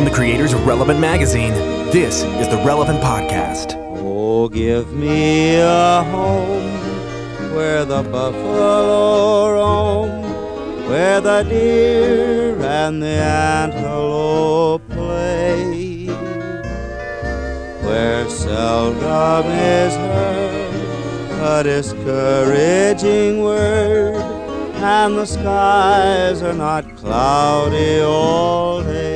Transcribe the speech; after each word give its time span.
from 0.00 0.08
the 0.08 0.14
creators 0.16 0.54
of 0.54 0.66
Relevant 0.66 0.98
Magazine. 0.98 1.52
This 1.92 2.22
is 2.22 2.48
the 2.48 2.56
Relevant 2.64 3.02
Podcast. 3.02 3.74
Oh, 3.98 4.48
give 4.48 4.94
me 4.94 5.56
a 5.56 6.02
home 6.04 6.72
where 7.54 7.84
the 7.84 8.02
buffalo 8.04 9.52
roam, 9.52 10.22
where 10.88 11.20
the 11.20 11.42
deer 11.42 12.58
and 12.62 13.02
the 13.02 13.08
antelope 13.08 14.88
play, 14.88 16.06
where 17.84 18.26
seldom 18.30 19.52
is 19.52 19.94
heard 19.96 21.42
a 21.42 21.62
discouraging 21.62 23.42
word, 23.42 24.14
and 24.76 25.18
the 25.18 25.26
skies 25.26 26.42
are 26.42 26.54
not 26.54 26.96
cloudy 26.96 28.00
all 28.00 28.82
day. 28.82 29.09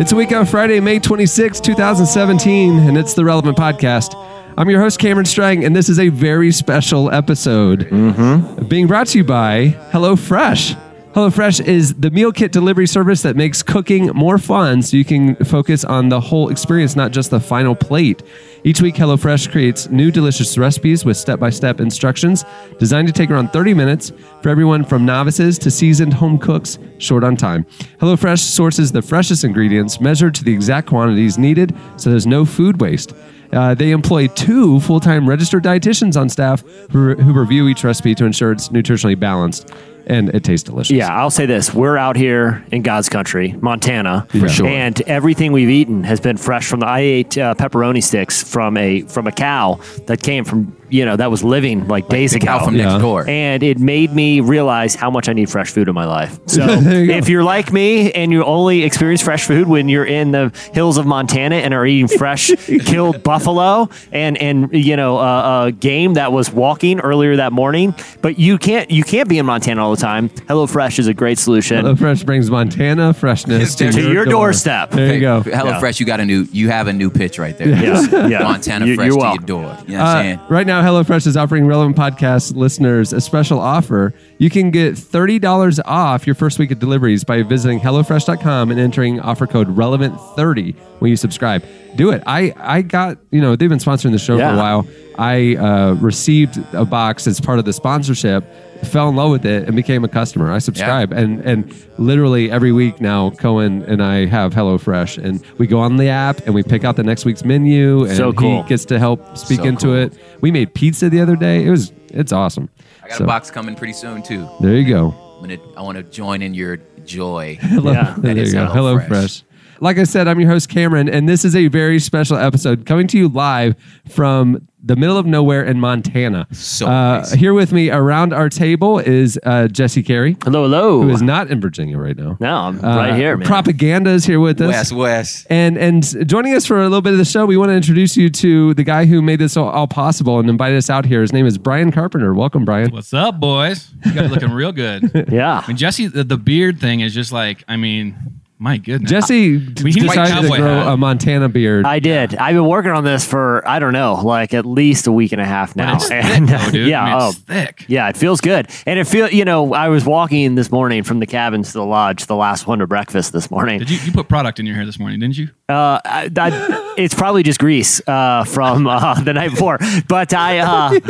It's 0.00 0.12
a 0.12 0.16
week 0.16 0.32
on 0.32 0.46
Friday, 0.46 0.80
May 0.80 0.98
26, 0.98 1.60
2017, 1.60 2.78
and 2.78 2.96
it's 2.96 3.12
the 3.12 3.22
Relevant 3.22 3.58
Podcast. 3.58 4.14
I'm 4.56 4.70
your 4.70 4.80
host, 4.80 4.98
Cameron 4.98 5.26
Strang, 5.26 5.62
and 5.62 5.76
this 5.76 5.90
is 5.90 5.98
a 5.98 6.08
very 6.08 6.52
special 6.52 7.10
episode 7.10 7.80
mm-hmm. 7.80 8.64
being 8.64 8.86
brought 8.86 9.08
to 9.08 9.18
you 9.18 9.24
by 9.24 9.76
HelloFresh. 9.90 11.12
HelloFresh 11.12 11.66
is 11.66 11.92
the 11.96 12.10
meal 12.10 12.32
kit 12.32 12.50
delivery 12.50 12.86
service 12.86 13.20
that 13.20 13.36
makes 13.36 13.62
cooking 13.62 14.06
more 14.14 14.38
fun 14.38 14.80
so 14.80 14.96
you 14.96 15.04
can 15.04 15.34
focus 15.44 15.84
on 15.84 16.08
the 16.08 16.18
whole 16.18 16.48
experience, 16.48 16.96
not 16.96 17.10
just 17.10 17.30
the 17.30 17.38
final 17.38 17.74
plate. 17.74 18.22
Each 18.62 18.82
week, 18.82 18.94
HelloFresh 18.94 19.50
creates 19.50 19.88
new 19.88 20.10
delicious 20.10 20.58
recipes 20.58 21.04
with 21.04 21.16
step 21.16 21.40
by 21.40 21.48
step 21.48 21.80
instructions 21.80 22.44
designed 22.78 23.08
to 23.08 23.12
take 23.12 23.30
around 23.30 23.52
30 23.52 23.72
minutes 23.72 24.12
for 24.42 24.50
everyone 24.50 24.84
from 24.84 25.06
novices 25.06 25.58
to 25.60 25.70
seasoned 25.70 26.12
home 26.12 26.38
cooks 26.38 26.78
short 26.98 27.24
on 27.24 27.36
time. 27.36 27.64
HelloFresh 28.00 28.40
sources 28.40 28.92
the 28.92 29.00
freshest 29.00 29.44
ingredients 29.44 30.00
measured 30.00 30.34
to 30.34 30.44
the 30.44 30.52
exact 30.52 30.88
quantities 30.88 31.38
needed 31.38 31.74
so 31.96 32.10
there's 32.10 32.26
no 32.26 32.44
food 32.44 32.80
waste. 32.80 33.14
Uh, 33.52 33.74
they 33.74 33.90
employ 33.90 34.26
two 34.28 34.78
full 34.80 35.00
time 35.00 35.28
registered 35.28 35.64
dietitians 35.64 36.20
on 36.20 36.28
staff 36.28 36.62
who, 36.92 37.14
who 37.14 37.32
review 37.32 37.66
each 37.66 37.82
recipe 37.82 38.14
to 38.14 38.24
ensure 38.24 38.52
it's 38.52 38.68
nutritionally 38.68 39.18
balanced 39.18 39.72
and 40.10 40.28
it 40.30 40.42
tastes 40.42 40.64
delicious. 40.64 40.90
Yeah, 40.90 41.14
I'll 41.14 41.30
say 41.30 41.46
this: 41.46 41.72
we're 41.72 41.96
out 41.96 42.16
here 42.16 42.64
in 42.72 42.82
God's 42.82 43.08
country, 43.08 43.52
Montana, 43.60 44.26
For 44.30 44.48
sure. 44.48 44.66
and 44.66 45.00
everything 45.02 45.52
we've 45.52 45.70
eaten 45.70 46.02
has 46.04 46.20
been 46.20 46.36
fresh 46.36 46.66
from 46.68 46.80
the. 46.80 46.86
I 46.86 47.00
ate 47.00 47.38
uh, 47.38 47.54
pepperoni 47.54 48.02
sticks 48.02 48.42
from 48.42 48.76
a 48.76 49.02
from 49.02 49.26
a 49.28 49.32
cow 49.32 49.78
that 50.06 50.20
came 50.22 50.44
from 50.44 50.76
you 50.90 51.04
know 51.04 51.16
that 51.16 51.30
was 51.30 51.42
living 51.44 51.86
like 51.88 52.08
days 52.08 52.34
ago. 52.34 52.46
cow 52.46 52.64
from 52.64 52.74
Yeah. 52.76 52.88
next 52.90 53.02
door. 53.02 53.28
and 53.28 53.62
it 53.62 53.78
made 53.78 54.12
me 54.12 54.40
realize 54.40 54.94
how 54.94 55.10
much 55.10 55.28
I 55.28 55.32
need 55.32 55.48
fresh 55.50 55.70
food 55.70 55.88
in 55.88 55.94
my 55.94 56.06
life. 56.06 56.38
So, 56.50 56.66
you 56.66 57.12
if 57.12 57.28
you're 57.28 57.44
like 57.44 57.72
me 57.72 58.10
and 58.12 58.32
you 58.32 58.44
only 58.44 58.82
experience 58.82 59.22
fresh 59.22 59.44
food 59.46 59.68
when 59.68 59.88
you're 59.88 60.04
in 60.04 60.32
the 60.32 60.52
hills 60.74 60.98
of 60.98 61.06
Montana 61.06 61.56
and 61.56 61.72
are 61.72 61.86
eating 61.86 62.08
fresh 62.08 62.50
killed 62.84 63.22
buffalo 63.22 63.88
and 64.12 64.36
and 64.38 64.68
you 64.72 64.96
know 64.96 65.18
uh, 65.18 65.66
a 65.66 65.72
game 65.72 66.14
that 66.14 66.32
was 66.32 66.50
walking 66.52 66.98
earlier 67.00 67.36
that 67.36 67.52
morning, 67.52 67.94
but 68.20 68.38
you 68.38 68.58
can't 68.58 68.90
you 68.90 69.04
can't 69.04 69.28
be 69.28 69.38
in 69.38 69.46
Montana 69.46 69.82
all 69.84 69.90
the 69.94 70.00
time. 70.00 70.28
HelloFresh 70.28 70.98
is 70.98 71.06
a 71.06 71.14
great 71.14 71.38
solution 71.38 71.84
HelloFresh 71.84 72.26
brings 72.26 72.50
Montana 72.50 73.14
freshness 73.14 73.74
to, 73.76 73.92
to 73.92 74.00
your, 74.00 74.12
your 74.12 74.24
door. 74.24 74.32
doorstep. 74.46 74.90
There 74.90 75.14
you 75.14 75.20
go. 75.20 75.42
Hello 75.42 75.70
Yeah. 75.70 75.78
Fresh, 75.80 76.00
you 76.00 76.06
got 76.06 76.20
a 76.20 76.24
new 76.26 76.46
you 76.52 76.68
have 76.70 76.88
a 76.88 76.92
new 76.92 77.10
pitch 77.10 77.38
right 77.38 77.56
there. 77.56 77.68
Yeah, 77.68 78.26
yeah. 78.28 78.42
Montana 78.42 78.86
You- 78.86 78.96
Fresh 78.96 79.06
you're 79.06 79.16
to 79.16 79.20
welcome. 79.20 79.44
your 79.46 79.62
door. 79.62 79.78
You 79.86 79.96
know 79.96 80.04
what 80.04 80.06
I'm 80.08 80.16
Uh, 80.16 80.22
saying? 80.22 80.40
right 80.48 80.66
now, 80.66 80.79
HelloFresh 80.82 81.26
is 81.26 81.36
offering 81.36 81.66
Relevant 81.66 81.96
Podcast 81.96 82.54
listeners 82.54 83.12
a 83.12 83.20
special 83.20 83.58
offer. 83.58 84.14
You 84.38 84.50
can 84.50 84.70
get 84.70 84.94
$30 84.94 85.80
off 85.84 86.26
your 86.26 86.34
first 86.34 86.58
week 86.58 86.70
of 86.70 86.78
deliveries 86.78 87.24
by 87.24 87.42
visiting 87.42 87.80
HelloFresh.com 87.80 88.70
and 88.70 88.78
entering 88.78 89.20
offer 89.20 89.46
code 89.46 89.68
Relevant30 89.74 90.74
when 91.00 91.10
you 91.10 91.16
subscribe. 91.16 91.64
Do 91.96 92.10
it. 92.10 92.22
I, 92.26 92.54
I 92.56 92.82
got, 92.82 93.18
you 93.30 93.40
know, 93.40 93.56
they've 93.56 93.68
been 93.68 93.78
sponsoring 93.78 94.12
the 94.12 94.18
show 94.18 94.38
for 94.38 94.44
a 94.44 94.56
while. 94.56 94.86
I 95.18 95.56
uh, 95.56 95.94
received 95.94 96.58
a 96.72 96.84
box 96.84 97.26
as 97.26 97.40
part 97.40 97.58
of 97.58 97.64
the 97.64 97.72
sponsorship, 97.72 98.44
fell 98.86 99.08
in 99.08 99.16
love 99.16 99.30
with 99.30 99.44
it, 99.46 99.66
and 99.66 99.76
became 99.76 100.04
a 100.04 100.08
customer. 100.08 100.50
I 100.50 100.58
subscribe. 100.58 101.12
And, 101.12 101.40
and 101.40 101.74
literally 101.98 102.50
every 102.50 102.72
week 102.72 103.00
now, 103.00 103.30
Cohen 103.30 103.82
and 103.84 104.02
I 104.02 104.26
have 104.26 104.52
HelloFresh. 104.54 105.22
And 105.22 105.42
we 105.58 105.66
go 105.66 105.78
on 105.80 105.96
the 105.96 106.08
app 106.08 106.44
and 106.46 106.54
we 106.54 106.62
pick 106.62 106.84
out 106.84 106.96
the 106.96 107.02
next 107.02 107.24
week's 107.24 107.44
menu. 107.44 108.04
And 108.04 108.16
So 108.16 108.32
cool. 108.32 108.62
he 108.62 108.68
gets 108.68 108.84
to 108.86 108.98
help 108.98 109.36
speak 109.36 109.60
So 109.60 109.64
into 109.66 109.86
cool. 109.86 109.94
it. 109.96 110.12
We 110.40 110.50
made 110.50 110.74
pizza 110.74 111.08
the 111.10 111.20
other 111.20 111.36
day. 111.36 111.64
It 111.64 111.70
was 111.70 111.92
it's 112.08 112.32
awesome. 112.32 112.68
I 113.04 113.08
got 113.08 113.18
So, 113.18 113.24
a 113.24 113.26
box 113.26 113.50
coming 113.50 113.74
pretty 113.76 113.92
soon 113.92 114.22
too. 114.22 114.48
There 114.60 114.74
you 114.76 114.88
go. 114.88 115.14
I'm 115.36 115.48
gonna 115.48 115.58
I 115.76 115.82
want 115.82 115.96
to 115.96 116.02
join 116.02 116.42
in 116.42 116.54
your 116.54 116.78
joy. 117.04 117.56
Hello, 117.60 117.92
Yeah, 117.92 118.14
there 118.18 118.34
that 118.34 118.40
is 118.40 118.52
you 118.52 118.58
go. 118.60 118.66
HelloFresh. 118.66 118.72
Hello 118.72 119.00
Fresh. 119.00 119.42
Like 119.82 119.96
I 119.96 120.04
said, 120.04 120.28
I'm 120.28 120.38
your 120.38 120.50
host 120.50 120.68
Cameron, 120.68 121.08
and 121.08 121.26
this 121.26 121.42
is 121.42 121.56
a 121.56 121.68
very 121.68 121.98
special 121.98 122.36
episode 122.36 122.84
coming 122.84 123.06
to 123.08 123.16
you 123.18 123.28
live 123.28 123.74
from 124.10 124.68
the 124.82 124.94
middle 124.94 125.16
of 125.16 125.24
nowhere 125.24 125.64
in 125.64 125.80
Montana. 125.80 126.46
So 126.52 126.86
uh, 126.86 127.18
nice. 127.20 127.32
here 127.32 127.54
with 127.54 127.72
me 127.72 127.90
around 127.90 128.34
our 128.34 128.50
table 128.50 128.98
is 128.98 129.38
uh, 129.44 129.68
Jesse 129.68 130.02
Carey, 130.02 130.36
Hello, 130.42 130.64
hello. 130.64 131.00
who 131.02 131.08
is 131.08 131.22
not 131.22 131.50
in 131.50 131.62
Virginia 131.62 131.96
right 131.96 132.14
now. 132.16 132.36
no, 132.40 132.54
I'm 132.56 132.84
Uh, 132.84 132.94
right 132.96 133.14
here, 133.14 133.38
man. 133.38 133.46
Propaganda 133.46 134.10
is 134.10 134.26
here 134.26 134.38
with 134.38 134.60
us. 134.60 134.68
West 134.68 134.92
West. 134.92 135.46
And 135.48 135.78
and 135.78 136.28
joining 136.28 136.54
us 136.54 136.66
for 136.66 136.78
a 136.78 136.82
little 136.82 137.00
bit 137.00 137.12
of 137.12 137.18
the 137.18 137.24
show, 137.24 137.46
we 137.46 137.56
want 137.56 137.70
to 137.70 137.74
introduce 137.74 138.18
you 138.18 138.28
to 138.28 138.74
the 138.74 138.84
guy 138.84 139.06
who 139.06 139.22
made 139.22 139.38
this 139.38 139.56
all, 139.56 139.70
all 139.70 139.86
possible 139.88 140.38
and 140.40 140.50
invited 140.50 140.76
us 140.76 140.90
out 140.90 141.06
here. 141.06 141.22
His 141.22 141.32
name 141.32 141.46
is 141.46 141.56
Brian 141.56 141.90
Carpenter. 141.90 142.34
Welcome, 142.34 142.66
Brian. 142.66 142.90
What's 142.90 143.14
up, 143.14 143.40
boys? 143.40 143.90
You 144.04 144.12
guys 144.12 144.30
looking 144.30 144.50
real 144.50 144.72
good. 144.72 145.28
yeah. 145.32 145.62
I 145.64 145.68
mean, 145.68 145.78
Jesse, 145.78 146.06
the, 146.06 146.22
the 146.24 146.36
beard 146.38 146.78
thing 146.80 147.00
is 147.00 147.14
just 147.14 147.32
like, 147.32 147.64
I 147.66 147.76
mean, 147.76 148.39
my 148.60 148.76
goodness. 148.76 149.10
Jesse 149.10 149.58
We 149.82 149.90
decided 149.90 150.42
to 150.42 150.48
grow 150.48 150.74
hat. 150.84 150.88
a 150.92 150.96
Montana 150.96 151.48
beard. 151.48 151.86
I 151.86 151.98
did. 151.98 152.36
I've 152.36 152.54
been 152.54 152.66
working 152.66 152.90
on 152.92 153.04
this 153.04 153.24
for 153.24 153.66
I 153.66 153.78
don't 153.78 153.92
know, 153.94 154.20
like 154.22 154.52
at 154.54 154.66
least 154.66 155.06
a 155.06 155.12
week 155.12 155.32
and 155.32 155.40
a 155.40 155.44
half 155.46 155.74
now. 155.74 155.94
But 155.94 156.02
it's 156.02 156.08
thick, 156.08 156.46
though, 156.46 156.70
dude. 156.70 156.88
Yeah. 156.88 157.02
I 157.02 157.06
mean, 157.06 157.18
oh, 157.20 157.28
it's 157.30 157.38
thick. 157.38 157.84
yeah. 157.88 158.08
It 158.10 158.16
feels 158.16 158.40
good, 158.40 158.68
and 158.86 158.98
it 158.98 159.06
feel. 159.06 159.28
You 159.30 159.44
know, 159.44 159.72
I 159.74 159.88
was 159.88 160.04
walking 160.04 160.54
this 160.54 160.70
morning 160.70 161.02
from 161.02 161.18
the 161.20 161.26
cabin 161.26 161.62
to 161.62 161.72
the 161.72 161.84
lodge, 161.84 162.26
the 162.26 162.36
last 162.36 162.66
one 162.66 162.78
to 162.80 162.86
breakfast 162.86 163.32
this 163.32 163.50
morning. 163.50 163.78
Did 163.78 163.90
you 163.90 163.98
you 164.04 164.12
put 164.12 164.28
product 164.28 164.60
in 164.60 164.66
your 164.66 164.76
hair 164.76 164.84
this 164.86 164.98
morning, 164.98 165.20
didn't 165.20 165.38
you? 165.38 165.48
Uh, 165.68 166.00
I, 166.04 166.28
I, 166.36 166.94
it's 166.98 167.14
probably 167.14 167.42
just 167.44 167.60
grease 167.60 168.06
uh, 168.08 168.44
from 168.44 168.86
uh, 168.86 169.14
the 169.22 169.32
night 169.32 169.50
before. 169.50 169.78
But 170.08 170.34
I, 170.34 170.58
uh, 170.58 171.00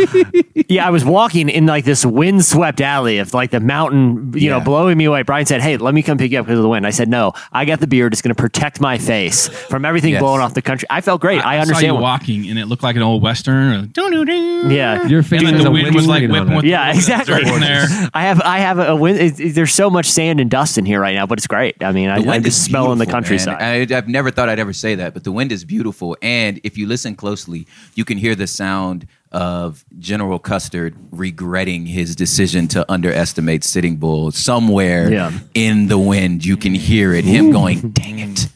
yeah, 0.69 0.87
I 0.87 0.91
was 0.91 1.05
walking 1.05 1.49
in 1.49 1.67
like 1.67 1.85
this 1.85 2.05
windswept 2.05 2.81
alley 2.81 3.19
of 3.19 3.33
like 3.35 3.51
the 3.51 3.61
mountain, 3.61 4.35
you 4.37 4.51
know, 4.51 4.61
blowing 4.61 4.99
me 4.99 5.07
away. 5.07 5.23
Brian 5.23 5.47
said, 5.47 5.61
"Hey, 5.63 5.77
let 5.79 5.95
me 5.95 6.03
come 6.03 6.19
pick 6.19 6.31
you 6.31 6.39
up 6.39 6.47
because 6.47 6.59
of 6.59 6.63
the 6.63 6.69
wind." 6.69 6.87
I 6.87 6.91
said, 6.91 7.09
"No, 7.09 7.33
I 7.53 7.65
got 7.65 7.81
the 7.81 7.87
beard. 7.87 8.13
It's 8.13 8.23
going 8.23 8.35
to 8.35 8.41
protect 8.41 8.81
my 8.81 8.99
face 8.99 9.49
from 9.49 9.85
everything 9.85 10.13
Yes. 10.13 10.21
blowing 10.23 10.41
off 10.41 10.55
the 10.55 10.63
country." 10.63 10.87
I 10.91 11.01
felt 11.01 11.21
great. 11.21 11.39
I, 11.45 11.57
saw 11.57 11.63
understand. 11.63 11.97
you 11.97 12.01
walking, 12.03 12.49
and 12.51 12.59
it 12.59 12.67
looked 12.67 12.83
like 12.83 12.97
an 12.97 13.03
old 13.03 13.23
western. 13.23 13.73
Or, 13.73 13.87
doo-doo-doo. 13.87 14.69
yeah, 14.75 15.07
Your 15.07 15.23
face 15.23 15.41
And 15.43 15.53
like 15.53 15.63
the 15.63 15.69
a 15.69 15.71
wind 15.73 15.95
was 15.95 16.07
like 16.07 16.29
whipping 16.29 16.55
with 16.57 16.65
yeah, 16.65 16.93
the 16.93 16.99
exactly. 16.99 17.43
in 17.43 17.61
there. 17.61 17.87
I 18.15 18.23
have 18.23 18.41
I 18.43 18.59
have 18.59 18.79
a 18.79 18.97
wind. 18.97 19.19
It, 19.19 19.41
it- 19.41 19.55
there's 19.55 19.73
so 19.75 19.91
much 19.91 20.07
sand 20.07 20.41
and 20.41 20.51
dust 20.51 20.79
in 20.79 20.85
here 20.87 21.01
right 21.01 21.15
now, 21.15 21.27
but 21.27 21.39
it's 21.39 21.47
great. 21.47 21.83
I 21.83 21.93
mean, 21.93 22.09
I, 22.09 22.21
The 22.21 22.27
I 22.27 22.31
wind 22.33 22.45
just 22.45 22.65
smelling 22.65 22.99
the 22.99 23.05
beautiful, 23.05 23.13
countryside. 23.47 23.91
I, 23.93 23.97
I've 23.97 24.09
never 24.09 24.31
thought 24.31 24.49
I'd 24.49 24.59
ever 24.59 24.73
say 24.73 24.95
that, 24.97 25.15
but 25.15 25.25
the 25.25 25.33
wind 25.33 25.53
is 25.53 25.65
beautiful. 25.65 26.17
And 26.23 26.61
if 26.65 26.79
you 26.79 26.87
listen 26.87 27.15
closely, 27.17 27.67
you 27.95 28.05
can 28.05 28.19
hear 28.19 28.35
the 28.35 28.47
sound 28.47 29.07
of 29.33 29.85
General 29.99 30.39
Custer 30.39 30.93
regretting 31.11 31.87
his 31.87 32.17
decision 32.17 32.67
to 32.69 32.91
underestimate 32.91 33.63
Sitting 33.65 33.97
Bull. 33.97 34.31
Somewhere 34.33 35.13
Yeah. 35.13 35.33
in 35.55 35.87
the 35.89 35.99
wind, 35.99 36.45
you 36.45 36.57
can 36.57 36.75
hear 36.75 37.13
it. 37.15 37.25
Him 37.25 37.51
going, 37.59 37.91
"Dang 37.91 38.19
it." 38.19 38.49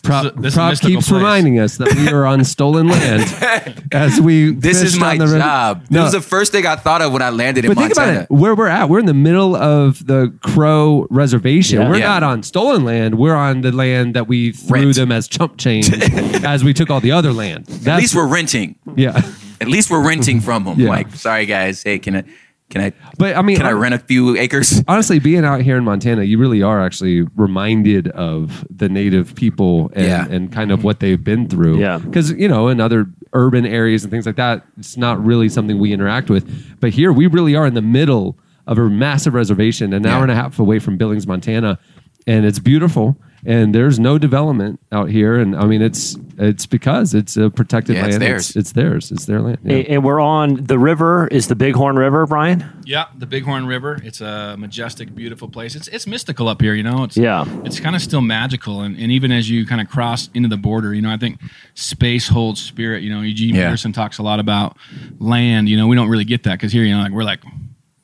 Prop, 0.00 0.22
This 0.24 0.32
is 0.32 0.36
a- 0.36 0.40
this 0.42 0.52
is 0.52 0.56
a 0.56 0.60
Prop 0.60 0.78
keeps 0.80 1.08
place. 1.08 1.16
reminding 1.18 1.58
us 1.58 1.76
that 1.78 1.94
we 1.94 2.08
are 2.08 2.24
on 2.26 2.42
stolen 2.44 2.88
land 2.94 3.84
as 3.92 4.20
we. 4.20 4.52
This 4.52 4.82
is 4.82 4.98
my 4.98 5.16
the 5.16 5.26
job. 5.38 5.84
No, 5.90 6.04
This 6.04 6.14
was 6.14 6.22
the 6.24 6.28
first 6.28 6.52
thing 6.52 6.66
I 6.66 6.76
thought 6.76 7.02
of 7.02 7.12
when 7.12 7.22
I 7.22 7.30
landed 7.30 7.64
in 7.64 7.70
but 7.70 7.76
think 7.78 7.96
Montana. 7.96 8.12
about 8.12 8.22
it. 8.24 8.30
Where 8.30 8.54
we're 8.54 8.66
at, 8.68 8.88
we're 8.88 8.98
in 9.00 9.06
the 9.06 9.14
middle 9.14 9.54
of 9.56 10.06
the 10.06 10.32
Crow 10.42 11.06
Reservation. 11.10 11.80
Yeah. 11.80 11.88
We're 11.88 11.98
Yeah. 11.98 12.08
not 12.08 12.22
on 12.22 12.42
stolen 12.42 12.84
land. 12.84 13.16
We're 13.16 13.34
on 13.34 13.60
the 13.60 13.72
land 13.72 14.14
that 14.14 14.26
we 14.28 14.52
threw 14.52 14.84
Rent. 14.86 14.96
them 14.96 15.12
as 15.12 15.28
chump 15.28 15.56
change 15.58 15.92
as 16.44 16.64
we 16.64 16.72
took 16.72 16.90
all 16.90 17.00
the 17.00 17.12
other 17.12 17.32
land. 17.32 17.66
That's, 17.66 17.86
At 17.88 17.98
least 17.98 18.14
we're 18.14 18.26
renting. 18.28 18.76
yeah. 18.96 19.22
At 19.60 19.68
least 19.68 19.90
we're 19.90 20.02
renting 20.06 20.40
from 20.40 20.64
them. 20.64 20.80
Yeah. 20.80 20.88
Like, 20.88 21.14
sorry 21.14 21.44
guys, 21.46 21.82
hey, 21.82 21.98
can 21.98 22.16
I, 22.16 22.24
can 22.70 22.80
I, 22.80 22.92
But 23.18 23.36
I 23.36 23.42
mean, 23.42 23.56
can 23.56 23.66
I 23.66 23.72
rent 23.72 23.94
a 23.94 23.98
few 23.98 24.36
acres? 24.36 24.82
honestly, 24.88 25.18
being 25.18 25.44
out 25.44 25.60
here 25.60 25.76
in 25.76 25.84
Montana, 25.84 26.22
you 26.22 26.38
really 26.38 26.62
are 26.62 26.80
actually 26.80 27.22
reminded 27.36 28.08
of 28.08 28.64
the 28.70 28.88
native 28.88 29.34
people 29.34 29.90
and, 29.94 30.06
Yeah. 30.06 30.26
and 30.28 30.50
kind 30.52 30.70
of 30.72 30.82
what 30.84 31.00
they've 31.00 31.22
been 31.22 31.48
through. 31.48 31.78
Yeah. 31.80 31.98
Because, 31.98 32.30
you 32.32 32.48
know, 32.48 32.68
in 32.68 32.80
other 32.80 33.06
urban 33.32 33.66
areas 33.66 34.04
and 34.04 34.10
things 34.10 34.24
like 34.24 34.36
that, 34.36 34.64
it's 34.78 34.96
not 34.96 35.22
really 35.24 35.48
something 35.48 35.78
we 35.78 35.92
interact 35.92 36.30
with. 36.30 36.80
But 36.80 36.90
here, 36.90 37.12
we 37.12 37.26
really 37.26 37.54
are 37.56 37.66
in 37.66 37.74
the 37.74 37.82
middle 37.82 38.38
of 38.66 38.78
a 38.78 38.88
massive 38.88 39.34
reservation, 39.34 39.92
an 39.92 40.06
hour 40.06 40.22
and 40.22 40.30
a 40.30 40.34
half 40.34 40.58
away 40.58 40.78
from 40.78 40.96
Billings, 40.96 41.26
Montana. 41.26 41.78
And 42.26 42.44
it's 42.46 42.58
beautiful. 42.60 43.16
And 43.44 43.74
there's 43.74 43.98
no 43.98 44.18
development 44.18 44.80
out 44.92 45.08
here. 45.08 45.36
And 45.38 45.56
I 45.56 45.64
mean, 45.66 45.82
it's 45.82 46.16
it's 46.38 46.66
because 46.66 47.14
it's 47.14 47.36
a 47.36 47.50
protected 47.50 47.96
Yeah, 47.96 48.02
land. 48.02 48.14
it's 48.14 48.18
theirs. 48.20 48.48
It's, 48.48 48.56
it's 48.56 48.72
theirs. 48.72 49.12
It's 49.12 49.24
their 49.26 49.40
land. 49.40 49.58
Yeah. 49.64 49.76
And 49.76 50.04
we're 50.04 50.20
on 50.20 50.64
the 50.64 50.78
river. 50.78 51.26
Is 51.28 51.48
the 51.48 51.54
Bighorn 51.54 51.96
River, 51.96 52.26
Brian? 52.26 52.64
Yeah, 52.84 53.06
the 53.18 53.26
Bighorn 53.26 53.66
River. 53.66 53.98
It's 54.02 54.20
a 54.20 54.56
majestic, 54.58 55.14
beautiful 55.14 55.48
place. 55.48 55.74
It's 55.74 55.88
it's 55.88 56.06
mystical 56.06 56.48
up 56.48 56.60
here, 56.60 56.74
you 56.74 56.82
know. 56.82 57.04
It's 57.04 57.16
Yeah. 57.16 57.44
It's 57.64 57.78
kind 57.80 57.94
of 57.96 58.02
still 58.02 58.20
magical, 58.22 58.80
and, 58.82 58.96
and 58.98 59.10
even 59.12 59.32
as 59.32 59.48
you 59.50 59.66
kind 59.66 59.80
of 59.80 59.88
cross 59.88 60.28
into 60.34 60.48
the 60.48 60.56
border, 60.56 60.94
you 60.94 61.02
know, 61.02 61.10
I 61.12 61.16
think 61.16 61.40
space 61.74 62.28
holds 62.28 62.60
spirit. 62.62 63.02
You 63.02 63.10
know, 63.14 63.20
Eugene 63.22 63.54
Yeah. 63.54 63.66
Peterson 63.68 63.92
talks 63.92 64.18
a 64.18 64.22
lot 64.22 64.40
about 64.40 64.76
land. 65.18 65.68
You 65.68 65.76
know, 65.76 65.86
we 65.86 65.96
don't 65.96 66.08
really 66.08 66.24
get 66.24 66.42
that 66.44 66.52
because 66.58 66.72
here, 66.72 66.84
you 66.84 66.94
know, 66.96 67.02
like 67.02 67.12
we're 67.12 67.24
like, 67.24 67.40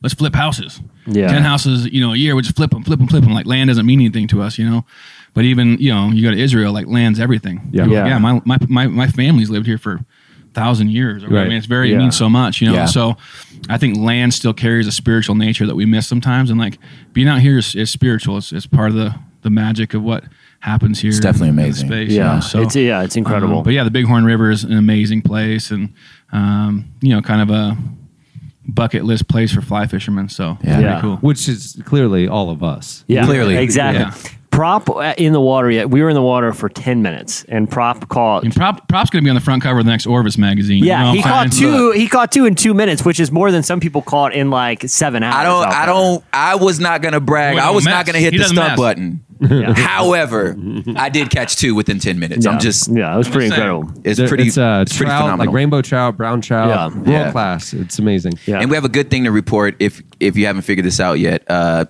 let's 0.03 0.15
flip 0.15 0.35
houses. 0.35 0.81
Yeah. 1.07 1.29
ten 1.29 1.43
houses, 1.43 1.87
you 1.87 2.01
know, 2.01 2.13
a 2.13 2.17
year. 2.17 2.35
We 2.35 2.43
just 2.43 2.57
flip 2.57 2.71
them, 2.71 2.83
flip 2.83 2.99
them, 2.99 3.09
flip 3.09 3.23
them. 3.23 3.33
Like 3.33 3.47
land 3.47 3.69
doesn't 3.69 3.87
mean 3.87 4.01
anything 4.01 4.27
to 4.29 4.43
us, 4.43 4.59
you 4.59 4.69
know. 4.69 4.85
But 5.37 5.45
even 5.45 5.77
you 5.79 5.93
know, 5.95 6.09
you 6.09 6.23
go 6.23 6.31
to 6.33 6.41
Israel, 6.47 6.73
like 6.73 6.87
land's 6.87 7.21
everything. 7.21 7.57
Yeah. 7.71 7.85
People 7.85 7.99
are 7.99 7.99
Yeah. 7.99 8.03
like, 8.03 8.11
yeah. 8.11 8.19
My 8.19 8.41
my 8.45 8.59
my 8.69 8.87
my 9.03 9.07
family's 9.07 9.51
lived 9.51 9.67
here 9.67 9.79
for 9.79 10.01
thousand 10.55 10.91
years. 10.91 11.23
Or, 11.23 11.29
Right. 11.29 11.45
I 11.45 11.49
mean, 11.49 11.59
it's 11.59 11.67
very 11.67 11.91
Yeah. 11.91 11.97
it 11.97 11.99
means 11.99 12.17
so 12.17 12.29
much, 12.31 12.61
you 12.63 12.69
know. 12.69 12.75
Yeah. 12.75 12.87
So 12.87 13.17
I 13.69 13.77
think 13.77 13.99
land 13.99 14.33
still 14.33 14.55
carries 14.55 14.87
a 14.87 14.93
spiritual 14.93 15.35
nature 15.35 15.67
that 15.67 15.77
we 15.77 15.85
miss 15.85 16.07
sometimes, 16.07 16.49
and 16.51 16.59
like 16.59 16.79
being 17.13 17.29
out 17.29 17.41
here 17.43 17.59
is, 17.59 17.75
is 17.75 17.91
spiritual. 17.91 18.39
It's, 18.39 18.51
it's 18.53 18.67
part 18.67 18.89
of 18.91 18.97
the 18.97 19.15
the 19.43 19.51
magic 19.51 19.93
of 19.95 20.03
what 20.03 20.25
happens 20.61 21.01
here. 21.01 21.11
It's 21.11 21.21
definitely 21.21 21.51
in 21.51 21.57
the 21.57 21.63
amazing. 21.65 21.89
Space, 21.89 22.11
you 22.11 22.17
Yeah. 22.17 22.35
know, 22.37 22.41
so 22.41 22.63
it's 22.63 22.75
yeah, 22.75 23.03
it's 23.05 23.17
incredible. 23.17 23.59
um, 23.59 23.63
but 23.65 23.75
yeah, 23.75 23.85
the 23.85 23.91
Bighorn 23.93 24.25
River 24.25 24.51
is 24.51 24.65
an 24.65 24.73
amazing 24.73 25.21
place, 25.23 25.71
and 25.71 25.93
um, 26.33 26.87
you 27.03 27.11
know, 27.11 27.21
kind 27.21 27.43
of 27.43 27.51
a 27.51 27.77
bucket 28.69 29.05
list 29.05 29.29
place 29.29 29.53
for 29.53 29.61
fly 29.61 29.87
fishermen. 29.87 30.29
So 30.29 30.59
Yeah. 30.63 30.81
Yeah. 30.81 31.01
cool. 31.01 31.17
Which 31.17 31.49
is 31.49 31.81
clearly 31.85 32.29
all 32.29 32.51
of 32.51 32.63
us. 32.63 33.05
Yeah, 33.07 33.25
Clearly. 33.25 33.57
exactly. 33.57 34.05
Yeah. 34.05 34.33
Prop 34.51 34.89
uh, 34.89 35.13
in 35.19 35.35
the 35.35 35.41
water 35.41 35.71
yet. 35.71 35.91
We 35.91 36.01
were 36.03 36.09
in 36.09 36.15
the 36.15 36.23
water 36.23 36.51
for 36.55 36.71
ten 36.71 37.03
minutes, 37.03 37.45
and 37.47 37.71
Prop 37.71 38.09
caught. 38.09 38.43
And 38.43 38.55
Prop, 38.55 38.89
Prop's 38.89 39.11
going 39.11 39.23
to 39.23 39.27
be 39.27 39.29
on 39.29 39.35
the 39.35 39.43
front 39.43 39.63
cover 39.63 39.81
of 39.81 39.85
the 39.85 39.91
next 39.91 40.07
Orvis 40.07 40.39
magazine. 40.39 40.79
you 40.79 40.87
Yeah, 40.87 41.03
know 41.05 41.13
he 41.13 41.19
I'm 41.19 41.25
caught 41.25 41.53
saying? 41.53 41.73
two. 41.75 41.91
He 41.91 42.09
caught 42.09 42.33
two 42.33 42.47
in 42.47 42.55
two 42.55 42.73
minutes, 42.73 43.05
which 43.05 43.21
is 43.21 43.31
more 43.31 43.51
than 43.53 43.63
some 43.63 43.81
people 43.81 44.01
caught 44.01 44.33
in 44.33 44.49
like 44.49 44.89
seven 44.89 45.23
hours. 45.23 45.35
I 45.35 45.43
don't. 45.45 45.67
I 45.67 45.71
there. 45.85 45.87
don't. 45.95 46.25
I 46.33 46.55
was 46.55 46.81
not 46.81 47.03
gonna 47.03 47.21
brag. 47.21 47.57
Boy, 47.57 47.63
I 47.63 47.69
was 47.71 47.85
mess. 47.85 47.93
not 47.93 48.07
gonna 48.07 48.19
hit 48.19 48.33
He 48.33 48.39
the 48.39 48.45
doesn't 48.45 48.57
stop 48.57 48.79
button. 48.79 49.26
However, 49.77 50.57
I 50.97 51.09
did 51.09 51.31
catch 51.31 51.57
two 51.57 51.75
within 51.75 51.99
ten 51.99 52.19
minutes. 52.19 52.45
Yeah. 52.47 52.53
I'm 52.53 52.59
just. 52.59 52.89
yeah, 52.91 53.15
it 53.15 53.19
was 53.19 53.29
pretty 53.29 53.47
incredible. 53.47 53.91
It's 54.05 54.19
There- 54.19 54.29
pretty. 54.29 54.49
It's, 54.49 54.59
uh, 54.59 54.81
it's 54.83 54.97
pretty 54.97 55.09
trout, 55.11 55.23
like 55.23 55.31
phenomenal. 55.31 55.55
rainbow 55.55 55.83
trout, 55.83 56.17
brown 56.17 56.41
trout, 56.41 56.69
Yeah. 56.69 56.87
world 56.97 57.09
Yeah. 57.09 57.33
class. 57.33 57.73
It's 57.73 57.99
amazing. 57.99 58.35
Yeah, 58.47 58.61
And 58.61 58.71
we 58.71 58.77
have 58.77 58.85
a 58.85 58.89
good 58.91 59.11
thing 59.11 59.25
to 59.25 59.31
report 59.31 59.77
if 59.79 60.03
if 60.21 60.37
you 60.37 60.47
haven't 60.47 60.63
figured 60.63 60.87
this 60.87 61.01
out 61.01 61.19
yet. 61.19 61.43
Uh, 61.49 61.85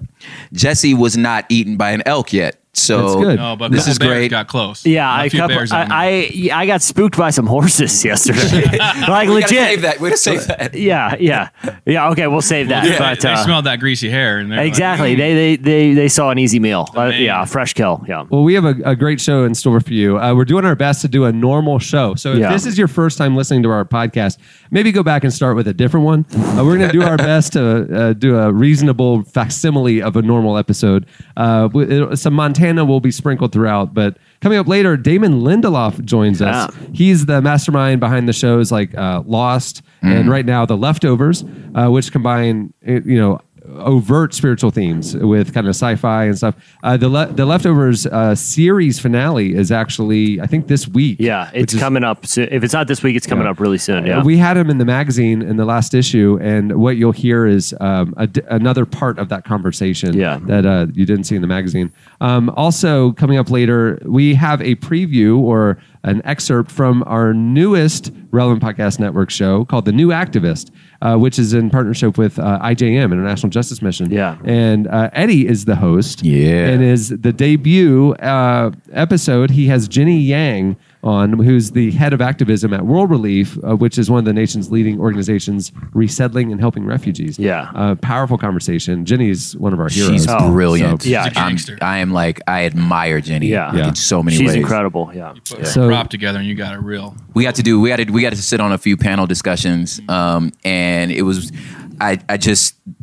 Jesse 0.53 0.95
was 0.95 1.17
not 1.17 1.45
eaten 1.49 1.77
by 1.77 1.91
an 1.93 2.03
elk 2.07 2.33
yet, 2.33 2.57
so 2.79 3.21
good. 3.21 3.37
No, 3.39 3.57
but 3.57 3.71
this 3.73 3.87
is 3.89 3.99
great. 3.99 4.29
Got 4.31 4.49
close. 4.49 4.85
yeah. 4.87 5.09
A 5.09 5.23
I, 5.25 5.29
couple, 5.29 5.49
bears. 5.49 5.73
I, 5.73 5.87
I 5.91 6.51
I 6.53 6.67
got 6.67 6.83
spooked 6.83 7.17
by 7.17 7.31
some 7.31 7.47
horses 7.57 8.05
yesterday. 8.05 8.77
like 9.09 9.29
we 9.29 9.35
legit. 9.35 9.49
save 9.51 9.83
that. 9.83 10.01
We're 10.01 10.09
gonna 10.11 10.17
save 10.17 10.47
that. 10.49 10.75
Yeah, 10.87 11.17
yeah, 11.19 11.49
yeah. 11.87 12.11
Okay, 12.11 12.27
we'll 12.27 12.43
save 12.43 12.69
that. 12.69 12.85
Yeah, 12.87 12.99
but 12.99 13.21
they 13.21 13.33
uh, 13.33 13.45
smelled 13.45 13.65
that 13.67 13.81
greasy 13.81 14.11
hair, 14.11 14.39
and 14.39 14.51
they're 14.51 14.59
like, 14.59 14.67
exactly, 14.69 15.15
"Mm." 15.15 15.19
they, 15.19 15.35
they 15.35 15.57
they 15.57 15.95
they 15.95 16.09
saw 16.09 16.31
an 16.31 16.39
easy 16.39 16.59
meal. 16.59 16.87
Uh, 16.97 17.07
yeah, 17.07 17.45
fresh 17.45 17.73
kill. 17.75 18.05
Yeah. 18.09 18.25
Well, 18.29 18.43
we 18.45 18.55
have 18.55 18.65
a, 18.65 18.75
a 18.85 18.97
great 18.97 19.21
show 19.21 19.45
in 19.45 19.55
store 19.55 19.81
for 19.81 19.93
you. 19.93 20.19
Uh, 20.19 20.35
we're 20.35 20.45
doing 20.45 20.65
our 20.65 20.75
best 20.77 21.01
to 21.03 21.09
do 21.09 21.25
a 21.25 21.33
normal 21.33 21.79
show. 21.79 22.15
So 22.15 22.33
if 22.33 22.39
Yeah. 22.41 22.53
this 22.53 22.67
is 22.67 22.77
your 22.77 22.89
first 22.89 23.17
time 23.19 23.37
listening 23.37 23.63
to 23.63 23.71
our 23.71 23.85
podcast, 23.85 24.39
maybe 24.71 24.93
go 24.93 25.03
back 25.03 25.25
and 25.25 25.33
start 25.33 25.57
with 25.57 25.67
a 25.69 25.75
different 25.75 26.05
one. 26.05 26.27
Uh, 26.35 26.63
we're 26.65 26.77
going 26.77 26.91
to 26.91 26.93
do 26.93 27.03
our 27.03 27.17
best 27.17 27.55
to 27.55 28.09
uh, 28.09 28.13
do 28.13 28.37
a 28.37 28.53
reasonable 28.53 29.23
facsimile 29.25 30.03
of 30.03 30.17
a 30.17 30.23
normal 30.23 30.59
episode. 30.59 31.07
Uh, 31.37 31.69
we- 31.73 31.85
it- 31.87 32.17
some 32.19 32.35
Montana 32.35 32.66
will 32.75 33.01
be 33.01 33.11
sprinkled 33.11 33.53
throughout, 33.53 33.95
but 33.95 34.19
coming 34.41 34.59
up 34.59 34.67
later, 34.67 34.97
Damon 34.97 35.41
Lindelof 35.43 36.05
joins 36.05 36.43
us. 36.43 36.71
He's 36.93 37.27
the 37.27 37.41
mastermind 37.41 38.01
behind 38.01 38.29
the 38.29 38.33
shows 38.33 38.71
like 38.73 38.95
uh, 38.97 39.23
Lost 39.27 39.83
and 40.03 40.31
right 40.31 40.45
now 40.47 40.65
The 40.67 40.77
Leftovers, 40.77 41.45
uh, 41.75 41.89
which 41.89 42.13
combine 42.13 42.73
uh, 42.87 43.01
you 43.05 43.19
know 43.19 43.41
overt 43.79 44.35
spiritual 44.35 44.71
themes 44.71 45.17
with 45.17 45.53
kind 45.55 45.67
of 45.67 45.71
sci-fi 45.71 46.25
and 46.25 46.37
stuff. 46.37 46.55
Uh, 46.83 46.97
the 46.97 47.09
Le- 47.09 47.27
the 47.33 47.45
Leftovers 47.47 48.07
uh, 48.07 48.35
series 48.35 48.99
finale 48.99 49.55
is 49.55 49.71
actually 49.73 50.41
I 50.41 50.47
think 50.47 50.67
this 50.69 50.89
week. 50.89 51.19
Yeah, 51.21 51.51
it's 51.55 51.75
is- 51.75 51.81
coming 51.81 52.05
up. 52.05 52.27
Soon. 52.27 52.49
If 52.51 52.65
it's 52.65 52.73
not 52.73 52.89
this 52.89 53.03
week, 53.03 53.17
it's 53.17 53.27
coming 53.27 53.45
Yeah. 53.45 53.51
up 53.51 53.61
really 53.61 53.79
soon. 53.79 54.07
Yeah. 54.07 54.23
We 54.23 54.37
had 54.37 54.57
him 54.57 54.71
in 54.71 54.79
the 54.79 54.85
magazine 54.85 55.43
in 55.43 55.57
the 55.57 55.65
last 55.65 55.95
issue, 55.95 56.39
and 56.41 56.77
what 56.77 56.97
you'll 56.97 57.13
hear 57.13 57.47
is 57.47 57.75
um, 57.81 58.15
a 58.17 58.27
d- 58.27 58.41
another 58.49 58.87
part 58.87 59.19
of 59.19 59.29
that 59.29 59.45
conversation 59.45 60.15
Yeah. 60.15 60.39
that 60.45 60.67
uh, 60.67 60.87
you 60.93 61.07
didn't 61.07 61.25
see 61.25 61.35
in 61.37 61.43
the 61.43 61.49
magazine. 61.49 61.93
Um, 62.21 62.51
also, 62.51 63.13
coming 63.13 63.39
up 63.39 63.51
later, 63.51 63.99
we 64.05 64.35
have 64.35 64.61
a 64.63 64.77
preview 64.77 65.39
or 65.39 65.79
an 66.05 66.23
excerpt 66.25 66.71
from 66.71 67.03
our 67.07 67.33
newest 67.35 68.13
Relevant 68.31 68.63
Podcast 68.63 68.99
Network 68.99 69.31
show 69.31 69.65
called 69.65 69.85
The 69.85 69.93
New 69.93 70.09
Activist, 70.09 70.71
uh, 71.03 71.17
which 71.17 71.39
is 71.39 71.53
in 71.55 71.71
partnership 71.71 72.19
with 72.19 72.39
uh, 72.39 72.59
IJM, 72.63 73.13
International 73.13 73.51
Justice 73.51 73.83
Mission. 73.83 74.11
Yeah. 74.11 74.39
And 74.45 74.87
uh, 74.89 75.11
Eddie 75.13 75.47
is 75.47 75.65
the 75.65 75.77
host. 75.77 76.23
Yeah. 76.23 76.69
And 76.69 76.83
is 76.83 77.09
the 77.09 77.33
debut 77.33 78.13
uh, 78.15 78.73
episode. 78.93 79.51
He 79.51 79.67
has 79.69 79.89
Jenny 79.89 80.19
Yang 80.19 80.77
on, 81.07 81.33
who's 81.39 81.71
the 81.71 81.91
head 81.93 82.13
of 82.13 82.21
activism 82.21 82.75
at 82.75 82.85
World 82.85 83.11
Relief, 83.11 83.57
uh, 83.65 83.77
which 83.77 83.97
is 83.97 84.11
one 84.11 84.19
of 84.19 84.25
the 84.25 84.33
nation's 84.33 84.71
leading 84.71 84.99
organizations 84.99 85.71
resettling 85.95 86.51
and 86.51 86.61
helping 86.61 86.85
refugees. 86.85 87.39
Yeah. 87.39 87.71
Uh, 87.75 87.95
powerful 87.95 88.37
conversation. 88.37 89.05
Jenny's 89.05 89.57
one 89.57 89.73
of 89.73 89.79
our 89.81 89.89
heroes. 89.89 90.11
She's 90.13 90.27
Oh, 90.29 90.51
brilliant. 90.51 91.03
so- 91.03 91.09
yeah. 91.09 91.29
She's 91.29 91.37
a 91.37 91.41
I'm, 91.41 91.49
gangster. 91.51 91.79
I 91.81 91.99
am 91.99 92.13
like 92.13 92.41
I 92.49 92.65
admire 92.65 93.21
Jenny. 93.21 93.47
Yeah. 93.47 93.69
like, 93.69 93.77
Yeah. 93.79 93.89
in 93.89 93.95
so 93.95 94.23
many 94.23 94.37
She's 94.37 94.49
ways. 94.49 94.57
incredible. 94.57 95.11
Yeah. 95.15 95.35
Put 95.49 95.61
a 95.61 95.67
So- 95.67 95.87
prop 95.89 96.09
together, 96.09 96.39
and 96.41 96.49
you 96.49 96.55
got 96.57 96.75
a 96.75 96.81
real. 96.81 97.15
we 97.35 97.45
got 97.45 97.55
to 97.57 97.63
do 97.63 97.81
we 97.81 97.89
got 97.89 97.97
to 97.97 98.11
we 98.11 98.23
got 98.23 98.33
to 98.33 98.43
sit 98.43 98.61
on 98.61 98.73
a 98.73 98.79
few 98.79 98.97
panel 98.97 99.27
discussions 99.27 100.01
um 100.09 100.51
and 100.65 101.13
it 101.13 101.23
was 101.23 101.53
i 102.01 102.19
i 102.29 102.37
just 102.37 102.75
there's 102.87 102.96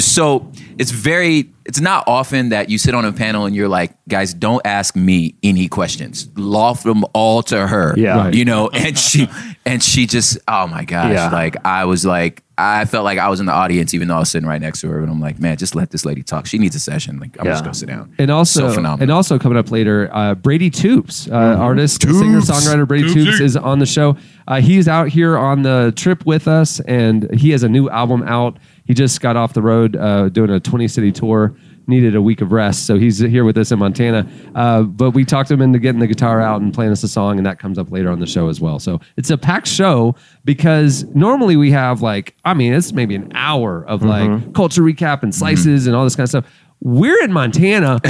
so 0.00 0.50
it's 0.78 0.90
very 0.90 1.50
it's 1.66 1.80
not 1.80 2.04
often 2.06 2.50
that 2.50 2.70
you 2.70 2.78
sit 2.78 2.94
on 2.94 3.04
a 3.04 3.12
panel 3.12 3.44
and 3.44 3.54
you're 3.54 3.68
like 3.68 3.92
guys 4.08 4.32
don't 4.32 4.64
ask 4.66 4.96
me 4.96 5.34
any 5.42 5.68
questions 5.68 6.28
loft 6.36 6.84
them 6.84 7.04
all 7.12 7.42
to 7.42 7.66
her 7.66 7.94
Yeah. 7.96 8.16
Right. 8.16 8.34
you 8.34 8.44
know 8.44 8.68
and 8.68 8.96
she 8.98 9.28
and 9.66 9.82
she 9.82 10.06
just 10.06 10.38
oh 10.48 10.66
my 10.66 10.84
gosh 10.84 11.12
Yeah. 11.12 11.28
like 11.30 11.56
i 11.66 11.84
was 11.84 12.06
like 12.06 12.42
i 12.56 12.84
felt 12.86 13.04
like 13.04 13.18
i 13.18 13.28
was 13.28 13.40
in 13.40 13.46
the 13.46 13.52
audience 13.52 13.92
even 13.92 14.08
though 14.08 14.16
i 14.16 14.20
was 14.20 14.30
sitting 14.30 14.48
right 14.48 14.60
next 14.62 14.80
to 14.82 14.88
her 14.88 15.00
and 15.00 15.10
i'm 15.10 15.20
like 15.20 15.38
man 15.38 15.56
just 15.58 15.74
let 15.74 15.90
this 15.90 16.04
lady 16.06 16.22
talk 16.22 16.46
she 16.46 16.56
needs 16.56 16.74
a 16.76 16.80
session 16.80 17.18
like 17.18 17.36
i'm 17.40 17.44
Yeah. 17.46 17.52
just 17.52 17.64
gonna 17.64 17.74
sit 17.74 17.88
down 17.88 18.14
And 18.18 18.30
also, 18.30 18.68
so 18.68 18.74
phenomenal 18.74 19.02
and 19.02 19.10
also 19.10 19.38
coming 19.38 19.58
up 19.58 19.70
later, 19.70 20.08
uh, 20.12 20.34
Brady 20.36 20.70
Toops, 20.70 21.30
uh, 21.30 21.34
artist, 21.60 22.00
singer, 22.02 22.40
songwriter 22.40 22.86
Brady 22.88 23.08
Toopsy. 23.12 23.26
Toops 23.26 23.40
is 23.40 23.56
on 23.56 23.78
the 23.78 23.84
show. 23.86 24.16
Uh, 24.48 24.60
he's 24.60 24.88
out 24.88 25.08
here 25.08 25.36
on 25.36 25.62
the 25.62 25.92
trip 25.96 26.24
with 26.24 26.46
us, 26.48 26.78
and 26.80 27.28
he 27.34 27.50
has 27.50 27.62
a 27.62 27.68
new 27.68 27.90
album 27.90 28.22
out. 28.22 28.58
He 28.86 28.94
just 28.94 29.20
got 29.20 29.36
off 29.36 29.52
the 29.52 29.62
road 29.62 29.96
uh, 29.96 30.28
doing 30.28 30.50
a 30.50 30.60
20 30.60 30.88
city 30.88 31.12
tour. 31.12 31.54
Needed 31.88 32.16
a 32.16 32.20
week 32.22 32.40
of 32.40 32.50
rest, 32.50 32.84
so 32.84 32.98
he's 32.98 33.20
here 33.20 33.44
with 33.44 33.56
us 33.56 33.70
in 33.70 33.78
Montana. 33.78 34.28
Uh, 34.56 34.82
but 34.82 35.12
we 35.12 35.24
talked 35.24 35.48
him 35.48 35.62
into 35.62 35.78
getting 35.78 36.00
the 36.00 36.08
guitar 36.08 36.40
out 36.40 36.60
and 36.60 36.74
playing 36.74 36.90
us 36.90 37.04
a 37.04 37.08
song, 37.08 37.36
and 37.38 37.46
that 37.46 37.60
comes 37.60 37.78
up 37.78 37.92
later 37.92 38.10
on 38.10 38.18
the 38.18 38.26
show 38.26 38.48
as 38.48 38.60
well. 38.60 38.80
So 38.80 39.00
it's 39.16 39.30
a 39.30 39.38
packed 39.38 39.68
show 39.68 40.16
because 40.44 41.04
normally 41.14 41.54
we 41.54 41.70
have 41.70 42.02
like, 42.02 42.34
I 42.44 42.54
mean, 42.54 42.72
it's 42.72 42.92
maybe 42.92 43.14
an 43.14 43.30
hour 43.36 43.84
of 43.86 44.02
like 44.02 44.52
culture 44.52 44.82
recap 44.82 45.22
and 45.22 45.32
slices 45.32 45.86
and 45.86 45.94
all 45.94 46.02
this 46.02 46.16
kind 46.16 46.24
of 46.24 46.30
stuff. 46.30 46.46
We're 46.82 47.24
in 47.24 47.32
Montana. 47.32 48.00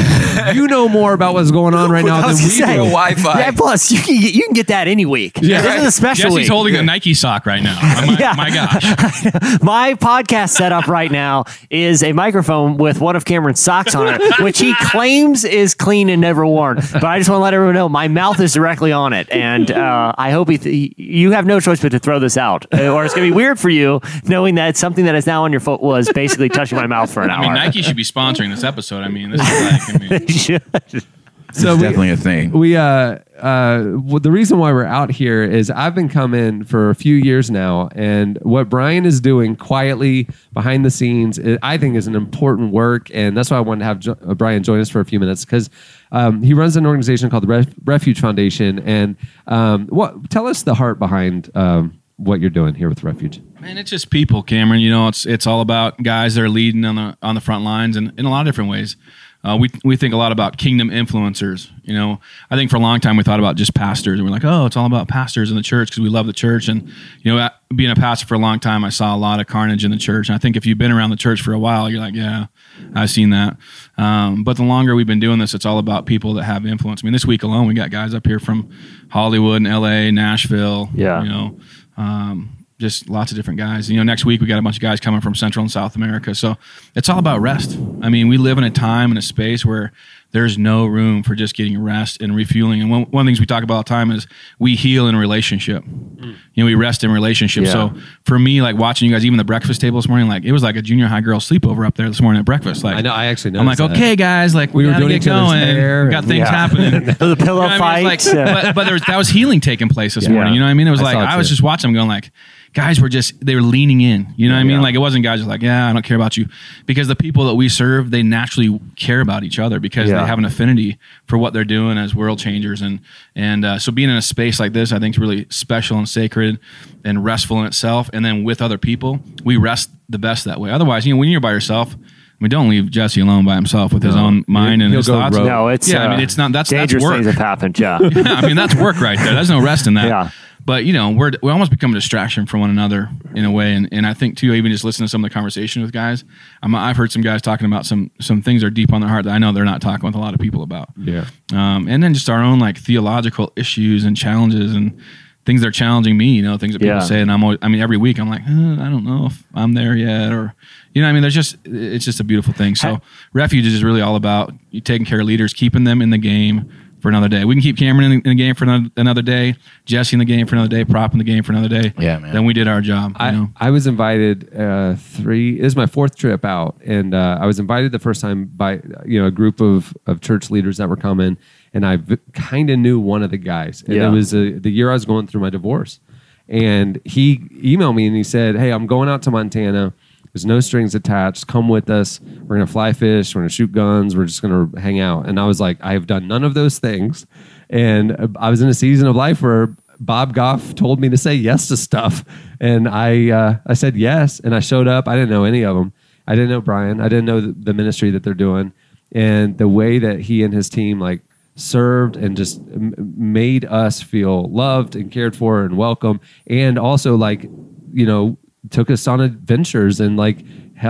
you 0.54 0.66
know 0.66 0.88
more 0.88 1.12
about 1.14 1.32
what's 1.34 1.50
going 1.50 1.72
on 1.72 1.90
right 1.90 2.04
now 2.04 2.20
than 2.22 2.30
we 2.30 2.34
say, 2.50 2.72
do. 2.74 2.78
Wi-Fi. 2.84 3.38
Yeah, 3.38 3.50
plus 3.52 3.90
you 3.90 4.00
can 4.02 4.20
get, 4.20 4.34
you 4.34 4.42
can 4.42 4.52
get 4.52 4.66
that 4.66 4.86
any 4.88 5.06
week. 5.06 5.38
Yeah. 5.40 5.62
this 5.62 5.80
is 5.80 5.86
a 5.86 5.92
special 5.92 6.24
Jesse's 6.24 6.34
week. 6.36 6.48
holding 6.48 6.76
a 6.76 6.82
Nike 6.82 7.14
sock 7.14 7.46
right 7.46 7.62
now. 7.62 7.78
My, 7.80 8.16
Yeah. 8.18 8.34
my 8.36 8.50
gosh. 8.50 8.82
My 9.62 9.94
podcast 9.94 10.50
setup 10.50 10.88
right 10.88 11.10
now 11.10 11.44
is 11.70 12.02
a 12.02 12.12
microphone 12.12 12.76
with 12.76 13.00
one 13.00 13.16
of 13.16 13.24
Cameron's 13.24 13.60
socks 13.60 13.94
on 13.94 14.08
it, 14.08 14.40
which 14.42 14.58
he 14.58 14.74
claims 14.80 15.44
is 15.44 15.74
clean 15.74 16.08
and 16.10 16.20
never 16.20 16.44
worn. 16.46 16.76
But 16.92 17.04
I 17.04 17.18
just 17.18 17.30
want 17.30 17.38
to 17.40 17.44
let 17.44 17.54
everyone 17.54 17.74
know 17.74 17.88
my 17.88 18.08
mouth 18.08 18.40
is 18.40 18.52
directly 18.52 18.92
on 18.92 19.12
it, 19.12 19.30
and 19.30 19.70
uh, 19.70 20.12
I 20.18 20.30
hope 20.32 20.50
he 20.50 20.58
th- 20.58 20.92
you 20.96 21.30
have 21.32 21.46
no 21.46 21.60
choice 21.60 21.80
but 21.80 21.90
to 21.92 21.98
throw 21.98 22.18
this 22.18 22.36
out, 22.36 22.66
Uh, 22.72 22.88
or 22.88 23.04
it's 23.04 23.14
going 23.14 23.26
to 23.26 23.32
be 23.32 23.36
weird 23.36 23.58
for 23.58 23.70
you 23.70 24.00
knowing 24.24 24.56
that 24.56 24.76
something 24.76 25.04
that 25.06 25.14
is 25.14 25.26
now 25.26 25.44
on 25.44 25.52
your 25.52 25.60
foot 25.60 25.80
was 25.80 26.10
basically 26.12 26.48
touching 26.48 26.76
my 26.76 26.86
mouth 26.86 27.12
for 27.12 27.22
an 27.22 27.30
hour. 27.30 27.36
I 27.44 27.46
hour. 27.46 27.54
mean, 27.54 27.64
Nike 27.64 27.82
should 27.82 27.96
be 27.96 28.04
sponsoring 28.04 28.50
this 28.50 28.55
episode. 28.64 29.02
I 29.02 29.08
mean, 29.08 29.30
this 29.30 29.40
is 29.40 29.98
like, 30.00 30.02
I 30.02 30.98
mean, 30.98 31.00
So 31.52 31.74
we, 31.74 31.82
definitely 31.82 32.10
a 32.10 32.16
thing 32.16 32.50
we 32.50 32.76
uh 32.76 33.18
uh 33.38 33.84
well, 34.02 34.18
the 34.20 34.30
reason 34.30 34.58
why 34.58 34.72
we're 34.72 34.84
out 34.84 35.10
here 35.10 35.42
is 35.42 35.70
I've 35.70 35.94
been 35.94 36.08
coming 36.08 36.64
for 36.64 36.90
a 36.90 36.94
few 36.94 37.14
years 37.14 37.50
now, 37.50 37.88
and 37.94 38.38
what 38.42 38.68
Brian 38.68 39.06
is 39.06 39.20
doing 39.20 39.56
quietly 39.56 40.28
behind 40.52 40.84
the 40.84 40.90
scenes, 40.90 41.38
i 41.38 41.58
I 41.62 41.78
think, 41.78 41.96
is 41.96 42.06
an 42.06 42.14
important 42.14 42.72
work, 42.72 43.10
and 43.14 43.36
that's 43.36 43.50
why 43.50 43.56
I 43.56 43.60
wanted 43.60 43.80
to 43.80 43.84
have 43.84 43.98
jo- 44.00 44.18
uh, 44.26 44.34
Brian 44.34 44.62
join 44.62 44.80
us 44.80 44.90
for 44.90 45.00
a 45.00 45.04
few 45.04 45.20
minutes 45.20 45.44
because 45.44 45.70
um, 46.12 46.42
he 46.42 46.52
runs 46.52 46.76
an 46.76 46.84
organization 46.84 47.30
called 47.30 47.44
the 47.44 47.48
Ref- 47.48 47.74
Refuge 47.84 48.20
Foundation, 48.20 48.78
and 48.80 49.16
um, 49.46 49.86
what 49.88 50.28
tell 50.30 50.46
us 50.46 50.62
the 50.62 50.74
heart 50.74 50.98
behind 50.98 51.50
um, 51.54 51.98
what 52.16 52.40
you're 52.40 52.50
doing 52.50 52.74
here 52.74 52.88
with 52.88 53.02
Refuge. 53.02 53.40
Man, 53.60 53.78
it's 53.78 53.90
just 53.90 54.10
people, 54.10 54.42
Cameron. 54.42 54.80
You 54.80 54.90
know, 54.90 55.08
it's 55.08 55.26
it's 55.26 55.46
all 55.46 55.60
about 55.60 56.02
guys 56.02 56.34
that 56.34 56.42
are 56.42 56.48
leading 56.48 56.84
on 56.84 56.96
the 56.96 57.18
on 57.22 57.34
the 57.34 57.40
front 57.40 57.64
lines 57.64 57.96
and 57.96 58.18
in 58.18 58.24
a 58.24 58.30
lot 58.30 58.40
of 58.40 58.46
different 58.46 58.70
ways. 58.70 58.96
Uh, 59.44 59.56
we 59.56 59.70
we 59.84 59.96
think 59.96 60.12
a 60.12 60.16
lot 60.16 60.32
about 60.32 60.56
kingdom 60.56 60.88
influencers. 60.88 61.70
You 61.84 61.94
know, 61.94 62.20
I 62.50 62.56
think 62.56 62.70
for 62.70 62.78
a 62.78 62.80
long 62.80 62.98
time 62.98 63.16
we 63.16 63.22
thought 63.22 63.38
about 63.38 63.54
just 63.54 63.74
pastors, 63.74 64.18
and 64.18 64.26
we're 64.26 64.32
like, 64.32 64.44
oh, 64.44 64.66
it's 64.66 64.76
all 64.76 64.86
about 64.86 65.08
pastors 65.08 65.50
in 65.50 65.56
the 65.56 65.62
church 65.62 65.90
because 65.90 66.02
we 66.02 66.08
love 66.08 66.26
the 66.26 66.32
church. 66.32 66.66
And 66.66 66.88
you 67.20 67.32
know, 67.32 67.48
being 67.74 67.90
a 67.90 67.94
pastor 67.94 68.26
for 68.26 68.34
a 68.34 68.38
long 68.38 68.58
time, 68.58 68.82
I 68.82 68.88
saw 68.88 69.14
a 69.14 69.18
lot 69.18 69.38
of 69.38 69.46
carnage 69.46 69.84
in 69.84 69.92
the 69.92 69.98
church. 69.98 70.28
And 70.28 70.34
I 70.34 70.38
think 70.38 70.56
if 70.56 70.66
you've 70.66 70.78
been 70.78 70.90
around 70.90 71.10
the 71.10 71.16
church 71.16 71.42
for 71.42 71.52
a 71.52 71.58
while, 71.58 71.88
you're 71.88 72.00
like, 72.00 72.14
yeah, 72.14 72.46
I've 72.94 73.10
seen 73.10 73.30
that. 73.30 73.56
Um, 73.98 74.42
but 74.42 74.56
the 74.56 74.64
longer 74.64 74.96
we've 74.96 75.06
been 75.06 75.20
doing 75.20 75.38
this, 75.38 75.54
it's 75.54 75.66
all 75.66 75.78
about 75.78 76.06
people 76.06 76.34
that 76.34 76.44
have 76.44 76.66
influence. 76.66 77.02
I 77.02 77.06
mean, 77.06 77.12
this 77.12 77.26
week 77.26 77.44
alone, 77.44 77.68
we 77.68 77.74
got 77.74 77.90
guys 77.90 78.14
up 78.14 78.26
here 78.26 78.40
from 78.40 78.70
Hollywood 79.10 79.58
and 79.58 79.68
L.A., 79.68 80.10
Nashville. 80.10 80.90
Yeah. 80.94 81.22
you 81.22 81.28
know. 81.28 81.60
Um, 81.96 82.66
just 82.78 83.08
lots 83.08 83.32
of 83.32 83.36
different 83.36 83.58
guys. 83.58 83.90
You 83.90 83.96
know, 83.96 84.02
next 84.02 84.24
week 84.24 84.40
we 84.40 84.46
got 84.46 84.58
a 84.58 84.62
bunch 84.62 84.76
of 84.76 84.82
guys 84.82 85.00
coming 85.00 85.20
from 85.20 85.34
Central 85.34 85.62
and 85.62 85.72
South 85.72 85.96
America. 85.96 86.34
So 86.34 86.56
it's 86.94 87.08
all 87.08 87.18
about 87.18 87.40
rest. 87.40 87.78
I 88.02 88.10
mean, 88.10 88.28
we 88.28 88.36
live 88.36 88.58
in 88.58 88.64
a 88.64 88.70
time 88.70 89.10
and 89.10 89.18
a 89.18 89.22
space 89.22 89.64
where 89.64 89.92
there's 90.32 90.58
no 90.58 90.84
room 90.86 91.22
for 91.22 91.34
just 91.34 91.54
getting 91.56 91.80
rest 91.82 92.20
and 92.20 92.34
refueling. 92.36 92.82
And 92.82 92.90
one, 92.90 93.02
one 93.04 93.22
of 93.22 93.26
the 93.26 93.28
things 93.30 93.40
we 93.40 93.46
talk 93.46 93.62
about 93.62 93.74
all 93.74 93.80
the 93.82 93.88
time 93.88 94.10
is 94.10 94.26
we 94.58 94.74
heal 94.74 95.06
in 95.08 95.16
relationship. 95.16 95.82
Mm. 95.84 96.36
You 96.54 96.62
know, 96.62 96.66
we 96.66 96.74
rest 96.74 97.04
in 97.04 97.10
relationship. 97.10 97.64
Yeah. 97.64 97.72
So 97.72 97.94
for 98.24 98.38
me, 98.38 98.60
like 98.60 98.76
watching 98.76 99.08
you 99.08 99.14
guys, 99.14 99.24
even 99.24 99.38
the 99.38 99.44
breakfast 99.44 99.80
table 99.80 99.98
this 99.98 100.08
morning, 100.08 100.28
like 100.28 100.44
it 100.44 100.52
was 100.52 100.62
like 100.62 100.76
a 100.76 100.82
junior 100.82 101.06
high 101.06 101.20
girl 101.22 101.38
sleepover 101.40 101.86
up 101.86 101.94
there 101.96 102.08
this 102.08 102.20
morning 102.20 102.40
at 102.40 102.44
breakfast. 102.44 102.84
Like 102.84 102.96
I 102.96 103.00
know. 103.00 103.12
I 103.12 103.26
actually 103.26 103.52
know. 103.52 103.60
I'm 103.60 103.66
like, 103.66 103.80
okay, 103.80 104.14
guys, 104.16 104.54
like 104.54 104.74
we, 104.74 104.84
We 104.84 104.90
were 104.92 104.96
doing 104.98 105.08
get 105.10 105.22
each 105.22 105.28
other's 105.28 105.48
going. 105.50 105.60
hair 105.60 106.04
We 106.04 106.10
got 106.10 106.24
things 106.24 106.38
Yeah. 106.40 106.50
happening. 106.50 107.04
the 107.18 107.36
pillow 107.36 107.36
You 107.38 107.44
know 107.46 107.54
what 107.56 107.70
I 107.80 107.96
mean? 108.02 108.04
Fights. 108.08 108.26
like- 108.26 108.34
yeah. 108.34 108.62
but, 108.62 108.74
but 108.74 108.84
there 108.84 108.92
was 108.94 109.02
that 109.06 109.16
was 109.16 109.28
healing 109.28 109.60
taking 109.60 109.88
place 109.88 110.14
this 110.16 110.24
Yeah. 110.24 110.30
morning. 110.30 110.54
You 110.54 110.60
know 110.60 110.66
what 110.66 110.70
I 110.70 110.74
mean? 110.74 110.88
It 110.88 110.90
was 110.90 111.00
I 111.00 111.04
like 111.04 111.16
I 111.16 111.36
was 111.36 111.46
too. 111.48 111.52
just 111.52 111.62
watching 111.62 111.88
them 111.92 111.94
going 111.94 112.08
like, 112.08 112.30
guys 112.72 113.00
were 113.00 113.08
just 113.08 113.44
they 113.44 113.54
were 113.54 113.62
leaning 113.62 114.00
in. 114.00 114.32
You 114.36 114.48
know 114.48 114.54
what 114.54 114.60
I 114.60 114.64
mean? 114.64 114.76
Yeah. 114.76 114.80
Like 114.82 114.94
it 114.94 114.98
wasn't 114.98 115.24
guys 115.24 115.38
just 115.40 115.48
like, 115.48 115.62
yeah, 115.62 115.88
I 115.88 115.92
don't 115.92 116.04
care 116.04 116.16
about 116.16 116.36
you, 116.36 116.46
because 116.86 117.08
the 117.08 117.16
people 117.16 117.46
that 117.46 117.54
we 117.54 117.68
serve, 117.68 118.10
they 118.10 118.22
naturally 118.22 118.80
care 118.96 119.20
about 119.20 119.44
each 119.44 119.58
other 119.58 119.80
because 119.80 120.08
Yeah. 120.08 120.20
they 120.20 120.26
have 120.26 120.38
an 120.38 120.44
affinity 120.44 120.98
for 121.26 121.38
what 121.38 121.52
they're 121.52 121.64
doing 121.64 121.98
as 121.98 122.14
world 122.14 122.38
changers, 122.38 122.82
and 122.82 123.00
and 123.34 123.64
uh, 123.64 123.78
so 123.78 123.90
being 123.92 124.10
in 124.10 124.16
a 124.16 124.22
space 124.22 124.60
like 124.60 124.72
this, 124.72 124.92
I 124.92 124.98
think 124.98 125.14
is 125.14 125.18
really 125.18 125.46
special 125.50 125.98
and 125.98 126.08
sacred 126.08 126.58
and 127.04 127.24
restful 127.24 127.60
in 127.60 127.66
itself. 127.66 128.10
And 128.12 128.24
then 128.24 128.44
with 128.44 128.60
other 128.62 128.78
people, 128.78 129.20
we 129.44 129.56
rest 129.56 129.90
the 130.08 130.18
best 130.18 130.44
that 130.44 130.60
way. 130.60 130.70
Otherwise, 130.70 131.06
you 131.06 131.14
know, 131.14 131.18
when 131.20 131.28
you're 131.28 131.40
by 131.40 131.52
yourself. 131.52 131.94
I 132.38 132.44
mean, 132.44 132.50
don't 132.50 132.68
leave 132.68 132.90
Jesse 132.90 133.22
alone 133.22 133.46
by 133.46 133.54
himself 133.54 133.94
with 133.94 134.02
his 134.02 134.14
No. 134.14 134.26
own 134.26 134.44
mind 134.46 134.82
and 134.82 134.90
He'll 134.90 134.98
his 134.98 135.06
thoughts. 135.06 135.34
rogue. 135.34 135.46
no, 135.46 135.68
it's 135.68 135.90
yeah. 135.90 136.02
I 136.02 136.04
uh, 136.04 136.10
mean, 136.10 136.20
it's 136.20 136.36
not 136.36 136.52
that's 136.52 136.68
that's 136.68 136.92
dangerous 136.92 137.02
work. 137.02 137.14
things 137.14 137.24
have 137.24 137.36
happened. 137.36 137.78
Yeah. 137.78 137.98
Yeah, 137.98 138.10
I 138.34 138.46
mean 138.46 138.56
that's 138.56 138.74
work 138.74 139.00
right 139.00 139.16
there. 139.18 139.32
There's 139.32 139.48
no 139.48 139.58
rest 139.62 139.86
in 139.86 139.94
that. 139.94 140.06
Yeah. 140.08 140.30
But 140.66 140.84
you 140.84 140.92
know, 140.92 141.10
we're 141.10 141.30
we 141.42 141.50
almost 141.52 141.70
become 141.70 141.92
a 141.92 141.94
distraction 141.94 142.44
for 142.44 142.58
one 142.58 142.70
another 142.70 143.08
in 143.36 143.44
a 143.44 143.50
way, 143.52 143.72
and, 143.72 143.88
and 143.92 144.04
I 144.04 144.14
think 144.14 144.36
too, 144.36 144.52
even 144.52 144.72
just 144.72 144.82
listening 144.84 145.06
to 145.06 145.10
some 145.10 145.24
of 145.24 145.30
the 145.30 145.32
conversation 145.34 145.80
with 145.80 145.92
guys, 145.92 146.24
I'm, 146.60 146.74
I've 146.74 146.96
heard 146.96 147.12
some 147.12 147.22
guys 147.22 147.40
talking 147.40 147.66
about 147.66 147.86
some 147.86 148.10
some 148.20 148.42
things 148.42 148.62
that 148.62 148.66
are 148.66 148.70
deep 148.70 148.92
on 148.92 149.00
their 149.00 149.08
heart 149.08 149.24
that 149.26 149.30
I 149.32 149.38
know 149.38 149.52
they're 149.52 149.64
not 149.64 149.80
talking 149.80 150.04
with 150.06 150.16
a 150.16 150.18
lot 150.18 150.34
of 150.34 150.40
people 150.40 150.62
about. 150.64 150.88
Yeah. 150.96 151.26
Um, 151.52 151.86
and 151.88 152.02
then 152.02 152.14
just 152.14 152.28
our 152.28 152.42
own 152.42 152.58
like 152.58 152.78
theological 152.78 153.52
issues 153.56 154.04
and 154.04 154.16
challenges 154.16 154.74
and 154.74 155.00
things 155.44 155.60
that 155.60 155.68
are 155.68 155.70
challenging 155.72 156.16
me. 156.18 156.30
You 156.34 156.42
know, 156.42 156.58
things 156.58 156.72
that 156.72 156.80
people 156.80 156.96
Yeah. 156.96 157.00
say, 157.04 157.20
and 157.20 157.30
I'm 157.30 157.44
always, 157.44 157.58
I 157.62 157.68
mean, 157.68 157.80
every 157.80 157.96
week 157.96 158.18
I'm 158.18 158.28
like, 158.28 158.42
uh, 158.42 158.82
I 158.82 158.90
don't 158.90 159.04
know 159.04 159.26
if 159.26 159.44
I'm 159.54 159.74
there 159.74 159.94
yet, 159.96 160.32
or 160.32 160.52
you 160.94 161.00
know, 161.02 161.08
I 161.08 161.12
mean, 161.12 161.22
there's 161.22 161.34
just 161.34 161.58
it's 161.64 162.04
just 162.04 162.18
a 162.18 162.24
beautiful 162.24 162.52
thing. 162.52 162.74
So 162.74 163.00
refuge 163.32 163.66
is 163.66 163.84
really 163.84 164.00
all 164.00 164.16
about 164.16 164.52
you 164.72 164.80
taking 164.80 165.06
care 165.06 165.20
of 165.20 165.26
leaders, 165.26 165.54
keeping 165.54 165.84
them 165.84 166.02
in 166.02 166.10
the 166.10 166.18
game 166.18 166.68
for 167.06 167.10
another 167.10 167.28
day. 167.28 167.44
We 167.44 167.54
can 167.54 167.62
keep 167.62 167.76
Cameron 167.76 168.10
in 168.10 168.18
the, 168.20 168.28
in 168.30 168.36
the 168.36 168.42
game 168.42 168.56
for 168.56 168.64
another, 168.64 168.90
another 168.96 169.22
day, 169.22 169.54
Jesse 169.84 170.16
in 170.16 170.18
the 170.18 170.24
game 170.24 170.44
for 170.48 170.56
another 170.56 170.68
day, 170.68 170.84
Prop 170.84 171.12
in 171.12 171.18
the 171.18 171.24
game 171.24 171.44
for 171.44 171.52
another 171.52 171.68
day. 171.68 171.92
Yeah, 172.00 172.18
man. 172.18 172.32
Then 172.32 172.44
we 172.44 172.52
did 172.52 172.66
our 172.66 172.80
job. 172.80 173.12
You 173.12 173.16
I, 173.24 173.30
know? 173.30 173.48
I 173.56 173.70
was 173.70 173.86
invited 173.86 174.52
uh, 174.58 174.96
three. 174.96 175.60
This 175.60 175.68
is 175.68 175.76
my 175.76 175.86
fourth 175.86 176.16
trip 176.16 176.44
out, 176.44 176.74
and 176.84 177.14
uh, 177.14 177.38
I 177.40 177.46
was 177.46 177.60
invited 177.60 177.92
the 177.92 178.00
first 178.00 178.20
time 178.20 178.46
by 178.46 178.80
you 179.04 179.20
know 179.20 179.26
a 179.26 179.30
group 179.30 179.60
of 179.60 179.96
of 180.06 180.20
church 180.20 180.50
leaders 180.50 180.78
that 180.78 180.88
were 180.88 180.96
coming, 180.96 181.36
and 181.72 181.86
I 181.86 181.98
v- 181.98 182.18
kind 182.32 182.70
of 182.70 182.80
knew 182.80 182.98
one 182.98 183.22
of 183.22 183.30
the 183.30 183.36
guys, 183.38 183.84
and 183.86 183.94
Yeah. 183.94 184.08
it 184.08 184.10
was 184.10 184.34
uh, 184.34 184.50
the 184.56 184.70
year 184.70 184.90
I 184.90 184.94
was 184.94 185.04
going 185.04 185.28
through 185.28 185.42
my 185.42 185.50
divorce, 185.50 186.00
and 186.48 187.00
he 187.04 187.38
emailed 187.62 187.94
me 187.94 188.08
and 188.08 188.16
he 188.16 188.24
said, 188.24 188.56
"Hey, 188.56 188.72
I'm 188.72 188.88
going 188.88 189.08
out 189.08 189.22
to 189.22 189.30
Montana." 189.30 189.92
There's 190.32 190.46
no 190.46 190.60
strings 190.60 190.94
attached. 190.94 191.46
Come 191.46 191.68
with 191.68 191.90
us. 191.90 192.20
We're 192.20 192.56
gonna 192.56 192.66
fly 192.66 192.92
fish. 192.92 193.34
We're 193.34 193.42
gonna 193.42 193.48
shoot 193.50 193.72
guns. 193.72 194.16
We're 194.16 194.26
just 194.26 194.42
gonna 194.42 194.68
hang 194.80 195.00
out. 195.00 195.28
And 195.28 195.40
I 195.40 195.46
was 195.46 195.60
like, 195.60 195.78
I 195.80 195.92
have 195.92 196.06
done 196.06 196.28
none 196.28 196.44
of 196.44 196.54
those 196.54 196.78
things. 196.78 197.26
And 197.70 198.12
uh, 198.12 198.28
I 198.36 198.50
was 198.50 198.60
in 198.60 198.68
a 198.68 198.74
season 198.74 199.08
of 199.08 199.16
life 199.16 199.42
where 199.42 199.74
Bob 200.00 200.34
Goff 200.34 200.74
told 200.74 201.00
me 201.00 201.08
to 201.08 201.16
say 201.16 201.34
yes 201.34 201.68
to 201.68 201.76
stuff, 201.76 202.24
and 202.60 202.88
I 202.88 203.30
uh, 203.30 203.56
I 203.66 203.74
said 203.74 203.96
yes, 203.96 204.40
and 204.40 204.54
I 204.54 204.60
showed 204.60 204.88
up. 204.88 205.08
I 205.08 205.14
didn't 205.14 205.30
know 205.30 205.44
any 205.44 205.62
of 205.62 205.76
them. 205.76 205.92
I 206.26 206.34
didn't 206.34 206.50
know 206.50 206.60
Brian. 206.60 207.00
I 207.00 207.08
didn't 207.08 207.24
know 207.24 207.40
the, 207.40 207.72
ministry 207.72 208.10
that 208.10 208.22
they're 208.22 208.34
doing, 208.34 208.72
and 209.12 209.56
the 209.58 209.68
way 209.68 209.98
that 209.98 210.20
he 210.20 210.42
and 210.42 210.52
his 210.52 210.68
team 210.68 211.00
like 211.00 211.22
served 211.54 212.16
and 212.16 212.36
just 212.36 212.60
made 212.66 213.64
us 213.64 214.02
feel 214.02 214.50
loved 214.50 214.94
and 214.94 215.10
cared 215.10 215.36
for 215.36 215.64
and 215.64 215.76
welcome, 215.76 216.20
and 216.46 216.78
also 216.78 217.16
like 217.16 217.44
you 217.92 218.06
know 218.06 218.36
took 218.70 218.90
us 218.90 219.06
on 219.06 219.20
adventures 219.20 220.00
and 220.00 220.16
like 220.16 220.38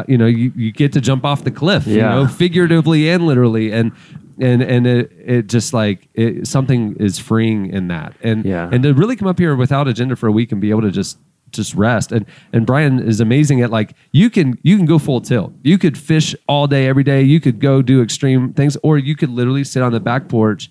you 0.09 0.19
know 0.19 0.27
you, 0.27 0.53
you 0.57 0.73
get 0.73 0.93
to 0.95 1.01
jump 1.01 1.25
off 1.25 1.45
the 1.45 1.51
cliff 1.51 1.87
you 1.87 1.99
know 2.01 2.27
figuratively 2.27 3.09
and 3.09 3.27
literally. 3.27 3.73
And 3.73 3.93
and 4.41 4.63
and 4.63 4.87
it, 4.87 5.13
it 5.25 5.47
just 5.47 5.73
like 5.73 6.09
it, 6.15 6.47
something 6.47 6.97
is 7.01 7.19
freeing 7.19 7.67
in 7.73 7.89
that. 7.89 8.15
And 8.23 8.45
Yeah. 8.45 8.69
and 8.71 8.83
to 8.83 8.93
really 8.93 9.17
come 9.17 9.29
up 9.29 9.39
here 9.39 9.57
without 9.57 9.89
agenda 9.89 10.15
for 10.17 10.27
a 10.27 10.33
week 10.33 10.53
and 10.53 10.61
be 10.61 10.71
able 10.71 10.83
to 10.83 10.91
just 10.91 11.19
just 11.53 11.75
rest. 11.75 12.13
And 12.13 12.27
and 12.53 12.67
Brian 12.67 12.99
is 12.99 13.21
amazing 13.21 13.63
at 13.63 13.71
like 13.71 13.95
you 14.13 14.29
can 14.29 14.59
you 14.63 14.77
can 14.77 14.85
go 14.85 14.99
full 14.99 15.21
tilt. 15.21 15.53
You 15.63 15.79
could 15.79 15.97
fish 15.97 16.35
all 16.49 16.67
day 16.67 16.87
every 16.87 17.05
day. 17.05 17.23
You 17.23 17.41
could 17.41 17.61
go 17.61 17.81
do 17.83 18.03
extreme 18.03 18.53
things 18.53 18.77
or 18.83 18.99
you 18.99 19.17
could 19.17 19.31
literally 19.31 19.65
sit 19.65 19.83
on 19.83 19.93
the 19.93 20.01
back 20.01 20.29
porch 20.29 20.71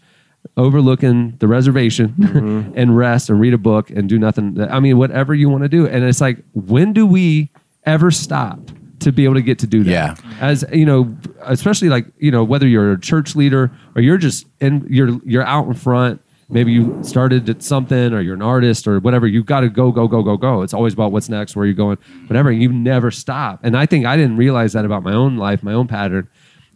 overlooking 0.58 1.36
the 1.40 1.48
reservation 1.48 2.14
Mm-hmm. 2.20 2.74
and 2.76 2.96
rest 2.98 3.30
and 3.30 3.40
read 3.40 3.54
a 3.54 3.58
book 3.58 3.90
and 3.90 4.08
do 4.10 4.18
nothing. 4.20 4.60
I 4.62 4.80
mean 4.80 4.98
whatever 4.98 5.34
you 5.34 5.50
want 5.50 5.64
to 5.64 5.70
do. 5.70 5.88
And 5.88 6.04
it's 6.04 6.22
like 6.22 6.38
when 6.54 6.94
do 6.94 7.06
we 7.06 7.50
ever 7.86 8.12
stop 8.12 8.60
to 9.00 9.12
be 9.12 9.26
able 9.26 9.36
to 9.36 9.42
get 9.42 9.60
to 9.60 9.68
do 9.68 9.84
that? 9.84 9.92
Yeah. 9.92 10.16
as 10.40 10.64
you 10.72 10.86
know 10.86 11.16
especially 11.42 11.90
like 11.90 12.06
you 12.18 12.32
know 12.32 12.44
whether 12.44 12.68
you're 12.68 12.94
a 12.94 13.00
church 13.00 13.36
leader 13.36 13.70
or 13.96 14.02
you're 14.02 14.18
just 14.18 14.48
in 14.62 14.86
you're 14.90 15.20
you're 15.26 15.44
out 15.44 15.68
in 15.68 15.74
front 15.74 16.22
maybe 16.50 16.72
you 16.72 16.98
started 17.04 17.50
at 17.50 17.62
something 17.62 18.14
or 18.14 18.22
you're 18.22 18.36
an 18.36 18.42
artist 18.42 18.88
or 18.88 19.00
whatever 19.00 19.28
you've 19.28 19.46
got 19.46 19.60
to 19.62 19.70
go 19.70 19.92
go 19.92 20.08
go 20.08 20.24
go 20.24 20.38
go. 20.38 20.62
It's 20.62 20.74
always 20.74 20.94
about 20.94 21.12
what's 21.12 21.28
next 21.30 21.56
where 21.56 21.66
you're 21.66 21.76
going 21.76 21.98
whatever 22.28 22.52
you 22.52 22.72
never 22.72 23.12
stop. 23.12 23.60
And 23.64 23.76
i 23.78 23.86
think 23.86 24.06
i 24.06 24.16
didn't 24.16 24.38
realize 24.38 24.74
that 24.74 24.86
about 24.86 25.04
my 25.04 25.14
own 25.14 25.38
life 25.38 25.62
my 25.64 25.74
own 25.74 25.88
pattern. 25.88 26.28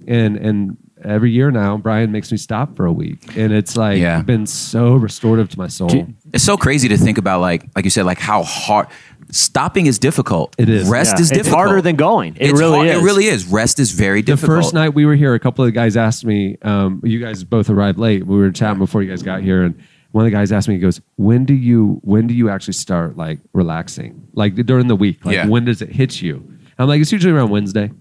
And 0.07 0.37
and 0.37 0.77
every 1.03 1.31
year 1.31 1.49
now 1.51 1.77
brian 1.77 2.11
makes 2.11 2.31
me 2.31 2.37
stop 2.37 2.75
for 2.75 2.85
a 2.85 2.91
week 2.91 3.37
and 3.37 3.53
it's 3.53 3.77
like 3.77 3.99
Yeah. 3.99 4.21
been 4.21 4.45
so 4.45 4.95
restorative 4.95 5.49
to 5.49 5.57
my 5.57 5.67
soul 5.67 6.07
It's 6.33 6.43
so 6.43 6.57
crazy 6.57 6.87
to 6.89 6.97
think 6.97 7.17
about, 7.17 7.41
like, 7.41 7.65
like 7.75 7.85
you 7.85 7.89
said, 7.91 8.05
like 8.05 8.19
how 8.19 8.43
hard 8.43 8.85
stopping 9.31 9.87
is 9.87 9.97
difficult. 9.97 10.55
It 10.59 10.69
is. 10.69 10.87
Rest 10.87 11.15
Yeah. 11.15 11.21
is 11.21 11.31
It's 11.31 11.39
difficult. 11.39 11.55
harder 11.65 11.81
than 11.81 11.95
going. 11.95 12.35
It 12.35 12.51
It's 12.51 12.59
really 12.59 12.75
hard- 12.77 12.87
is. 12.87 13.01
It 13.01 13.03
really 13.03 13.25
is. 13.25 13.47
Rest 13.47 13.79
is 13.79 13.91
very 13.91 14.21
difficult. 14.21 14.57
the 14.57 14.61
first 14.63 14.73
night 14.75 14.93
we 14.93 15.05
were 15.05 15.15
here, 15.15 15.33
a 15.33 15.39
couple 15.39 15.63
of 15.65 15.67
the 15.67 15.71
guys 15.71 15.97
asked 15.97 16.23
me, 16.25 16.57
um, 16.61 17.01
you 17.03 17.19
guys 17.19 17.43
both 17.43 17.69
arrived 17.69 17.97
late. 17.97 18.27
We 18.27 18.37
were 18.37 18.51
chatting 18.51 18.77
before 18.79 19.01
you 19.01 19.09
guys 19.09 19.23
got 19.23 19.41
here, 19.41 19.63
and 19.63 19.73
one 20.11 20.23
of 20.25 20.31
the 20.31 20.35
guys 20.37 20.51
asked 20.51 20.67
me, 20.67 20.75
he 20.75 20.79
goes, 20.79 21.01
"When 21.15 21.45
do 21.45 21.53
you 21.55 21.99
when 22.03 22.27
do 22.27 22.33
you 22.35 22.49
actually 22.49 22.73
start 22.73 23.17
like 23.17 23.39
relaxing? 23.53 24.21
Like 24.35 24.53
during 24.67 24.87
the 24.87 24.95
week? 24.95 25.25
Like 25.25 25.35
Yeah. 25.35 25.47
when 25.47 25.65
does 25.65 25.81
it 25.81 25.89
hit 25.91 26.21
you?" 26.21 26.43
I'm 26.77 26.87
like, 26.87 27.01
it's 27.01 27.11
usually 27.11 27.33
around 27.33 27.49
Wednesday. 27.49 27.91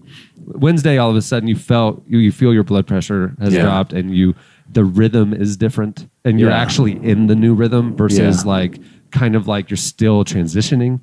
Wednesday, 0.49 0.97
all 0.97 1.09
of 1.09 1.15
a 1.15 1.21
sudden, 1.21 1.47
you 1.47 1.55
felt 1.55 2.03
you, 2.07 2.17
you 2.19 2.31
feel 2.31 2.53
your 2.53 2.63
blood 2.63 2.87
pressure 2.87 3.35
has 3.39 3.53
Yeah. 3.53 3.61
dropped, 3.63 3.93
and 3.93 4.15
you 4.15 4.35
the 4.71 4.83
rhythm 4.83 5.33
is 5.33 5.57
different, 5.57 6.07
and 6.23 6.39
you're 6.39 6.49
Yeah. 6.51 6.57
actually 6.61 6.91
in 7.03 7.27
the 7.27 7.35
new 7.35 7.53
rhythm 7.53 7.95
versus 7.95 8.43
Yeah. 8.45 8.49
like 8.51 8.79
kind 9.11 9.35
of 9.35 9.47
like 9.47 9.69
you're 9.69 9.77
still 9.77 10.23
transitioning. 10.23 10.99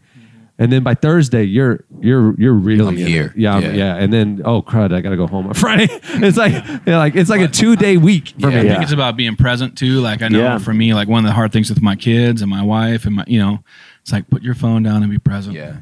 And 0.58 0.72
then 0.72 0.82
by 0.82 0.94
Thursday, 0.94 1.44
you're 1.44 1.84
you're 2.00 2.34
you're 2.40 2.54
really 2.54 2.88
I'm 2.88 2.96
here. 2.96 3.34
Yeah, 3.36 3.58
Yeah. 3.58 3.72
yeah, 3.72 3.94
and 3.96 4.10
then 4.12 4.40
oh 4.44 4.62
crud, 4.62 4.92
I 4.94 5.00
gotta 5.02 5.16
go 5.16 5.26
home 5.26 5.46
on 5.48 5.54
Friday. 5.64 5.88
it's 5.90 6.38
like 6.38 6.52
yeah, 6.86 6.96
like 6.98 7.14
it's 7.14 7.28
like 7.28 7.42
a 7.42 7.48
two 7.48 7.76
day 7.76 7.96
week 7.98 8.32
for 8.40 8.46
I 8.46 8.50
me. 8.50 8.56
Yeah. 8.56 8.62
think 8.72 8.82
it's 8.84 8.92
about 8.92 9.16
being 9.16 9.36
present 9.36 9.76
too. 9.76 10.00
Like 10.00 10.22
I 10.22 10.28
know 10.28 10.38
Yeah. 10.38 10.58
for 10.58 10.72
me, 10.72 10.94
like 10.94 11.08
one 11.08 11.24
of 11.24 11.28
the 11.28 11.34
hard 11.34 11.52
things 11.52 11.68
with 11.68 11.82
my 11.82 11.94
kids 11.96 12.40
and 12.40 12.50
my 12.50 12.62
wife 12.62 13.04
and 13.04 13.16
my, 13.16 13.24
you 13.26 13.38
know, 13.38 13.58
it's 14.06 14.12
like 14.12 14.30
put 14.30 14.44
your 14.44 14.54
phone 14.54 14.84
down 14.84 15.02
and 15.02 15.10
be 15.10 15.18
present. 15.18 15.56
Yeah. 15.56 15.78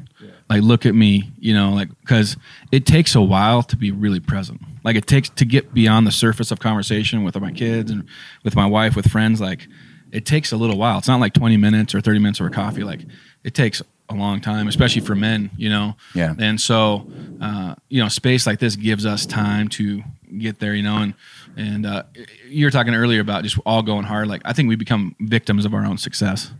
Like 0.49 0.63
look 0.63 0.87
at 0.87 0.95
me, 0.95 1.31
you 1.37 1.53
know, 1.53 1.73
like 1.73 1.89
because 2.01 2.37
it 2.71 2.87
takes 2.87 3.13
a 3.13 3.21
while 3.21 3.61
to 3.61 3.77
be 3.77 3.91
really 3.91 4.19
present. 4.19 4.61
Like 4.83 4.95
it 4.95 5.05
takes 5.05 5.29
to 5.29 5.45
get 5.45 5.75
beyond 5.75 6.07
the 6.07 6.11
surface 6.11 6.49
of 6.49 6.59
conversation 6.59 7.23
with 7.23 7.39
my 7.39 7.51
kids 7.51 7.91
and 7.91 8.07
with 8.43 8.55
my 8.55 8.65
wife, 8.65 8.95
with 8.95 9.11
friends. 9.11 9.39
Like 9.39 9.67
it 10.11 10.25
takes 10.25 10.51
a 10.51 10.57
little 10.57 10.75
while. 10.75 10.97
It's 10.97 11.07
not 11.07 11.19
like 11.19 11.33
twenty 11.33 11.55
minutes 11.55 11.93
or 11.93 12.01
thirty 12.01 12.17
minutes 12.17 12.41
or 12.41 12.47
a 12.47 12.49
coffee. 12.49 12.83
Like 12.83 13.01
it 13.43 13.53
takes 13.53 13.83
a 14.09 14.15
long 14.15 14.41
time, 14.41 14.67
especially 14.67 15.01
for 15.01 15.13
men, 15.13 15.51
you 15.55 15.69
know. 15.69 15.95
Yeah. 16.15 16.33
And 16.39 16.59
so, 16.59 17.05
uh, 17.39 17.75
you 17.89 18.01
know, 18.01 18.09
space 18.09 18.47
like 18.47 18.57
this 18.57 18.75
gives 18.75 19.05
us 19.05 19.27
time 19.27 19.67
to 19.69 20.01
get 20.39 20.57
there, 20.57 20.73
you 20.73 20.81
know. 20.81 20.97
And 20.97 21.13
and 21.55 21.85
uh, 21.85 22.03
you 22.47 22.65
were 22.65 22.71
talking 22.71 22.95
earlier 22.95 23.21
about 23.21 23.43
just 23.43 23.59
all 23.67 23.83
going 23.83 24.05
hard. 24.05 24.27
Like 24.27 24.41
I 24.45 24.53
think 24.53 24.67
we 24.67 24.75
become 24.75 25.15
victims 25.19 25.63
of 25.63 25.75
our 25.75 25.85
own 25.85 25.99
success. 25.99 26.51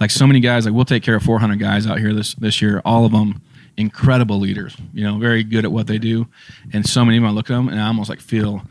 Like 0.00 0.10
so 0.10 0.26
many 0.26 0.40
guys, 0.40 0.64
like 0.64 0.74
we'll 0.74 0.84
take 0.84 1.02
care 1.02 1.16
of 1.16 1.22
400 1.22 1.58
guys 1.58 1.86
out 1.86 1.98
here 1.98 2.12
this 2.12 2.34
this 2.34 2.60
year. 2.62 2.82
All 2.84 3.04
of 3.04 3.12
them 3.12 3.42
incredible 3.76 4.38
leaders, 4.38 4.76
you 4.92 5.02
know, 5.02 5.18
very 5.18 5.42
good 5.42 5.64
at 5.64 5.72
what 5.72 5.86
they 5.86 5.98
do. 5.98 6.26
And 6.72 6.86
so 6.86 7.04
many 7.04 7.16
of 7.16 7.22
them, 7.22 7.30
I 7.30 7.32
look 7.32 7.50
at 7.50 7.54
them 7.54 7.68
and 7.68 7.80
I 7.80 7.86
almost 7.86 8.10
like 8.10 8.20
feel 8.20 8.62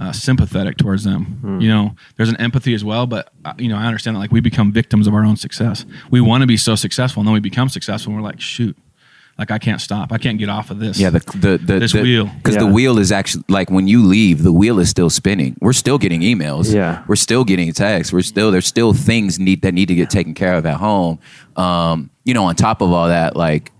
uh, 0.00 0.12
sympathetic 0.12 0.76
towards 0.76 1.04
them. 1.04 1.58
You 1.60 1.68
know, 1.68 1.94
there's 2.16 2.28
an 2.28 2.36
empathy 2.38 2.74
as 2.74 2.84
well, 2.84 3.06
but 3.06 3.32
uh, 3.44 3.54
you 3.58 3.68
know, 3.68 3.76
I 3.76 3.86
understand 3.86 4.16
that 4.16 4.20
like 4.20 4.32
we 4.32 4.40
become 4.40 4.72
victims 4.72 5.06
of 5.06 5.14
our 5.14 5.24
own 5.24 5.36
success. 5.36 5.86
We 6.10 6.20
want 6.20 6.42
to 6.42 6.46
be 6.46 6.56
so 6.56 6.74
successful, 6.74 7.20
and 7.20 7.28
then 7.28 7.34
we 7.34 7.40
become 7.40 7.68
successful, 7.68 8.12
and 8.12 8.20
we're 8.20 8.28
like, 8.28 8.40
shoot, 8.40 8.76
like 9.38 9.50
I 9.52 9.58
can't 9.58 9.80
stop, 9.80 10.12
I 10.12 10.18
can't 10.18 10.38
get 10.38 10.48
off 10.48 10.70
of 10.70 10.80
this. 10.80 10.98
Yeah, 10.98 11.10
the 11.10 11.20
the 11.20 11.58
the 11.58 11.78
This 11.78 11.92
the, 11.92 12.02
wheel. 12.02 12.26
because 12.26 12.56
the 12.56 12.66
wheel 12.66 12.98
is 12.98 13.12
actually 13.12 13.44
like 13.48 13.70
when 13.70 13.86
you 13.86 14.04
leave, 14.04 14.42
the 14.42 14.52
wheel 14.52 14.80
is 14.80 14.90
still 14.90 15.10
spinning. 15.10 15.56
We're 15.60 15.72
still 15.72 15.96
getting 15.98 16.22
emails. 16.22 16.74
Yeah. 16.74 17.04
we're 17.06 17.16
still 17.16 17.44
getting 17.44 17.72
texts. 17.72 18.12
We're 18.12 18.22
still 18.22 18.50
there's 18.50 18.66
still 18.66 18.92
things 18.92 19.38
need 19.38 19.62
that 19.62 19.74
need 19.74 19.86
to 19.86 19.94
get 19.94 20.10
taken 20.10 20.34
care 20.34 20.54
of 20.54 20.66
at 20.66 20.76
home. 20.76 21.20
Um, 21.56 22.10
you 22.24 22.34
know, 22.34 22.44
on 22.44 22.56
top 22.56 22.80
of 22.80 22.90
all 22.92 23.08
that, 23.08 23.36
like 23.36 23.70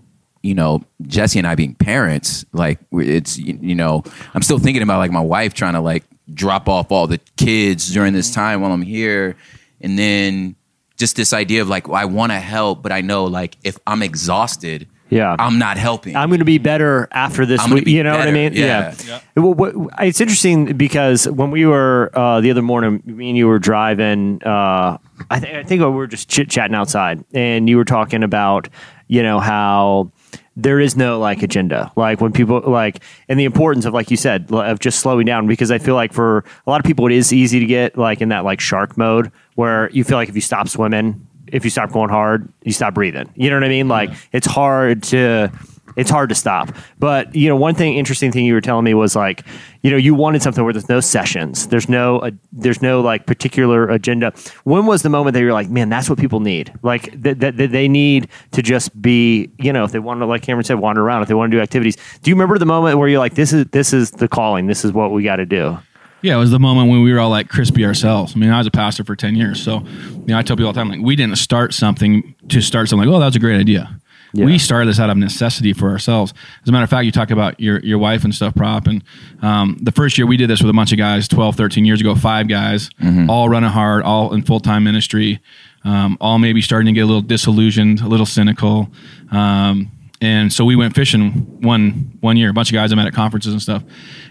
you 0.41 0.55
know, 0.55 0.83
Jesse 1.01 1.37
and 1.37 1.45
I 1.47 1.55
being 1.55 1.75
parents, 1.75 2.45
like 2.53 2.79
it's 2.93 3.37
you 3.37 3.59
you 3.61 3.75
know, 3.75 4.03
I'm 4.33 4.41
still 4.41 4.59
thinking 4.59 4.81
about 4.81 4.99
like 4.99 5.11
my 5.11 5.19
wife 5.21 5.53
trying 5.53 5.73
to 5.73 5.81
like 5.81 6.05
drop 6.33 6.69
off 6.69 6.91
all 6.91 7.07
the 7.07 7.19
kids 7.35 7.91
during 7.91 8.13
this 8.13 8.33
time 8.33 8.61
while 8.61 8.71
I'm 8.71 8.81
here, 8.81 9.35
and 9.81 9.99
then 9.99 10.55
just 10.95 11.17
this 11.17 11.33
idea 11.33 11.61
of 11.61 11.67
like 11.67 11.89
I 11.89 12.05
want 12.05 12.31
to 12.31 12.39
help, 12.39 12.81
but 12.81 12.93
I 12.93 13.01
know 13.01 13.25
like 13.25 13.57
if 13.63 13.77
I'm 13.85 14.01
exhausted, 14.01 14.87
Yeah. 15.09 15.35
I'm 15.39 15.59
not 15.59 15.77
helping. 15.77 16.15
I'm 16.15 16.29
going 16.29 16.39
to 16.39 16.45
be 16.45 16.57
better 16.57 17.07
after 17.11 17.45
this 17.45 17.61
I'm 17.61 17.71
week. 17.71 17.85
be 17.85 17.91
You 17.91 18.03
know 18.03 18.17
what 18.17 18.27
I 18.27 18.31
mean? 18.31 18.53
Yeah. 18.53 18.93
Well, 19.35 19.53
what, 19.53 19.75
it's 19.99 20.21
interesting 20.21 20.77
because 20.77 21.27
when 21.27 21.51
we 21.51 21.65
were 21.65 22.11
uh, 22.13 22.41
the 22.41 22.51
other 22.51 22.61
morning, 22.61 23.01
me 23.05 23.29
and 23.29 23.37
you 23.37 23.47
were 23.47 23.59
driving. 23.59 24.41
Uh, 24.43 24.97
I, 25.29 25.39
th- 25.39 25.53
I 25.53 25.63
think 25.63 25.81
we 25.81 25.87
were 25.87 26.07
just 26.07 26.29
chit 26.29 26.49
chatting 26.49 26.75
outside, 26.75 27.23
and 27.33 27.67
you 27.67 27.77
were 27.77 27.85
talking 27.85 28.23
about 28.23 28.69
you 29.07 29.23
know 29.23 29.39
how 29.39 30.11
there 30.55 30.79
is 30.79 30.95
no 30.95 31.19
like 31.19 31.41
agenda 31.41 31.91
like 31.95 32.19
when 32.19 32.33
people 32.33 32.61
like 32.65 33.01
and 33.29 33.39
the 33.39 33.45
importance 33.45 33.85
of 33.85 33.93
like 33.93 34.11
you 34.11 34.17
said 34.17 34.51
of 34.51 34.79
just 34.79 34.99
slowing 34.99 35.25
down 35.25 35.47
because 35.47 35.71
i 35.71 35.77
feel 35.77 35.95
like 35.95 36.11
for 36.11 36.43
a 36.67 36.69
lot 36.69 36.79
of 36.79 36.85
people 36.85 37.05
it 37.07 37.13
is 37.13 37.31
easy 37.31 37.59
to 37.59 37.65
get 37.65 37.97
like 37.97 38.21
in 38.21 38.29
that 38.29 38.43
like 38.43 38.59
shark 38.59 38.97
mode 38.97 39.31
where 39.55 39.89
you 39.91 40.03
feel 40.03 40.17
like 40.17 40.27
if 40.27 40.35
you 40.35 40.41
stop 40.41 40.67
swimming 40.67 41.25
if 41.51 41.63
you 41.63 41.69
stop 41.69 41.91
going 41.91 42.09
hard 42.09 42.51
you 42.63 42.71
stop 42.71 42.93
breathing 42.93 43.31
you 43.35 43.49
know 43.49 43.55
what 43.55 43.63
i 43.63 43.69
mean 43.69 43.87
like 43.87 44.09
it's 44.31 44.47
hard 44.47 45.03
to 45.03 45.51
it's 45.95 46.09
hard 46.09 46.29
to 46.29 46.35
stop. 46.35 46.73
But 46.97 47.35
you 47.35 47.49
know, 47.49 47.55
one 47.55 47.75
thing 47.75 47.95
interesting 47.95 48.31
thing 48.31 48.45
you 48.45 48.53
were 48.53 48.61
telling 48.61 48.85
me 48.85 48.93
was 48.93 49.15
like, 49.15 49.45
you 49.81 49.91
know, 49.91 49.97
you 49.97 50.15
wanted 50.15 50.41
something 50.41 50.63
where 50.63 50.71
there's 50.71 50.89
no 50.89 51.01
sessions, 51.01 51.67
there's 51.67 51.89
no, 51.89 52.19
uh, 52.19 52.31
there's 52.53 52.81
no 52.81 53.01
like 53.01 53.25
particular 53.25 53.89
agenda. 53.89 54.33
When 54.63 54.85
was 54.85 55.01
the 55.01 55.09
moment 55.09 55.33
that 55.33 55.41
you're 55.41 55.53
like, 55.53 55.69
man, 55.69 55.89
that's 55.89 56.09
what 56.09 56.17
people 56.19 56.39
need? 56.39 56.73
Like 56.83 57.21
that, 57.21 57.39
that, 57.41 57.57
that 57.57 57.71
they 57.71 57.87
need 57.87 58.29
to 58.51 58.61
just 58.61 58.99
be, 59.01 59.49
you 59.57 59.73
know, 59.73 59.83
if 59.83 59.91
they 59.91 59.99
want 59.99 60.21
to, 60.21 60.25
like 60.25 60.41
Cameron 60.41 60.63
said, 60.63 60.79
wander 60.79 61.01
around, 61.01 61.21
if 61.21 61.27
they 61.27 61.33
want 61.33 61.51
to 61.51 61.57
do 61.57 61.61
activities. 61.61 61.97
Do 62.21 62.29
you 62.29 62.35
remember 62.35 62.57
the 62.57 62.65
moment 62.65 62.97
where 62.97 63.09
you're 63.09 63.19
like, 63.19 63.35
this 63.35 63.53
is 63.53 63.65
this 63.67 63.93
is 63.93 64.11
the 64.11 64.27
calling, 64.27 64.67
this 64.67 64.85
is 64.85 64.93
what 64.93 65.11
we 65.11 65.23
got 65.23 65.37
to 65.37 65.45
do? 65.45 65.77
Yeah, 66.21 66.35
it 66.35 66.39
was 66.39 66.51
the 66.51 66.59
moment 66.59 66.89
when 66.89 67.01
we 67.01 67.13
were 67.13 67.19
all 67.19 67.29
like 67.29 67.49
crispy 67.49 67.85
ourselves. 67.85 68.33
I 68.35 68.39
mean, 68.39 68.49
I 68.49 68.57
was 68.57 68.67
a 68.67 68.71
pastor 68.71 69.03
for 69.03 69.15
10 69.15 69.35
years. 69.35 69.61
So, 69.61 69.79
you 69.79 70.27
know, 70.27 70.37
I 70.37 70.41
tell 70.41 70.55
people 70.55 70.67
all 70.67 70.73
the 70.73 70.79
time, 70.79 70.89
like, 70.89 71.01
we 71.01 71.15
didn't 71.15 71.37
start 71.37 71.73
something 71.73 72.35
to 72.49 72.61
start 72.61 72.89
something 72.89 73.07
like, 73.07 73.15
oh, 73.15 73.19
that's 73.19 73.35
a 73.35 73.39
great 73.39 73.59
idea. 73.59 73.99
Yeah. 74.33 74.45
We 74.45 74.59
started 74.59 74.87
this 74.87 74.99
out 74.99 75.09
of 75.09 75.17
necessity 75.17 75.73
for 75.73 75.89
ourselves. 75.89 76.33
As 76.61 76.69
a 76.69 76.71
matter 76.71 76.83
of 76.83 76.89
fact, 76.89 77.05
you 77.05 77.11
talk 77.11 77.31
about 77.31 77.59
your, 77.59 77.79
your 77.79 77.97
wife 77.97 78.23
and 78.23 78.35
stuff, 78.35 78.53
prop. 78.53 78.85
And 78.85 79.03
um, 79.41 79.77
the 79.81 79.91
first 79.91 80.17
year 80.17 80.27
we 80.27 80.37
did 80.37 80.49
this 80.49 80.61
with 80.61 80.69
a 80.69 80.73
bunch 80.73 80.91
of 80.91 80.97
guys 80.99 81.27
12, 81.27 81.55
13 81.55 81.83
years 81.85 81.99
ago, 81.99 82.13
five 82.15 82.47
guys, 82.47 82.89
all 83.29 83.49
running 83.49 83.71
hard, 83.71 84.03
all 84.03 84.33
in 84.33 84.43
full 84.43 84.59
time 84.59 84.83
ministry, 84.83 85.39
um, 85.83 86.17
all 86.21 86.37
maybe 86.37 86.61
starting 86.61 86.87
to 86.87 86.91
get 86.91 87.01
a 87.01 87.05
little 87.07 87.21
disillusioned, 87.21 88.01
a 88.01 88.07
little 88.07 88.25
cynical. 88.25 88.91
Um, 89.31 89.91
and 90.21 90.51
so 90.51 90.65
we 90.65 90.75
went 90.75 90.95
fishing 90.95 91.31
one 91.61 92.17
one 92.19 92.35
year. 92.35 92.49
A 92.49 92.53
bunch 92.53 92.69
of 92.69 92.73
guys 92.73 92.91
I 92.91 92.95
met 92.95 93.07
at 93.07 93.13
conferences 93.13 93.53
and 93.53 93.61
stuff, 93.61 93.83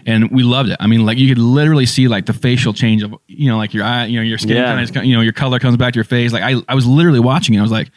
and 0.05 0.29
we 0.31 0.43
loved 0.43 0.69
it. 0.69 0.77
I 0.79 0.87
mean, 0.87 1.05
like 1.05 1.17
you 1.17 1.27
could 1.27 1.41
literally 1.41 1.85
see 1.85 2.07
like 2.07 2.25
the 2.25 2.33
facial 2.33 2.73
change 2.73 3.01
of 3.03 3.15
you 3.27 3.49
know, 3.49 3.57
like 3.57 3.73
your 3.73 3.83
eye, 3.83 4.05
you 4.05 4.19
know, 4.19 4.23
your 4.23 4.37
skin 4.37 4.57
Yeah. 4.57 4.75
kind 4.75 4.97
of, 4.97 5.05
you 5.05 5.15
know, 5.15 5.21
your 5.21 5.33
color 5.33 5.59
comes 5.59 5.77
back 5.77 5.93
to 5.93 5.97
your 5.97 6.03
face. 6.03 6.31
Like 6.31 6.43
I, 6.43 6.61
I 6.67 6.75
was 6.75 6.85
literally 6.85 7.19
watching 7.19 7.55
it. 7.55 7.59
I 7.59 7.61
was 7.61 7.71
like, 7.71 7.89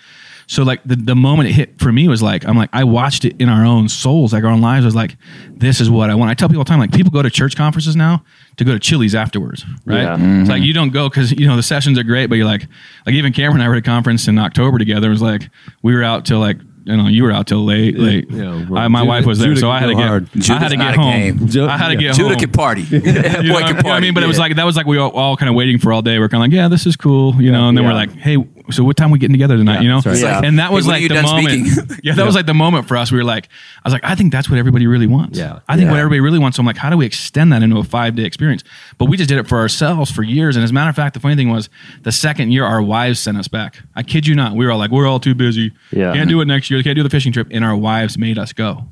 so 0.47 0.63
like 0.63 0.83
the, 0.85 0.97
the 0.97 1.15
moment 1.15 1.49
it 1.49 1.53
hit 1.53 1.79
for 1.79 1.93
me 1.93 2.09
was 2.09 2.23
like, 2.23 2.47
I'm 2.47 2.57
like, 2.57 2.71
I 2.73 2.85
watched 2.85 3.25
it 3.25 3.41
in 3.41 3.49
our 3.49 3.65
own 3.65 3.89
souls, 3.89 4.33
like 4.33 4.45
our 4.45 4.51
own 4.51 4.61
lives. 4.61 4.85
I 4.85 4.89
was 4.89 4.95
like, 4.95 5.17
this 5.51 5.81
is 5.81 5.89
what 5.91 6.11
I 6.11 6.15
want. 6.15 6.31
I 6.31 6.35
tell 6.35 6.49
people 6.49 6.61
all 6.61 6.65
the 6.65 6.69
time, 6.69 6.79
like 6.79 6.93
people 6.93 7.11
go 7.11 7.23
to 7.23 7.31
church 7.31 7.57
conferences 7.57 7.97
now 7.97 8.25
to 8.57 8.65
go 8.65 8.73
to 8.73 8.79
Chili's 8.79 9.15
afterwards, 9.15 9.65
right? 9.85 10.03
Yeah. 10.03 10.13
It's 10.15 10.49
like 10.49 10.59
mm-hmm. 10.59 10.65
you 10.65 10.73
don't 10.73 10.91
go 10.91 11.09
because 11.09 11.33
you 11.33 11.47
know 11.47 11.57
the 11.57 11.63
sessions 11.63 11.99
are 11.99 12.03
great, 12.03 12.27
but 12.27 12.37
you're 12.37 12.47
like, 12.47 12.67
like 13.07 13.15
even 13.15 13.33
Cameron 13.33 13.57
and 13.57 13.65
I 13.65 13.69
were 13.69 13.75
at 13.75 13.79
a 13.79 13.83
conference 13.83 14.29
in 14.29 14.39
October 14.39 14.79
together. 14.79 15.09
It 15.09 15.11
was 15.11 15.23
like 15.23 15.51
we 15.83 15.95
were 15.95 16.03
out 16.03 16.25
till 16.25 16.39
like. 16.39 16.59
You 16.85 16.97
know, 16.97 17.07
you 17.09 17.23
were 17.23 17.31
out 17.33 17.47
till 17.47 17.65
late. 17.65 17.97
Late. 17.99 18.31
yeah, 18.31 18.67
I, 18.75 18.89
my 18.89 19.01
Judah- 19.01 19.09
wife 19.09 19.27
was 19.27 19.39
there, 19.39 19.49
Judah 19.49 19.61
so 19.61 19.71
I 19.71 19.79
had 19.79 19.87
to 19.87 19.95
get. 19.95 20.07
hard. 20.07 20.29
I 20.51 20.59
had 20.59 20.69
to 20.69 20.77
get 20.77 20.95
a 20.95 20.97
home. 21.01 21.13
game. 21.13 21.47
Ju- 21.49 21.67
I 21.67 21.77
had 21.79 21.89
to 21.89 21.95
yeah. 21.95 22.01
get 22.09 22.17
Judah 22.17 22.29
home. 22.31 22.39
can 22.39 22.51
party. 22.53 22.83
You 22.93 23.01
Boy 23.01 23.09
know, 23.09 23.67
can 23.67 23.77
you 23.77 23.83
know 23.83 23.83
what 23.83 23.87
I 23.87 24.01
mean, 24.01 24.15
but 24.15 24.23
it 24.23 24.27
was 24.27 24.39
like 24.39 24.57
that 24.57 24.65
was 24.65 24.77
like 24.77 24.87
we 24.87 24.99
all, 24.99 25.11
all 25.11 25.37
kind 25.37 25.49
of 25.49 25.55
waiting 25.55 25.79
for 25.79 25.93
all 25.93 26.03
day. 26.03 26.19
We're 26.19 26.29
kind 26.29 26.43
of 26.43 26.51
like, 26.51 26.57
yeah, 26.57 26.69
this 26.69 26.87
is 26.87 26.97
cool, 26.97 27.41
you 27.43 27.51
know. 27.53 27.69
And 27.69 27.77
then 27.77 27.85
Yeah. 27.85 27.91
we're 27.91 27.95
like, 27.97 28.13
hey, 28.17 28.37
so 28.71 28.85
what 28.85 28.97
time 28.97 29.11
we 29.11 29.19
getting 29.19 29.35
together 29.35 29.57
tonight? 29.57 29.77
Yeah, 29.77 29.81
you 29.83 29.89
know, 29.89 30.01
that's. 30.01 30.21
Yeah. 30.23 30.41
and 30.43 30.59
that 30.59 30.73
was 30.73 30.87
Hey, 30.87 30.91
like 30.93 31.09
the 31.09 31.23
moment. 31.23 32.01
yeah, 32.05 32.15
that 32.15 32.25
was 32.27 32.35
like 32.35 32.47
the 32.47 32.55
moment 32.55 32.89
for 32.89 32.97
us. 32.97 33.11
We 33.13 33.19
were 33.19 33.25
like, 33.25 33.49
I 33.85 33.89
was 33.89 33.93
like, 33.93 34.05
I 34.05 34.15
think 34.15 34.33
that's 34.33 34.49
what 34.51 34.59
everybody 34.59 34.87
really 34.87 35.07
wants. 35.07 35.39
Yeah. 35.39 35.61
I 35.69 35.77
think 35.77 35.91
what 35.91 35.99
everybody 35.99 36.21
really 36.21 36.39
wants. 36.39 36.57
So 36.57 36.61
I'm 36.63 36.67
like, 36.67 36.77
how 36.77 36.91
do 36.91 36.97
we 36.97 37.07
extend 37.07 37.53
that 37.53 37.63
into 37.63 37.79
a 37.79 37.85
five 37.85 38.15
day 38.17 38.25
experience? 38.25 38.65
But 38.99 39.07
we 39.07 39.17
just 39.17 39.29
did 39.29 39.39
it 39.39 39.47
for 39.49 39.59
ourselves 39.59 40.11
for 40.11 40.23
years. 40.23 40.57
And 40.57 40.65
as 40.65 40.71
a 40.71 40.75
matter 40.75 40.91
of 40.91 40.97
fact, 40.97 41.15
the 41.15 41.21
funny 41.21 41.37
thing 41.37 41.51
was, 41.51 41.69
the 42.03 42.13
second 42.13 42.51
year, 42.53 42.65
our 42.65 42.83
wives 42.83 43.19
sent 43.21 43.37
us 43.37 43.49
back. 43.49 43.79
I 43.95 44.03
kid 44.03 44.27
you 44.27 44.35
not. 44.35 44.55
We 44.57 44.65
were 44.65 44.73
all 44.73 44.79
like, 44.79 44.91
we're 44.91 45.07
all 45.07 45.21
too 45.21 45.35
busy. 45.35 45.73
Yeah. 45.91 46.13
can't 46.15 46.29
do 46.29 46.41
it 46.41 46.47
next 46.47 46.71
year. 46.71 46.72
Can't 46.83 46.97
do 46.97 47.03
the 47.03 47.11
fishing 47.11 47.33
trip. 47.33 47.49
And 47.51 47.65
our 47.65 47.77
wives 47.77 48.17
made 48.17 48.39
us 48.39 48.53
go 48.53 48.85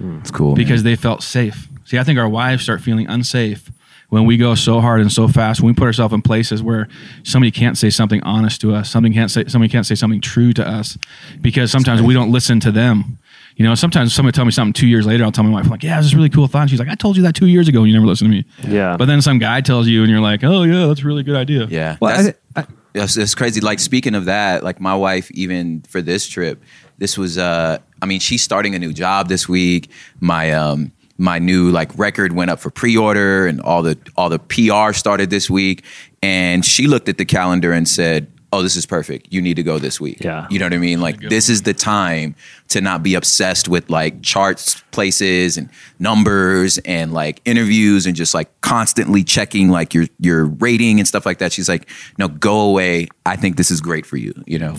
It's 0.00 0.30
cool 0.30 0.48
man. 0.48 0.54
because 0.56 0.82
they 0.82 0.96
felt 0.96 1.22
safe. 1.22 1.68
See, 1.84 1.98
I 1.98 2.04
think 2.04 2.18
our 2.18 2.28
wives 2.28 2.64
start 2.64 2.80
feeling 2.80 3.06
unsafe 3.06 3.70
when 4.08 4.24
we 4.24 4.36
go 4.36 4.54
so 4.54 4.80
hard 4.80 5.00
and 5.00 5.10
so 5.10 5.28
fast. 5.28 5.60
When 5.60 5.68
we 5.68 5.74
put 5.74 5.84
ourselves 5.84 6.12
in 6.12 6.22
places 6.22 6.62
where 6.62 6.88
somebody 7.22 7.50
can't 7.50 7.78
say 7.78 7.90
something 7.90 8.22
honest 8.24 8.60
to 8.62 8.74
us, 8.74 8.90
something 8.90 9.12
can't 9.12 9.30
say 9.30 9.44
somebody 9.46 9.70
can't 9.70 9.86
say 9.86 9.94
something 9.94 10.20
true 10.20 10.52
to 10.54 10.66
us, 10.66 10.98
because 11.40 11.70
sometimes 11.70 12.02
we 12.02 12.12
don't 12.14 12.30
listen 12.32 12.58
to 12.60 12.72
them. 12.72 13.18
You 13.56 13.64
know, 13.64 13.74
sometimes 13.74 14.12
somebody 14.12 14.34
tell 14.34 14.44
me 14.44 14.50
something 14.50 14.74
two 14.74 14.86
years 14.86 15.06
later, 15.06 15.24
I'll 15.24 15.32
tell 15.32 15.42
my 15.44 15.50
wife, 15.50 15.70
like, 15.70 15.82
yeah, 15.82 15.94
it 15.94 15.98
was 15.98 16.06
this 16.08 16.14
really 16.14 16.28
cool 16.28 16.46
thought. 16.46 16.62
And 16.62 16.70
she's 16.70 16.78
like, 16.78 16.90
I 16.90 16.94
told 16.94 17.16
you 17.16 17.22
that 17.22 17.34
two 17.34 17.46
years 17.46 17.68
ago 17.68 17.78
and 17.78 17.88
you 17.88 17.94
never 17.94 18.06
listened 18.06 18.30
to 18.30 18.36
me. 18.36 18.44
Yeah. 18.74 18.98
But 18.98 19.06
then 19.06 19.22
some 19.22 19.38
guy 19.38 19.62
tells 19.62 19.88
you 19.88 20.02
and 20.02 20.10
you're 20.10 20.20
like, 20.20 20.44
oh, 20.44 20.64
yeah, 20.64 20.86
that's 20.88 21.00
a 21.00 21.04
really 21.06 21.22
good 21.22 21.36
idea. 21.36 21.64
Yeah, 21.64 21.96
Well, 21.98 22.22
that's, 22.22 22.38
I, 22.54 22.60
I, 22.60 22.66
it's, 22.94 23.16
it's 23.16 23.34
crazy. 23.34 23.62
Like 23.62 23.78
speaking 23.78 24.14
of 24.14 24.26
that, 24.26 24.62
like 24.62 24.78
my 24.78 24.94
wife, 24.94 25.30
even 25.30 25.80
for 25.88 26.02
this 26.02 26.28
trip, 26.28 26.62
this 26.98 27.16
was. 27.18 27.38
uh 27.38 27.78
I 28.02 28.06
mean, 28.06 28.20
she's 28.20 28.42
starting 28.42 28.74
a 28.74 28.78
new 28.78 28.92
job 28.92 29.28
this 29.28 29.48
week. 29.48 29.90
My 30.20 30.52
um 30.52 30.92
my 31.18 31.38
new 31.38 31.70
like 31.70 31.96
record 31.98 32.32
went 32.32 32.50
up 32.50 32.60
for 32.60 32.70
pre-order, 32.70 33.46
and 33.46 33.60
all 33.60 33.82
the 33.82 33.98
all 34.16 34.28
the 34.28 34.38
PR 34.38 34.92
started 34.92 35.30
this 35.30 35.48
week. 35.48 35.84
And 36.22 36.64
she 36.64 36.86
looked 36.86 37.08
at 37.08 37.18
the 37.18 37.24
calendar 37.24 37.72
and 37.72 37.88
said, 37.88 38.26
"Oh, 38.52 38.62
this 38.62 38.76
is 38.76 38.86
perfect. 38.86 39.28
You 39.30 39.42
need 39.42 39.54
to 39.54 39.62
go 39.62 39.78
this 39.78 40.00
week." 40.00 40.22
Yeah. 40.22 40.46
you 40.50 40.58
know 40.58 40.66
what 40.66 40.74
I 40.74 40.78
mean. 40.78 41.00
Like 41.00 41.20
this 41.20 41.48
is 41.48 41.62
the 41.62 41.74
time 41.74 42.34
to 42.68 42.80
not 42.80 43.02
be 43.02 43.14
obsessed 43.14 43.68
with 43.68 43.88
like 43.90 44.22
charts, 44.22 44.80
places, 44.90 45.56
and 45.56 45.68
numbers, 45.98 46.78
and 46.78 47.12
like 47.12 47.40
interviews, 47.44 48.06
and 48.06 48.16
just 48.16 48.34
like 48.34 48.48
constantly 48.60 49.22
checking 49.22 49.68
like 49.68 49.94
your 49.94 50.06
your 50.18 50.46
rating 50.46 50.98
and 50.98 51.06
stuff 51.06 51.26
like 51.26 51.38
that. 51.38 51.52
She's 51.52 51.68
like, 51.68 51.88
"No, 52.18 52.28
go 52.28 52.60
away. 52.60 53.08
I 53.24 53.36
think 53.36 53.56
this 53.56 53.70
is 53.70 53.80
great 53.80 54.06
for 54.06 54.16
you." 54.16 54.32
You 54.46 54.58
know. 54.58 54.76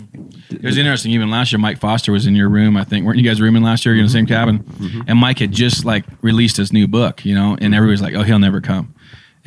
It 0.49 0.63
was 0.63 0.77
interesting. 0.77 1.11
Even 1.11 1.29
last 1.29 1.51
year, 1.51 1.59
Mike 1.59 1.79
Foster 1.79 2.11
was 2.11 2.25
in 2.25 2.35
your 2.35 2.49
room. 2.49 2.77
I 2.77 2.83
think 2.83 3.05
weren't 3.05 3.19
you 3.19 3.23
guys 3.23 3.41
rooming 3.41 3.63
last 3.63 3.85
year? 3.85 3.93
You're 3.93 4.05
in 4.05 4.11
the 4.11 4.17
mm-hmm. 4.17 4.27
same 4.27 4.37
cabin, 4.37 4.59
mm-hmm. 4.59 5.01
and 5.07 5.19
Mike 5.19 5.39
had 5.39 5.51
just 5.51 5.85
like 5.85 6.05
released 6.21 6.57
his 6.57 6.73
new 6.73 6.87
book, 6.87 7.25
you 7.25 7.35
know, 7.35 7.57
and 7.59 7.73
everybody's 7.75 8.01
like, 8.01 8.15
"Oh, 8.15 8.23
he'll 8.23 8.39
never 8.39 8.61
come," 8.61 8.93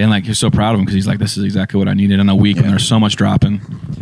and 0.01 0.11
like 0.11 0.25
he's 0.25 0.39
so 0.39 0.51
proud 0.51 0.75
of 0.75 0.79
him 0.81 0.85
because 0.87 0.95
he's 0.95 1.07
like, 1.07 1.19
"This 1.19 1.37
is 1.37 1.45
exactly 1.45 1.79
what 1.79 1.89
I 1.89 1.95
needed 1.95 2.19
in 2.19 2.29
a 2.29 2.35
week." 2.35 2.57
And 2.57 2.67
there's 2.67 2.87
so 2.87 2.99
much 2.99 3.17
dropping. 3.17 3.61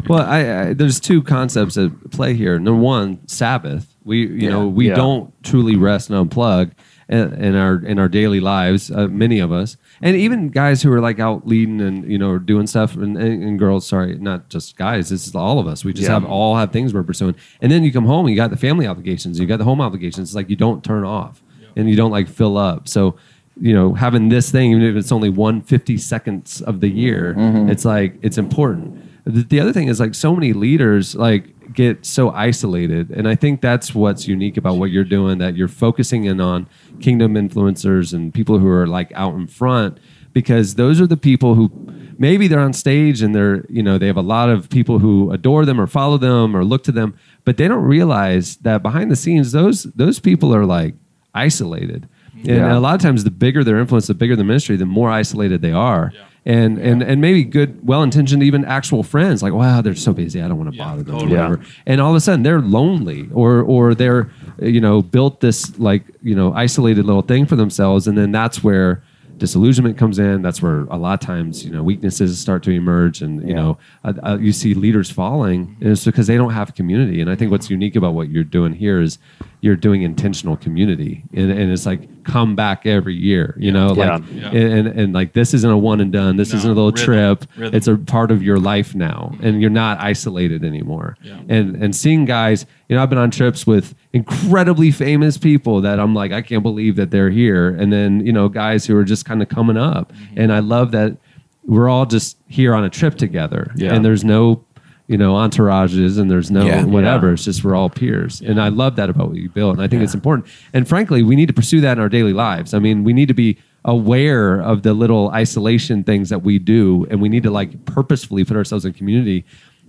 Well, 0.09 0.23
I, 0.23 0.39
I, 0.69 0.73
there's 0.75 1.01
two 1.01 1.23
concepts 1.23 1.77
at 1.77 2.11
play 2.11 2.35
here. 2.35 2.59
Number 2.59 2.81
one, 2.81 3.27
Sabbath. 3.29 3.95
We, 4.05 4.27
you 4.27 4.49
know, 4.49 4.67
we 4.67 4.89
Yeah. 4.89 4.95
don't 4.95 5.35
truly 5.45 5.77
rest 5.77 6.09
and 6.09 6.31
unplug 6.31 6.71
in, 7.11 7.35
in 7.35 7.55
our 7.55 7.77
in 7.85 7.99
our 7.99 8.09
daily 8.09 8.41
lives. 8.41 8.91
Uh, 8.91 9.07
many 9.09 9.39
of 9.39 9.53
us, 9.53 9.77
and 10.01 10.17
even 10.17 10.49
guys 10.49 10.83
who 10.83 10.91
are 10.93 11.01
like 11.01 11.19
out 11.21 11.47
leading 11.47 11.81
and 11.83 12.11
you 12.11 12.17
know 12.17 12.39
doing 12.39 12.67
stuff, 12.67 12.97
and, 12.97 13.19
and, 13.19 13.43
and 13.43 13.59
girls. 13.59 13.87
Sorry, 13.87 14.15
not 14.19 14.49
just 14.49 14.77
guys. 14.79 15.11
This 15.11 15.27
is 15.27 15.35
all 15.35 15.59
of 15.59 15.67
us. 15.67 15.85
We 15.85 15.93
just 15.93 16.09
Yeah. 16.09 16.15
have 16.15 16.25
all 16.25 16.57
have 16.57 16.73
things 16.73 16.95
we're 16.95 17.03
pursuing. 17.03 17.35
And 17.61 17.71
then 17.71 17.85
you 17.85 17.93
come 17.93 18.07
home, 18.07 18.29
you 18.29 18.37
got 18.37 18.49
the 18.51 18.57
family 18.57 18.87
obligations, 18.87 19.39
you 19.39 19.45
got 19.47 19.59
the 19.59 19.65
home 19.65 19.81
obligations. 19.81 20.31
It's 20.31 20.35
like 20.35 20.49
you 20.49 20.57
don't 20.57 20.83
turn 20.83 21.05
off, 21.05 21.43
and 21.77 21.91
you 21.91 21.97
don't 21.97 22.11
like 22.13 22.29
fill 22.29 22.57
up. 22.57 22.89
So 22.89 23.17
you 23.61 23.75
know, 23.75 23.95
having 23.95 24.29
this 24.29 24.51
thing, 24.51 24.71
even 24.73 24.83
if 24.85 24.97
it's 24.97 25.13
only 25.13 25.31
one 25.31 25.61
fifty 25.61 25.97
seconds 25.99 26.63
of 26.63 26.81
the 26.81 26.89
year, 26.89 27.35
mm-hmm. 27.37 27.69
it's 27.69 27.85
like 27.85 28.19
it's 28.23 28.39
important. 28.39 29.05
The, 29.25 29.43
the 29.43 29.61
other 29.61 29.73
thing 29.73 29.89
is 29.89 30.01
like 30.01 30.15
so 30.15 30.35
many 30.35 30.53
leaders 30.53 31.15
like 31.15 31.73
get 31.73 32.07
so 32.07 32.31
isolated, 32.31 33.11
and 33.11 33.29
I 33.29 33.35
think 33.35 33.61
that's 33.61 33.95
what's 33.95 34.29
unique 34.29 34.57
about 34.57 34.77
what 34.77 34.91
you're 34.91 35.05
doing. 35.05 35.39
That 35.39 35.57
you're 35.57 35.69
focusing 35.69 36.25
in 36.25 36.41
on 36.41 36.69
kingdom 37.01 37.35
influencers 37.35 38.13
and 38.13 38.33
people 38.33 38.59
who 38.59 38.69
are 38.69 38.87
like 38.87 39.13
out 39.15 39.35
in 39.35 39.47
front, 39.47 39.99
because 40.33 40.77
those 40.77 41.01
are 41.01 41.07
the 41.07 41.17
people 41.17 41.55
who 41.55 41.71
maybe 42.17 42.49
they're 42.49 42.61
on 42.61 42.73
stage 42.73 43.23
and 43.23 43.35
they're 43.35 43.65
you 43.69 43.83
know 43.83 43.99
they 43.99 44.07
have 44.07 44.17
a 44.17 44.23
lot 44.23 44.51
of 44.51 44.71
people 44.71 45.01
who 45.01 45.31
adore 45.33 45.65
them 45.65 45.81
or 45.81 45.87
follow 45.87 46.17
them 46.17 46.57
or 46.57 46.65
look 46.65 46.85
to 46.85 46.93
them, 46.93 47.19
but 47.45 47.57
they 47.57 47.67
don't 47.67 47.85
realize 47.85 48.57
that 48.59 48.83
behind 48.83 49.11
the 49.11 49.17
scenes 49.17 49.53
those 49.53 49.83
those 49.95 50.21
people 50.21 50.55
are 50.55 50.65
like 50.65 50.95
isolated 51.35 52.09
And 52.45 52.57
Yeah. 52.57 52.79
a 52.79 52.81
lot 52.81 52.95
of 52.95 53.01
times, 53.01 53.25
the 53.25 53.31
bigger 53.31 53.65
their 53.65 53.79
influence, 53.79 54.07
the 54.07 54.15
bigger 54.15 54.37
the 54.37 54.45
ministry, 54.45 54.77
the 54.77 54.87
more 54.87 55.11
isolated 55.11 55.61
they 55.63 55.73
are. 55.73 56.13
And, 56.47 56.79
and 56.79 57.03
and 57.03 57.21
maybe 57.21 57.45
good, 57.45 57.79
well 57.87 58.03
intentioned, 58.03 58.43
even 58.43 58.65
actual 58.65 59.03
friends, 59.03 59.43
like, 59.43 59.53
wow, 59.53 59.83
they're 59.83 59.95
so 59.95 60.15
busy, 60.15 60.41
I 60.41 60.49
don't 60.49 60.57
want 60.57 60.71
to 60.71 60.77
Yeah, 60.77 60.85
bother 60.85 61.03
them, 61.03 61.17
totally. 61.19 61.37
or 61.37 61.37
whatever. 61.49 61.61
And 61.87 62.01
all 62.01 62.11
of 62.11 62.17
a 62.17 62.21
sudden, 62.21 62.43
they're 62.43 62.63
lonely, 62.63 63.29
or 63.33 63.61
or 63.61 63.95
they're, 63.95 64.31
you 64.63 64.81
know, 64.81 65.03
built 65.03 65.41
this 65.41 65.79
like 65.79 66.05
you 66.23 66.35
know 66.35 66.55
isolated 66.55 67.05
little 67.05 67.23
thing 67.23 67.45
for 67.45 67.57
themselves, 67.57 68.07
and 68.09 68.17
then 68.17 68.33
that's 68.33 68.65
where 68.65 69.03
disillusionment 69.39 69.97
comes 69.99 70.19
in. 70.19 70.41
That's 70.43 70.63
where 70.63 70.81
a 70.91 70.97
lot 70.97 71.21
of 71.23 71.27
times, 71.27 71.65
you 71.65 71.71
know, 71.71 71.83
weaknesses 71.83 72.39
start 72.41 72.63
to 72.63 72.71
emerge, 72.71 73.21
and 73.21 73.47
you 73.47 73.55
know, 73.55 73.77
uh, 74.05 74.15
uh, 74.25 74.39
you 74.41 74.53
see 74.53 74.73
leaders 74.75 75.11
falling, 75.11 75.77
and 75.81 75.91
it's 75.91 76.05
because 76.07 76.29
they 76.29 76.37
don't 76.39 76.53
have 76.55 76.75
community. 76.75 77.21
And 77.21 77.29
I 77.31 77.35
think 77.37 77.51
what's 77.51 77.69
unique 77.69 77.95
about 77.95 78.15
what 78.15 78.31
you're 78.31 78.43
doing 78.45 78.73
here 78.73 79.01
is 79.03 79.19
you're 79.61 79.77
doing 79.77 80.03
intentional 80.03 80.57
community, 80.57 81.25
and, 81.33 81.51
and 81.51 81.73
it's 81.73 81.85
like 81.87 82.25
come 82.25 82.55
back 82.55 82.87
every 82.87 83.15
year. 83.17 83.57
You 83.59 83.73
know, 83.73 83.89
like 83.89 84.23
Yeah. 84.33 84.49
And, 84.51 84.57
and 84.57 84.89
and 84.89 85.13
like 85.13 85.33
this 85.33 85.53
isn't 85.55 85.71
a 85.71 85.77
one 85.77 86.01
and 86.01 86.13
done. 86.13 86.37
This 86.37 86.53
No, 86.53 86.59
isn't 86.59 86.71
a 86.71 86.75
little 86.75 86.91
rhythm, 86.93 87.05
trip. 87.05 87.45
rhythm. 87.57 87.75
It's 87.75 87.89
a 87.89 87.97
part 87.97 88.31
of 88.31 88.43
your 88.43 88.59
life 88.59 88.95
now, 88.95 89.35
and 89.43 89.61
you're 89.61 89.71
not 89.71 90.01
isolated 90.01 90.65
anymore. 90.65 91.17
Yeah. 91.23 91.41
And 91.49 91.75
and 91.77 91.95
seeing 91.97 92.25
guys, 92.25 92.67
you 92.89 92.97
know, 92.97 93.03
I've 93.03 93.09
been 93.11 93.19
on 93.19 93.31
trips 93.31 93.67
with 93.67 93.95
incredibly 94.13 94.91
famous 94.91 95.39
people 95.39 95.81
that 95.81 95.99
I'm 95.99 96.15
like, 96.15 96.33
I 96.33 96.43
can't 96.43 96.63
believe 96.63 96.97
that 96.97 97.11
they're 97.11 97.31
here, 97.31 97.69
and 97.69 97.93
then 97.93 98.25
you 98.25 98.33
know, 98.33 98.49
guys 98.49 98.87
who 98.87 98.97
are 98.97 99.05
just 99.05 99.25
kind 99.25 99.43
of 99.43 99.49
coming 99.49 99.77
up, 99.77 100.13
Mm-hmm. 100.13 100.41
and 100.41 100.53
I 100.53 100.61
love 100.61 100.93
that 100.93 101.17
we're 101.65 101.89
all 101.89 102.07
just 102.07 102.39
here 102.49 102.75
on 102.75 102.85
a 102.85 102.89
trip 102.91 103.17
together, 103.17 103.73
Yeah. 103.77 103.93
and 103.95 104.05
there's 104.05 104.25
no. 104.25 104.65
You 105.09 105.17
know, 105.17 105.35
entourages 105.35 106.19
and 106.19 106.31
there's 106.31 106.51
no 106.51 106.65
Yeah. 106.67 106.85
whatever. 106.85 107.29
Yeah. 107.29 107.33
It's 107.33 107.45
just 107.45 107.65
we're 107.65 107.75
all 107.75 107.91
peers. 107.91 108.41
And 108.41 108.61
I 108.61 108.69
love 108.69 108.97
that 108.97 109.11
about 109.11 109.29
what 109.29 109.39
you 109.39 109.49
built. 109.49 109.75
And 109.75 109.83
I 109.83 109.89
think 109.89 110.03
it's 110.03 110.15
important. 110.15 110.47
And 110.73 110.87
frankly, 110.87 111.23
we 111.23 111.35
need 111.35 111.47
to 111.47 111.55
pursue 111.55 111.81
that 111.81 111.93
in 111.93 111.99
our 111.99 112.11
daily 112.11 112.35
lives. 112.35 112.75
I 112.75 112.79
mean, 112.79 113.05
we 113.05 113.13
need 113.13 113.29
to 113.29 113.35
be 113.35 113.59
aware 113.85 114.61
of 114.61 114.83
the 114.83 114.93
little 114.93 115.31
isolation 115.31 116.05
things 116.05 116.29
that 116.29 116.43
we 116.43 116.59
do 116.59 117.07
and 117.11 117.23
we 117.23 117.29
need 117.29 117.43
to 117.43 117.51
like 117.51 117.85
purposefully 117.85 118.45
put 118.45 118.57
ourselves 118.57 118.85
in 118.85 118.93
community 118.93 119.45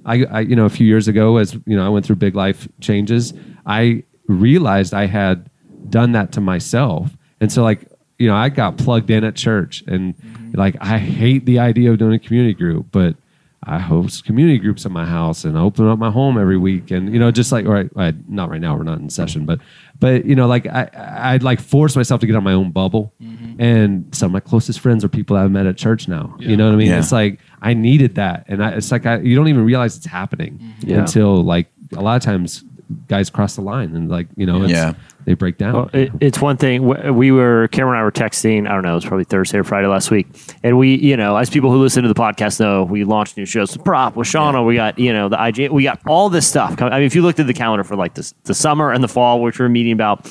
I, 0.06 0.24
I 0.26 0.40
you 0.42 0.56
know 0.56 0.66
a 0.66 0.70
few 0.70 0.88
years 0.88 1.08
ago 1.08 1.38
as 1.38 1.54
you 1.66 1.76
know 1.76 1.86
i 1.86 1.90
went 1.90 2.06
through 2.06 2.18
big 2.18 2.36
life 2.36 2.68
changes 2.80 3.34
i 3.66 4.04
realized 4.28 4.94
i 4.94 5.08
had 5.08 5.50
done 5.90 6.12
that 6.12 6.32
to 6.34 6.42
myself 6.42 7.18
and 7.42 7.52
so 7.52 7.64
like 7.64 7.92
you 8.20 8.28
know 8.28 8.36
i 8.36 8.48
got 8.48 8.78
plugged 8.78 9.10
in 9.10 9.24
at 9.24 9.36
church 9.36 9.84
and 9.88 10.16
mm-hmm. 10.16 10.58
like 10.58 10.76
i 10.82 10.98
hate 10.98 11.46
the 11.46 11.60
idea 11.60 11.92
of 11.92 11.98
doing 11.98 12.14
a 12.14 12.20
community 12.20 12.54
group 12.54 12.86
but 12.92 13.16
I 13.64 13.78
host 13.78 14.24
community 14.24 14.58
groups 14.58 14.86
at 14.86 14.92
my 14.92 15.06
house 15.06 15.44
and 15.44 15.58
I 15.58 15.62
open 15.62 15.88
up 15.88 16.00
my 16.00 16.10
home 16.10 16.38
every 16.38 16.58
week, 16.58 16.92
and 16.92 17.14
you 17.14 17.20
know, 17.20 17.30
just 17.30 17.52
like 17.52 17.66
right, 17.66 17.90
I, 17.98 18.14
not 18.28 18.50
right 18.50 18.62
now, 18.62 18.76
we're 18.76 18.84
not 18.84 19.00
in 19.00 19.10
session, 19.10 19.46
but 19.46 19.60
but 20.00 20.26
you 20.26 20.34
know, 20.34 20.48
like 20.48 20.66
I, 20.66 20.90
I'd 21.34 21.44
like 21.44 21.60
force 21.60 21.96
myself 21.96 22.22
to 22.22 22.28
get 22.28 22.36
on 22.36 22.44
my 22.44 22.54
own 22.54 22.72
bubble, 22.72 23.14
mm-hmm. 23.22 23.62
and 23.62 24.16
some 24.16 24.28
of 24.28 24.32
my 24.32 24.40
closest 24.40 24.80
friends 24.80 25.04
are 25.04 25.10
people 25.10 25.36
I've 25.36 25.52
met 25.52 25.66
at 25.66 25.78
church 25.78 26.08
now. 26.08 26.36
You 26.40 26.56
know 26.56 26.68
what 26.68 26.74
I 26.74 26.78
mean? 26.78 26.88
Yeah. 26.88 27.00
It's 27.00 27.12
like 27.12 27.40
I 27.62 27.74
needed 27.74 28.16
that, 28.16 28.46
and 28.48 28.64
I, 28.64 28.72
it's 28.72 28.92
like 28.92 29.06
I, 29.06 29.20
you 29.20 29.36
don't 29.36 29.50
even 29.50 29.66
realize 29.66 29.98
it's 29.98 30.06
happening 30.06 30.58
mm-hmm. 30.58 30.90
Yeah. 30.90 31.00
until 31.00 31.44
like 31.44 31.68
a 31.98 32.02
lot 32.02 32.16
of 32.16 32.22
times 32.22 32.64
guys 33.08 33.30
cross 33.30 33.56
the 33.56 33.62
line 33.62 33.96
and 33.96 34.10
like 34.10 34.28
you 34.36 34.46
know, 34.46 34.64
it's, 34.64 34.72
Yeah. 34.72 34.94
they 35.26 35.34
break 35.36 35.58
down. 35.58 35.74
Well, 35.74 35.90
it, 35.94 36.12
it's 36.20 36.40
one 36.42 36.58
thing. 36.58 36.86
We 37.16 37.32
were 37.32 37.68
Cameron 37.70 37.96
and 37.96 38.02
I 38.02 38.04
were 38.04 38.12
texting. 38.12 38.68
I 38.68 38.74
don't 38.74 38.84
know. 38.84 38.92
It 38.92 38.96
was 38.96 39.06
probably 39.06 39.26
Thursday 39.26 39.60
or 39.60 39.64
Friday 39.64 39.88
last 39.88 40.10
week, 40.12 40.28
and 40.64 40.78
we, 40.78 40.96
you 40.96 41.16
know, 41.18 41.36
as 41.38 41.50
people 41.50 41.72
who 41.72 41.78
listen 41.80 42.04
to 42.04 42.10
the 42.10 42.20
podcast 42.20 42.60
know, 42.60 42.84
we 42.84 43.04
launched 43.04 43.38
new 43.38 43.46
shows. 43.46 43.72
The 43.72 43.80
prop 43.80 44.16
with 44.16 44.28
Shauna. 44.28 44.66
We 44.66 44.76
got 44.76 44.98
you 44.98 45.14
know 45.14 45.30
the 45.30 45.44
IG. 45.44 45.72
We 45.72 45.84
got 45.84 46.00
all 46.08 46.30
this 46.30 46.48
stuff. 46.48 46.78
com- 46.78 46.92
I 46.92 46.98
mean, 46.98 47.06
if 47.06 47.16
you 47.16 47.22
looked 47.22 47.40
at 47.40 47.48
the 47.48 47.54
calendar 47.54 47.84
for 47.84 47.96
like 47.96 48.16
this, 48.16 48.34
the 48.44 48.54
summer 48.56 48.92
and 48.92 49.04
the 49.04 49.08
fall, 49.08 49.42
which 49.42 49.60
we 49.60 49.66
we're 49.66 49.70
meeting 49.70 49.94
about. 49.94 50.26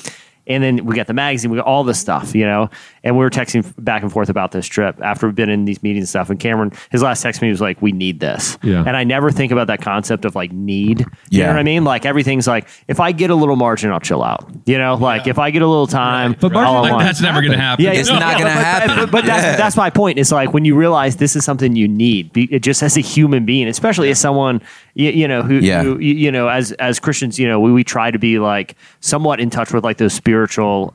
And 0.49 0.63
then 0.63 0.83
we 0.85 0.95
got 0.95 1.07
the 1.07 1.13
magazine, 1.13 1.51
we 1.51 1.57
got 1.57 1.65
all 1.67 1.83
this 1.83 1.99
stuff, 1.99 2.33
you 2.35 2.43
know. 2.43 2.69
And 3.03 3.15
we 3.15 3.23
were 3.23 3.29
texting 3.29 3.63
back 3.81 4.01
and 4.01 4.11
forth 4.11 4.27
about 4.29 4.51
this 4.51 4.65
trip 4.67 4.99
after 5.01 5.27
we've 5.27 5.35
been 5.35 5.49
in 5.49 5.63
these 5.65 5.81
meetings 5.83 6.01
and 6.03 6.09
stuff. 6.09 6.29
And 6.29 6.39
Cameron, 6.39 6.73
his 6.91 7.01
last 7.03 7.21
text 7.21 7.39
to 7.39 7.45
me 7.45 7.51
was 7.51 7.61
like, 7.61 7.81
"We 7.81 7.91
need 7.93 8.19
this." 8.19 8.57
Yeah. 8.63 8.83
And 8.85 8.97
I 8.97 9.03
never 9.05 9.31
think 9.31 9.51
about 9.53 9.67
that 9.67 9.81
concept 9.81 10.25
of 10.25 10.35
like 10.35 10.51
need. 10.51 11.01
You 11.01 11.05
Yeah. 11.29 11.45
know 11.45 11.51
what 11.53 11.59
I 11.59 11.63
mean? 11.63 11.83
Like 11.85 12.05
everything's 12.05 12.47
like, 12.47 12.67
if 12.87 12.99
I 12.99 13.11
get 13.13 13.29
a 13.29 13.35
little 13.35 13.55
margin, 13.55 13.91
I'll 13.91 13.99
chill 13.99 14.23
out. 14.23 14.49
You 14.65 14.77
know, 14.79 14.95
like 14.95 15.27
if 15.27 15.37
I 15.39 15.51
get 15.51 15.61
a 15.61 15.67
little 15.67 15.87
time, 15.87 16.35
But 16.39 16.55
I'll 16.55 16.63
margin- 16.63 16.81
Like, 16.81 16.89
unwind. 16.91 17.07
that's 17.07 17.21
never 17.21 17.41
going 17.41 17.53
to 17.53 17.57
happen. 17.59 17.85
Yeah, 17.85 17.91
It's 17.91 18.09
yeah, 18.09 18.17
not 18.19 18.33
gonna 18.39 18.45
but- 18.45 18.53
happen. 18.53 18.95
But, 18.97 19.11
but 19.11 19.25
that's 19.25 19.43
Yeah. 19.43 19.55
that's 19.55 19.77
my 19.77 19.89
point. 19.91 20.17
It's 20.19 20.31
like 20.31 20.51
when 20.53 20.65
you 20.65 20.75
realize 20.75 21.17
this 21.17 21.35
is 21.35 21.45
something 21.45 21.75
you 21.75 21.87
need, 21.87 22.31
it 22.35 22.59
just 22.63 22.81
as 22.83 22.97
a 22.97 23.01
human 23.01 23.45
being, 23.45 23.67
especially 23.67 24.09
as 24.09 24.19
someone 24.19 24.61
you, 24.95 25.11
you 25.11 25.27
know 25.27 25.43
who, 25.43 25.55
Yeah. 25.59 25.83
who 25.83 25.99
you, 25.99 26.13
you 26.15 26.31
know 26.31 26.47
as 26.49 26.71
as 26.73 26.99
Christians, 26.99 27.37
you 27.37 27.47
know 27.47 27.59
we, 27.59 27.71
we 27.71 27.83
try 27.83 28.09
to 28.11 28.17
be 28.19 28.39
like 28.39 28.75
somewhat 28.99 29.39
in 29.39 29.49
touch 29.51 29.71
with 29.71 29.83
like 29.83 29.97
those 29.97 30.13
spiritual 30.13 30.38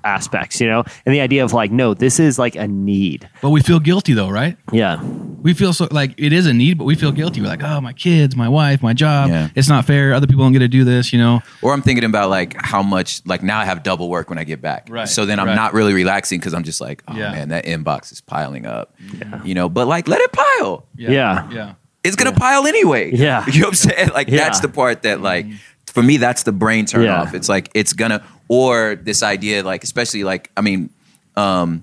aspects, 0.05 0.61
you 0.61 0.67
know, 0.69 0.85
and 1.05 1.15
the 1.15 1.21
idea 1.21 1.45
of 1.45 1.53
like 1.53 1.71
no, 1.71 1.95
this 1.95 2.19
is 2.21 2.39
like 2.39 2.57
a 2.57 2.67
need. 2.69 3.29
But 3.43 3.51
we 3.51 3.61
feel 3.61 3.81
guilty 3.81 4.13
though, 4.15 4.29
right? 4.31 4.57
Yeah, 4.73 5.03
We 5.43 5.55
feel 5.55 5.73
so 5.73 5.89
like 5.91 6.15
it 6.17 6.33
is 6.33 6.47
a 6.47 6.53
need, 6.55 6.79
but 6.79 6.85
we 6.85 6.95
feel 6.95 7.13
guilty. 7.13 7.41
We're 7.41 7.49
like, 7.49 7.63
oh, 7.63 7.81
my 7.81 7.93
kids, 7.93 8.35
my 8.37 8.49
wife, 8.49 8.83
my 8.83 8.93
job. 8.95 9.29
Yeah. 9.31 9.49
It's 9.55 9.69
not 9.69 9.85
fair. 9.85 10.15
Other 10.15 10.27
people 10.27 10.45
don't 10.45 10.53
get 10.53 10.61
to 10.61 10.69
do 10.69 10.85
this, 10.85 11.13
you 11.13 11.19
know. 11.19 11.41
Or 11.63 11.73
I'm 11.73 11.83
thinking 11.83 12.05
about 12.05 12.31
like 12.31 12.57
how 12.59 12.83
much 12.83 13.21
like 13.27 13.43
now 13.43 13.59
I 13.61 13.65
have 13.65 13.83
double 13.83 14.09
work 14.09 14.31
when 14.31 14.39
I 14.39 14.45
get 14.45 14.61
back. 14.63 14.89
Right, 14.91 15.09
So 15.09 15.27
then 15.27 15.39
I'm 15.39 15.49
right. 15.49 15.55
not 15.55 15.75
really 15.75 15.93
relaxing 15.93 16.39
because 16.41 16.55
I'm 16.55 16.65
just 16.65 16.81
like, 16.81 17.03
oh 17.09 17.17
Yeah. 17.17 17.33
man, 17.33 17.49
that 17.51 17.65
inbox 17.67 18.11
is 18.13 18.21
piling 18.21 18.67
up. 18.67 18.95
yeah. 19.19 19.43
You 19.45 19.55
know, 19.55 19.69
but 19.69 19.87
like 19.87 20.09
let 20.09 20.21
it 20.21 20.33
pile. 20.33 20.87
Yeah. 20.97 21.11
Yeah. 21.11 21.51
yeah. 21.51 21.75
It's 22.03 22.17
gonna 22.17 22.33
pile 22.33 22.67
anyway. 22.67 23.13
Yeah. 23.15 23.45
You 23.53 23.61
know 23.61 23.67
what 23.69 23.85
I'm 23.87 23.91
saying? 23.91 24.09
Like 24.15 24.29
Yeah. 24.29 24.39
that's 24.39 24.61
the 24.61 24.69
part 24.69 25.03
that 25.03 25.21
like 25.21 25.47
for 25.87 26.03
me 26.03 26.17
that's 26.17 26.43
the 26.43 26.53
brain 26.53 26.87
turn 26.87 27.05
Yeah. 27.05 27.21
off. 27.23 27.35
It's 27.35 27.49
like 27.49 27.71
it's 27.75 27.93
gonna 27.93 28.25
or 28.49 28.97
this 28.97 29.23
idea 29.23 29.63
like 29.63 29.85
especially 29.85 30.25
like 30.25 30.51
I 30.57 30.61
mean 30.61 30.91
um 31.37 31.83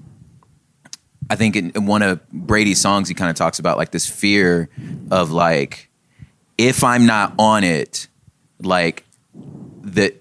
I 1.30 1.36
think 1.36 1.56
in, 1.56 1.71
in 1.71 1.86
one 1.86 2.02
of 2.02 2.28
Brady's 2.32 2.82
songs 2.82 3.08
he 3.08 3.15
kind 3.15 3.30
of 3.30 3.36
talks 3.36 3.60
about 3.60 3.78
like 3.78 3.91
this 3.91 4.08
fear 4.08 4.69
of 5.10 5.32
like 5.32 5.89
if 6.58 6.84
I'm 6.84 7.06
not 7.06 7.34
on 7.39 7.63
it 7.63 8.08
like 8.62 9.06
the 9.84 10.13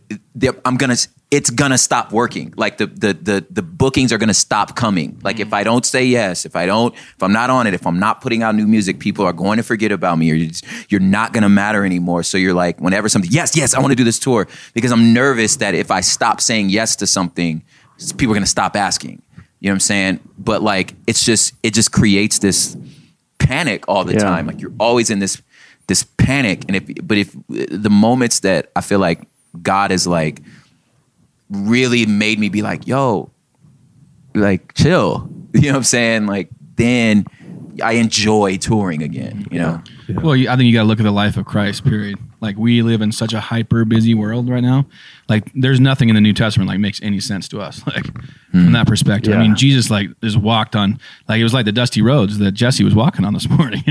I'm 0.64 0.76
gonna 0.76 0.96
it's 1.30 1.48
gonna 1.50 1.78
stop 1.78 2.12
working. 2.12 2.52
Like 2.56 2.78
the 2.78 2.86
the 2.86 3.12
the 3.14 3.46
the 3.50 3.62
bookings 3.62 4.12
are 4.12 4.18
gonna 4.18 4.34
stop 4.34 4.74
coming. 4.74 5.18
Like 5.22 5.38
if 5.38 5.50
mm. 5.50 5.54
I 5.54 5.62
don't 5.62 5.86
say 5.86 6.04
yes, 6.04 6.44
if 6.44 6.56
I 6.56 6.66
don't, 6.66 6.92
if 6.94 7.22
I'm 7.22 7.32
not 7.32 7.50
on 7.50 7.66
it, 7.68 7.74
if 7.74 7.86
I'm 7.86 8.00
not 8.00 8.20
putting 8.20 8.42
out 8.42 8.54
new 8.56 8.66
music, 8.66 8.98
people 8.98 9.24
are 9.24 9.32
going 9.32 9.58
to 9.58 9.62
forget 9.62 9.92
about 9.92 10.18
me, 10.18 10.30
or 10.32 10.34
you're, 10.34 10.48
just, 10.48 10.64
you're 10.90 11.00
not 11.00 11.32
gonna 11.32 11.48
matter 11.48 11.84
anymore. 11.84 12.24
So 12.24 12.36
you're 12.36 12.54
like, 12.54 12.80
whenever 12.80 13.08
something, 13.08 13.30
yes, 13.30 13.56
yes, 13.56 13.74
I 13.74 13.80
want 13.80 13.92
to 13.92 13.96
do 13.96 14.02
this 14.02 14.18
tour 14.18 14.48
because 14.74 14.90
I'm 14.90 15.12
nervous 15.12 15.56
that 15.56 15.74
if 15.74 15.90
I 15.92 16.00
stop 16.00 16.40
saying 16.40 16.70
yes 16.70 16.96
to 16.96 17.06
something, 17.06 17.62
people 18.16 18.32
are 18.32 18.34
gonna 18.34 18.46
stop 18.46 18.74
asking. 18.74 19.22
You 19.60 19.68
know 19.68 19.72
what 19.72 19.76
I'm 19.76 19.80
saying? 19.80 20.20
But 20.36 20.62
like, 20.62 20.94
it's 21.06 21.24
just 21.24 21.54
it 21.62 21.74
just 21.74 21.92
creates 21.92 22.40
this 22.40 22.76
panic 23.38 23.84
all 23.86 24.04
the 24.04 24.14
Yeah. 24.14 24.20
time. 24.20 24.46
Like 24.46 24.60
you're 24.60 24.72
always 24.80 25.10
in 25.10 25.20
this 25.20 25.40
this 25.86 26.02
panic, 26.02 26.64
and 26.66 26.76
if 26.76 27.06
but 27.06 27.18
if 27.18 27.36
the 27.48 27.90
moments 27.90 28.40
that 28.40 28.72
I 28.74 28.80
feel 28.80 28.98
like 28.98 29.22
God 29.62 29.92
is 29.92 30.06
like 30.08 30.40
really 31.50 32.06
made 32.06 32.38
me 32.38 32.48
be 32.48 32.62
like, 32.62 32.86
yo, 32.86 33.30
like 34.34 34.74
chill. 34.74 35.28
You 35.52 35.62
know 35.62 35.68
what 35.70 35.76
I'm 35.78 35.82
saying? 35.82 36.26
Like 36.26 36.48
then 36.76 37.26
I 37.82 37.94
enjoy 37.94 38.56
touring 38.56 39.02
again. 39.02 39.48
You 39.50 39.58
know? 39.58 39.82
Well, 40.22 40.32
I 40.32 40.56
think 40.56 40.62
you 40.62 40.72
got 40.72 40.82
to 40.82 40.88
look 40.88 41.00
at 41.00 41.02
the 41.02 41.10
life 41.10 41.36
of 41.36 41.44
Christ. 41.44 41.84
Period. 41.84 42.18
Like 42.40 42.56
we 42.56 42.82
live 42.82 43.02
in 43.02 43.12
such 43.12 43.32
a 43.32 43.40
hyper 43.40 43.84
busy 43.84 44.14
world 44.14 44.48
right 44.48 44.62
now. 44.62 44.86
Like 45.28 45.50
there's 45.54 45.80
nothing 45.80 46.08
in 46.08 46.14
the 46.14 46.20
New 46.20 46.32
Testament 46.32 46.68
like 46.68 46.78
makes 46.78 47.02
any 47.02 47.20
sense 47.20 47.48
to 47.48 47.60
us. 47.60 47.82
Like 47.90 48.06
from 48.50 48.66
hmm. 48.66 48.72
that 48.72 48.86
perspective. 48.86 49.32
I 49.34 49.38
mean, 49.38 49.56
Jesus 49.56 49.90
like 49.90 50.08
just 50.20 50.36
walked 50.36 50.74
on 50.76 50.98
like 51.28 51.40
it 51.40 51.42
was 51.42 51.54
like 51.54 51.64
the 51.64 51.72
dusty 51.72 52.02
roads 52.02 52.38
that 52.38 52.52
Jesse 52.52 52.84
was 52.84 52.94
walking 52.94 53.24
on 53.24 53.34
this 53.34 53.48
morning. 53.58 53.82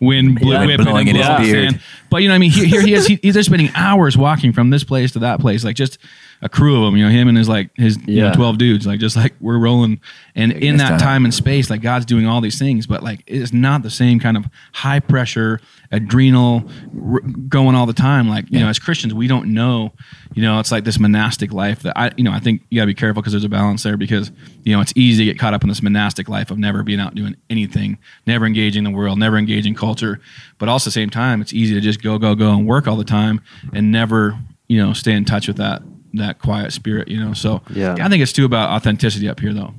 Wind 0.00 0.38
blew, 0.38 0.52
Yeah. 0.52 0.66
whipping 0.66 0.84
Blowing 0.84 1.08
and 1.08 1.16
in 1.18 1.24
his 1.24 1.50
beard. 1.50 1.70
sand. 1.70 1.82
But 2.10 2.18
you 2.18 2.28
know, 2.28 2.32
what 2.32 2.36
I 2.36 2.38
mean, 2.38 2.50
here, 2.50 2.66
here 2.66 2.82
he 2.82 2.94
is. 2.94 3.06
He, 3.06 3.18
he's 3.22 3.34
just 3.34 3.48
spending 3.48 3.70
hours 3.74 4.16
walking 4.16 4.52
from 4.52 4.70
this 4.70 4.84
place 4.84 5.12
to 5.12 5.18
that 5.20 5.40
place. 5.40 5.64
Like 5.64 5.76
just 5.76 5.98
a 6.42 6.48
crew 6.48 6.76
of 6.76 6.84
them. 6.84 6.96
You 6.96 7.04
know, 7.04 7.10
him 7.10 7.28
and 7.28 7.38
his 7.38 7.48
like 7.48 7.70
his 7.76 7.96
you 8.06 8.20
know 8.20 8.32
twelve 8.32 8.58
dudes. 8.58 8.86
Like 8.86 8.98
just 8.98 9.16
like 9.16 9.32
we're 9.40 9.58
rolling. 9.58 10.00
And 10.34 10.52
in 10.52 10.78
that 10.78 10.90
time. 10.90 10.98
time 10.98 11.24
and 11.24 11.32
space, 11.32 11.70
like 11.70 11.82
God's 11.82 12.04
doing 12.04 12.26
all 12.26 12.40
these 12.40 12.58
things, 12.58 12.86
but 12.86 13.02
like 13.02 13.22
it's 13.26 13.52
not 13.52 13.82
the 13.82 13.90
same 13.90 14.18
kind 14.18 14.36
of 14.36 14.46
high 14.72 14.98
pressure, 14.98 15.60
adrenal 15.92 16.64
r- 17.00 17.20
going 17.20 17.76
all 17.76 17.86
the 17.86 17.92
time. 17.92 18.28
Like 18.28 18.46
you 18.50 18.58
know, 18.58 18.68
as 18.68 18.78
Christians, 18.80 19.14
we 19.14 19.28
don't 19.28 19.54
know. 19.54 19.92
You 20.34 20.42
know, 20.42 20.58
it's 20.58 20.72
like 20.72 20.84
this 20.84 20.98
monastic 20.98 21.52
life 21.52 21.82
that 21.82 21.96
I, 21.96 22.10
you 22.16 22.24
know, 22.24 22.32
I 22.32 22.40
think 22.40 22.62
you 22.70 22.80
gotta 22.80 22.86
be 22.86 22.94
careful 22.94 23.22
because 23.22 23.32
there's 23.32 23.44
a 23.44 23.48
balance 23.48 23.84
there 23.84 23.96
because 23.96 24.32
you 24.64 24.74
know 24.74 24.80
it's 24.80 24.92
easy 24.96 25.24
to 25.24 25.30
get 25.30 25.38
caught 25.38 25.54
up 25.54 25.62
in 25.62 25.68
this 25.68 25.82
monastic 25.82 26.28
life 26.28 26.50
of 26.50 26.58
never 26.58 26.82
being 26.82 26.98
out 26.98 27.14
doing 27.14 27.36
anything, 27.50 27.98
never 28.26 28.46
engaging 28.46 28.82
the 28.82 28.90
world, 28.90 29.18
never 29.18 29.38
engaging 29.38 29.74
culture. 29.74 30.20
But 30.58 30.68
also 30.68 30.88
at 30.88 30.92
the 30.92 30.92
same 30.92 31.10
time, 31.10 31.40
it's 31.40 31.52
easy 31.52 31.74
to 31.74 31.80
just 31.80 32.02
go, 32.02 32.18
go, 32.18 32.34
go 32.34 32.50
and 32.50 32.66
work 32.66 32.88
all 32.88 32.96
the 32.96 33.04
time 33.04 33.40
and 33.72 33.92
never, 33.92 34.38
you 34.66 34.84
know, 34.84 34.92
stay 34.92 35.12
in 35.12 35.24
touch 35.24 35.46
with 35.46 35.58
that 35.58 35.82
that 36.14 36.38
quiet 36.38 36.72
spirit. 36.72 37.08
You 37.08 37.22
know, 37.24 37.32
so 37.32 37.62
Yeah. 37.70 37.96
I 38.00 38.08
think 38.08 38.22
it's 38.22 38.32
too 38.32 38.44
about 38.44 38.70
authenticity 38.70 39.28
up 39.28 39.40
here 39.40 39.52
though. 39.52 39.74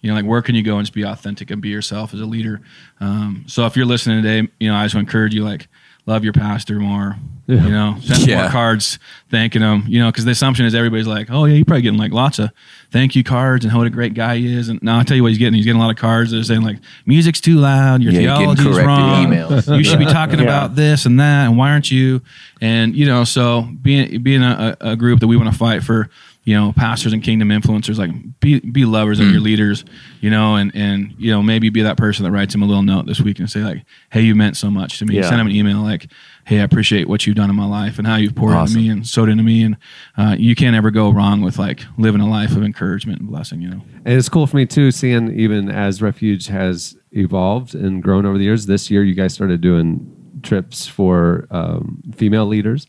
You 0.00 0.10
know, 0.10 0.14
like 0.16 0.26
where 0.26 0.42
can 0.42 0.54
you 0.54 0.62
go 0.62 0.76
and 0.76 0.84
just 0.86 0.94
be 0.94 1.02
authentic 1.02 1.50
and 1.50 1.60
be 1.60 1.70
yourself 1.70 2.14
as 2.14 2.20
a 2.20 2.24
leader? 2.26 2.60
Um, 3.00 3.44
so 3.48 3.66
if 3.66 3.76
you're 3.76 3.86
listening 3.86 4.22
today, 4.22 4.48
you 4.60 4.68
know, 4.70 4.76
I 4.76 4.84
just 4.84 4.94
encourage 4.94 5.34
you, 5.34 5.42
like, 5.44 5.66
love 6.08 6.24
your 6.24 6.32
pastor 6.32 6.80
more. 6.80 7.16
You 7.46 7.56
know, 7.56 7.96
send 8.02 8.26
Yeah. 8.26 8.42
more 8.42 8.50
cards 8.50 8.98
thanking 9.30 9.62
him. 9.62 9.84
You 9.88 10.00
know, 10.00 10.10
because 10.12 10.26
the 10.26 10.32
assumption 10.32 10.66
is 10.66 10.74
everybody's 10.74 11.06
like, 11.06 11.28
oh 11.30 11.46
yeah, 11.46 11.54
you're 11.54 11.64
probably 11.64 11.80
getting 11.80 11.98
like 11.98 12.12
lots 12.12 12.38
of 12.38 12.50
thank 12.90 13.16
you 13.16 13.24
cards 13.24 13.64
and 13.64 13.72
what 13.74 13.86
a 13.86 13.90
great 13.90 14.12
guy 14.12 14.36
he 14.36 14.52
is. 14.52 14.68
And 14.68 14.82
now 14.82 14.98
I'll 14.98 15.04
tell 15.04 15.16
you 15.16 15.22
what 15.22 15.30
he's 15.30 15.38
getting. 15.38 15.54
He's 15.54 15.64
getting 15.64 15.80
a 15.80 15.82
lot 15.82 15.90
of 15.90 15.96
cards 15.96 16.30
that 16.32 16.38
are 16.40 16.44
saying 16.44 16.60
like 16.60 16.76
music's 17.06 17.40
too 17.40 17.54
loud, 17.56 18.02
your 18.02 18.12
Yeah, 18.12 18.20
you're 18.20 18.38
getting 18.38 18.56
theology's 18.56 18.84
wrong. 18.86 19.26
emails. 19.28 19.76
You 19.78 19.82
should 19.82 19.98
be 19.98 20.04
talking 20.04 20.40
about 20.48 20.74
this 20.76 21.06
and 21.06 21.18
that, 21.20 21.46
and 21.46 21.56
why 21.56 21.70
aren't 21.70 21.90
you? 21.90 22.20
And 22.60 22.94
you 22.94 23.06
know, 23.06 23.24
so 23.24 23.62
being 23.80 24.22
being 24.22 24.42
a, 24.42 24.76
a 24.82 24.90
a 24.90 24.96
group 24.96 25.20
that 25.20 25.26
we 25.28 25.38
want 25.38 25.50
to 25.50 25.56
fight 25.58 25.82
for, 25.82 26.10
you 26.48 26.54
know, 26.58 26.72
pastors 26.72 27.12
and 27.12 27.22
kingdom 27.22 27.48
influencers, 27.50 27.98
like 27.98 28.10
be 28.40 28.58
be 28.60 28.84
lovers 28.86 29.18
Mm. 29.20 29.26
of 29.26 29.32
your 29.32 29.40
leaders, 29.42 29.84
you 30.22 30.30
know, 30.30 30.56
and 30.56 30.72
and 30.74 31.14
you 31.18 31.30
know 31.30 31.42
maybe 31.42 31.68
be 31.68 31.82
that 31.82 31.96
person 31.98 32.24
that 32.24 32.30
writes 32.30 32.54
him 32.54 32.62
a 32.62 32.66
little 32.66 32.82
note 32.82 33.04
this 33.06 33.20
week 33.20 33.38
and 33.38 33.50
say 33.50 33.60
like, 33.60 33.82
hey, 34.10 34.22
you 34.22 34.34
meant 34.34 34.56
so 34.56 34.70
much 34.70 34.98
to 35.00 35.04
me. 35.04 35.16
Yeah. 35.16 35.28
Send 35.28 35.40
him 35.42 35.46
an 35.48 35.52
email 35.52 35.80
like, 35.82 36.06
hey, 36.46 36.60
I 36.60 36.62
appreciate 36.62 37.06
what 37.06 37.26
you've 37.26 37.36
done 37.36 37.50
in 37.50 37.56
my 37.56 37.66
life 37.66 37.98
and 37.98 38.06
how 38.06 38.16
you've 38.16 38.34
poured 38.34 38.54
Awesome. 38.54 38.78
into 38.78 38.88
me 38.88 38.92
and 38.94 39.06
sowed 39.06 39.28
into 39.28 39.44
me, 39.44 39.62
and 39.62 39.76
uh, 40.16 40.36
you 40.38 40.54
can't 40.54 40.74
ever 40.74 40.90
go 40.90 41.10
wrong 41.10 41.42
with 41.42 41.58
like 41.58 41.82
living 41.98 42.22
a 42.22 42.30
life 42.30 42.56
of 42.56 42.62
encouragement 42.62 43.20
and 43.20 43.28
blessing, 43.28 43.60
you 43.60 43.68
know. 43.68 43.82
And 44.06 44.14
it's 44.16 44.30
cool 44.30 44.46
for 44.46 44.56
me 44.56 44.64
too, 44.64 44.90
seeing 44.90 45.38
even 45.38 45.70
as 45.70 46.00
Refuge 46.00 46.46
has 46.46 46.96
evolved 47.12 47.74
and 47.74 48.02
grown 48.02 48.24
over 48.24 48.38
the 48.38 48.44
years. 48.44 48.64
This 48.64 48.90
year, 48.90 49.04
you 49.04 49.14
guys 49.14 49.34
started 49.34 49.60
doing 49.60 50.14
trips 50.42 50.86
for 50.86 51.46
um, 51.50 52.00
female 52.16 52.46
leaders 52.46 52.86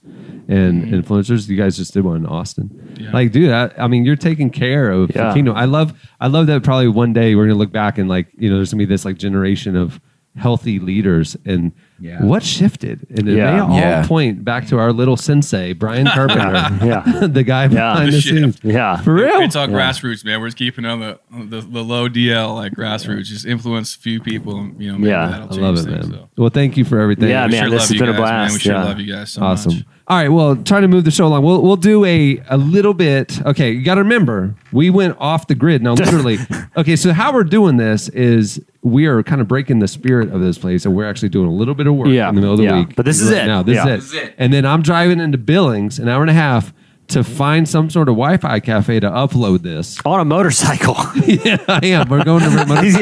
and 0.49 0.83
mm-hmm. 0.83 0.95
influencers. 0.95 1.47
You 1.47 1.55
guys 1.55 1.77
just 1.77 1.93
did 1.93 2.03
one 2.03 2.17
in 2.17 2.25
Austin. 2.25 2.95
Yeah. 2.99 3.11
Like, 3.11 3.31
dude, 3.31 3.51
I, 3.51 3.71
I 3.77 3.87
mean, 3.87 4.03
you're 4.03 4.15
taking 4.17 4.49
care 4.49 4.91
of 4.91 5.11
Yeah. 5.15 5.29
the 5.29 5.33
kingdom. 5.35 5.55
I 5.55 5.65
love, 5.65 5.93
I 6.19 6.27
love 6.27 6.47
that. 6.47 6.63
Probably 6.63 6.87
one 6.89 7.13
day 7.13 7.35
we're 7.35 7.45
gonna 7.45 7.57
look 7.59 7.71
back 7.71 7.97
and 7.97 8.09
like, 8.09 8.27
you 8.37 8.49
know, 8.49 8.55
there's 8.57 8.71
gonna 8.71 8.79
be 8.81 8.85
this 8.85 9.05
like 9.05 9.17
generation 9.17 9.75
of 9.77 10.01
healthy 10.35 10.79
leaders 10.79 11.35
and. 11.45 11.71
Yeah. 12.01 12.23
What 12.23 12.43
shifted? 12.43 13.05
And 13.09 13.27
it 13.27 13.35
Yeah. 13.35 13.51
may 13.55 13.59
all 13.59 13.75
Yeah. 13.77 14.07
point 14.07 14.45
back 14.45 14.67
to 14.67 14.77
our 14.79 14.93
little 14.93 15.17
sensei, 15.17 15.73
Brian 15.73 16.05
Carpenter, 16.15 16.85
Yeah. 16.85 17.27
the 17.27 17.43
guy 17.43 17.67
behind 17.67 18.07
The 18.07 18.11
the 18.15 18.21
shift. 18.21 18.37
scenes. 18.37 18.59
Yeah. 18.63 18.95
For 19.01 19.13
real? 19.15 19.41
It's 19.41 19.57
all 19.57 19.67
grassroots, 19.67 20.23
man. 20.23 20.39
We're 20.39 20.47
just 20.47 20.57
keeping 20.57 20.85
on 20.85 21.01
the, 21.01 21.19
the 21.29 21.59
the 21.59 21.83
low 21.83 22.07
DL 22.07 22.55
like 22.55 22.71
grassroots. 22.73 23.25
Just 23.25 23.45
influence 23.45 23.95
a 23.95 23.99
few 23.99 24.21
people, 24.21 24.57
and 24.59 24.81
you 24.81 24.91
know, 24.93 24.97
maybe 24.97 25.09
Yeah. 25.09 25.45
I 25.51 25.55
love 25.55 25.75
it, 25.77 25.81
things. 25.83 25.87
man. 25.87 26.03
So. 26.03 26.29
Well, 26.37 26.49
thank 26.49 26.77
you 26.77 26.85
for 26.85 26.99
everything. 27.01 27.27
Yeah, 27.29 27.45
We 27.47 27.51
man, 27.51 27.63
sure 27.63 27.69
this 27.71 27.81
has 27.89 27.91
you 27.91 27.99
been 27.99 28.09
a 28.09 28.13
blast 28.13 28.21
man. 28.23 28.39
blast, 28.39 28.53
We 28.53 28.59
sure 28.61 28.73
yeah. 28.75 28.83
love 28.85 28.99
you 29.01 29.13
guys 29.13 29.31
so 29.31 29.41
awesome. 29.41 29.73
much. 29.75 29.85
All 30.09 30.17
right, 30.17 30.29
well, 30.29 30.55
trying 30.55 30.81
to 30.81 30.87
move 30.87 31.03
the 31.05 31.11
show 31.11 31.27
along. 31.27 31.43
We'll 31.43 31.61
we'll 31.61 31.75
do 31.75 32.03
a 32.03 32.41
a 32.49 32.57
little 32.57 32.95
bit. 32.95 33.39
Okay, 33.45 33.71
you 33.73 33.83
got 33.83 33.95
to 33.95 34.01
remember 34.01 34.55
we 34.71 34.89
went 34.89 35.15
off 35.19 35.45
the 35.45 35.53
grid. 35.53 35.83
Now, 35.83 35.93
literally. 35.93 36.39
okay, 36.77 36.95
so 36.95 37.13
how 37.13 37.31
we're 37.31 37.43
doing 37.43 37.77
this 37.77 38.09
is 38.09 38.59
we 38.81 39.05
are 39.05 39.21
kind 39.21 39.39
of 39.39 39.47
breaking 39.47 39.77
the 39.79 39.87
spirit 39.87 40.31
of 40.31 40.41
this 40.41 40.57
place, 40.57 40.83
and 40.85 40.95
we're 40.95 41.07
actually 41.07 41.29
doing 41.29 41.47
a 41.47 41.51
little 41.53 41.75
bit 41.75 41.85
of 41.85 41.93
work 41.93 42.07
Yeah, 42.07 42.27
in 42.27 42.33
the 42.33 42.41
middle 42.41 42.53
of 42.55 42.57
the 42.57 42.63
yeah. 42.63 42.79
week. 42.79 42.95
But 42.95 43.05
this 43.05 43.21
is 43.21 43.29
right 43.31 43.43
it. 43.43 43.47
Now, 43.47 43.61
this, 43.61 43.75
Yeah. 43.75 43.87
is 43.89 44.11
it. 44.13 44.33
And 44.39 44.51
then 44.51 44.65
I'm 44.65 44.81
driving 44.81 45.19
into 45.19 45.37
Billings, 45.37 45.99
an 45.99 46.07
hour 46.09 46.21
and 46.21 46.29
a 46.31 46.33
half. 46.33 46.73
To 47.09 47.23
find 47.23 47.67
some 47.67 47.89
sort 47.89 48.07
of 48.07 48.13
Wi-Fi 48.15 48.59
cafe 48.59 48.99
to 48.99 49.09
upload 49.09 49.63
this. 49.63 49.97
On 50.05 50.19
a 50.19 50.25
motorcycle. 50.25 50.95
yeah, 51.25 51.57
I 51.67 51.79
am. 51.87 52.07
We're 52.07 52.23
going 52.23 52.43
to 52.43 52.49
remote. 52.49 52.83
He's, 52.83 52.95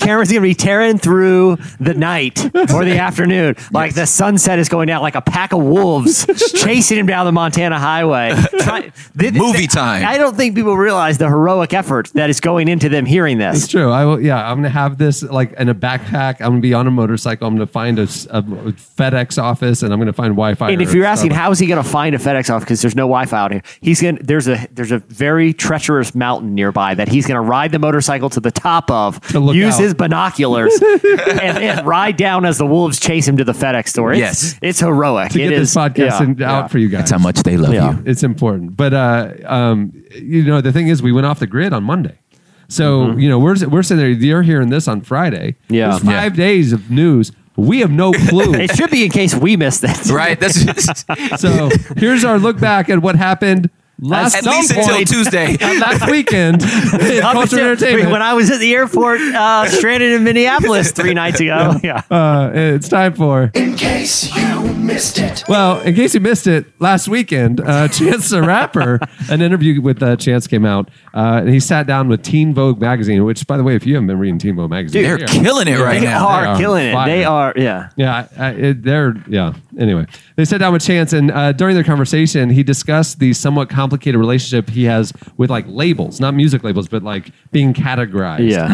Cameron's 0.00 0.30
gonna 0.30 0.40
be 0.40 0.54
tearing 0.54 0.96
through 0.98 1.58
the 1.78 1.92
night 1.92 2.42
or 2.72 2.84
the 2.84 2.98
afternoon, 2.98 3.56
like 3.72 3.94
the 3.94 4.06
sunset 4.06 4.58
is 4.58 4.68
going 4.70 4.86
down, 4.86 5.02
like 5.02 5.14
a 5.14 5.20
pack 5.20 5.52
of 5.52 5.62
wolves 5.62 6.26
chasing 6.54 6.98
him 6.98 7.06
down 7.06 7.26
the 7.26 7.32
Montana 7.32 7.78
highway. 7.78 8.32
Try- 8.60 8.92
th- 9.18 9.34
Movie 9.34 9.58
th- 9.58 9.70
time. 9.72 10.06
I 10.06 10.16
don't 10.16 10.36
think 10.36 10.54
people 10.54 10.76
realize 10.76 11.18
the 11.18 11.28
heroic 11.28 11.74
effort 11.74 12.08
that 12.14 12.30
is 12.30 12.40
going 12.40 12.68
into 12.68 12.88
them 12.88 13.04
hearing 13.04 13.36
this. 13.38 13.64
It's 13.64 13.68
true. 13.68 13.90
I 13.90 14.04
will. 14.06 14.20
Yeah, 14.20 14.50
I'm 14.50 14.58
gonna 14.58 14.70
have 14.70 14.96
this 14.96 15.22
like 15.22 15.52
in 15.52 15.68
a 15.68 15.74
backpack. 15.74 16.36
I'm 16.40 16.52
gonna 16.52 16.60
be 16.60 16.72
on 16.72 16.86
a 16.86 16.90
motorcycle. 16.90 17.46
I'm 17.46 17.54
gonna 17.54 17.66
find 17.66 17.98
a 17.98 18.06
FedEx 18.06 19.42
office, 19.42 19.82
and 19.82 19.92
I'm 19.92 19.98
gonna 19.98 20.12
find 20.12 20.32
Wi-Fi. 20.32 20.70
And 20.70 20.82
if 20.82 20.94
you're 20.94 21.04
asking 21.04 21.32
how 21.32 21.50
is 21.50 21.58
he 21.58 21.66
going 21.66 21.82
to 21.82 21.88
find 21.88 22.14
a 22.14 22.18
FedEx 22.18 22.50
office 22.50 22.64
because 22.64 22.82
there's 22.82 22.94
no 22.96 23.04
Wi-Fi 23.04 23.38
out 23.50 23.64
here, 23.64 23.74
he's 23.80 24.00
going 24.00 24.16
to 24.16 24.22
there's 24.22 24.48
a 24.48 24.66
there's 24.72 24.92
a 24.92 24.98
very 24.98 25.52
treacherous 25.52 26.14
mountain 26.14 26.54
nearby 26.54 26.94
that 26.94 27.08
he's 27.08 27.26
going 27.26 27.36
to 27.36 27.40
ride 27.48 27.72
the 27.72 27.78
motorcycle 27.78 28.30
to 28.30 28.40
the 28.40 28.50
top 28.50 28.90
of, 28.90 29.20
To 29.28 29.40
look 29.40 29.54
use 29.56 29.74
out. 29.74 29.80
his 29.80 29.94
binoculars, 29.94 30.72
and, 30.82 31.58
and 31.58 31.86
ride 31.86 32.16
down 32.16 32.44
as 32.44 32.58
the 32.58 32.66
wolves 32.66 32.98
chase 33.00 33.26
him 33.26 33.36
to 33.38 33.44
the 33.44 33.52
FedEx 33.52 33.88
store. 33.88 34.12
It's, 34.12 34.18
Yes. 34.20 34.54
it's 34.62 34.80
heroic. 34.80 35.32
to 35.32 35.40
It 35.40 35.48
get 35.50 35.58
this 35.58 35.70
is- 35.70 35.76
podcast 35.76 35.96
yeah, 36.20 36.22
in- 36.22 36.42
out 36.42 36.70
for 36.70 36.78
you 36.78 36.88
guys. 36.88 37.00
That's 37.00 37.10
how 37.12 37.18
much 37.18 37.42
they 37.42 37.56
love 37.56 37.72
Yeah. 37.74 37.96
you. 37.96 38.02
it's 38.06 38.22
important. 38.22 38.76
But 38.76 38.94
uh, 38.94 39.32
um, 39.46 39.92
you 40.14 40.44
know, 40.44 40.60
the 40.60 40.72
thing 40.72 40.88
is, 40.88 41.02
we 41.02 41.12
went 41.12 41.26
off 41.26 41.38
the 41.40 41.46
grid 41.46 41.72
on 41.72 41.84
Monday. 41.84 42.18
So 42.68 43.16
you 43.16 43.28
know, 43.28 43.38
we're 43.40 43.56
we're 43.68 43.82
sitting 43.82 43.98
there. 43.98 44.10
You're 44.10 44.42
hearing 44.42 44.68
this 44.70 44.86
on 44.86 45.00
Friday. 45.00 45.52
Mm-hmm. 45.64 45.74
Yeah. 45.74 45.88
There's 45.90 46.02
five 46.04 46.36
days 46.36 46.72
of 46.72 46.88
news. 46.90 47.32
We 47.60 47.80
have 47.80 47.90
no 47.90 48.12
clue. 48.12 48.54
It 48.60 48.74
should 48.76 48.90
be 48.90 49.04
in 49.04 49.10
case 49.10 49.34
we 49.34 49.56
missed 49.56 49.84
it. 49.84 50.06
Right? 50.10 50.38
That's 50.38 50.64
just, 50.64 51.06
so 51.40 51.68
here's 51.96 52.24
our 52.24 52.38
look 52.38 52.58
back 52.58 52.88
at 52.88 53.00
what 53.00 53.16
happened 53.16 53.70
last 53.98 54.34
at 54.36 54.44
some 54.44 54.54
least 54.54 54.70
until 54.72 55.04
Tuesday. 55.04 55.56
last 55.60 56.10
weekend. 56.10 56.62
Up 56.62 56.70
Culture 56.70 57.42
until- 57.42 57.58
entertainment. 57.58 58.10
When 58.10 58.22
I 58.22 58.32
was 58.34 58.50
at 58.50 58.58
the 58.60 58.74
airport, 58.74 59.20
uh, 59.20 59.66
stranded 59.68 60.12
in 60.12 60.24
Minneapolis 60.24 60.92
three 60.92 61.14
nights 61.14 61.40
ago. 61.40 61.74
Yeah. 61.82 62.02
uh, 62.10 62.50
it's 62.54 62.88
time 62.88 63.14
for. 63.14 63.50
In 63.54 63.76
case 63.76 64.34
you 64.34 64.62
missed 64.74 65.18
it. 65.18 65.44
Well, 65.48 65.80
in 65.80 65.94
case 65.94 66.14
you 66.14 66.20
missed 66.20 66.46
it, 66.46 66.66
last 66.80 67.08
weekend, 67.08 67.60
uh, 67.60 67.88
Chance 67.88 68.30
the 68.30 68.42
Rapper, 68.42 69.00
an 69.30 69.42
interview 69.42 69.80
with 69.80 70.02
uh, 70.02 70.16
Chance 70.16 70.46
came 70.46 70.64
out, 70.64 70.90
uh, 71.14 71.40
and 71.40 71.48
he 71.48 71.60
sat 71.60 71.86
down 71.86 72.08
with 72.08 72.22
Teen 72.22 72.54
Vogue 72.54 72.80
magazine. 72.80 73.24
Which, 73.24 73.46
by 73.46 73.56
the 73.56 73.62
way, 73.64 73.74
if 73.74 73.86
you 73.86 73.94
haven't 73.94 74.06
been 74.08 74.18
reading 74.18 74.38
Teen 74.38 74.56
Vogue 74.56 74.70
magazine, 74.70 75.02
They're 75.02 75.18
they 75.18 75.24
are- 75.24 75.26
killing 75.26 75.68
it 75.68 75.78
right 75.78 76.00
They 76.00 76.06
now. 76.06 76.26
are, 76.28 76.42
They 76.42 76.48
are 76.48 76.56
killing 76.58 76.86
it. 76.86 77.04
They 77.06 77.24
are, 77.24 77.52
yeah. 77.56 77.88
Yeah, 77.96 78.26
I, 78.38 78.44
I, 78.46 78.50
it, 78.52 78.82
they're 78.82 79.14
yeah. 79.28 79.54
Anyway, 79.78 80.06
they 80.36 80.44
sat 80.44 80.58
down 80.58 80.72
with 80.72 80.82
Chance, 80.82 81.12
and 81.12 81.30
uh, 81.30 81.52
during 81.52 81.74
their 81.74 81.84
conversation, 81.84 82.50
he 82.50 82.62
discussed 82.62 83.18
the 83.18 83.32
somewhat 83.32 83.68
complicated 83.70 84.18
relationship 84.18 84.68
he 84.70 84.84
has 84.84 85.12
with 85.36 85.50
like 85.50 85.64
labels, 85.68 86.20
not 86.20 86.34
music 86.34 86.62
labels, 86.64 86.88
but 86.88 87.02
like 87.02 87.30
being 87.52 87.72
categorized, 87.74 88.48
Yeah. 88.50 88.66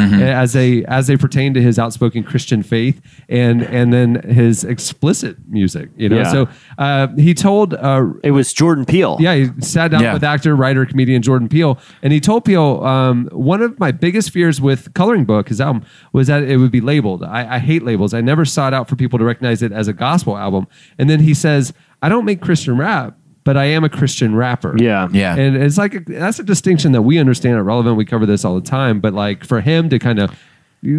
as 0.43 0.53
they 0.53 0.85
as 0.87 1.07
they 1.07 1.17
pertain 1.17 1.55
to 1.55 1.63
his 1.63 1.79
outspoken 1.79 2.23
Christian 2.25 2.63
faith 2.63 3.01
and 3.29 3.63
and 3.63 3.93
then 3.93 4.23
his 4.29 4.65
explicit 4.65 5.37
music. 5.49 5.91
You 5.97 6.09
know, 6.09 6.17
Yeah. 6.19 6.33
so 6.33 6.49
uh, 6.79 7.09
he 7.17 7.35
told. 7.35 7.75
Uh, 7.75 8.07
It 8.23 8.31
was 8.33 8.53
Jordan 8.53 8.85
Peele. 8.85 9.17
yeah, 9.21 9.35
he 9.35 9.49
sat 9.61 9.91
down 9.91 10.03
Yeah. 10.03 10.13
with 10.15 10.25
actor, 10.25 10.55
writer, 10.57 10.85
comedian 10.87 11.23
Jordan 11.23 11.49
Peele, 11.49 11.79
and 12.03 12.13
he 12.13 12.21
told 12.27 12.47
um, 12.85 13.29
one 13.33 13.63
of 13.63 13.79
my 13.81 13.91
biggest 13.93 14.31
fears 14.31 14.61
with 14.61 14.93
Coloring 14.95 15.25
Book, 15.25 15.49
his 15.49 15.61
album, 15.61 15.85
was 16.13 16.27
that 16.27 16.43
it 16.43 16.57
would 16.59 16.71
be 16.71 16.81
labeled. 16.81 17.23
I, 17.25 17.57
I 17.57 17.59
hate 17.59 17.83
labels. 17.83 18.13
I 18.13 18.21
never 18.21 18.45
sought 18.45 18.75
out 18.75 18.89
for 18.89 18.97
people 18.97 19.19
to 19.19 19.25
recognize 19.25 19.63
it 19.63 19.73
as 19.73 19.89
a 19.89 19.93
gospel 19.93 20.37
album. 20.37 20.67
And 20.99 21.09
then 21.09 21.21
he 21.21 21.33
says, 21.35 21.73
I 22.03 22.09
don't 22.09 22.25
make 22.25 22.41
Christian 22.43 22.77
rap, 22.77 23.17
but 23.45 23.57
I 23.57 23.65
am 23.67 23.85
a 23.85 23.89
Christian 23.89 24.35
rapper. 24.35 24.75
Yeah. 24.79 25.09
Yeah. 25.13 25.35
And 25.37 25.57
it's 25.57 25.79
like, 25.79 25.95
a, 25.95 26.01
that's 26.01 26.39
a 26.39 26.43
distinction 26.45 26.93
that 26.93 27.03
we 27.03 27.19
understand 27.19 27.57
at 27.57 27.65
Relevant. 27.65 27.97
We 27.97 28.05
cover 28.05 28.27
this 28.27 28.45
all 28.45 28.55
the 28.55 28.69
time. 28.69 29.01
But 29.01 29.15
like 29.15 29.45
for 29.45 29.61
him 29.61 29.89
to 29.91 29.99
kind 29.99 30.19
of 30.19 30.37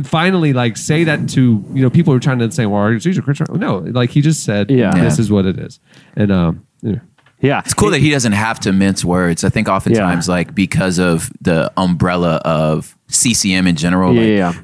finally 0.04 0.54
like 0.54 0.76
say 0.78 1.04
that 1.04 1.30
to, 1.30 1.64
you 1.74 1.82
know, 1.82 1.90
people 1.90 2.12
who 2.14 2.18
are 2.18 2.22
trying 2.22 2.40
to 2.40 2.52
say, 2.52 2.66
well, 2.66 2.82
are 2.82 2.94
you 2.94 3.12
a 3.20 3.22
Christian? 3.22 3.48
No, 3.54 3.78
like 3.80 4.10
he 4.10 4.22
just 4.22 4.44
said, 4.44 4.72
Yeah. 4.72 4.92
this 4.92 5.18
Yeah. 5.18 5.22
is 5.22 5.32
what 5.32 5.46
it 5.46 5.60
is. 5.60 5.80
And, 6.16 6.32
um, 6.32 6.66
yeah. 6.82 7.00
Yeah. 7.40 7.60
It's 7.64 7.74
cool 7.74 7.92
that 7.92 8.00
he 8.00 8.10
doesn't 8.10 8.32
have 8.32 8.60
to 8.62 8.74
mince 8.74 9.06
words. 9.06 9.44
I 9.44 9.50
think 9.50 9.68
oftentimes, 9.68 10.28
Yeah. 10.28 10.34
like 10.34 10.56
because 10.56 10.98
of 10.98 11.32
the 11.42 11.72
umbrella 11.78 12.38
of 12.44 12.98
CCM 13.10 13.68
in 13.68 13.76
general, 13.76 14.14
Yeah, 14.14 14.48
like, 14.50 14.56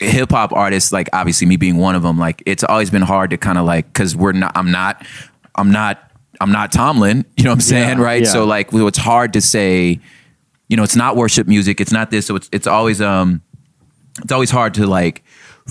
yeah, 0.00 0.08
hip 0.08 0.30
hop 0.30 0.52
artists, 0.52 0.92
like 0.92 1.08
obviously 1.12 1.46
me 1.46 1.56
being 1.56 1.76
one 1.76 1.94
of 1.94 2.02
them, 2.02 2.18
like 2.18 2.42
it's 2.46 2.62
always 2.64 2.90
been 2.90 3.02
hard 3.02 3.30
to 3.30 3.36
kind 3.36 3.58
of 3.58 3.66
like 3.66 3.86
because 3.92 4.14
we're 4.14 4.32
not, 4.32 4.52
I'm 4.56 4.70
not, 4.70 5.04
I'm 5.56 5.72
not, 5.72 5.98
I'm 6.40 6.52
not 6.52 6.72
Tomlin. 6.72 7.24
You 7.36 7.44
know 7.44 7.50
what 7.50 7.54
I'm 7.56 7.60
saying, 7.60 7.98
Yeah, 7.98 8.04
right? 8.04 8.22
yeah. 8.22 8.28
So 8.30 8.44
like, 8.44 8.68
it's 8.72 8.98
hard 8.98 9.32
to 9.34 9.40
say, 9.40 9.98
you 10.68 10.76
know, 10.76 10.84
it's 10.84 10.96
not 10.96 11.16
worship 11.16 11.48
music. 11.48 11.80
It's 11.80 11.92
not 11.92 12.10
this. 12.12 12.26
So 12.26 12.36
it's 12.36 12.48
it's 12.52 12.66
always 12.68 13.00
um, 13.00 13.42
it's 14.22 14.30
always 14.32 14.50
hard 14.52 14.74
to 14.74 14.86
like 14.86 15.24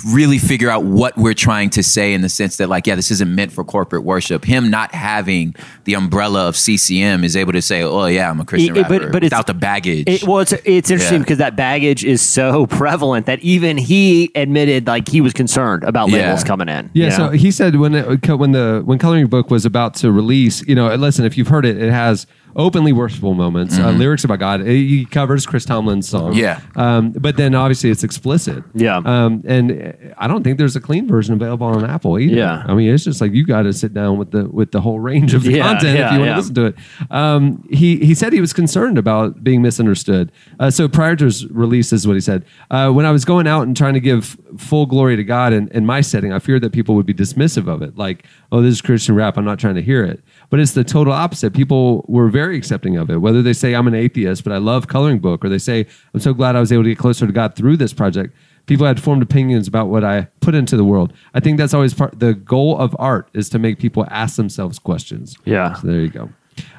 really 0.05 0.38
figure 0.38 0.69
out 0.69 0.83
what 0.83 1.17
we're 1.17 1.33
trying 1.33 1.69
to 1.71 1.83
say 1.83 2.13
in 2.13 2.21
the 2.21 2.29
sense 2.29 2.57
that 2.57 2.69
like 2.69 2.88
yeah 2.88 2.95
this 2.95 3.12
isn't 3.12 3.33
meant 3.33 3.51
for 3.51 3.63
corporate 3.63 4.03
worship 4.03 4.45
him 4.45 4.69
not 4.69 4.93
having 4.93 5.53
the 5.85 5.93
umbrella 5.93 6.47
of 6.47 6.55
ccm 6.55 7.23
is 7.23 7.35
able 7.35 7.51
to 7.53 7.62
say 7.62 7.81
oh 7.81 8.05
yeah 8.05 8.29
i'm 8.29 8.39
a 8.39 8.45
christian 8.45 8.75
It- 8.75 8.79
it- 8.79 8.81
rapper 8.83 8.99
but- 9.05 9.12
but 9.12 9.23
it's- 9.23 9.31
without 9.31 9.47
the 9.47 9.53
baggage 9.53 10.05
It, 10.07 10.23
well, 10.23 10.39
it's 10.39 10.53
it's 10.65 10.89
interesting 10.91 11.17
Yeah. 11.19 11.23
because 11.23 11.38
that 11.39 11.55
baggage 11.55 12.03
is 12.05 12.21
so 12.21 12.65
prevalent 12.81 13.25
that 13.25 13.39
even 13.39 13.77
he 13.77 14.31
admitted 14.35 14.88
like 14.88 15.07
he 15.07 15.21
was 15.21 15.33
concerned 15.33 15.83
about 15.83 16.09
Yeah. 16.09 16.17
labels 16.27 16.43
coming 16.43 16.69
in. 16.69 16.89
Yeah, 16.93 17.05
you 17.05 17.12
so 17.12 17.25
know? 17.25 17.31
he 17.31 17.51
said 17.51 17.75
when 17.77 17.95
it, 17.95 18.27
when 18.27 18.51
the 18.51 18.81
when 18.85 18.97
coloring 18.99 19.27
book 19.27 19.49
was 19.49 19.65
about 19.65 19.93
to 19.95 20.12
release, 20.12 20.62
you 20.67 20.75
know, 20.75 20.93
listen, 20.95 21.25
if 21.25 21.38
you've 21.38 21.47
heard 21.47 21.65
it, 21.65 21.77
it 21.81 21.91
has 21.91 22.25
openly 22.55 22.91
worshipful 22.91 23.33
moments, 23.33 23.77
uh, 23.77 23.91
lyrics 23.91 24.23
about 24.23 24.39
God. 24.39 24.62
He 24.62 25.05
covers 25.05 25.45
Chris 25.45 25.65
Tomlin's 25.65 26.07
song. 26.07 26.33
Yeah. 26.33 26.62
Um, 26.75 27.12
but 27.12 27.38
then 27.38 27.55
obviously 27.55 27.89
it's 27.89 28.03
explicit. 28.03 28.63
Yeah. 28.73 28.97
Um, 28.97 29.43
and 29.47 29.71
uh, 29.71 30.13
I 30.17 30.27
don't 30.27 30.43
think 30.43 30.57
there's 30.57 30.75
a 30.75 30.81
clean 30.81 31.07
version 31.07 31.33
available 31.33 31.67
on 31.67 31.85
Apple 31.85 32.19
either. 32.19 32.35
Yeah. 32.35 32.63
I 32.67 32.73
mean, 32.73 32.93
it's 32.93 33.03
just 33.03 33.21
like 33.21 33.33
you 33.33 33.45
got 33.45 33.63
to 33.63 33.73
sit 33.73 33.93
down 33.93 34.17
with 34.17 34.31
the 34.31 34.47
with 34.49 34.71
the 34.71 34.81
whole 34.81 34.99
range 34.99 35.33
of 35.33 35.43
the 35.43 35.51
Yeah, 35.53 35.63
content 35.63 35.99
if 35.99 36.12
you 36.12 36.19
want 36.19 36.21
to 36.21 36.25
yeah. 36.25 36.35
listen 36.38 36.55
to 36.55 36.65
it. 36.65 36.75
Um, 37.12 37.67
he 37.69 37.97
he 37.97 38.13
said 38.15 38.33
he 38.33 38.41
was 38.41 38.53
concerned 38.53 38.97
about 38.97 39.43
being 39.43 39.62
misunderstood. 39.62 40.31
Uh, 40.59 40.69
so 40.71 40.88
prior 40.88 41.15
to 41.15 41.25
his 41.25 41.47
release, 41.47 41.89
this 41.91 42.01
is 42.01 42.07
what 42.07 42.15
he 42.15 42.21
said: 42.21 42.45
uh, 42.71 42.91
When 42.91 43.05
I 43.05 43.12
was 43.12 43.25
going 43.25 43.47
out 43.47 43.67
and 43.67 43.75
trying 43.75 43.93
to 43.93 43.99
give 43.99 44.38
full 44.57 44.85
glory 44.85 45.15
to 45.15 45.23
God 45.23 45.53
in, 45.53 45.67
in 45.69 45.85
my 45.85 46.01
setting, 46.01 46.33
I 46.33 46.39
feared 46.39 46.62
that 46.63 46.71
people 46.71 46.95
would 46.95 47.05
be 47.05 47.13
dismissive 47.13 47.67
of 47.67 47.81
it, 47.81 47.97
like, 47.97 48.25
"Oh, 48.51 48.62
this 48.62 48.73
is 48.73 48.81
Christian 48.81 49.15
rap. 49.15 49.38
I'm 49.38 49.45
not 49.45 49.59
trying 49.59 49.75
to 49.75 49.81
hear 49.81 50.03
it." 50.03 50.21
But 50.49 50.59
it's 50.59 50.71
the 50.73 50.83
total 50.83 51.13
opposite. 51.13 51.53
People 51.53 52.05
were 52.07 52.27
very 52.29 52.57
accepting 52.57 52.97
of 52.97 53.09
it. 53.09 53.17
Whether 53.17 53.41
they 53.41 53.53
say 53.53 53.75
I'm 53.75 53.88
an 53.88 53.93
atheist, 53.93 54.43
but 54.43 54.51
I 54.51 54.57
love 54.57 54.88
coloring 54.88 55.19
book, 55.19 55.45
or 55.45 55.49
they 55.49 55.59
say 55.59 55.85
I'm 56.13 56.19
so 56.19 56.33
glad 56.33 56.55
I 56.55 56.59
was 56.59 56.71
able 56.71 56.83
to 56.83 56.89
get 56.89 56.97
closer 56.97 57.27
to 57.27 57.33
God 57.33 57.55
through 57.55 57.77
this 57.77 57.93
project 57.93 58.35
people 58.69 58.85
had 58.85 59.01
formed 59.01 59.23
opinions 59.23 59.67
about 59.67 59.88
what 59.89 60.03
I 60.03 60.27
put 60.41 60.53
into 60.53 60.77
the 60.77 60.83
world. 60.83 61.12
I 61.33 61.39
think 61.39 61.57
that's 61.57 61.73
always 61.73 61.93
part. 61.93 62.19
The 62.19 62.35
goal 62.35 62.77
of 62.77 62.95
art 62.99 63.27
is 63.33 63.49
to 63.49 63.59
make 63.59 63.79
people 63.79 64.05
ask 64.12 64.35
themselves 64.35 64.77
questions. 64.77 65.35
Yeah. 65.43 65.73
So 65.73 65.88
there 65.88 66.01
you 66.01 66.09
go. 66.09 66.29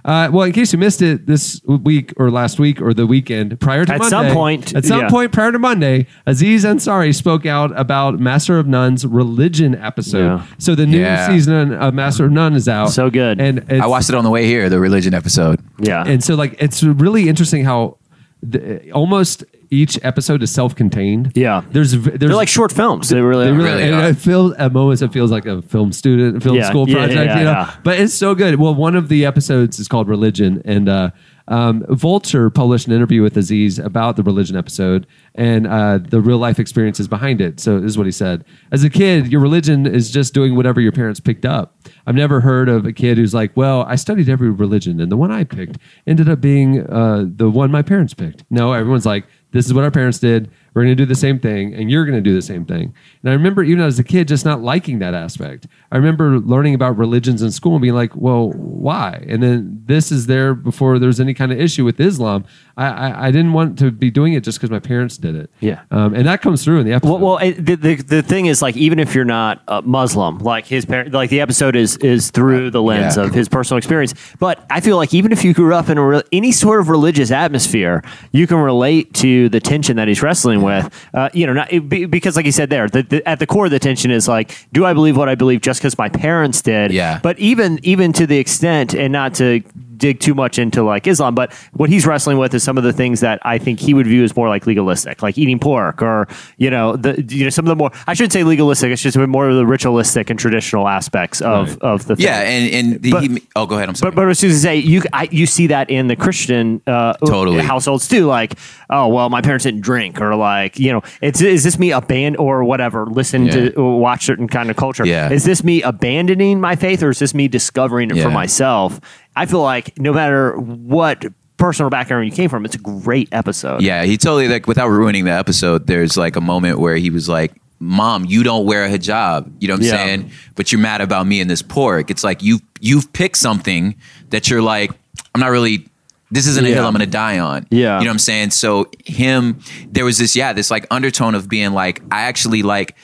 Uh, 0.04 0.28
well, 0.32 0.44
in 0.44 0.52
case 0.52 0.72
you 0.72 0.78
missed 0.78 1.02
it 1.02 1.26
this 1.26 1.60
week 1.66 2.12
or 2.16 2.30
last 2.30 2.58
week 2.58 2.80
or 2.80 2.94
the 2.94 3.06
weekend 3.06 3.58
prior 3.60 3.84
to 3.84 3.92
Monday. 3.92 4.06
At 4.06 4.10
Monday, 4.10 4.28
some 4.28 4.36
point, 4.36 4.74
at 4.74 4.84
some 4.84 5.00
yeah. 5.00 5.10
point 5.10 5.32
prior 5.32 5.52
to 5.52 5.58
Monday, 5.58 6.06
Aziz 6.26 6.64
Ansari 6.64 7.14
spoke 7.14 7.46
out 7.46 7.78
about 7.78 8.18
Master 8.18 8.58
of 8.58 8.66
None's 8.66 9.06
religion 9.06 9.74
episode. 9.74 10.38
Yeah. 10.40 10.46
So 10.58 10.74
the 10.74 10.86
new 10.86 11.00
Yeah. 11.00 11.28
season 11.28 11.72
of 11.74 11.94
Master 11.94 12.24
of 12.24 12.32
None 12.32 12.54
is 12.54 12.68
out. 12.68 12.90
So 12.90 13.10
good. 13.10 13.40
and 13.40 13.58
it's, 13.68 13.82
I 13.82 13.86
watched 13.86 14.08
it 14.08 14.14
on 14.14 14.24
the 14.24 14.30
way 14.30 14.46
here, 14.46 14.68
the 14.68 14.80
religion 14.80 15.14
episode. 15.14 15.60
Yeah. 15.78 16.04
and 16.06 16.22
so 16.22 16.34
like 16.34 16.56
it's 16.60 16.82
really 16.82 17.28
interesting 17.28 17.64
how 17.64 17.98
the, 18.42 18.90
almost 18.92 19.44
each 19.70 19.98
episode 20.02 20.42
is 20.42 20.50
self-contained. 20.52 21.32
Yeah. 21.36 21.62
there's 21.70 21.92
there's 21.92 22.18
They're 22.18 22.34
like 22.34 22.48
short 22.48 22.72
films. 22.72 23.08
They 23.08 23.20
really, 23.20 23.46
They 23.46 23.52
really, 23.52 23.64
really 23.70 23.82
and 23.84 23.94
are. 23.94 24.08
it 24.10 24.16
feels 24.18 24.52
at 24.54 24.72
moments 24.72 25.00
it 25.02 25.12
feels 25.12 25.30
like 25.30 25.46
a 25.46 25.62
film 25.62 25.92
student, 25.92 26.42
film 26.42 26.56
Yeah, 26.56 26.68
school 26.68 26.88
yeah, 26.88 26.94
project, 26.96 27.16
yeah, 27.26 27.38
you 27.38 27.44
know. 27.44 27.50
yeah. 27.52 27.74
But 27.84 28.00
it's 28.00 28.14
so 28.14 28.34
good. 28.34 28.56
Well, 28.56 28.74
one 28.74 28.96
of 28.96 29.08
the 29.08 29.24
episodes 29.24 29.78
is 29.78 29.86
called 29.88 30.08
Religion, 30.08 30.60
and 30.64 30.88
uh, 30.88 31.10
um, 31.48 31.84
Vulture 31.88 32.48
published 32.50 32.86
an 32.86 32.92
interview 32.92 33.22
with 33.22 33.36
Aziz 33.36 33.78
about 33.78 34.16
the 34.16 34.22
religion 34.22 34.56
episode 34.56 35.06
and 35.34 35.66
uh, 35.66 35.98
the 35.98 36.20
real 36.20 36.38
life 36.38 36.58
experiences 36.60 37.08
behind 37.08 37.40
it. 37.40 37.58
So 37.60 37.80
this 37.80 37.90
is 37.90 37.98
what 37.98 38.06
he 38.06 38.12
said: 38.12 38.44
As 38.70 38.84
a 38.84 38.90
kid, 38.90 39.28
your 39.32 39.40
religion 39.40 39.86
is 39.86 40.10
just 40.10 40.32
doing 40.34 40.54
whatever 40.56 40.80
your 40.80 40.92
parents 40.92 41.18
picked 41.20 41.44
up. 41.44 41.76
I've 42.06 42.14
never 42.14 42.40
heard 42.40 42.68
of 42.68 42.86
a 42.86 42.92
kid 42.92 43.18
who's 43.18 43.34
like, 43.34 43.56
"Well, 43.56 43.82
I 43.82 43.96
studied 43.96 44.28
every 44.28 44.50
religion, 44.50 45.00
and 45.00 45.10
the 45.10 45.16
one 45.16 45.30
I 45.32 45.44
picked 45.44 45.78
ended 46.06 46.28
up 46.28 46.40
being 46.40 46.86
uh, 46.88 47.24
the 47.26 47.50
one 47.50 47.70
my 47.70 47.82
parents 47.82 48.14
picked." 48.14 48.44
No, 48.50 48.72
everyone's 48.72 49.06
like, 49.06 49.24
"This 49.52 49.66
is 49.66 49.74
what 49.74 49.84
our 49.84 49.90
parents 49.90 50.18
did." 50.18 50.50
We're 50.72 50.82
going 50.82 50.96
to 50.96 51.02
do 51.02 51.06
the 51.06 51.16
same 51.16 51.40
thing, 51.40 51.74
and 51.74 51.90
you're 51.90 52.04
going 52.04 52.16
to 52.16 52.20
do 52.20 52.34
the 52.34 52.42
same 52.42 52.64
thing. 52.64 52.94
And 53.22 53.30
I 53.30 53.32
remember, 53.32 53.64
even 53.64 53.82
as 53.82 53.98
a 53.98 54.04
kid, 54.04 54.28
just 54.28 54.44
not 54.44 54.62
liking 54.62 55.00
that 55.00 55.14
aspect. 55.14 55.66
I 55.90 55.96
remember 55.96 56.38
learning 56.38 56.74
about 56.74 56.96
religions 56.96 57.42
in 57.42 57.50
school 57.50 57.74
and 57.74 57.82
being 57.82 57.94
like, 57.94 58.14
"Well, 58.14 58.50
why?" 58.52 59.24
And 59.28 59.42
then 59.42 59.82
this 59.86 60.12
is 60.12 60.26
there 60.26 60.54
before 60.54 60.98
there's 60.98 61.18
any 61.18 61.34
kind 61.34 61.50
of 61.50 61.60
issue 61.60 61.84
with 61.84 62.00
Islam. 62.00 62.44
I 62.80 62.88
I, 63.10 63.26
I 63.26 63.30
didn't 63.30 63.52
want 63.52 63.78
to 63.80 63.90
be 63.90 64.10
doing 64.10 64.32
it 64.32 64.42
just 64.44 64.58
because 64.58 64.70
my 64.70 64.78
parents 64.80 65.16
did 65.18 65.34
it. 65.36 65.50
Yeah. 65.60 65.82
um, 65.90 66.14
and 66.14 66.26
that 66.26 66.40
comes 66.42 66.64
through 66.64 66.80
in 66.80 66.86
the 66.86 66.92
episode. 66.94 67.10
Well, 67.10 67.20
well 67.20 67.38
it, 67.38 67.54
the, 67.64 67.76
the 67.76 67.94
the 67.96 68.22
thing 68.22 68.46
is, 68.46 68.62
like, 68.62 68.76
even 68.76 68.98
if 68.98 69.14
you're 69.14 69.24
not 69.24 69.62
uh, 69.68 69.82
Muslim, 69.84 70.38
like 70.38 70.66
his 70.66 70.84
parent, 70.84 71.12
like 71.12 71.30
the 71.30 71.40
episode 71.40 71.76
is 71.76 71.96
is 71.98 72.30
through 72.30 72.70
the 72.70 72.82
lens 72.82 73.16
Yeah. 73.16 73.24
of 73.24 73.34
his 73.34 73.48
personal 73.48 73.78
experience. 73.78 74.14
But 74.38 74.64
I 74.70 74.80
feel 74.80 74.96
like 74.96 75.12
even 75.14 75.32
if 75.32 75.44
you 75.44 75.52
grew 75.54 75.74
up 75.74 75.88
in 75.88 75.98
a 75.98 76.04
re- 76.06 76.22
any 76.32 76.52
sort 76.52 76.80
of 76.80 76.88
religious 76.88 77.30
atmosphere, 77.30 78.02
you 78.32 78.46
can 78.46 78.56
relate 78.58 79.12
to 79.14 79.48
the 79.48 79.60
tension 79.60 79.96
that 79.96 80.08
he's 80.08 80.22
wrestling 80.22 80.62
with. 80.62 80.88
Uh, 81.14 81.28
you 81.34 81.46
know, 81.46 81.52
not, 81.52 81.72
it, 81.72 81.88
because 82.10 82.36
like 82.36 82.44
he 82.46 82.50
said 82.50 82.70
there, 82.70 82.88
the, 82.88 83.02
the, 83.02 83.28
at 83.28 83.38
the 83.38 83.46
core 83.46 83.66
of 83.66 83.70
the 83.70 83.78
tension 83.78 84.10
is 84.10 84.26
like, 84.28 84.54
do 84.72 84.84
I 84.84 84.94
believe 84.94 85.16
what 85.16 85.28
I 85.28 85.34
believe 85.34 85.60
just 85.60 85.80
because 85.80 85.98
my 85.98 86.08
parents 86.08 86.62
did? 86.62 86.92
Yeah. 86.92 87.20
But 87.22 87.38
even 87.38 87.78
even 87.82 88.12
to 88.14 88.26
the 88.26 88.38
extent, 88.38 88.94
and 88.94 89.12
not 89.12 89.34
to 89.34 89.60
dig 89.96 90.18
too 90.18 90.34
much 90.34 90.58
into 90.58 90.82
like 90.82 91.06
Islam, 91.06 91.34
but 91.34 91.52
what 91.74 91.90
he's 91.90 92.06
wrestling 92.06 92.38
with 92.38 92.54
is 92.54 92.62
some 92.70 92.78
of 92.78 92.84
the 92.84 92.92
things 92.92 93.18
that 93.18 93.40
I 93.42 93.58
think 93.58 93.80
he 93.80 93.94
would 93.94 94.06
view 94.06 94.22
as 94.22 94.36
more 94.36 94.48
like 94.48 94.64
legalistic, 94.64 95.22
like 95.22 95.36
eating 95.36 95.58
pork 95.58 96.02
or 96.02 96.28
you 96.56 96.70
know 96.70 96.94
the 96.94 97.20
you 97.28 97.42
know 97.42 97.50
some 97.50 97.64
of 97.64 97.68
the 97.68 97.74
more 97.74 97.90
I 98.06 98.14
shouldn't 98.14 98.32
say 98.32 98.44
legalistic, 98.44 98.92
it's 98.92 99.02
just 99.02 99.18
more 99.18 99.48
of 99.48 99.56
the 99.56 99.66
ritualistic 99.66 100.30
and 100.30 100.38
traditional 100.38 100.86
aspects 100.86 101.40
of 101.40 101.70
Right. 101.70 101.82
of 101.82 102.06
the 102.06 102.14
thing. 102.14 102.26
Yeah, 102.26 102.40
and 102.42 102.72
and 102.72 103.02
the, 103.02 103.10
But- 103.10 103.22
he, 103.24 103.42
oh, 103.56 103.66
go 103.66 103.74
ahead. 103.74 103.88
I'm 103.88 103.96
sorry. 103.96 104.12
But, 104.12 104.16
but 104.16 104.24
I 104.26 104.28
was 104.28 104.38
just 104.40 104.54
to 104.54 104.60
say 104.60 104.76
you 104.76 105.02
I, 105.12 105.26
you 105.32 105.46
see 105.46 105.66
that 105.66 105.90
in 105.90 106.06
the 106.06 106.14
Christian 106.14 106.80
uh, 106.86 107.14
Totally. 107.14 107.58
households 107.58 108.06
too. 108.06 108.26
Like, 108.26 108.54
oh 108.88 109.08
well, 109.08 109.28
my 109.30 109.40
parents 109.42 109.64
didn't 109.64 109.80
drink, 109.80 110.20
or 110.20 110.36
like 110.36 110.78
you 110.78 110.92
know, 110.92 111.02
it's 111.20 111.40
is 111.42 111.64
this 111.64 111.76
me 111.76 111.90
abandon 111.90 112.36
or 112.36 112.62
whatever? 112.62 113.06
Listen 113.06 113.46
Yeah. 113.46 113.52
to 113.70 113.74
or 113.74 113.98
watch 113.98 114.24
certain 114.26 114.46
kind 114.46 114.70
of 114.70 114.76
culture. 114.76 115.04
Yeah. 115.04 115.32
Is 115.32 115.42
this 115.44 115.64
me 115.64 115.82
abandoning 115.82 116.60
my 116.60 116.76
faith, 116.76 117.02
or 117.02 117.10
is 117.10 117.18
this 117.18 117.34
me 117.34 117.48
discovering 117.48 118.10
it 118.10 118.22
for 118.22 118.30
myself? 118.30 119.00
I 119.36 119.46
feel 119.46 119.62
like 119.62 119.98
no 119.98 120.12
matter 120.12 120.56
what 120.58 121.24
personal 121.60 121.90
background 121.90 122.24
you 122.26 122.32
came 122.32 122.50
from, 122.50 122.64
it's 122.64 122.74
a 122.74 122.78
great 122.78 123.28
episode. 123.30 123.82
Yeah, 123.82 124.04
he 124.04 124.16
totally 124.16 124.48
like 124.48 124.66
without 124.66 124.88
ruining 124.88 125.24
the 125.26 125.30
episode. 125.32 125.86
There's 125.86 126.16
like 126.16 126.34
a 126.34 126.40
moment 126.40 126.80
where 126.80 126.96
he 126.96 127.10
was 127.10 127.28
like, 127.28 127.52
"Mom, 127.78 128.24
you 128.24 128.42
don't 128.42 128.66
wear 128.66 128.84
a 128.84 128.88
hijab." 128.90 129.52
You 129.60 129.68
know 129.68 129.74
what 129.74 129.80
I'm 129.80 129.86
Yeah. 129.86 129.90
saying? 129.92 130.30
But 130.56 130.72
you're 130.72 130.80
mad 130.80 131.00
about 131.00 131.26
me 131.26 131.40
and 131.40 131.48
this 131.48 131.62
pork. 131.62 132.10
It's 132.10 132.24
like 132.24 132.42
you've 132.42 132.62
you've 132.80 133.12
picked 133.12 133.36
something 133.36 133.94
that 134.30 134.50
you're 134.50 134.62
like, 134.62 134.90
I'm 135.34 135.40
not 135.40 135.50
really. 135.50 135.86
This 136.32 136.46
isn't 136.46 136.64
a 136.64 136.68
Yeah. 136.68 136.76
hill 136.76 136.86
I'm 136.86 136.92
going 136.92 137.00
to 137.00 137.06
die 137.10 137.40
on. 137.40 137.66
Yeah. 137.70 137.98
you 137.98 138.04
know 138.04 138.10
what 138.10 138.14
I'm 138.14 138.18
saying. 138.20 138.50
So 138.50 138.88
him, 139.04 139.58
there 139.90 140.04
was 140.04 140.16
this 140.18 140.34
yeah, 140.36 140.52
this 140.52 140.70
like 140.70 140.86
undertone 140.90 141.34
of 141.34 141.48
being 141.48 141.72
like, 141.72 142.02
I 142.10 142.22
actually 142.22 142.62
like. 142.62 142.96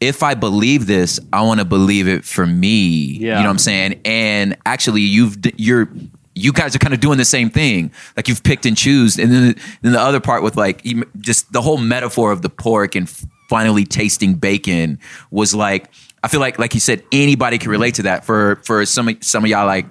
If 0.00 0.22
I 0.22 0.32
believe 0.32 0.86
this, 0.86 1.20
I 1.30 1.42
want 1.42 1.60
to 1.60 1.66
believe 1.66 2.08
it 2.08 2.24
for 2.24 2.46
me. 2.46 2.78
Yeah. 2.78 3.18
You 3.18 3.28
know 3.34 3.40
what 3.40 3.46
I'm 3.50 3.58
saying? 3.58 4.00
And 4.06 4.56
actually, 4.64 5.02
you've 5.02 5.36
you're 5.58 5.90
you 6.34 6.52
guys 6.52 6.74
are 6.76 6.78
kind 6.78 6.94
of 6.94 7.00
doing 7.00 7.18
the 7.18 7.24
same 7.24 7.50
thing. 7.50 7.90
Like 8.16 8.28
you've 8.28 8.42
picked 8.42 8.66
and 8.66 8.76
choose, 8.76 9.18
and 9.18 9.32
then 9.32 9.54
then 9.82 9.92
the 9.92 10.00
other 10.00 10.20
part 10.20 10.42
with 10.42 10.56
like 10.56 10.84
just 11.20 11.52
the 11.52 11.60
whole 11.62 11.78
metaphor 11.78 12.30
of 12.32 12.42
the 12.42 12.48
pork 12.50 12.94
and 12.94 13.08
finally 13.48 13.84
tasting 13.84 14.34
bacon 14.34 14.98
was 15.32 15.54
like 15.54 15.90
I 16.22 16.28
feel 16.28 16.40
like 16.40 16.58
like 16.58 16.72
you 16.74 16.80
said 16.80 17.02
anybody 17.12 17.58
can 17.58 17.70
relate 17.70 17.94
to 17.96 18.02
that. 18.02 18.24
For 18.24 18.56
for 18.64 18.84
some 18.86 19.08
of- 19.08 19.22
some 19.24 19.44
of 19.44 19.50
y'all 19.50 19.66
like 19.66 19.86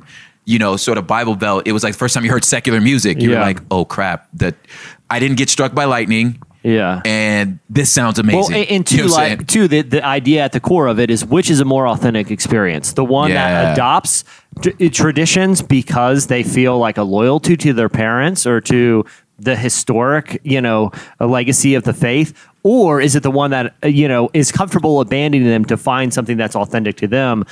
you 0.45 0.57
know 0.59 0.77
sort 0.77 0.97
of 0.97 1.05
Bible 1.07 1.35
belt, 1.35 1.63
it 1.67 1.73
was 1.73 1.83
like 1.83 1.93
the 1.93 1.99
first 1.99 2.13
time 2.15 2.23
you 2.23 2.31
heard 2.31 2.45
secular 2.45 2.79
music. 2.81 3.21
You 3.21 3.31
Yeah. 3.31 3.39
were 3.39 3.45
like, 3.45 3.59
oh 3.69 3.83
crap, 3.85 4.27
that 4.35 4.55
I 5.09 5.19
didn't 5.19 5.37
get 5.37 5.49
struck 5.49 5.73
by 5.75 5.85
lightning. 5.85 6.41
Yeah. 6.63 7.01
And 7.05 7.59
this 7.69 7.89
sounds 7.91 8.19
amazing. 8.19 8.39
Well, 8.39 8.61
and, 8.61 8.69
and 8.69 8.91
You 8.91 8.97
two, 8.97 9.07
know 9.07 9.13
what 9.13 9.19
I'm 9.21 9.25
saying? 9.27 9.37
like 9.39 9.47
two, 9.47 9.67
the, 9.69 9.81
the 9.81 10.05
idea 10.05 10.43
at 10.43 10.51
the 10.51 10.59
core 10.59 10.87
of 10.87 10.99
it 10.99 11.09
is 11.09 11.23
which 11.25 11.49
is 11.49 11.59
a 11.61 11.65
more 11.65 11.87
authentic 11.87 12.31
experience, 12.31 12.93
the 12.93 13.05
one 13.05 13.29
Yeah. 13.31 13.63
that 13.63 13.73
adopts 13.73 14.25
t- 14.61 14.89
traditions 14.89 15.61
because 15.61 16.27
they 16.27 16.43
feel 16.43 16.77
like 16.77 16.97
a 16.97 17.03
loyalty 17.03 17.55
to 17.57 17.73
their 17.73 17.89
parents 17.89 18.45
or 18.45 18.59
to 18.61 19.05
the 19.37 19.55
historic, 19.55 20.41
you 20.43 20.59
know, 20.59 20.91
a 21.21 21.25
legacy 21.27 21.75
of 21.75 21.83
the 21.85 21.93
faith, 21.93 22.33
or 22.63 22.99
is 22.99 23.15
it 23.15 23.23
the 23.23 23.31
one 23.31 23.51
that 23.51 23.73
uh, 23.81 23.87
you 23.87 24.05
know 24.05 24.29
is 24.33 24.51
comfortable 24.51 24.99
abandoning 24.99 25.47
them 25.47 25.63
to 25.63 25.77
find 25.77 26.13
something 26.13 26.35
that's 26.35 26.57
authentic 26.57 26.97
to 26.97 27.07
them? 27.07 27.45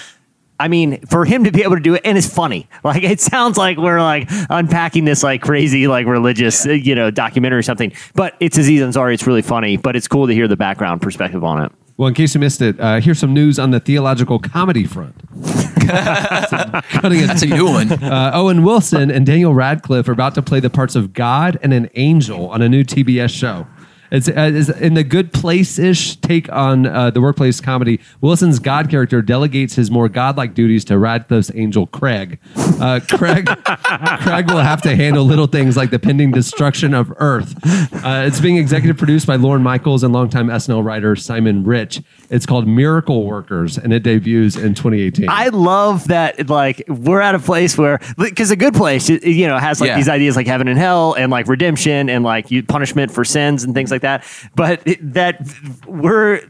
I 0.60 0.68
mean, 0.68 1.06
for 1.06 1.26
him 1.26 1.44
to 1.44 1.52
be 1.52 1.64
able 1.64 1.76
to 1.76 1.82
do 1.82 1.96
it, 1.96 2.02
and 2.04 2.18
it's 2.18 2.32
funny. 2.32 2.68
Like 2.84 3.04
it 3.04 3.20
sounds 3.20 3.58
like 3.58 3.78
we're 3.78 4.00
like 4.00 4.30
unpacking 4.50 5.04
this 5.04 5.22
like 5.22 5.42
crazy 5.42 5.88
like 5.88 6.06
religious 6.06 6.66
uh, 6.66 6.72
you 6.72 6.96
know 6.96 7.12
documentary 7.12 7.60
or 7.60 7.64
something, 7.64 7.92
but 8.14 8.36
it's 8.40 8.58
Aziz 8.58 8.82
Ansari. 8.82 9.14
It's 9.14 9.28
really 9.28 9.42
funny, 9.42 9.76
but 9.76 9.98
it's 9.98 10.08
cool 10.08 10.26
to 10.28 10.34
hear 10.34 10.48
the 10.48 10.56
background 10.56 11.02
perspective 11.02 11.44
on 11.44 11.66
it. 11.66 11.72
Well, 11.98 12.08
in 12.08 12.14
case 12.14 12.34
you 12.34 12.40
missed 12.40 12.62
it, 12.62 12.80
uh, 12.80 13.02
here's 13.02 13.20
some 13.20 13.34
news 13.34 13.60
on 13.60 13.72
the 13.72 13.80
theological 13.80 14.40
comedy 14.40 14.86
front. 14.86 15.16
Cutting 15.88 17.20
it 17.20 17.28
That's 17.28 17.42
a 17.42 17.48
new 17.48 17.66
one. 17.66 17.92
Uh, 17.92 18.32
Owen 18.34 18.64
Wilson 18.64 19.10
and 19.10 19.26
Daniel 19.26 19.54
Radcliffe 19.54 20.08
are 20.08 20.12
about 20.12 20.36
to 20.36 20.42
play 20.42 20.60
the 20.60 20.70
parts 20.70 20.96
of 20.96 21.14
God 21.14 21.58
and 21.62 21.74
an 21.74 21.90
angel 21.96 22.50
on 22.50 22.62
a 22.62 22.70
new 22.70 22.84
TBS 22.84 23.32
show. 23.32 23.66
It's, 24.12 24.28
uh, 24.28 24.52
it's 24.54 24.70
in 24.70 24.94
the 24.94 25.04
good 25.04 25.34
place 25.34 25.78
ish 25.80 26.16
take 26.18 26.52
on 26.52 26.86
uh, 26.86 27.10
the 27.10 27.22
workplace 27.22 27.60
comedy. 27.60 28.00
Wilson's 28.22 28.60
God 28.60 28.90
character 28.90 29.22
delegates 29.22 29.76
his 29.76 29.92
more 29.92 30.10
godlike 30.10 30.54
duties 30.54 30.86
to 30.86 30.98
Radcliffe's 30.98 31.52
angel 31.56 31.88
Craig. 31.88 32.40
Uh, 32.56 33.00
Craig, 33.10 33.48
Craig 33.66 34.50
will 34.50 34.58
have 34.58 34.82
to 34.84 34.96
handle 34.96 35.26
little 35.26 35.48
things 35.48 35.76
like 35.76 35.92
the 35.92 36.00
pending 36.00 36.32
destruction 36.32 36.94
of 36.94 37.14
Earth. 37.18 37.56
Uh, 38.04 38.24
it's 38.26 38.40
being 38.40 38.58
executive 38.58 38.98
produced 38.98 39.28
by 39.28 39.36
Lorne 39.36 39.64
Michaels 39.64 40.04
and 40.04 40.14
longtime 40.14 40.48
SNL 40.48 40.84
writer 40.84 41.16
Simon 41.16 41.64
Rich. 41.64 42.02
It's 42.30 42.46
called 42.46 42.68
Miracle 42.68 43.24
Workers, 43.26 43.78
and 43.78 43.94
it 43.94 44.04
debuts 44.04 44.58
in 44.58 44.74
2018. 44.74 45.28
I 45.30 45.48
love 45.48 46.10
that 46.10 46.50
like 46.50 46.84
we're 46.90 47.22
at 47.22 47.36
a 47.36 47.40
place 47.40 47.78
where 47.78 48.00
because 48.18 48.52
a 48.52 48.56
good 48.58 48.74
place 48.74 49.10
you- 49.10 49.48
know 49.48 49.58
has 49.58 49.80
like 49.80 49.90
Yeah. 49.90 49.96
these 49.96 50.10
ideas 50.10 50.36
like 50.36 50.46
heaven 50.48 50.68
and 50.68 50.78
hell 50.78 51.14
and 51.14 51.32
like 51.32 51.48
redemption 51.48 52.10
and 52.10 52.24
like 52.26 52.48
punishment 52.68 53.12
for 53.12 53.24
sins 53.24 53.64
and 53.64 53.74
things 53.74 53.92
like 53.92 54.02
that. 54.02 54.26
But 54.56 54.82
that 55.02 55.40
we're 55.86 56.42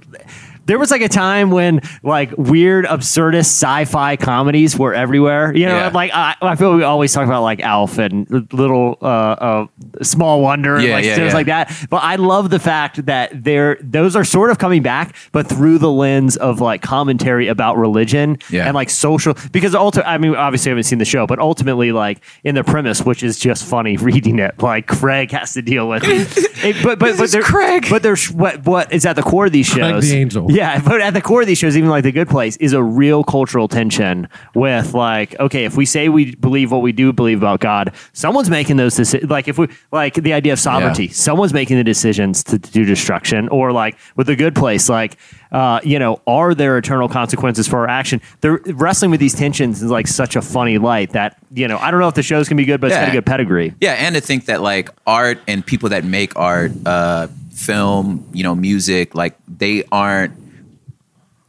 there 0.67 0.77
was 0.77 0.91
like 0.91 1.01
a 1.01 1.09
time 1.09 1.49
when 1.49 1.81
like 2.03 2.31
weird, 2.37 2.85
absurdist 2.85 3.45
sci-fi 3.57 4.15
comedies 4.17 4.77
were 4.77 4.93
everywhere. 4.93 5.55
You 5.55 5.65
know, 5.65 5.75
Yeah. 5.77 5.91
like 5.93 6.11
I, 6.13 6.35
I 6.41 6.55
feel 6.55 6.75
we 6.75 6.83
always 6.83 7.11
talk 7.13 7.25
about 7.25 7.41
like 7.41 7.61
Alf 7.61 7.97
and 7.97 8.29
Little 8.53 8.97
uh, 9.01 9.05
uh, 9.05 9.67
Small 10.03 10.41
Wonder, 10.41 10.75
and 10.75 10.83
Yeah, 10.85 10.93
like 10.95 11.05
yeah, 11.05 11.15
things 11.15 11.29
yeah. 11.31 11.33
like 11.33 11.45
that. 11.47 11.87
But 11.89 12.03
I 12.03 12.15
love 12.17 12.49
the 12.49 12.59
fact 12.59 13.05
that 13.07 13.43
they're 13.43 13.77
those 13.81 14.15
are 14.15 14.23
sort 14.23 14.51
of 14.51 14.59
coming 14.59 14.83
back, 14.83 15.15
but 15.31 15.47
through 15.47 15.79
the 15.79 15.91
lens 15.91 16.37
of 16.37 16.61
like 16.61 16.81
commentary 16.81 17.47
about 17.47 17.77
religion 17.77 18.37
Yeah. 18.49 18.65
and 18.67 18.75
like 18.75 18.89
social. 18.89 19.35
Because 19.51 19.73
ultimately, 19.73 20.11
I 20.11 20.17
mean, 20.17 20.35
obviously, 20.35 20.69
I 20.69 20.73
haven't 20.73 20.83
seen 20.83 20.99
the 20.99 21.05
show, 21.05 21.25
but 21.25 21.39
ultimately, 21.39 21.91
like 21.91 22.19
in 22.43 22.55
the 22.55 22.63
premise, 22.63 23.03
which 23.05 23.23
is 23.23 23.39
just 23.39 23.65
funny 23.65 23.97
reading 24.07 24.39
it, 24.39 24.61
like 24.61 24.87
Craig 24.87 25.31
has 25.31 25.53
to 25.53 25.61
deal 25.61 25.87
with. 25.87 26.03
it, 26.05 26.75
but 26.83 26.99
but 26.99 27.17
but 27.17 27.31
there- 27.31 27.41
Craig. 27.41 27.87
But 27.89 28.03
there's 28.03 28.29
what 28.31 28.65
what 28.65 28.91
is 28.91 29.05
at 29.05 29.15
the 29.15 29.23
core 29.23 29.45
of 29.45 29.51
these 29.51 29.71
Craig 29.71 29.91
shows. 29.91 30.09
the 30.09 30.17
angel. 30.17 30.51
Yeah, 30.57 30.81
but 30.85 31.01
at 31.01 31.13
the 31.13 31.21
core 31.21 31.41
of 31.41 31.47
these 31.47 31.59
shows, 31.59 31.77
even 31.77 31.89
like 31.89 32.03
The 32.03 32.11
Good 32.11 32.29
Place, 32.29 32.57
is 32.57 32.73
a 32.73 32.81
real 32.81 33.23
cultural 33.23 33.67
tension 33.67 34.27
with 34.55 34.95
like, 34.95 35.39
okay, 35.39 35.65
if 35.65 35.77
we 35.77 35.85
say 35.85 36.09
we 36.09 36.33
believe 36.35 36.71
what 36.71 36.81
we 36.81 36.91
do 36.91 37.13
believe 37.13 37.37
about 37.37 37.59
God, 37.59 37.93
someone's 38.13 38.49
making 38.49 38.77
those 38.77 38.95
decisions. 38.95 39.29
Like 39.29 39.47
if 39.47 39.59
we 39.59 39.67
like 39.91 40.15
the 40.15 40.33
idea 40.33 40.53
of 40.53 40.59
sovereignty, 40.59 41.05
Yeah. 41.05 41.11
someone's 41.13 41.53
making 41.53 41.77
the 41.77 41.83
decisions 41.83 42.43
to, 42.45 42.57
do 42.57 42.83
destruction, 42.85 43.47
or 43.49 43.71
like 43.71 43.97
with 44.15 44.27
The 44.27 44.35
Good 44.35 44.55
Place, 44.55 44.89
like. 44.89 45.17
Uh, 45.49 45.79
you 45.81 45.97
know, 45.97 46.21
are 46.27 46.53
there 46.53 46.77
eternal 46.77 47.07
consequences 47.07 47.69
for 47.69 47.79
our 47.79 47.87
action? 47.87 48.19
They're 48.41 48.59
wrestling 48.65 49.11
with 49.11 49.21
these 49.21 49.33
tensions 49.33 49.81
in 49.81 49.87
like 49.87 50.05
such 50.05 50.35
a 50.35 50.41
funny 50.41 50.77
light 50.77 51.11
that 51.11 51.37
you 51.53 51.69
know 51.69 51.77
I 51.77 51.89
don't 51.89 52.01
know 52.01 52.09
if 52.09 52.15
the 52.15 52.21
show's 52.21 52.49
gonna 52.49 52.57
be 52.57 52.65
good, 52.65 52.81
but 52.81 52.87
it's 52.87 52.97
got 52.99 53.07
a 53.07 53.13
good 53.13 53.25
pedigree. 53.25 53.73
Yeah, 53.79 53.93
and 53.93 54.13
to 54.15 54.19
think 54.19 54.47
that 54.47 54.61
like 54.61 54.89
art 55.07 55.39
and 55.47 55.65
people 55.65 55.87
that 55.89 56.03
make 56.03 56.35
art, 56.35 56.73
uh, 56.85 57.27
film, 57.53 58.27
you 58.33 58.43
know, 58.43 58.55
music, 58.55 59.15
like 59.15 59.37
they 59.47 59.85
aren't 59.89 60.33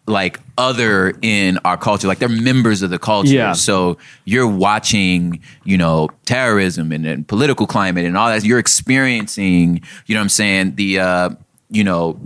like 0.09 0.41
other 0.57 1.13
in 1.23 1.59
our 1.65 1.77
culture. 1.77 2.09
Like 2.09 2.19
they're 2.19 2.29
members 2.29 2.83
of 2.83 2.91
the 2.91 2.99
culture. 2.99 3.35
Yeah. 3.35 3.53
So 3.53 3.99
you're 4.25 4.49
watching, 4.49 5.41
you 5.65 5.79
know, 5.79 6.09
terrorism 6.25 6.91
and, 6.93 7.07
and 7.07 7.29
political 7.29 7.67
climate 7.67 8.05
and 8.05 8.17
all 8.17 8.29
that. 8.29 8.45
You're 8.45 8.59
experiencing, 8.59 9.83
you 10.07 10.15
know 10.15 10.21
what 10.21 10.25
I'm 10.25 10.29
saying, 10.31 10.75
the 10.77 11.01
uh, 11.01 11.31
you 11.71 11.85
know, 11.85 12.19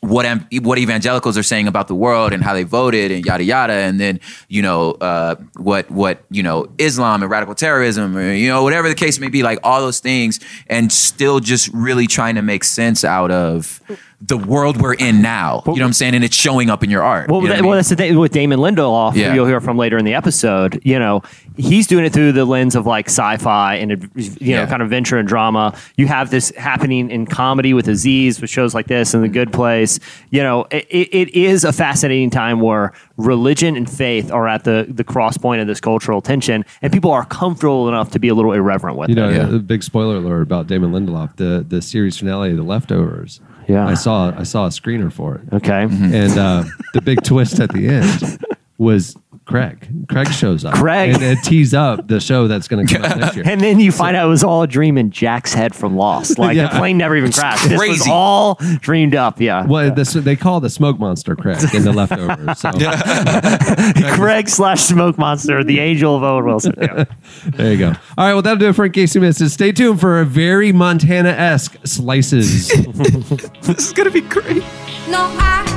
what 0.00 0.24
am- 0.24 0.46
what 0.62 0.78
evangelicals 0.78 1.36
are 1.36 1.42
saying 1.42 1.68
about 1.68 1.86
the 1.88 1.94
world 1.94 2.32
and 2.32 2.42
how 2.42 2.54
they 2.54 2.62
voted 2.62 3.10
and 3.10 3.24
yada 3.24 3.44
yada, 3.44 3.74
and 3.74 4.00
then 4.00 4.18
you 4.48 4.62
know 4.62 4.92
uh, 4.92 5.34
what 5.56 5.90
what 5.90 6.24
you 6.30 6.42
know 6.42 6.68
Islam 6.78 7.22
and 7.22 7.30
radical 7.30 7.54
terrorism 7.54 8.16
or 8.16 8.32
you 8.32 8.48
know 8.48 8.62
whatever 8.62 8.88
the 8.88 8.94
case 8.94 9.18
may 9.18 9.28
be, 9.28 9.42
like 9.42 9.58
all 9.62 9.80
those 9.80 10.00
things, 10.00 10.40
and 10.68 10.90
still 10.90 11.38
just 11.38 11.68
really 11.74 12.06
trying 12.06 12.36
to 12.36 12.42
make 12.42 12.64
sense 12.64 13.04
out 13.04 13.30
of 13.30 13.82
the 14.22 14.36
world 14.36 14.80
we're 14.80 14.92
in 14.94 15.22
now. 15.22 15.62
You 15.66 15.72
know 15.76 15.80
what 15.80 15.82
I'm 15.82 15.92
saying, 15.94 16.14
and 16.14 16.22
it's 16.22 16.36
showing 16.36 16.68
up 16.68 16.84
in 16.84 16.90
your 16.90 17.02
art. 17.02 17.30
Well, 17.30 17.40
you 17.40 17.48
know 17.48 17.54
that, 17.54 17.60
what 17.62 17.64
I 17.64 17.68
well, 17.68 17.76
that's 17.76 17.88
the 17.88 17.96
thing 17.96 18.18
with 18.18 18.32
Damon 18.32 18.58
Lindelof, 18.58 19.14
Yeah. 19.14 19.30
who 19.30 19.36
you'll 19.36 19.46
hear 19.46 19.60
from 19.62 19.78
later 19.78 19.96
in 19.96 20.04
the 20.04 20.12
episode. 20.12 20.78
You 20.84 20.98
know, 20.98 21.22
he's 21.56 21.86
doing 21.86 22.04
it 22.04 22.12
through 22.12 22.32
the 22.32 22.44
lens 22.44 22.74
of 22.76 22.84
like 22.86 23.06
sci-fi 23.08 23.76
and 23.76 23.90
you 23.90 23.96
know, 23.96 24.34
Yeah. 24.40 24.66
kind 24.66 24.82
of 24.82 24.90
venture 24.90 25.16
and 25.16 25.26
drama. 25.26 25.74
You 25.96 26.06
have 26.08 26.30
this 26.30 26.50
happening 26.56 27.10
in 27.10 27.24
comedy 27.26 27.72
with 27.72 27.88
Aziz, 27.88 28.40
with 28.42 28.50
shows 28.50 28.74
like 28.74 28.88
this 28.88 29.14
and 29.14 29.24
The 29.24 29.28
Good 29.28 29.52
Place. 29.54 29.98
You 30.30 30.42
know, 30.42 30.66
it, 30.70 30.86
it 30.90 31.08
it 31.14 31.34
is 31.34 31.64
a 31.64 31.72
fascinating 31.72 32.28
time 32.28 32.60
where 32.60 32.92
religion 33.16 33.74
and 33.76 33.88
faith 33.90 34.30
are 34.30 34.46
at 34.48 34.64
the 34.64 34.86
the 34.88 35.04
cross 35.04 35.38
point 35.38 35.62
of 35.62 35.66
this 35.66 35.80
cultural 35.80 36.20
tension, 36.20 36.64
and 36.82 36.92
people 36.92 37.10
are 37.10 37.24
comfortable 37.24 37.88
enough 37.88 38.10
to 38.10 38.18
be 38.18 38.28
a 38.28 38.34
little 38.34 38.52
irreverent 38.52 38.98
with 38.98 39.08
it. 39.08 39.16
You 39.16 39.22
know, 39.22 39.30
it. 39.30 39.34
Yeah. 39.36 39.56
a 39.56 39.58
big 39.60 39.82
spoiler 39.82 40.16
alert 40.16 40.42
about 40.42 40.66
Damon 40.66 40.92
Lindelof. 40.92 41.36
The 41.36 41.64
the 41.66 41.80
series 41.80 42.18
finale, 42.18 42.52
The 42.54 42.62
Leftovers. 42.62 43.40
Yeah. 43.68 43.86
I 43.86 43.94
saw 43.94 44.32
I 44.36 44.42
saw 44.44 44.66
a 44.66 44.70
screener 44.70 45.12
for 45.12 45.36
it, 45.36 45.42
Okay. 45.54 45.82
and 45.82 46.38
uh, 46.38 46.64
the 46.94 47.00
big 47.02 47.22
twist 47.24 47.60
at 47.60 47.70
the 47.72 47.88
end 47.88 48.38
was 48.78 49.16
Craig. 49.50 49.88
Craig 50.08 50.32
shows 50.32 50.64
up. 50.64 50.74
Craig. 50.74 51.14
and 51.14 51.22
it 51.22 51.38
tees 51.42 51.74
up 51.74 52.06
the 52.08 52.20
show 52.20 52.46
that's 52.48 52.68
going 52.68 52.86
to 52.86 52.94
come 52.94 53.04
out 53.04 53.18
next 53.18 53.36
year. 53.36 53.44
And 53.50 53.60
then 53.60 53.80
you 53.80 53.90
find 53.92 54.16
out 54.16 54.26
it 54.26 54.30
was 54.30 54.44
all 54.44 54.62
a 54.62 54.66
dream 54.66 54.96
in 54.96 55.10
Jack's 55.10 55.52
head 55.52 55.74
from 55.74 55.96
Lost. 55.96 56.38
Like 56.38 56.56
Yeah. 56.56 56.68
the 56.72 56.78
plane 56.78 56.96
never 56.98 57.16
even 57.16 57.32
crashed. 57.32 57.68
This 57.68 57.80
was 57.80 58.06
all 58.08 58.54
dreamed 58.80 59.14
up. 59.14 59.40
Yeah. 59.40 59.66
Well, 59.66 59.92
this, 59.92 60.12
they 60.12 60.36
call 60.36 60.60
the 60.60 60.70
smoke 60.70 60.98
monster 60.98 61.34
Craig 61.34 61.58
in 61.74 61.82
the 61.82 61.92
leftovers. 61.92 62.58
So 62.60 62.70
Craig 64.16 64.48
slash 64.48 64.80
Smoke 64.82 65.18
Monster, 65.18 65.64
the 65.64 65.80
angel 65.80 66.16
of 66.16 66.22
Owen 66.22 66.44
Wilson. 66.44 66.74
Yeah. 66.80 67.04
there 67.46 67.72
you 67.72 67.78
go. 67.78 67.88
All 67.88 67.94
right, 68.26 68.32
well 68.34 68.42
that'll 68.42 68.58
do 68.58 68.68
it 68.68 68.74
for 68.74 68.84
in 68.84 68.92
case 68.92 69.14
you 69.14 69.20
missed 69.20 69.40
it. 69.40 69.50
Stay 69.50 69.72
tuned 69.72 70.00
for 70.00 70.20
a 70.20 70.24
very 70.24 70.72
Montana 70.72 71.30
esque 71.30 71.76
slices. 71.84 72.68
this 72.68 73.86
is 73.86 73.92
gonna 73.92 74.10
be 74.10 74.20
great. 74.20 74.62
No, 75.08 75.18
I 75.38 75.69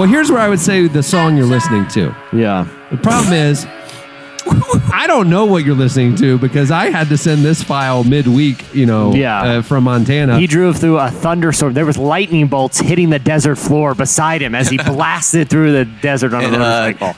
well 0.00 0.08
here's 0.08 0.30
where 0.32 0.40
I 0.40 0.48
would 0.48 0.60
say 0.60 0.88
the 0.88 1.02
song 1.02 1.36
you're 1.36 1.44
listening 1.44 1.86
to. 1.88 2.16
Yeah. 2.32 2.66
The 2.90 2.96
problem 2.96 3.34
is, 3.34 3.66
I 4.90 5.04
don't 5.06 5.28
know 5.28 5.44
what 5.44 5.62
you're 5.66 5.74
listening 5.76 6.16
to 6.16 6.38
because 6.38 6.70
I 6.70 6.86
had 6.86 7.10
to 7.10 7.18
send 7.18 7.44
this 7.44 7.62
file 7.62 8.02
midweek, 8.02 8.74
you 8.74 8.86
know, 8.86 9.12
Yeah. 9.14 9.42
uh, 9.42 9.62
from 9.62 9.84
Montana. 9.84 10.38
He 10.38 10.46
drove 10.46 10.78
through 10.78 10.98
a 10.98 11.10
thunderstorm. 11.10 11.74
There 11.74 11.84
was 11.84 11.98
lightning 11.98 12.46
bolts 12.46 12.80
hitting 12.80 13.10
the 13.10 13.18
desert 13.18 13.56
floor 13.56 13.94
beside 13.94 14.40
him 14.40 14.54
as 14.54 14.70
he 14.70 14.78
blasted 14.84 15.50
through 15.50 15.72
the 15.72 15.84
desert 15.84 16.32
on 16.32 16.44
a 16.44 16.46
uh, 16.46 16.50
motorcycle. 16.50 17.14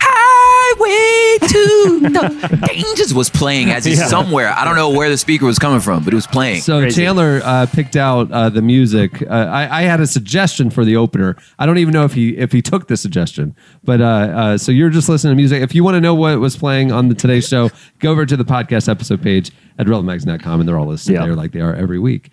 Highway 0.77 1.39
to 1.49 2.01
the 2.01 2.67
dangers 2.73 3.15
was 3.15 3.31
playing 3.31 3.71
as 3.71 3.85
he's 3.85 3.99
Yeah. 3.99 4.07
somewhere. 4.07 4.49
I 4.57 4.65
don't 4.65 4.77
know 4.77 4.91
where 4.91 5.09
the 5.09 5.17
speaker 5.19 5.47
was 5.47 5.59
coming 5.59 5.81
from, 5.81 6.05
but 6.05 6.13
it 6.13 6.17
was 6.17 6.27
playing. 6.27 6.61
so 6.63 6.81
Crazy. 6.81 7.03
Chandler 7.03 7.41
uh, 7.45 7.67
picked 7.67 7.97
out 7.97 8.31
uh, 8.33 8.49
the 8.49 8.63
music. 8.63 9.23
Uh, 9.23 9.27
I, 9.35 9.81
I 9.81 9.83
had 9.83 10.01
a 10.01 10.07
suggestion 10.07 10.71
for 10.71 10.85
the 10.85 10.97
opener. 10.97 11.37
I 11.59 11.67
don't 11.67 11.79
even 11.79 11.93
know 11.93 12.05
if 12.05 12.15
he 12.15 12.37
if 12.37 12.53
he 12.53 12.63
took 12.63 12.89
the 12.89 12.97
suggestion, 12.97 13.55
but 13.85 14.01
uh, 14.01 14.05
uh, 14.05 14.59
so 14.59 14.73
you're 14.73 14.91
just 14.91 15.09
listening 15.09 15.33
to 15.33 15.37
music. 15.37 15.63
If 15.63 15.75
you 15.75 15.85
want 15.85 15.97
to 15.97 16.01
know 16.01 16.15
what 16.15 16.39
was 16.41 16.57
playing 16.57 16.93
on 16.93 17.09
the 17.09 17.15
today's 17.15 17.47
show, 17.49 17.71
go 17.99 18.11
over 18.11 18.27
to 18.27 18.37
the 18.37 18.45
podcast 18.45 18.89
episode 18.89 19.23
page 19.23 19.51
at 19.79 19.87
relevantmagazine.com, 19.87 20.61
and 20.61 20.69
they're 20.69 20.79
all 20.79 20.87
listed 20.87 21.15
Yeah. 21.15 21.23
there 21.25 21.35
like 21.35 21.53
they 21.53 21.61
are 21.61 21.75
every 21.75 21.99
week. 21.99 22.31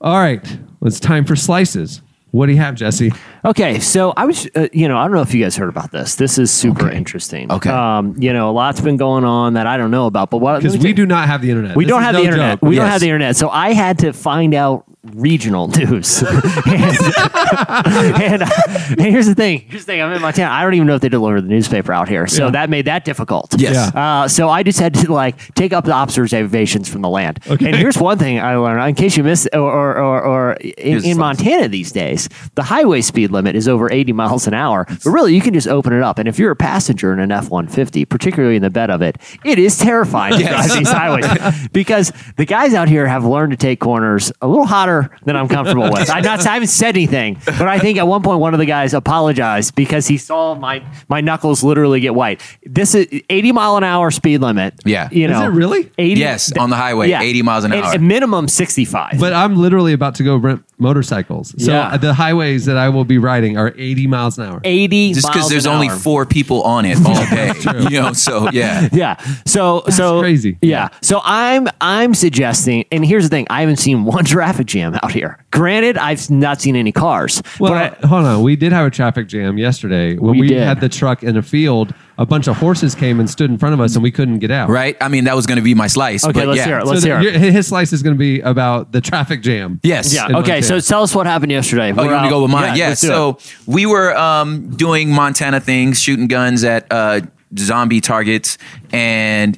All 0.00 0.18
right, 0.18 0.44
well, 0.80 0.86
it's 0.88 1.00
time 1.00 1.24
for 1.24 1.34
slices. 1.36 2.02
What 2.30 2.46
do 2.46 2.52
you 2.52 2.58
have, 2.58 2.74
Jesse? 2.74 3.10
Okay, 3.44 3.78
so 3.80 4.12
I 4.16 4.26
was, 4.26 4.46
uh, 4.54 4.68
you 4.72 4.86
know, 4.86 4.98
I 4.98 5.04
don't 5.04 5.14
know 5.14 5.22
if 5.22 5.32
you 5.32 5.42
guys 5.42 5.56
heard 5.56 5.70
about 5.70 5.90
this. 5.92 6.16
This 6.16 6.38
is 6.38 6.50
super 6.50 6.88
interesting. 6.90 7.50
Okay. 7.50 7.70
Um, 7.70 8.14
you 8.18 8.32
know, 8.34 8.50
a 8.50 8.52
lot's 8.52 8.80
been 8.82 8.96
going 8.98 9.24
on 9.24 9.54
that 9.54 9.66
I 9.66 9.76
don't 9.78 9.90
know 9.90 10.06
about, 10.06 10.28
but 10.30 10.38
what 10.38 10.56
Because 10.62 10.76
we 10.76 10.92
do 10.92 11.06
not 11.06 11.26
have 11.26 11.40
the 11.40 11.50
internet. 11.50 11.74
We 11.76 11.84
This 11.84 11.90
don't 11.90 12.02
have 12.02 12.12
no 12.14 12.20
the 12.20 12.24
internet. 12.26 12.60
joke. 12.60 12.68
We 12.68 12.76
don't 12.76 12.88
have 12.88 13.00
the 13.00 13.06
internet. 13.06 13.36
So 13.36 13.48
I 13.48 13.72
had 13.72 14.00
to 14.00 14.12
find 14.12 14.52
out 14.54 14.84
regional 15.14 15.68
news. 15.78 16.20
and, 16.22 16.28
and, 16.66 18.42
uh, 18.42 18.46
and 18.90 19.00
here's 19.00 19.26
the 19.26 19.34
thing. 19.34 19.60
Here's 19.68 19.84
the 19.86 19.92
thing. 19.92 20.02
I'm 20.02 20.12
in 20.12 20.20
Montana. 20.20 20.50
I 20.50 20.62
don't 20.62 20.74
even 20.74 20.86
know 20.86 20.96
if 20.96 21.00
they 21.00 21.08
deliver 21.08 21.40
the 21.40 21.48
newspaper 21.48 21.92
out 21.92 22.08
here. 22.08 22.26
So 22.26 22.46
Yeah. 22.46 22.50
that 22.50 22.68
made 22.70 22.84
that 22.86 23.04
difficult. 23.04 23.54
Yes. 23.58 23.90
Yeah. 23.94 24.22
Uh, 24.22 24.28
so 24.28 24.48
I 24.50 24.62
just 24.62 24.80
had 24.80 24.94
to 24.94 25.12
like 25.12 25.54
take 25.54 25.72
up 25.72 25.84
the 25.84 25.92
observations 25.92 26.88
from 26.88 27.02
the 27.02 27.08
land. 27.08 27.38
Okay. 27.48 27.66
And 27.68 27.76
here's 27.76 27.96
one 27.96 28.18
thing 28.18 28.40
I 28.40 28.56
learned. 28.56 28.86
In 28.88 28.94
case 28.96 29.16
you 29.16 29.22
missed, 29.24 29.48
or 29.54 29.60
or, 29.72 29.96
or, 29.96 30.22
or 30.22 30.52
in, 30.54 31.04
in 31.04 31.16
Montana 31.16 31.68
these 31.68 31.92
days, 31.92 32.17
the 32.54 32.62
highway 32.64 33.00
speed 33.02 33.30
limit 33.30 33.54
is 33.54 33.68
over 33.68 33.92
80 33.92 34.12
miles 34.12 34.46
an 34.46 34.54
hour. 34.54 34.86
But 34.88 35.06
really, 35.06 35.34
you 35.34 35.40
can 35.40 35.54
just 35.54 35.68
open 35.68 35.92
it 35.92 36.02
up. 36.02 36.18
And 36.18 36.26
if 36.26 36.38
you're 36.38 36.50
a 36.50 36.56
passenger 36.56 37.12
in 37.12 37.20
an 37.20 37.30
F 37.30 37.50
150, 37.50 38.04
particularly 38.06 38.56
in 38.56 38.62
the 38.62 38.70
bed 38.70 38.90
of 38.90 39.02
it, 39.02 39.18
it 39.44 39.58
is 39.58 39.78
terrifying 39.78 40.38
to 40.38 40.44
drive 40.48 40.72
these 40.72 40.88
highways 40.90 41.68
because 41.72 42.12
the 42.36 42.44
guys 42.44 42.74
out 42.74 42.88
here 42.88 43.06
have 43.06 43.24
learned 43.24 43.52
to 43.52 43.56
take 43.56 43.78
corners 43.80 44.32
a 44.42 44.48
little 44.48 44.66
hotter 44.66 45.10
than 45.24 45.36
I'm 45.36 45.48
comfortable 45.48 45.90
with. 45.92 46.10
I'm 46.10 46.22
not, 46.24 46.44
I 46.46 46.54
haven't 46.54 46.68
said 46.68 46.96
anything, 46.96 47.38
but 47.44 47.62
I 47.68 47.78
think 47.78 47.98
at 47.98 48.06
one 48.06 48.22
point 48.22 48.40
one 48.40 48.54
of 48.54 48.58
the 48.58 48.66
guys 48.66 48.94
apologized 48.94 49.74
because 49.74 50.06
he 50.08 50.16
saw 50.16 50.54
my, 50.54 50.82
my 51.08 51.20
knuckles 51.20 51.62
literally 51.62 52.00
get 52.00 52.14
white. 52.14 52.40
This 52.64 52.94
is 52.94 53.06
80 53.28 53.52
mile 53.52 53.76
an 53.76 53.84
hour 53.84 54.10
speed 54.10 54.38
limit. 54.40 54.74
Yeah. 54.84 55.08
You 55.12 55.26
Is 55.26 55.30
know, 55.32 55.44
it 55.44 55.48
really? 55.48 55.90
80, 55.98 56.20
Yes, 56.20 56.56
on 56.56 56.70
the 56.70 56.76
highway, 56.76 57.08
yeah. 57.10 57.20
80 57.22 57.42
miles 57.42 57.64
an 57.64 57.72
And 57.72 57.84
hour. 57.84 57.94
a 57.94 57.98
minimum 57.98 58.48
65. 58.48 59.18
But 59.18 59.32
I'm 59.32 59.56
literally 59.56 59.92
about 59.92 60.14
to 60.16 60.24
go 60.24 60.36
rent 60.36 60.64
motorcycles. 60.78 61.54
So 61.62 61.72
Yeah. 61.72 61.96
the 61.96 62.14
highways 62.14 62.64
that 62.66 62.76
I 62.76 62.88
will 62.88 63.04
be 63.04 63.18
riding 63.18 63.56
are 63.58 63.74
80 63.76 64.06
miles 64.06 64.38
an 64.38 64.44
hour. 64.46 64.60
80 64.64 65.14
Just 65.14 65.26
because 65.26 65.40
miles 65.40 65.50
there's 65.50 65.66
an 65.66 65.72
only 65.72 65.88
hour. 65.88 65.96
four 65.96 66.26
people 66.26 66.62
on 66.62 66.84
it 66.84 66.96
all 67.06 67.14
day. 67.26 67.52
you 67.90 68.00
know, 68.00 68.12
so 68.12 68.50
yeah. 68.52 68.88
Yeah. 68.92 69.16
So 69.46 69.82
so 69.90 70.20
crazy. 70.20 70.58
Yeah. 70.62 70.88
So 71.02 71.20
I'm 71.24 71.68
I'm 71.80 72.14
suggesting, 72.14 72.84
and 72.92 73.04
here's 73.04 73.24
the 73.24 73.28
thing: 73.30 73.46
I 73.50 73.60
haven't 73.60 73.76
seen 73.78 74.04
one 74.04 74.24
traffic 74.34 74.66
jam 74.66 74.94
out 75.02 75.12
here. 75.12 75.38
Granted, 75.50 75.98
I've 75.98 76.28
not 76.30 76.60
seen 76.60 76.76
any 76.76 76.92
cars. 76.92 77.42
Well, 77.60 77.72
but 77.72 78.04
I, 78.04 78.06
hold 78.06 78.24
on. 78.24 78.42
We 78.42 78.56
did 78.56 78.72
have 78.72 78.86
a 78.86 78.90
traffic 78.90 79.28
jam 79.28 79.58
yesterday 79.58 80.16
when 80.16 80.32
We 80.32 80.40
we, 80.42 80.48
did. 80.48 80.62
had 80.62 80.80
the 80.80 80.88
truck 80.88 81.22
in 81.22 81.36
a 81.36 81.42
field. 81.42 81.94
A 82.18 82.26
bunch 82.26 82.48
of 82.48 82.56
horses 82.56 82.94
came 82.96 83.20
and 83.20 83.30
stood 83.30 83.48
in 83.48 83.58
front 83.58 83.74
of 83.74 83.80
us, 83.80 83.94
and 83.94 84.02
we 84.02 84.10
couldn't 84.10 84.40
get 84.40 84.50
out. 84.50 84.68
Right? 84.68 84.96
I 85.00 85.06
mean, 85.08 85.24
that 85.24 85.36
was 85.36 85.46
going 85.46 85.56
to 85.56 85.62
be 85.62 85.74
my 85.74 85.86
slice. 85.86 86.24
Okay, 86.24 86.32
but 86.32 86.48
let's 86.48 86.58
yeah. 86.58 86.64
hear 86.66 86.78
it. 86.78 86.82
So 86.84 86.90
Let's 86.90 87.02
the- 87.02 87.08
hear 87.08 87.18
it. 87.18 87.40
your- 87.40 87.52
his 87.52 87.68
slice 87.68 87.92
is 87.92 88.02
going 88.02 88.14
to 88.16 88.18
be 88.18 88.40
about 88.40 88.90
the 88.90 89.00
traffic 89.00 89.40
jam. 89.40 89.78
Yes. 89.84 90.12
yeah. 90.12 90.26
in 90.26 90.36
Okay. 90.36 90.60
So 90.60 90.80
tell 90.80 91.02
us 91.02 91.14
what 91.14 91.26
happened 91.26 91.52
yesterday. 91.52 91.92
Oh, 91.92 91.94
We're 91.94 92.04
you 92.06 92.10
want 92.10 92.24
to 92.24 92.30
go 92.30 92.42
with 92.42 92.50
mine? 92.50 92.76
Yeah. 92.76 92.88
let's 92.88 93.00
so 93.00 93.38
we 93.66 93.86
were 93.86 94.16
um, 94.16 94.70
doing 94.70 95.10
Montana 95.12 95.60
things, 95.60 96.00
shooting 96.00 96.26
guns 96.26 96.64
at 96.64 96.86
uh, 96.90 97.20
zombie 97.56 98.00
targets, 98.00 98.58
and 98.92 99.56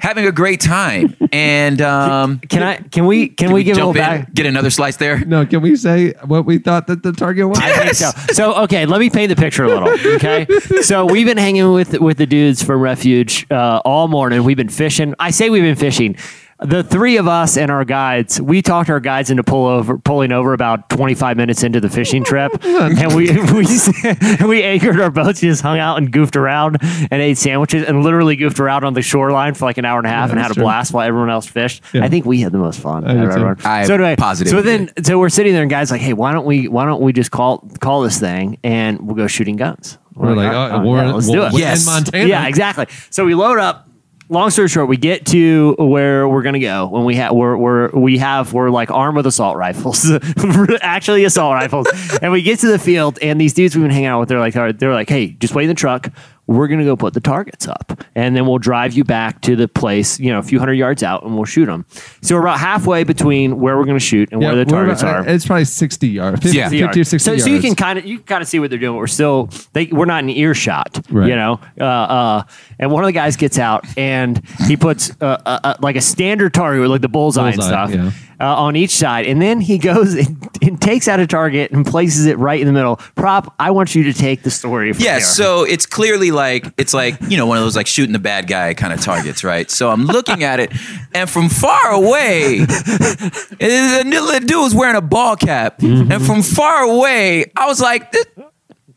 having 0.00 0.26
a 0.26 0.32
great 0.32 0.60
time. 0.60 1.16
And 1.32 1.80
um, 1.80 2.40
can 2.40 2.64
I? 2.64 2.78
Can 2.78 3.06
we? 3.06 3.28
Can, 3.28 3.46
can 3.46 3.52
we, 3.52 3.62
give 3.62 3.76
a 3.76 3.80
jump 3.80 3.94
little 3.94 4.12
in, 4.12 4.22
back? 4.22 4.34
get 4.34 4.46
another 4.46 4.68
slice 4.68 4.96
there? 4.96 5.24
No, 5.24 5.46
can 5.46 5.62
we 5.62 5.76
say 5.76 6.12
what 6.24 6.44
we 6.44 6.58
thought 6.58 6.88
that 6.88 7.04
the 7.04 7.12
target 7.12 7.48
was? 7.48 7.60
I 7.60 7.72
think 7.72 7.94
so. 7.94 8.10
So 8.32 8.54
okay, 8.64 8.84
let 8.84 8.98
me 8.98 9.10
paint 9.10 9.28
the 9.28 9.36
picture 9.36 9.62
a 9.62 9.68
little. 9.68 9.90
Okay, 10.16 10.48
so 10.82 11.06
we've 11.06 11.26
been 11.26 11.38
hanging 11.38 11.72
with 11.72 12.00
with 12.00 12.18
the 12.18 12.26
dudes 12.26 12.64
from 12.64 12.80
Refuge 12.80 13.46
uh, 13.48 13.80
all 13.84 14.08
morning. 14.08 14.42
We've 14.42 14.56
been 14.56 14.68
fishing. 14.68 15.14
I 15.20 15.30
say 15.30 15.50
we've 15.50 15.62
been 15.62 15.76
fishing. 15.76 16.16
The 16.62 16.82
three 16.82 17.16
of 17.16 17.26
us 17.26 17.56
and 17.56 17.70
our 17.70 17.86
guides, 17.86 18.38
we 18.40 18.60
talked 18.60 18.90
our 18.90 19.00
guides 19.00 19.30
into 19.30 19.42
pull 19.42 19.66
over, 19.66 19.96
pulling 19.96 20.30
over 20.30 20.52
about 20.52 20.90
25 20.90 21.38
minutes 21.38 21.62
into 21.62 21.80
the 21.80 21.88
fishing 21.88 22.22
trip, 22.22 22.52
and 22.64 23.14
we 23.14 23.30
we 23.52 23.66
we 24.46 24.62
anchored 24.62 25.00
our 25.00 25.10
boats, 25.10 25.40
just 25.40 25.62
hung 25.62 25.78
out 25.78 25.96
and 25.96 26.12
goofed 26.12 26.36
around 26.36 26.76
and 26.82 27.22
ate 27.22 27.38
sandwiches, 27.38 27.84
and 27.88 28.02
literally 28.02 28.36
goofed 28.36 28.60
around 28.60 28.84
on 28.84 28.92
the 28.92 29.00
shoreline 29.00 29.54
for 29.54 29.64
like 29.64 29.78
an 29.78 29.86
hour 29.86 29.98
and 29.98 30.06
a 30.06 30.10
half 30.10 30.28
Yeah, 30.28 30.32
and 30.32 30.40
had 30.40 30.50
a 30.50 30.54
true. 30.54 30.64
blast 30.64 30.92
while 30.92 31.06
everyone 31.06 31.30
else 31.30 31.46
fished. 31.46 31.82
Yeah. 31.94 32.04
I 32.04 32.08
think 32.08 32.26
we 32.26 32.42
had 32.42 32.52
the 32.52 32.58
most 32.58 32.78
fun. 32.80 33.04
I 33.04 33.14
do 33.14 33.18
out 33.20 33.24
of 33.24 33.30
too. 33.30 33.34
everyone. 33.36 33.56
I 33.64 33.84
so 33.86 33.94
anyway, 33.94 34.16
positive 34.16 34.50
so 34.50 34.56
we 34.58 34.62
then 34.62 34.92
did. 34.94 35.06
so 35.06 35.18
we're 35.18 35.30
sitting 35.30 35.54
there 35.54 35.62
and 35.62 35.70
guys 35.70 35.90
like, 35.90 36.02
hey, 36.02 36.12
why 36.12 36.32
don't 36.32 36.44
we 36.44 36.68
why 36.68 36.84
don't 36.84 37.00
we 37.00 37.14
just 37.14 37.30
call 37.30 37.66
call 37.80 38.02
this 38.02 38.20
thing 38.20 38.58
and 38.62 39.00
we'll 39.00 39.16
go 39.16 39.26
shooting 39.26 39.56
guns. 39.56 39.96
We're 40.14 40.34
like, 40.34 40.52
oh, 40.52 40.82
we're, 40.86 40.96
yeah, 40.98 41.12
let's 41.12 41.28
we're, 41.28 41.36
do 41.36 41.42
it. 41.44 41.58
Yes. 41.58 41.86
in 41.86 41.92
Montana. 41.92 42.28
Yeah, 42.28 42.46
exactly. 42.46 42.86
So 43.08 43.24
we 43.24 43.34
load 43.34 43.58
up. 43.58 43.86
Long 44.32 44.48
story 44.50 44.68
short, 44.68 44.88
we 44.88 44.96
get 44.96 45.26
to 45.26 45.74
where 45.76 46.28
we're 46.28 46.42
gonna 46.42 46.60
go 46.60 46.86
when 46.86 47.04
we 47.04 47.16
have 47.16 47.32
we're, 47.34 47.56
we're 47.56 47.90
we 47.90 48.16
have 48.18 48.52
we're 48.52 48.70
like 48.70 48.88
armed 48.92 49.16
with 49.16 49.26
assault 49.26 49.56
rifles, 49.56 50.08
actually 50.82 51.24
assault 51.24 51.52
rifles, 51.52 51.88
and 52.22 52.30
we 52.30 52.40
get 52.40 52.60
to 52.60 52.68
the 52.68 52.78
field 52.78 53.18
and 53.20 53.40
these 53.40 53.54
dudes 53.54 53.74
we've 53.74 53.82
been 53.82 53.90
hanging 53.90 54.06
out 54.06 54.20
with 54.20 54.28
they're 54.28 54.38
like 54.38 54.54
they're 54.54 54.94
like, 54.94 55.08
hey, 55.08 55.30
just 55.40 55.56
wait 55.56 55.64
in 55.64 55.68
the 55.68 55.74
truck. 55.74 56.12
We're 56.50 56.66
gonna 56.66 56.84
go 56.84 56.96
put 56.96 57.14
the 57.14 57.20
targets 57.20 57.68
up, 57.68 58.02
and 58.16 58.34
then 58.34 58.44
we'll 58.44 58.58
drive 58.58 58.92
you 58.92 59.04
back 59.04 59.40
to 59.42 59.54
the 59.54 59.68
place, 59.68 60.18
you 60.18 60.32
know, 60.32 60.38
a 60.40 60.42
few 60.42 60.58
hundred 60.58 60.74
yards 60.74 61.02
out, 61.04 61.22
and 61.24 61.36
we'll 61.36 61.44
shoot 61.44 61.66
them. 61.66 61.86
So 62.22 62.34
we're 62.34 62.40
about 62.42 62.58
halfway 62.58 63.04
between 63.04 63.60
where 63.60 63.78
we're 63.78 63.84
gonna 63.84 64.00
shoot 64.00 64.30
and 64.32 64.42
Yeah, 64.42 64.48
where 64.48 64.56
the 64.56 64.64
targets 64.70 65.02
about- 65.02 65.26
are. 65.26 65.32
It's 65.32 65.46
probably 65.46 65.64
60 65.64 66.08
yards. 66.08 66.42
50, 66.42 66.58
Yeah. 66.58 66.68
50 66.68 67.00
or 67.00 67.04
60 67.04 67.18
so, 67.24 67.30
yards. 67.32 67.44
so 67.44 67.50
you 67.50 67.60
can 67.60 67.74
kind 67.76 67.98
of 68.00 68.04
you 68.04 68.16
can 68.18 68.26
kind 68.26 68.42
of 68.42 68.48
see 68.48 68.58
what 68.58 68.70
they're 68.70 68.78
doing. 68.80 68.94
But 68.94 68.98
we're 68.98 69.06
still 69.06 69.48
they 69.74 69.86
we're 69.86 70.06
not 70.06 70.24
in 70.24 70.30
earshot, 70.30 71.00
Right. 71.08 71.28
you 71.28 71.36
know. 71.36 71.60
Uh, 71.80 71.84
uh, 71.84 72.42
and 72.80 72.90
one 72.90 73.04
of 73.04 73.06
the 73.06 73.12
guys 73.12 73.36
gets 73.36 73.58
out 73.58 73.84
and 73.96 74.42
he 74.66 74.76
puts 74.76 75.12
uh, 75.20 75.24
uh, 75.46 75.58
uh, 75.62 75.74
like 75.80 75.94
a 75.94 76.00
standard 76.00 76.52
target 76.52 76.80
with 76.82 76.90
like 76.90 77.00
the 77.00 77.08
bullseye, 77.08 77.52
Bullseye, 77.54 77.84
and 77.92 77.94
yeah. 78.06 78.10
Uh, 78.40 78.56
on 78.56 78.74
each 78.76 78.90
side, 78.92 79.26
and 79.26 79.40
then 79.42 79.60
he 79.60 79.76
goes 79.78 80.14
and, 80.14 80.48
and 80.62 80.80
takes 80.80 81.06
out 81.08 81.20
a 81.20 81.26
target 81.26 81.70
and 81.72 81.84
places 81.86 82.26
it 82.26 82.38
right 82.38 82.58
in 82.60 82.66
the 82.66 82.72
middle. 82.72 82.96
Prop, 83.14 83.54
I 83.58 83.70
want 83.70 83.94
you 83.94 84.02
to 84.04 84.12
take 84.12 84.42
the 84.42 84.50
story. 84.50 84.92
From 84.92 85.04
Yeah, 85.04 85.14
there. 85.16 85.20
so 85.20 85.64
it's 85.64 85.84
clearly 85.86 86.30
like 86.30 86.66
it's 86.78 86.94
like 86.94 87.16
you 87.28 87.36
know 87.36 87.46
one 87.46 87.58
of 87.58 87.64
those 87.64 87.76
like 87.76 87.86
shooting 87.86 88.12
the 88.12 88.18
bad 88.18 88.46
guy 88.48 88.72
kind 88.74 88.92
of 88.92 89.00
targets, 89.00 89.44
right? 89.44 89.70
So 89.70 89.90
I'm 89.90 90.06
looking 90.06 90.42
at 90.42 90.58
it, 90.60 90.72
and 91.14 91.28
from 91.28 91.48
far 91.48 91.90
away, 91.92 92.64
the 92.64 94.02
little 94.04 94.40
dude 94.40 94.58
was 94.62 94.74
wearing 94.74 94.96
a 94.96 95.00
ball 95.00 95.36
cap, 95.36 95.78
Mm-hmm. 95.80 96.12
and 96.12 96.24
from 96.24 96.42
far 96.42 96.82
away, 96.82 97.50
I 97.56 97.66
was 97.66 97.80
like, 97.80 98.12
"Th- 98.12 98.26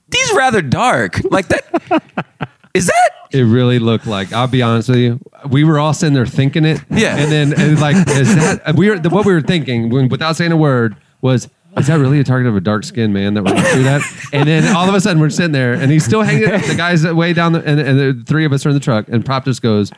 "These 0.09 0.31
rather 0.35 0.61
dark." 0.61 1.19
Like 1.31 1.47
that 1.49 2.25
is 2.73 2.87
that 2.87 3.11
It 3.31 3.43
really 3.43 3.79
looked 3.79 4.05
like. 4.05 4.31
I'll 4.31 4.47
be 4.47 4.61
honest 4.61 4.89
with 4.89 4.99
you. 4.99 5.19
We 5.49 5.63
were 5.63 5.79
all 5.79 5.93
sitting 5.93 6.13
there 6.13 6.25
thinking 6.25 6.65
it. 6.65 6.81
Yeah. 6.89 7.17
And 7.17 7.31
then 7.31 7.53
and 7.59 7.79
like, 7.79 7.95
is 8.09 8.35
that 8.35 8.61
uh, 8.67 8.73
we 8.75 8.89
were 8.89 8.97
what 8.97 9.25
we 9.25 9.33
were 9.33 9.41
thinking 9.41 9.89
when, 9.89 10.07
without 10.07 10.35
saying 10.35 10.51
a 10.51 10.57
word 10.57 10.95
was. 11.21 11.49
Is 11.75 11.87
that 11.87 11.95
really 11.95 12.19
a 12.19 12.23
target 12.23 12.47
of 12.47 12.55
a 12.55 12.61
dark 12.61 12.83
skinned 12.83 13.15
man 13.15 13.33
that 13.33 13.43
we're 13.43 13.49
going 13.49 13.63
to 13.63 13.69
shoot 13.69 13.87
at? 13.87 14.03
And 14.31 14.47
then 14.47 14.75
all 14.75 14.87
of 14.87 14.93
a 14.93 15.01
sudden 15.01 15.19
we're 15.19 15.31
sitting 15.31 15.53
there 15.53 15.73
and 15.73 15.91
he's 15.91 16.05
still 16.05 16.21
hanging. 16.21 16.43
The 16.43 16.75
guy's 16.77 17.03
way 17.03 17.33
down, 17.33 17.53
the, 17.53 17.63
and, 17.65 17.79
and 17.79 17.99
the 17.99 18.23
three 18.27 18.45
of 18.45 18.53
us 18.53 18.63
are 18.67 18.69
in 18.69 18.75
the 18.75 18.79
truck. 18.79 19.07
And 19.07 19.25
Prop 19.25 19.43
just 19.43 19.63
goes, 19.63 19.91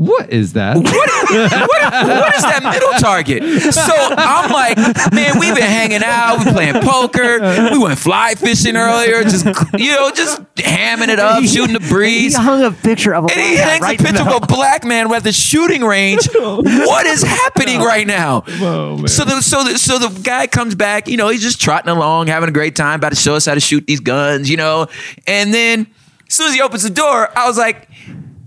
"What 0.00 0.30
is 0.30 0.54
that?" 0.54 0.76
what, 0.76 0.84
what 0.84 2.34
is 2.34 2.42
that 2.42 2.60
middle 2.62 2.92
target? 2.98 3.42
So 3.72 3.92
I'm 3.94 4.50
like, 4.50 4.76
man, 5.12 5.38
we've 5.38 5.54
been 5.54 5.62
hanging 5.62 6.02
out, 6.02 6.38
we 6.44 6.50
playing 6.52 6.80
poker, 6.82 7.38
we 7.70 7.78
went 7.78 7.98
fly 7.98 8.34
fishing 8.34 8.76
earlier, 8.76 9.22
just 9.24 9.44
you 9.78 9.92
know, 9.92 10.10
just 10.10 10.42
hamming 10.56 11.08
it 11.08 11.18
up, 11.18 11.44
shooting 11.44 11.74
the 11.74 11.80
breeze. 11.80 12.36
he 12.36 12.42
hung 12.42 12.62
a 12.62 12.70
picture 12.70 13.14
of 13.14 13.24
a 13.24 13.28
And 13.28 13.40
he 13.40 13.56
hangs 13.56 13.82
right 13.82 14.00
a 14.00 14.02
picture 14.02 14.22
of 14.28 14.42
a 14.42 14.46
black 14.46 14.84
man 14.84 15.12
at 15.12 15.22
the 15.22 15.32
shooting 15.32 15.82
range. 15.82 16.28
what 16.34 17.06
is 17.06 17.22
happening 17.22 17.80
right 17.80 18.06
now? 18.06 18.44
Oh, 18.62 19.06
so 19.06 19.24
the 19.24 19.40
so 19.40 19.64
the 19.64 19.78
so 19.78 19.98
the 19.98 20.20
guy 20.22 20.46
comes 20.46 20.74
back. 20.74 21.08
You 21.08 21.16
know, 21.16 21.28
he's 21.28 21.40
just 21.42 21.60
trotting 21.60 21.90
along, 21.90 22.26
having 22.26 22.48
a 22.48 22.52
great 22.52 22.76
time, 22.76 23.00
about 23.00 23.10
to 23.10 23.16
show 23.16 23.34
us 23.34 23.46
how 23.46 23.54
to 23.54 23.60
shoot 23.60 23.86
these 23.86 24.00
guns. 24.00 24.50
You 24.50 24.56
know, 24.58 24.86
and 25.26 25.52
then 25.52 25.86
as 26.28 26.34
soon 26.34 26.48
as 26.48 26.54
he 26.54 26.60
opens 26.60 26.82
the 26.82 26.90
door, 26.90 27.36
I 27.36 27.46
was 27.48 27.56
like, 27.58 27.88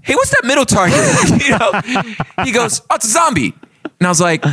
"Hey, 0.03 0.15
what's 0.15 0.29
that 0.31 0.43
middle 0.45 0.65
target?" 0.65 0.97
you 1.45 1.57
know, 1.57 2.43
he 2.45 2.51
goes, 2.51 2.81
"Oh, 2.89 2.95
it's 2.95 3.05
a 3.05 3.09
zombie," 3.09 3.53
and 3.99 4.07
I 4.07 4.09
was 4.09 4.21
like. 4.21 4.43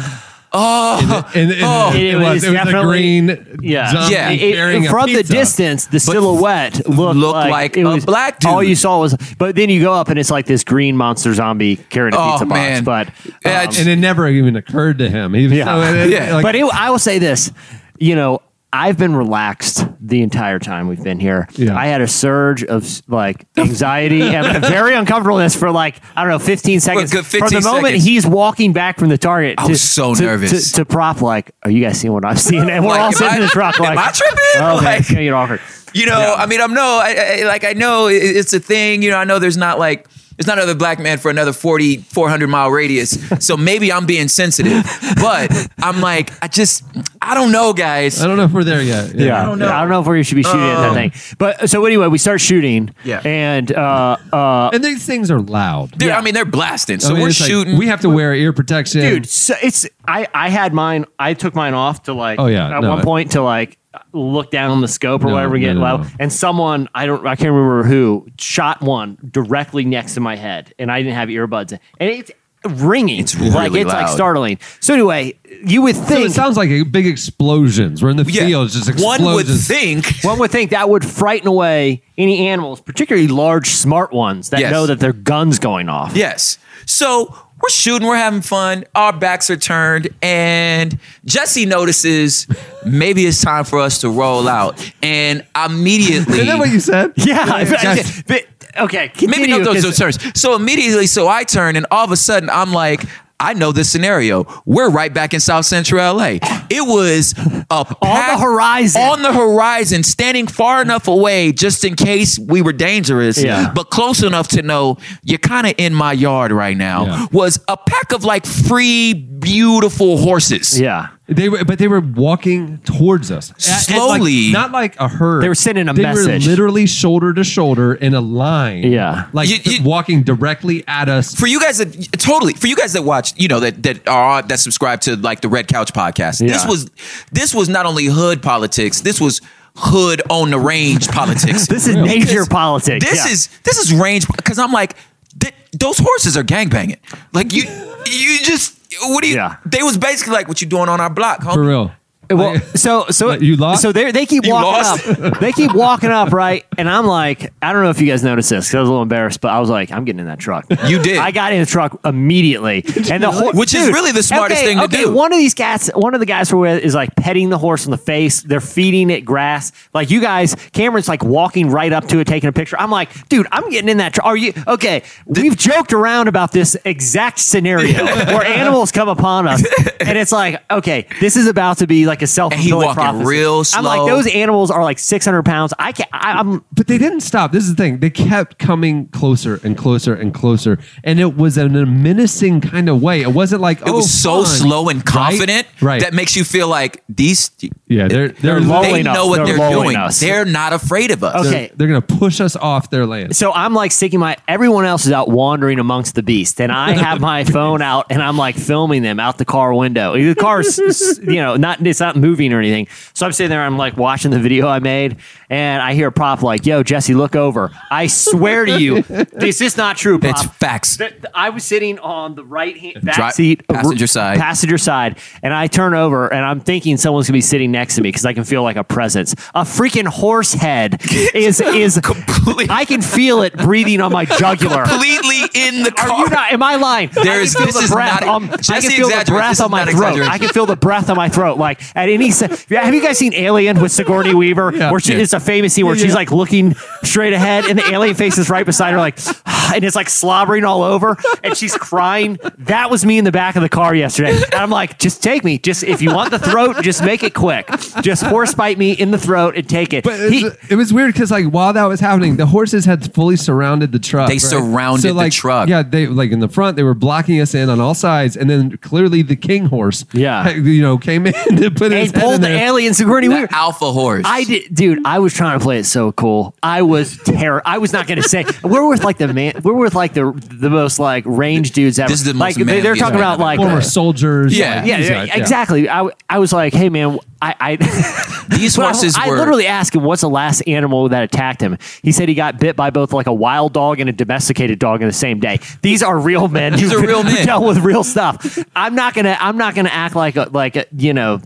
Oh, 0.53 1.31
And, 1.33 1.53
and 1.53 1.61
Oh. 1.63 1.93
it, 1.95 2.03
It 2.03 2.17
was, 2.17 2.25
was 2.25 2.45
it 2.45 2.49
was 2.51 2.55
a 2.55 2.65
definitely- 2.65 2.89
green 2.89 3.59
Yeah, 3.63 3.93
zombie 3.93 4.13
Yeah. 4.15 4.31
It- 4.31 4.43
it- 4.43 4.55
carrying 4.57 4.87
a 4.89 4.91
from 4.91 5.13
the 5.13 5.23
distance, 5.23 5.87
the 5.87 6.01
silhouette 6.01 6.89
looked, 6.89 7.17
looked 7.17 7.35
like, 7.37 7.51
like 7.53 7.77
it 7.77 7.83
a 7.83 7.89
was, 7.89 8.05
black 8.05 8.41
dude. 8.41 8.51
All 8.51 8.61
you 8.61 8.75
saw 8.75 8.99
was, 8.99 9.15
but 9.39 9.55
then 9.55 9.71
you 9.71 9.81
go 9.81 9.93
up 9.95 10.09
and 10.09 10.19
it's 10.19 10.29
like 10.29 10.47
this 10.47 10.65
green 10.65 10.97
monster 10.97 11.33
zombie 11.35 11.77
carrying 11.77 12.15
a 12.15 12.19
Oh, 12.19 12.31
pizza 12.33 12.47
box. 12.47 12.59
man. 12.59 12.83
But 12.83 13.11
Yeah, 13.47 13.61
um, 13.63 13.69
and 13.79 13.89
it 13.89 13.97
never 14.01 14.27
even 14.27 14.57
occurred 14.57 14.99
to 14.99 15.09
him. 15.09 15.35
He 15.35 15.45
was 15.45 15.53
Yeah. 15.53 15.67
so, 15.67 15.83
it- 15.95 16.11
Yeah. 16.11 16.35
like- 16.35 16.43
but 16.43 16.57
it, 16.57 16.65
I 16.75 16.91
will 16.91 16.99
say 16.99 17.21
this, 17.21 17.53
you 18.01 18.17
know, 18.17 18.43
I've 18.73 18.97
been 18.97 19.17
relaxed 19.17 19.85
the 20.01 20.23
entire 20.23 20.59
time 20.61 20.87
we've 20.87 21.03
been 21.03 21.19
here. 21.19 21.49
Yeah. 21.55 21.77
I 21.77 21.87
had 21.87 22.01
a 22.01 22.07
surge 22.07 22.63
of 22.63 23.03
like 23.09 23.45
anxiety 23.57 24.23
and 24.35 24.65
very 24.65 24.95
uncomfortableness 24.95 25.57
for 25.57 25.71
like 25.73 25.97
I 26.15 26.23
don't 26.23 26.31
know 26.31 26.39
15 26.39 26.79
seconds. 26.81 27.11
good 27.11 27.27
from 27.27 27.49
the 27.49 27.61
moment 27.63 27.87
seconds. 27.87 28.05
he's 28.05 28.27
walking 28.27 28.73
back 28.73 28.99
from 28.99 29.09
the 29.09 29.19
target, 29.19 29.57
I 29.59 29.65
to, 29.65 29.71
was 29.71 29.83
so 29.83 30.15
to- 30.15 30.23
nervous. 30.23 30.71
to, 30.71 30.77
to 30.77 30.85
prop 30.85 31.21
like, 31.21 31.51
are 31.65 31.71
you 31.71 31.83
guys 31.85 31.99
seeing 32.01 32.13
what 32.13 32.25
I'm 32.25 32.37
seeing? 32.49 32.71
And 32.71 32.85
we're 32.85 32.91
Like, 32.93 33.01
all 33.01 33.13
sitting 33.13 33.33
I- 33.33 33.37
in 33.37 33.43
the 33.43 33.49
truck 33.49 33.81
like, 33.81 33.91
am 33.91 33.99
I 33.99 34.11
tripping? 34.13 34.39
Oh, 34.57 34.61
man, 34.77 34.85
Like- 34.85 35.01
it's 35.01 35.11
gonna 35.11 35.25
get 35.25 35.33
awkward. 35.33 35.61
You 35.93 36.07
know, 36.07 36.21
Yeah. 36.21 36.35
I 36.35 36.47
mean, 36.47 36.61
I'm 36.61 36.73
no, 36.73 37.01
I, 37.03 37.41
I, 37.41 37.43
like 37.49 37.65
I 37.65 37.73
know 37.73 38.07
it's 38.07 38.53
a 38.53 38.61
thing. 38.61 39.03
You 39.03 39.11
know, 39.11 39.17
I 39.17 39.25
know 39.25 39.41
there's 39.41 39.57
not 39.57 39.81
like 39.81 40.07
there's 40.41 40.47
not 40.47 40.57
another 40.57 40.75
black 40.75 40.99
man 40.99 41.19
for 41.19 41.31
another 41.31 41.53
40, 41.53 41.99
400 41.99 42.49
mile 42.49 42.71
radius. 42.71 43.11
So 43.45 43.59
maybe 43.59 43.93
I'm 43.93 44.07
being 44.07 44.27
sensitive, 44.29 44.85
but 45.17 45.69
I'm 45.79 46.01
like, 46.01 46.33
I 46.43 46.49
just, 46.49 46.83
I 47.21 47.35
don't 47.35 47.53
know, 47.53 47.75
guys. 47.75 48.23
I 48.23 48.27
don't 48.27 48.39
know 48.39 48.45
if 48.45 48.53
we're 48.53 48.65
there 48.65 48.81
yet. 48.81 49.15
Yeah, 49.15 49.39
I 49.41 49.45
don't 49.45 49.59
know. 49.59 49.69
I 49.71 49.81
don't 49.81 49.91
know 49.91 50.01
if 50.01 50.07
we 50.07 50.23
should 50.23 50.37
be 50.37 50.43
shooting 50.43 50.61
at 50.63 50.81
that 50.81 50.89
Um, 50.89 50.95
thing. 50.95 51.13
But 51.37 51.69
so 51.69 51.85
anyway, 51.85 52.07
we 52.07 52.17
start 52.17 52.41
shooting. 52.41 52.95
Yeah. 53.05 53.21
and 53.23 53.71
uh, 53.71 54.17
uh, 54.33 54.71
And 54.73 54.83
these 54.83 55.05
things 55.05 55.31
are 55.31 55.41
loud. 55.41 55.91
They're- 55.99 56.09
yeah. 56.09 56.19
I 56.19 56.23
mean, 56.23 56.33
they're 56.33 56.47
blasting. 56.47 57.01
So 57.01 57.11
I 57.11 57.13
mean, 57.13 57.23
we're 57.23 57.29
it's 57.29 57.41
like, 57.41 57.51
shooting. 57.51 57.77
we 57.77 57.89
have 57.89 58.01
to 58.01 58.09
wear 58.09 58.35
ear 58.35 58.55
protection. 58.55 59.03
dude, 59.03 59.27
so 59.29 59.55
it's 59.63 59.87
I 60.09 60.27
I 60.33 60.49
had 60.49 60.73
mine. 60.73 61.05
I 61.19 61.35
took 61.35 61.55
mine 61.55 61.75
off 61.75 62.05
to 62.05 62.15
like. 62.15 62.39
Oh, 62.41 62.47
yeah, 62.47 62.75
At 62.77 62.81
no, 62.81 62.89
one 62.89 62.99
it- 63.01 63.05
point 63.05 63.33
to 63.33 63.43
like 63.43 63.77
look 64.13 64.51
down 64.51 64.71
on 64.71 64.81
the 64.81 64.89
scope 64.89 65.23
or 65.25 65.29
No, 65.29 65.35
whatever, 65.35 65.59
get 65.59 65.75
no, 65.75 65.81
no, 65.81 65.97
low, 65.97 65.97
no. 66.03 66.09
and 66.19 66.33
someone 66.33 66.89
I 66.95 67.07
don't 67.07 67.27
I 67.27 67.35
can't 67.37 67.51
remember 67.53 67.83
who 67.85 68.27
shot 68.39 68.81
one 68.83 69.19
directly 69.31 69.85
next 69.85 70.15
to 70.15 70.21
my 70.21 70.37
head, 70.37 70.73
and 70.79 70.91
I 70.93 71.03
didn't 71.03 71.15
have 71.17 71.29
earbuds, 71.29 71.73
in. 71.73 71.79
and 71.99 72.11
it's 72.11 72.31
ringing. 72.69 73.19
It's 73.21 73.35
really 73.35 73.51
like 73.51 73.73
it's 73.75 73.89
like 73.93 74.09
startling. 74.09 74.59
So 74.81 74.93
anyway, 74.95 75.39
you 75.65 75.81
would 75.83 75.97
So 75.97 76.05
think 76.05 76.27
it 76.27 76.33
sounds 76.33 76.57
like 76.59 76.69
a 76.69 76.83
big 76.83 77.07
explosions. 77.07 78.03
We're 78.03 78.11
in 78.11 78.19
the 78.19 78.25
Yeah. 78.31 78.45
field, 78.47 78.69
just 78.69 78.89
explosions. 78.89 79.25
One 79.25 79.35
would 79.35 79.47
think. 79.47 80.07
one 80.23 80.39
would 80.39 80.51
think 80.51 80.71
that 80.73 80.89
would 80.91 81.05
frighten 81.05 81.49
away 81.49 82.03
any 82.19 82.49
animals, 82.49 82.81
particularly 82.83 83.29
large, 83.29 83.69
smart 83.71 84.13
ones 84.13 84.51
that 84.51 84.61
Yes. 84.61 84.73
know 84.73 84.87
that 84.87 85.01
their 85.01 85.15
guns 85.15 85.59
going 85.59 85.89
off. 85.89 86.15
Yes. 86.15 86.59
So 86.85 87.35
we're 87.63 87.69
shooting, 87.71 88.07
we're 88.09 88.17
having 88.17 88.41
fun. 88.43 88.85
Our 88.95 89.13
backs 89.13 89.51
are 89.51 89.57
turned, 89.57 90.09
and 90.23 90.99
Jesse 91.25 91.67
notices 91.67 92.47
maybe 92.85 93.27
it's 93.27 93.43
time 93.43 93.65
for 93.65 93.79
us 93.81 94.01
to 94.01 94.11
roll 94.11 94.49
out. 94.49 94.79
And 95.03 95.45
immediately, 95.65 96.41
Is 96.41 96.47
that 96.47 96.59
what 96.59 96.71
you 96.71 96.81
said? 96.81 97.13
Yeah, 97.17 97.47
Guys, 97.47 98.23
but, 98.27 98.45
okay. 98.79 99.09
Continue, 99.09 99.37
maybe 99.37 99.51
not 99.53 99.65
those, 99.65 99.75
'cause- 99.85 99.99
those 99.99 100.19
terms. 100.23 100.41
So 100.41 100.55
immediately, 100.55 101.07
so 101.07 101.29
I 101.29 101.45
turn, 101.45 101.77
and 101.77 101.87
all 101.91 102.05
of 102.05 102.13
a 102.13 102.17
sudden, 102.17 102.49
I'm 102.51 102.73
like. 102.73 103.03
I 103.41 103.55
know 103.55 103.73
this 103.73 103.91
scenario. 103.91 104.47
We're 104.67 104.91
right 104.91 105.13
back 105.13 105.33
in 105.35 105.41
South 105.41 105.65
Central 105.65 106.17
LA. 106.17 106.39
It 106.69 106.87
was 106.87 107.35
a 107.71 107.85
path- 107.85 108.41
horizon. 108.41 109.01
On 109.03 109.23
the 109.23 109.33
horizon, 109.33 110.03
standing 110.03 110.47
far 110.47 110.83
enough 110.83 111.09
away 111.09 111.53
just 111.53 111.85
in 111.85 111.97
case 111.97 112.39
we 112.39 112.61
were 112.63 112.73
dangerous, 112.75 113.43
Yeah. 113.43 113.73
but 113.75 113.91
close 113.91 114.23
enough 114.23 114.49
to 114.49 114.63
know 114.63 114.99
you're 115.23 115.39
kind 115.39 115.67
of 115.67 115.75
in 115.79 115.95
my 115.95 116.13
yard 116.13 116.53
right 116.53 116.77
now. 116.77 117.07
Yeah. 117.07 117.27
Was 117.33 117.59
a 117.67 117.77
pack 117.77 118.13
of 118.13 118.25
like 118.25 118.45
free, 118.47 119.15
beautiful 119.15 120.19
horses. 120.19 120.79
Yeah. 120.79 121.09
They 121.33 121.49
were, 121.49 121.65
but 121.65 121.79
they 121.79 121.87
were 121.87 122.01
walking 122.01 122.79
towards 122.79 123.31
us 123.31 123.51
And- 123.51 123.97
and 123.99 124.09
like- 124.09 124.19
Slowly. 124.19 124.51
not 124.51 124.73
like 124.73 124.99
a 124.99 125.07
herd. 125.09 125.43
They 125.45 125.49
were 125.49 125.55
sending 125.55 125.89
a 125.89 125.93
they 125.95 126.03
message. 126.03 126.45
were 126.45 126.51
literally 126.51 126.87
shoulder 126.87 127.33
to 127.33 127.45
shoulder 127.45 127.95
in 127.95 128.15
a 128.15 128.21
line. 128.21 128.91
Yeah. 128.91 129.27
like 129.33 129.49
You- 129.49 129.59
you- 129.65 129.83
walking 129.85 130.23
directly 130.25 130.83
at 130.89 131.09
us. 131.09 131.35
for 131.35 131.47
you 131.47 131.61
guys 131.61 131.79
that 131.79 132.11
totally 132.19 132.55
for 132.55 132.67
you 132.67 132.75
guys 132.77 132.93
that 132.95 133.05
watch 133.05 133.33
you 133.37 133.47
know 133.49 133.61
that 133.61 133.83
that 133.85 134.09
are 134.09 134.43
that 134.43 134.59
subscribe 134.59 135.01
to 135.03 135.15
like 135.17 135.41
the 135.41 135.49
red 135.49 135.69
couch 135.69 135.93
podcast 135.93 136.39
this 136.39 136.65
Yeah. 136.65 136.69
was 136.69 136.87
this 137.33 137.55
was 137.55 137.69
not 137.69 137.87
only 137.87 138.07
hood 138.07 138.43
politics 138.43 139.01
this 139.03 139.21
was 139.21 139.41
hood 139.77 140.21
on 140.29 140.51
the 140.51 140.59
range 140.59 141.07
politics 141.21 141.67
This 141.69 141.87
is 141.87 141.95
Because 141.95 142.09
major 142.09 142.45
politics. 142.47 143.05
this 143.09 143.25
yeah. 143.25 143.33
is 143.33 143.49
this 143.63 143.79
is 143.79 143.93
range 143.95 144.27
because 144.37 144.59
i'm 144.59 144.73
like 144.73 144.97
th- 145.39 145.55
those 145.79 145.99
horses 145.99 146.37
are 146.37 146.43
gangbanging 146.45 146.99
like 147.33 147.53
you 147.53 147.63
you 148.07 148.39
just 148.45 148.75
what 149.03 149.23
do 149.23 149.29
you 149.29 149.37
Yeah. 149.37 149.57
they 149.65 149.83
was 149.83 149.97
basically 149.97 150.33
like 150.35 150.49
what 150.49 150.61
you 150.61 150.67
doing 150.69 150.89
on 150.89 151.01
our 151.01 151.11
block 151.11 151.41
homie? 151.43 151.55
For 151.55 151.65
real. 151.65 151.93
Well, 152.31 152.61
so 152.75 153.07
so 153.11 153.27
What, 153.29 153.43
you 153.43 153.57
lost? 153.57 153.83
So 153.83 153.93
they 153.93 154.11
they 154.13 154.27
keep 154.27 154.45
You 154.45 154.53
walking 154.53 154.71
lost? 154.83 155.09
up. 155.09 155.41
They 155.41 155.53
keep 155.53 155.75
walking 155.75 156.11
up, 156.11 156.33
right? 156.33 156.65
And 156.79 156.89
I'm 156.89 157.07
like, 157.07 157.53
I 157.63 157.73
don't 157.73 157.83
know 157.83 157.91
if 157.91 158.01
you 158.01 158.07
guys 158.07 158.23
noticed 158.23 158.51
this 158.51 158.67
because 158.69 158.75
I 158.77 158.81
was 158.81 158.89
a 158.89 158.93
little 158.93 159.03
embarrassed, 159.03 159.41
but 159.41 159.49
I 159.49 159.61
was 159.61 159.69
like, 159.71 159.91
I'm 159.93 160.05
getting 160.05 160.21
in 160.21 160.27
that 160.27 160.39
truck. 160.39 160.67
You 160.87 161.03
did. 161.03 161.19
I 161.19 161.31
got 161.31 161.53
in 161.53 161.61
the 161.61 161.67
truck 161.67 162.01
immediately, 162.05 162.85
and 163.11 163.23
the 163.23 163.31
horse, 163.31 163.55
Which 163.57 163.75
is 163.75 163.89
really 163.89 164.13
the 164.13 164.23
smartest 164.23 164.61
okay, 164.61 164.69
thing 164.69 164.79
to 164.79 164.85
okay, 164.85 165.05
do. 165.05 165.13
One 165.13 165.33
of 165.33 165.39
these 165.39 165.55
cats, 165.55 165.91
one 165.95 166.15
of 166.15 166.21
the 166.21 166.27
guys 166.27 166.53
we're 166.53 166.61
with, 166.61 166.83
is 166.85 166.95
like 166.95 167.15
petting 167.17 167.51
the 167.51 167.59
horse 167.59 167.85
on 167.87 167.91
the 167.91 167.99
face. 167.99 168.43
They're 168.43 168.61
feeding 168.61 169.11
it 169.11 169.23
grass. 169.25 169.73
Like 169.93 170.11
you 170.11 170.21
guys, 170.21 170.55
Cameron's 170.73 171.09
like 171.09 171.23
walking 171.25 171.71
right 171.71 171.93
up 171.93 172.07
to 172.09 172.19
it, 172.21 172.27
taking 172.27 172.49
a 172.49 172.53
picture. 172.53 172.79
I'm 172.79 172.91
like, 172.91 173.29
dude, 173.29 173.47
I'm 173.53 173.69
getting 173.71 173.89
in 173.89 173.99
that 173.99 174.15
truck. 174.15 174.27
Are 174.27 174.37
you 174.37 174.53
okay? 174.67 175.03
We've 175.27 175.57
joked 175.57 175.93
around 175.93 176.29
about 176.29 176.53
this 176.53 176.77
exact 176.85 177.39
scenario 177.41 178.05
where 178.05 178.45
animals 178.45 178.93
come 178.93 179.09
upon 179.09 179.47
us, 179.49 179.65
and 180.01 180.17
it's 180.17 180.33
like, 180.33 180.63
okay, 180.71 181.07
this 181.21 181.37
is 181.37 181.47
about 181.47 181.79
to 181.79 181.87
be 181.87 182.07
like 182.07 182.20
a 182.23 182.27
self 182.27 182.53
And 182.53 182.61
he 182.61 182.73
walking 182.73 182.95
prophecy. 182.95 183.25
real 183.25 183.63
I'm 183.75 183.85
like, 183.85 184.09
those 184.09 184.27
animals 184.33 184.71
are 184.71 184.83
like 184.83 184.99
600 184.99 185.43
pounds. 185.45 185.73
I 185.79 185.93
can't. 185.93 186.09
I, 186.13 186.33
I'm 186.33 186.65
But 186.73 186.87
they 186.87 186.99
didn't 186.99 187.21
stop. 187.21 187.53
This 187.53 187.65
is 187.65 187.75
the 187.75 187.83
thing. 187.83 187.99
They 187.99 188.11
kept 188.11 188.59
coming 188.59 189.09
closer 189.09 189.61
and 189.65 189.77
closer 189.77 190.15
and 190.15 190.33
closer, 190.33 190.79
and 191.05 191.21
it 191.21 191.37
was 191.37 191.59
in 191.59 191.75
a 191.77 191.87
menacing 191.87 192.61
kind 192.61 192.89
of 192.89 193.03
way. 193.03 193.23
It 193.23 193.33
wasn't 193.33 193.63
like 193.63 193.81
it 193.81 193.89
oh, 193.89 193.97
was 193.97 194.13
so 194.13 194.45
fun, 194.45 194.47
slow 194.47 194.89
and 194.89 194.99
right? 194.99 195.07
confident 195.07 195.67
right? 195.81 196.01
that 196.01 196.15
makes 196.15 196.37
you 196.37 196.45
feel 196.45 196.69
like 196.69 197.03
these 197.09 197.51
yeah, 197.91 198.07
they're 198.07 198.29
they're, 198.29 198.61
They're 198.61 198.83
they 198.83 199.03
know 199.03 199.11
us. 199.25 199.29
what 199.29 199.47
They're 199.47 199.57
they're, 199.59 199.71
doing 199.73 199.97
us. 199.97 200.21
they're 200.21 200.45
not 200.45 200.73
afraid 200.73 201.11
of 201.11 201.25
us 201.25 201.45
Okay. 201.47 201.67
they're, 201.67 201.77
they're 201.77 201.89
gonna 201.89 202.01
push 202.21 202.41
us 202.41 202.55
off 202.55 202.89
their 202.89 203.05
land. 203.05 203.35
So 203.35 203.53
I'm 203.53 203.75
like 203.75 203.91
sticking 203.91 204.21
my 204.21 204.37
everyone 204.47 204.85
else 204.85 205.07
is 205.07 205.13
out 205.13 205.29
wandering 205.29 205.81
amongst 205.81 206.15
the 206.15 206.23
beast, 206.23 206.61
and 206.61 206.71
I 206.71 206.93
have 206.93 207.21
my 207.21 207.43
phone 207.57 207.83
out 207.83 208.07
and 208.11 208.23
I'm 208.23 208.37
like 208.37 208.55
filming 208.55 209.03
them 209.03 209.19
out 209.19 209.39
the 209.39 209.45
car 209.45 209.75
window. 209.75 210.15
The 210.17 210.35
car's 210.37 210.79
you 211.23 211.35
know 211.43 211.57
not 211.57 211.85
it's 211.85 211.99
not 212.01 212.15
moving 212.17 212.53
or 212.53 212.61
anything. 212.61 212.87
So 213.13 213.27
I'm 213.27 213.33
sitting 213.33 213.51
there, 213.51 213.63
I'm 213.63 213.77
like 213.77 213.97
watching 213.97 214.31
the 214.31 214.39
video 214.39 214.69
I 214.69 214.79
made, 214.79 215.17
and 215.51 215.83
I 215.83 215.93
hear 215.95 216.09
a 216.09 216.13
prop 216.13 216.43
like, 216.43 216.65
"Yo, 216.65 216.83
Jesse, 216.83 217.13
look 217.15 217.37
over." 217.37 217.71
I 217.91 218.07
swear 218.07 218.65
to 218.65 218.81
you, 218.81 219.03
this 219.33 219.61
is 219.61 219.77
not 219.77 219.97
true. 219.99 220.19
Prop. 220.19 220.31
It's 220.33 220.47
facts. 220.57 220.97
Th- 220.97 221.11
th- 221.11 221.25
I 221.35 221.51
was 221.51 221.65
sitting 221.65 221.99
on 221.99 222.35
the 222.37 222.45
right 222.45 222.77
hand 222.79 223.03
back 223.03 223.17
Dri- 223.17 223.31
seat, 223.33 223.69
passenger 223.69 224.07
side. 224.07 224.39
passenger 224.39 224.79
side, 224.79 225.19
and 225.43 225.53
I 225.53 225.67
turn 225.67 225.95
over 225.95 226.33
and 226.33 226.45
I'm 226.45 226.61
thinking 226.61 226.97
someone's 226.97 227.27
gonna 227.27 227.37
be 227.37 227.41
sitting 227.43 227.71
next 227.71 227.97
to 227.97 228.01
me 228.01 228.09
because 228.09 228.25
I 228.25 228.33
can 228.33 228.45
feel 228.45 228.63
like 228.63 228.77
a 228.77 228.85
presence. 228.85 229.33
A 229.55 229.63
freaking 229.63 230.07
horse 230.07 230.53
head 230.55 231.01
is 231.35 231.61
is 231.61 231.99
Completely- 232.03 232.67
I 232.71 232.85
can 232.85 233.03
feel 233.03 233.43
it 233.43 233.57
breathing 233.57 234.01
on 234.01 234.13
my 234.13 234.25
jugular. 234.25 234.85
completely 234.85 235.43
in 235.55 235.83
the 235.83 235.91
car 235.91 236.11
Are 236.11 236.19
you 236.21 236.29
not? 236.31 236.53
Am 236.53 236.63
I 236.63 236.77
lying? 236.77 237.11
There 237.13 237.33
I 237.33 237.37
is- 237.41 237.55
can 237.55 237.65
feel 237.65 237.73
this 237.73 237.77
the 237.79 237.85
is 237.85 237.91
breath 237.91 238.21
not- 238.21 238.29
on, 238.29 238.51
I 238.51 238.57
Jesse 238.57 238.89
can 238.89 238.97
feel 238.97 239.09
the 239.09 239.25
breath 239.27 239.61
on 239.61 239.71
my 239.71 239.85
throat. 239.85 240.21
I 240.29 240.39
can 240.39 240.49
feel 240.49 240.67
the 240.67 240.77
breath 240.77 241.11
on 241.11 241.17
my 241.17 241.29
throat. 241.29 241.59
Like 241.59 241.81
at 241.97 242.09
any 242.09 242.31
se- 242.31 242.49
Have 242.71 242.95
you 242.95 243.03
guys 243.03 243.19
seen 243.19 243.35
Alien 243.35 243.81
with 243.81 243.91
Sigourney 243.93 244.35
Weaver? 244.35 244.73
Yeah. 244.75 244.91
Where 244.91 245.01
she, 245.01 245.13
Yeah. 245.15 245.19
it's 245.21 245.33
a 245.33 245.40
famous 245.41 245.75
scene 245.75 245.87
where 245.87 245.95
Yeah, 245.97 246.05
she's 246.05 246.15
like 246.15 246.31
looking 246.31 246.75
straight 247.03 247.33
ahead, 247.33 247.65
and 247.67 247.79
the 247.79 247.87
alien 247.91 248.15
face 248.15 248.39
is 248.39 248.49
right 248.51 248.65
beside 248.67 248.93
her, 248.93 248.99
like, 248.99 249.19
and 249.75 249.85
it's 249.85 249.97
like 249.97 250.09
slobbering 250.09 250.65
all 250.65 250.83
over, 250.83 251.17
and 251.43 251.57
she's 251.57 251.77
crying. 251.77 252.39
That 252.59 252.91
was 252.91 253.05
me 253.05 253.19
in 253.19 253.25
the 253.25 253.33
back 253.33 253.57
of 253.57 253.63
the 253.63 253.69
car 253.69 253.95
yesterday. 253.95 254.35
And 254.37 254.55
I'm 254.55 254.71
like, 254.71 254.99
just 254.99 255.23
take 255.23 255.45
me. 255.45 255.59
Just 255.59 255.83
if 255.83 256.03
you 256.03 256.13
want 256.15 256.31
the 256.31 256.39
throat, 256.39 256.77
just 256.83 257.03
make 257.05 257.23
it 257.23 257.35
quick. 257.35 257.69
Just 258.03 258.23
horse 258.23 258.55
bite 258.55 258.79
me 258.79 258.93
in 258.93 259.11
the 259.11 259.19
throat 259.19 259.57
and 259.57 259.69
take 259.69 259.93
it. 259.93 260.05
But 260.05 260.21
it 260.21 260.33
He- 260.33 260.45
was, 260.45 260.57
it 260.71 260.75
was 260.77 260.93
weird 260.93 261.13
because 261.15 261.31
like 261.31 261.47
while 261.47 261.73
that 261.73 261.85
was 261.87 262.01
happening, 262.01 262.37
the 262.37 262.47
horses 262.47 262.85
had 262.85 263.13
fully 263.15 263.37
surrounded 263.37 263.93
the 263.93 263.99
truck. 263.99 264.29
They 264.29 264.39
surrounded 264.39 265.09
the 265.09 265.15
like, 265.15 265.33
truck. 265.33 265.69
Yeah, 265.69 265.83
they 265.83 266.07
like 266.07 266.31
in 266.33 266.41
the 266.41 266.49
front 266.49 266.77
they 266.77 266.83
were 266.83 266.95
blocking 266.95 267.41
us 267.41 267.55
in 267.55 267.69
on 267.71 267.81
all 267.81 267.95
sides, 267.95 268.37
and 268.37 268.49
then 268.51 268.77
clearly 268.79 269.23
the 269.23 269.37
king 269.37 269.67
horse, 269.67 270.05
Yeah. 270.13 270.49
you 270.51 270.83
know, 270.83 270.99
came 270.99 271.27
in 271.27 271.33
to 271.57 271.71
put 271.71 271.93
his 271.93 272.09
and 272.09 272.15
head 272.17 272.23
pulled 272.23 272.35
in 272.37 272.41
the 272.43 272.49
there. 272.49 272.65
alien 272.67 272.95
Sigourney 272.95 273.29
the 273.29 273.35
Weaver. 273.35 273.49
alpha 273.53 273.93
horse 273.93 274.25
I 274.27 274.45
did, 274.45 274.75
dude. 274.75 275.01
I 275.05 275.19
was 275.19 275.30
trying 275.31 275.59
to 275.59 275.63
play 275.65 275.79
it 275.79 275.85
so 275.85 276.13
cool. 276.13 276.55
I 276.63 276.83
was 276.83 277.17
terror. 277.25 277.63
I 277.65 277.79
was 277.79 277.93
not 277.93 278.07
going 278.07 278.21
to 278.23 278.29
say 278.29 278.45
we're 278.63 278.87
with 278.89 279.05
like 279.05 279.19
the 279.19 279.33
man. 279.33 279.61
We're 279.63 279.75
with 279.75 279.95
like 279.95 280.15
the 280.15 280.33
the 280.51 280.71
most 280.71 280.99
like 280.99 281.25
range 281.27 281.73
dudes 281.73 281.99
ever. 281.99 282.09
This 282.11 282.21
is 282.21 282.27
the 282.27 282.35
most 282.35 282.57
like 282.59 282.67
they, 282.67 282.81
they're 282.81 282.95
talking 282.97 283.19
man 283.19 283.35
about 283.35 283.39
like 283.41 283.59
former 283.59 283.79
uh, 283.79 283.81
soldiers. 283.81 284.57
Yeah. 284.57 284.77
like, 284.81 284.87
yeah, 284.87 284.97
these 284.99 285.09
yeah, 285.11 285.27
guys, 285.27 285.39
exactly. 285.41 285.89
I, 285.89 285.97
w- 285.99 286.15
I 286.29 286.39
was 286.39 286.53
like, 286.53 286.73
hey 286.75 286.89
man, 286.89 287.19
I, 287.43 287.55
I 287.61 287.77
These 288.51 288.77
But 288.77 288.83
I- 288.83 288.87
horses 288.87 289.17
I, 289.17 289.29
literally 289.31 289.67
asked 289.67 289.95
him 289.95 290.03
what's 290.03 290.23
the 290.23 290.29
last 290.29 290.61
animal 290.67 291.09
that 291.11 291.23
attacked 291.23 291.61
him. 291.61 291.79
He 292.03 292.13
said 292.13 292.29
he 292.29 292.35
got 292.35 292.59
bit 292.59 292.77
by 292.77 292.91
both 292.91 293.13
like 293.13 293.27
a 293.27 293.33
wild 293.33 293.73
dog 293.73 294.01
and 294.01 294.11
a 294.11 294.13
domesticated 294.13 294.79
dog 294.79 295.03
in 295.03 295.09
the 295.09 295.13
same 295.15 295.39
day. 295.41 295.61
These 295.83 296.03
are 296.03 296.19
real 296.19 296.49
men. 296.49 296.73
These 296.75 296.91
who- 296.93 296.99
are 296.99 297.07
real 297.07 297.23
men. 297.25 297.47
dealt 297.47 297.65
with 297.67 297.79
real 297.79 298.05
stuff. 298.05 298.59
I'm 298.75 298.95
not 298.95 299.15
gonna. 299.15 299.37
I'm 299.41 299.57
not 299.57 299.75
gonna 299.75 299.89
act 299.91 300.15
like 300.17 300.37
a, 300.37 300.49
like 300.53 300.77
a, 300.77 300.87
you 300.97 301.15
know. 301.15 301.41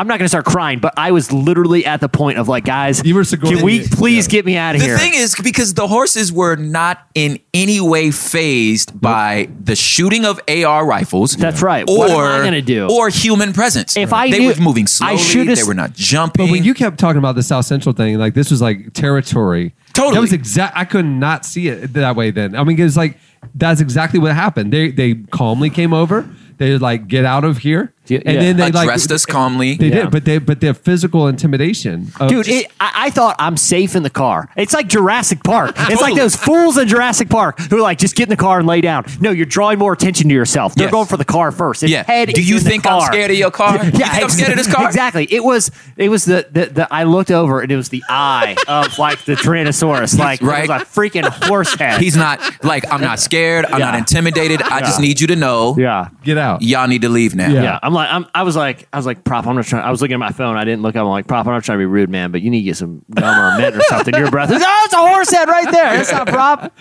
I'm 0.00 0.06
not 0.06 0.18
going 0.18 0.24
to 0.24 0.28
start 0.30 0.46
crying, 0.46 0.78
but 0.78 0.94
I 0.96 1.10
was 1.10 1.30
literally 1.30 1.84
at 1.84 2.00
the 2.00 2.08
point 2.08 2.38
of 2.38 2.48
like, 2.48 2.64
guys, 2.64 3.02
You 3.04 3.14
were 3.14 3.22
Sigourney- 3.24 3.56
can 3.56 3.64
we 3.64 3.86
please 3.86 4.26
yeah. 4.26 4.30
get 4.30 4.46
me 4.46 4.56
out 4.56 4.74
of 4.74 4.80
The 4.80 4.86
here? 4.86 4.94
The 4.94 5.00
thing 5.00 5.12
is, 5.14 5.34
because 5.42 5.74
the 5.74 5.86
horses 5.86 6.32
were 6.32 6.56
not 6.56 7.06
in 7.14 7.38
any 7.52 7.80
way 7.82 8.10
phased 8.10 8.98
by 8.98 9.50
the 9.62 9.76
shooting 9.76 10.24
of 10.24 10.40
AR 10.48 10.86
rifles. 10.86 11.36
That's 11.36 11.60
right. 11.60 11.84
Or, 11.86 11.98
What 11.98 12.10
am 12.12 12.40
I 12.40 12.44
gonna 12.44 12.62
do? 12.62 12.88
Or 12.90 13.10
human 13.10 13.52
presence. 13.52 13.94
If 13.96 14.12
I 14.14 14.30
they 14.30 14.38
knew- 14.38 14.48
were 14.48 14.54
moving 14.56 14.84
I 14.84 14.86
slowly, 14.86 15.18
should've- 15.18 15.56
they 15.56 15.62
were 15.64 15.74
not 15.74 15.92
jumping. 15.92 16.46
But 16.46 16.50
when 16.50 16.64
you 16.64 16.72
kept 16.72 16.98
talking 16.98 17.18
about 17.18 17.34
the 17.34 17.42
South 17.42 17.66
Central 17.66 17.94
thing, 17.94 18.18
like 18.18 18.32
this 18.32 18.50
was 18.50 18.62
like 18.62 18.94
territory. 18.94 19.74
Totally. 19.92 20.14
That 20.14 20.20
was 20.22 20.32
exact. 20.32 20.76
I 20.78 20.86
could 20.86 21.04
not 21.04 21.44
see 21.44 21.68
it 21.68 21.92
that 21.92 22.16
way 22.16 22.30
then. 22.30 22.56
I 22.56 22.64
mean, 22.64 22.80
it's 22.80 22.96
like 22.96 23.18
that's 23.54 23.80
exactly 23.82 24.18
what 24.18 24.34
happened. 24.34 24.72
They 24.72 24.90
they 24.92 25.14
calmly 25.30 25.68
came 25.68 25.92
over. 25.92 26.26
They 26.58 26.76
like 26.78 27.08
get 27.08 27.24
out 27.24 27.44
of 27.44 27.58
here, 27.58 27.92
Yeah. 28.10 28.20
and 28.26 28.36
then 28.38 28.56
they 28.56 28.70
like 28.70 28.84
addressed 28.84 29.10
us 29.12 29.24
calmly. 29.24 29.74
They 29.76 29.88
Yeah. 29.88 29.94
did, 30.02 30.10
but 30.10 30.24
they 30.24 30.38
but 30.38 30.60
their 30.60 30.74
physical 30.74 31.28
intimidation, 31.28 32.12
of 32.20 32.28
Dude, 32.28 32.46
just- 32.46 32.64
it, 32.66 32.72
I, 32.80 33.06
I 33.06 33.10
thought 33.10 33.36
I'm 33.38 33.56
safe 33.56 33.94
in 33.96 34.02
the 34.02 34.10
car. 34.10 34.48
It's 34.56 34.74
like 34.74 34.88
Jurassic 34.88 35.42
Park. 35.44 35.74
It's 35.78 36.02
like 36.02 36.14
those 36.16 36.36
fools 36.36 36.76
in 36.78 36.88
Jurassic 36.88 37.28
Park 37.28 37.58
who 37.60 37.76
are 37.78 37.80
like, 37.80 37.98
just 37.98 38.16
get 38.16 38.24
in 38.24 38.28
the 38.30 38.36
car 38.36 38.58
and 38.58 38.66
lay 38.66 38.80
down. 38.80 39.04
No, 39.20 39.30
you're 39.30 39.46
drawing 39.46 39.78
more 39.78 39.92
attention 39.92 40.28
to 40.28 40.34
yourself. 40.34 40.74
They're 40.74 40.86
Yes. 40.86 40.92
going 40.92 41.06
for 41.06 41.16
the 41.16 41.24
car 41.24 41.50
first. 41.52 41.82
Its 41.82 41.92
Yeah. 41.92 42.02
head 42.04 42.28
Do 42.34 42.42
you 42.42 42.58
in 42.58 42.64
the 42.64 42.70
think 42.70 42.86
I'm 42.86 43.00
scared 43.02 43.30
of 43.30 43.36
your 43.36 43.50
car? 43.50 43.76
You 43.84 43.90
think 43.90 44.04
I'm 44.24 44.28
scared 44.28 44.50
of 44.52 44.56
this 44.58 44.72
car? 44.72 44.86
Exactly. 44.86 45.26
It 45.30 45.44
was. 45.44 45.70
It 45.96 46.08
was 46.08 46.24
the, 46.24 46.46
the 46.50 46.66
the. 46.66 46.88
I 46.92 47.04
looked 47.04 47.30
over 47.30 47.60
and 47.60 47.70
it 47.70 47.76
was 47.76 47.88
the 47.90 48.02
eye 48.08 48.56
of 48.68 48.98
like 48.98 49.24
the 49.24 49.34
Tyrannosaurus. 49.36 50.18
Like 50.18 50.40
Right. 50.42 50.64
it 50.64 50.68
was 50.70 50.82
a 50.82 50.84
freaking 50.84 51.26
horse 51.46 51.74
head. 51.74 52.00
He's 52.00 52.16
not 52.16 52.40
like 52.64 52.90
I'm 52.92 53.00
not 53.00 53.20
scared. 53.20 53.66
I'm 53.66 53.78
Yeah. 53.78 53.86
not 53.90 53.94
intimidated. 53.96 54.62
I 54.62 54.80
just 54.80 55.00
need 55.00 55.20
you 55.20 55.26
to 55.28 55.36
know. 55.36 55.76
yeah. 55.78 56.08
get 56.24 56.38
out. 56.38 56.62
Y'all 56.62 56.86
need 56.88 57.02
to 57.02 57.08
leave 57.08 57.34
now. 57.34 57.48
Yeah. 57.48 57.62
Yeah, 57.62 57.78
I'm 57.82 57.92
like, 57.94 57.99
I'm, 58.08 58.26
I 58.34 58.42
was 58.42 58.56
like, 58.56 58.86
I 58.92 58.96
was 58.96 59.06
like, 59.06 59.24
prop. 59.24 59.46
I'm 59.46 59.56
not 59.56 59.64
trying. 59.64 59.82
I 59.84 59.90
was 59.90 60.00
looking 60.00 60.14
at 60.14 60.18
my 60.20 60.30
phone. 60.30 60.56
I 60.56 60.64
didn't 60.64 60.82
look 60.82 60.96
up. 60.96 61.02
I'm 61.02 61.08
like, 61.08 61.26
prop. 61.26 61.46
I'm 61.46 61.52
not 61.52 61.64
trying 61.64 61.78
to 61.78 61.82
be 61.82 61.86
rude, 61.86 62.08
man, 62.10 62.30
but 62.32 62.40
you 62.42 62.50
need 62.50 62.60
to 62.60 62.64
get 62.64 62.76
some 62.76 63.04
gum 63.14 63.38
or 63.38 63.48
a 63.54 63.58
mint 63.58 63.76
or 63.76 63.82
something. 63.82 64.14
Your 64.14 64.30
breath. 64.30 64.50
is, 64.50 64.62
Oh, 64.64 64.82
it's 64.84 64.94
a 64.94 64.96
horse 64.98 65.30
head 65.30 65.48
right 65.48 65.70
there. 65.70 65.96
That's 65.96 66.12
not 66.12 66.28
prop. 66.28 66.72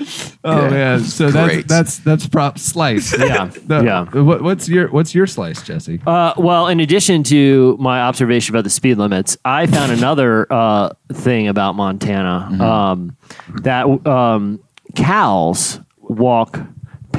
Oh 0.44 0.70
man, 0.70 1.00
so 1.04 1.30
that's 1.32 1.54
Great. 1.54 1.68
that's 1.68 2.00
that's 2.00 2.28
prop 2.28 2.58
slice. 2.60 3.18
Yeah, 3.18 3.46
The- 3.66 3.84
yeah. 3.84 4.06
What, 4.22 4.42
what's 4.42 4.70
your 4.70 4.90
what's 4.90 5.14
your 5.16 5.28
slice, 5.28 5.62
Jesse? 5.64 6.00
Uh, 6.06 6.34
well, 6.38 6.68
in 6.68 6.80
addition 6.80 7.24
to 7.24 7.76
my 7.80 8.02
observation 8.02 8.54
about 8.56 8.64
the 8.64 8.70
speed 8.70 8.98
limits, 8.98 9.38
I 9.44 9.66
found 9.68 9.92
another 9.92 10.48
uh, 10.52 10.90
thing 11.12 11.48
about 11.48 11.76
Montana 11.76 12.64
um, 12.64 13.18
that 13.64 13.86
um, 14.08 14.60
cows 14.96 15.80
walk 16.00 16.60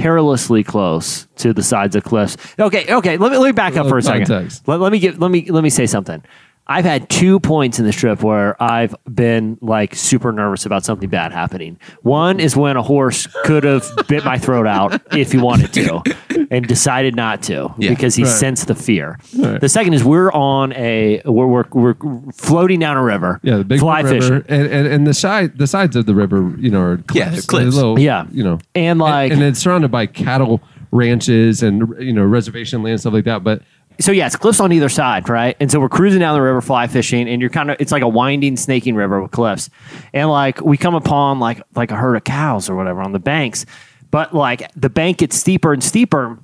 perilously 0.00 0.64
close 0.64 1.26
to 1.36 1.52
the 1.52 1.62
sides 1.62 1.94
of 1.96 2.04
cliffs. 2.04 2.36
Okay, 2.58 2.92
okay. 2.92 3.16
Let 3.16 3.32
me 3.32 3.38
let 3.38 3.46
me 3.48 3.52
back 3.52 3.76
up 3.76 3.86
for 3.88 3.98
a 3.98 4.02
second. 4.02 4.26
Let, 4.66 4.80
let 4.80 4.92
me 4.92 4.98
get 4.98 5.18
let 5.18 5.30
me 5.30 5.50
let 5.50 5.62
me 5.62 5.70
say 5.70 5.86
something. 5.86 6.22
I've 6.70 6.84
had 6.84 7.08
two 7.10 7.40
points 7.40 7.80
in 7.80 7.84
this 7.84 7.96
trip 7.96 8.22
where 8.22 8.60
I've 8.62 8.94
been 9.12 9.58
like 9.60 9.94
super 9.96 10.30
nervous 10.30 10.64
about 10.66 10.84
something 10.84 11.08
bad 11.08 11.32
happening. 11.32 11.78
One 12.02 12.38
is 12.38 12.56
when 12.56 12.76
a 12.76 12.82
horse 12.82 13.26
could 13.44 13.64
have 13.64 13.84
bit 14.06 14.24
my 14.24 14.38
throat 14.38 14.68
out 14.68 15.02
if 15.16 15.32
he 15.32 15.38
wanted 15.38 15.72
to 15.74 16.00
and 16.48 16.66
decided 16.68 17.16
not 17.16 17.42
to 17.44 17.74
Yeah. 17.76 17.90
because 17.90 18.14
he 18.14 18.22
Right. 18.22 18.30
sensed 18.32 18.68
the 18.68 18.76
fear. 18.76 19.18
The 19.32 19.68
second 19.68 19.94
is 19.94 20.04
we're 20.04 20.30
on 20.30 20.72
a 20.74 21.20
we're, 21.24 21.46
we're, 21.46 21.64
we're 21.72 22.32
floating 22.32 22.78
down 22.78 22.96
a 22.96 23.02
river. 23.02 23.40
Yeah, 23.42 23.56
the 23.56 23.64
big 23.64 23.80
fly 23.80 24.02
river, 24.02 24.20
fishing. 24.20 24.44
and, 24.48 24.66
and 24.68 24.86
and 24.86 25.06
the 25.08 25.14
side 25.14 25.58
the 25.58 25.66
sides 25.66 25.96
of 25.96 26.06
the 26.06 26.14
river, 26.14 26.54
you 26.58 26.70
know, 26.70 26.82
are 26.82 26.96
cliffs. 26.98 27.34
Yeah, 27.36 27.40
cliffs. 27.48 27.74
Little, 27.74 27.98
Yeah. 27.98 28.26
you 28.30 28.44
know, 28.44 28.60
And, 28.76 29.00
like- 29.00 29.32
and, 29.32 29.42
it's 29.42 29.58
surrounded 29.58 29.90
by 29.90 30.06
cattle 30.06 30.60
ranches 30.92 31.62
and 31.62 31.94
you 31.98 32.12
know 32.12 32.24
reservation 32.24 32.82
land 32.84 33.00
stuff 33.00 33.12
like 33.12 33.24
that. 33.24 33.42
But 33.42 33.62
so 34.00 34.12
yeah, 34.12 34.26
it's 34.26 34.36
cliffs 34.36 34.60
on 34.60 34.72
either 34.72 34.88
side, 34.88 35.28
right? 35.28 35.56
And 35.60 35.70
so 35.70 35.78
we're 35.78 35.88
cruising 35.88 36.20
down 36.20 36.34
the 36.34 36.42
river, 36.42 36.60
fly 36.60 36.86
fishing, 36.86 37.28
and 37.28 37.40
you're 37.40 37.50
kind 37.50 37.70
of 37.70 37.76
it's 37.80 37.92
like 37.92 38.02
a 38.02 38.08
winding, 38.08 38.56
snaking 38.56 38.94
river 38.94 39.20
with 39.22 39.30
cliffs, 39.30 39.70
and 40.12 40.28
like 40.30 40.60
we 40.60 40.76
come 40.76 40.94
upon 40.94 41.38
like 41.38 41.62
like 41.74 41.90
a 41.90 41.96
herd 41.96 42.16
of 42.16 42.24
cows 42.24 42.68
or 42.68 42.76
whatever 42.76 43.00
on 43.00 43.12
the 43.12 43.18
banks, 43.18 43.66
but 44.10 44.34
like 44.34 44.70
the 44.74 44.90
bank 44.90 45.18
gets 45.18 45.36
steeper 45.36 45.72
and 45.72 45.84
steeper, 45.84 46.38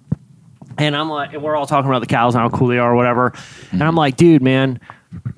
and 0.79 0.95
I'm 0.95 1.09
like, 1.09 1.33
and 1.33 1.43
we're 1.43 1.57
all 1.57 1.67
talking 1.67 1.91
about 1.91 2.01
the 2.01 2.07
cows 2.07 2.35
and 2.35 2.43
how 2.43 2.57
cool 2.57 2.69
they 2.69 2.79
are 2.79 2.93
or 2.93 2.97
whatever, 2.97 3.33
and 3.73 3.83
I'm 3.83 3.97
like, 3.97 4.17
dude, 4.17 4.43
man, 4.43 4.81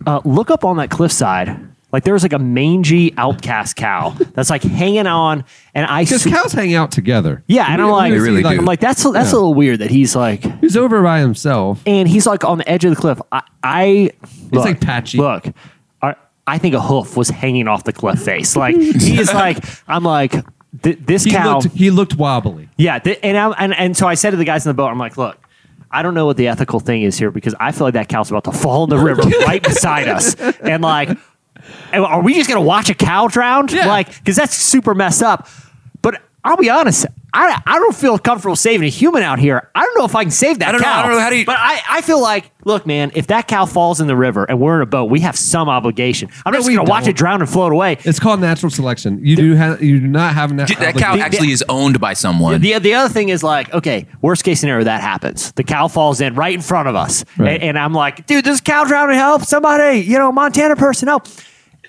uh, 0.07 0.21
look 0.25 0.51
up 0.51 0.65
on 0.65 0.79
that 0.79 0.91
cliffside. 0.91 1.68
Like 1.91 2.05
there's 2.05 2.23
like 2.23 2.35
a 2.35 2.39
mangy 2.39 3.15
outcast 3.17 3.77
cow 3.77 4.11
that's 4.35 4.51
like 4.51 4.63
hanging 4.63 5.07
on, 5.07 5.45
and 5.75 5.87
I 5.87 6.05
because 6.05 6.23
sw- 6.23 6.29
cows 6.29 6.53
hang 6.53 6.75
out 6.75 6.93
together. 6.93 7.43
yeah, 7.47 7.67
and 7.71 7.81
I'm 7.81 7.89
like, 7.91 8.13
They 8.13 8.19
really 8.19 8.43
do. 8.43 8.49
I'm 8.49 8.65
like 8.67 8.81
that's 8.81 9.03
that's 9.05 9.15
Yeah. 9.33 9.33
a 9.33 9.39
little 9.39 9.55
weird 9.55 9.79
that 9.79 9.91
he's 9.91 10.15
like 10.15 10.43
He's 10.61 10.77
over 10.77 11.03
by 11.03 11.21
himself. 11.21 11.83
and 11.87 12.07
he's 12.07 12.27
like 12.27 12.45
on 12.45 12.59
the 12.59 12.69
edge 12.69 12.85
of 12.85 12.91
the 12.95 13.01
cliff. 13.01 13.19
I, 13.33 13.41
I 13.63 14.11
look, 14.51 14.67
like 14.67 14.81
patchy. 14.83 15.17
Look, 15.17 15.47
I, 16.03 16.15
I 16.47 16.59
think 16.59 16.75
a 16.75 16.81
hoof 16.81 17.17
was 17.17 17.31
hanging 17.31 17.69
off 17.69 17.85
the 17.85 17.95
cliff 17.95 18.19
face. 18.21 18.55
Like 18.55 18.77
he 18.77 19.19
is 19.19 19.33
like, 19.33 19.65
I'm 19.89 20.05
like, 20.05 20.33
th- 20.83 20.99
this 21.07 21.25
He 21.25 21.31
cow. 21.31 21.55
looked 21.61 21.75
he 21.75 21.91
looked 21.91 22.17
wobbly. 22.17 22.69
yeah, 22.77 22.99
th- 22.99 23.19
and, 23.23 23.37
I, 23.39 23.51
and 23.53 23.73
and 23.75 23.97
so 23.97 24.07
I 24.07 24.13
said 24.13 24.33
to 24.33 24.37
the 24.37 24.45
guys 24.45 24.67
in 24.67 24.71
the 24.71 24.75
boat, 24.75 24.89
I'm 24.89 24.99
like, 24.99 25.17
look. 25.17 25.39
I 25.91 26.03
don't 26.03 26.13
know 26.13 26.27
what 26.27 26.37
the 26.37 26.49
ethical 26.49 26.81
thing 26.81 27.01
is 27.01 27.17
here 27.19 27.31
because 27.31 27.55
I 27.59 27.73
feel 27.73 27.87
like 27.87 27.95
that 27.95 28.11
cow's 28.11 28.29
about 28.31 28.45
to 28.45 28.53
fall 28.53 28.85
in 28.85 28.91
the 28.91 28.99
river 28.99 29.23
right 29.47 29.63
beside 29.63 30.07
us, 30.07 30.35
and 30.35 30.83
like, 30.83 31.09
are 31.93 32.23
we 32.23 32.35
just 32.35 32.49
gonna 32.49 32.61
watch 32.61 32.91
a 32.91 32.95
cow 32.95 33.27
drown? 33.29 33.67
Like, 33.67 34.09
because 34.19 34.37
that's 34.37 34.55
super 34.55 34.95
messed 34.95 35.23
up. 35.23 35.49
But 36.03 36.23
I'll 36.45 36.57
be 36.57 36.71
honest, 36.71 37.05
I, 37.35 37.61
I 37.67 37.79
don't 37.79 37.95
feel 37.95 38.19
comfortable 38.19 38.57
saving 38.57 38.87
a 38.87 38.91
human 38.91 39.23
out 39.23 39.39
here. 39.39 39.71
I 39.75 39.85
don't 39.85 39.99
know 39.99 40.05
if 40.07 40.15
I 40.15 40.23
can 40.25 40.31
save 40.31 40.61
that 40.61 40.69
I 40.69 40.73
don't 40.73 40.81
know- 40.81 40.87
cow. 40.87 40.99
I 41.01 41.03
don't 41.03 41.11
know, 41.13 41.21
how 41.21 41.29
do 41.31 41.37
you- 41.37 41.45
But 41.45 41.57
I, 41.59 41.83
I 41.91 42.01
feel 42.01 42.23
like, 42.23 42.51
look, 42.65 42.87
man, 42.87 43.11
if 43.15 43.27
that 43.27 43.49
cow 43.49 43.67
falls 43.67 44.01
in 44.01 44.07
the 44.07 44.17
river 44.17 44.45
and 44.45 44.59
we're 44.59 44.77
in 44.77 44.83
a 44.83 44.87
boat, 44.87 45.11
we 45.11 45.21
have 45.21 45.37
some 45.37 45.69
obligation. 45.69 46.31
I'm 46.47 46.53
not 46.53 46.61
just 46.61 46.69
gonna 46.71 46.85
watch 46.89 47.03
don't. 47.05 47.11
it 47.11 47.17
drown 47.17 47.41
and 47.43 47.51
float 47.51 47.73
away. 47.73 47.99
It's 48.05 48.19
called 48.19 48.41
natural 48.41 48.71
selection. 48.71 49.21
You 49.23 49.37
do 49.37 49.55
have 49.57 49.83
you 49.83 50.01
do 50.01 50.07
not 50.07 50.33
have 50.35 50.53
na- 50.55 50.65
Dude, 50.65 50.79
that 50.79 50.95
cow 50.97 51.09
obligation. 51.13 51.21
actually 51.35 51.53
is 51.53 51.65
owned 51.69 52.01
by 52.01 52.15
someone. 52.15 52.61
The, 52.63 52.79
the 52.79 52.95
other 52.95 53.13
thing 53.13 53.29
is 53.29 53.43
like, 53.43 53.75
okay, 53.75 54.07
worst 54.23 54.43
case 54.45 54.61
scenario, 54.61 54.85
that 54.85 55.03
happens. 55.03 55.53
The 55.53 55.65
cow 55.65 55.89
falls 55.89 56.21
in 56.23 56.35
right 56.35 56.55
in 56.55 56.63
front 56.63 56.89
of 56.89 56.95
us. 56.95 57.25
Right. 57.37 57.55
And, 57.55 57.63
and 57.63 57.79
I'm 57.79 57.93
like, 57.93 58.27
dude, 58.27 58.45
this 58.45 58.61
cow 58.63 58.85
drowning, 58.85 59.17
help 59.17 59.43
somebody, 59.43 59.99
you 59.99 60.17
know, 60.19 60.33
Montana 60.33 60.77
person, 60.77 61.09
help. 61.09 61.27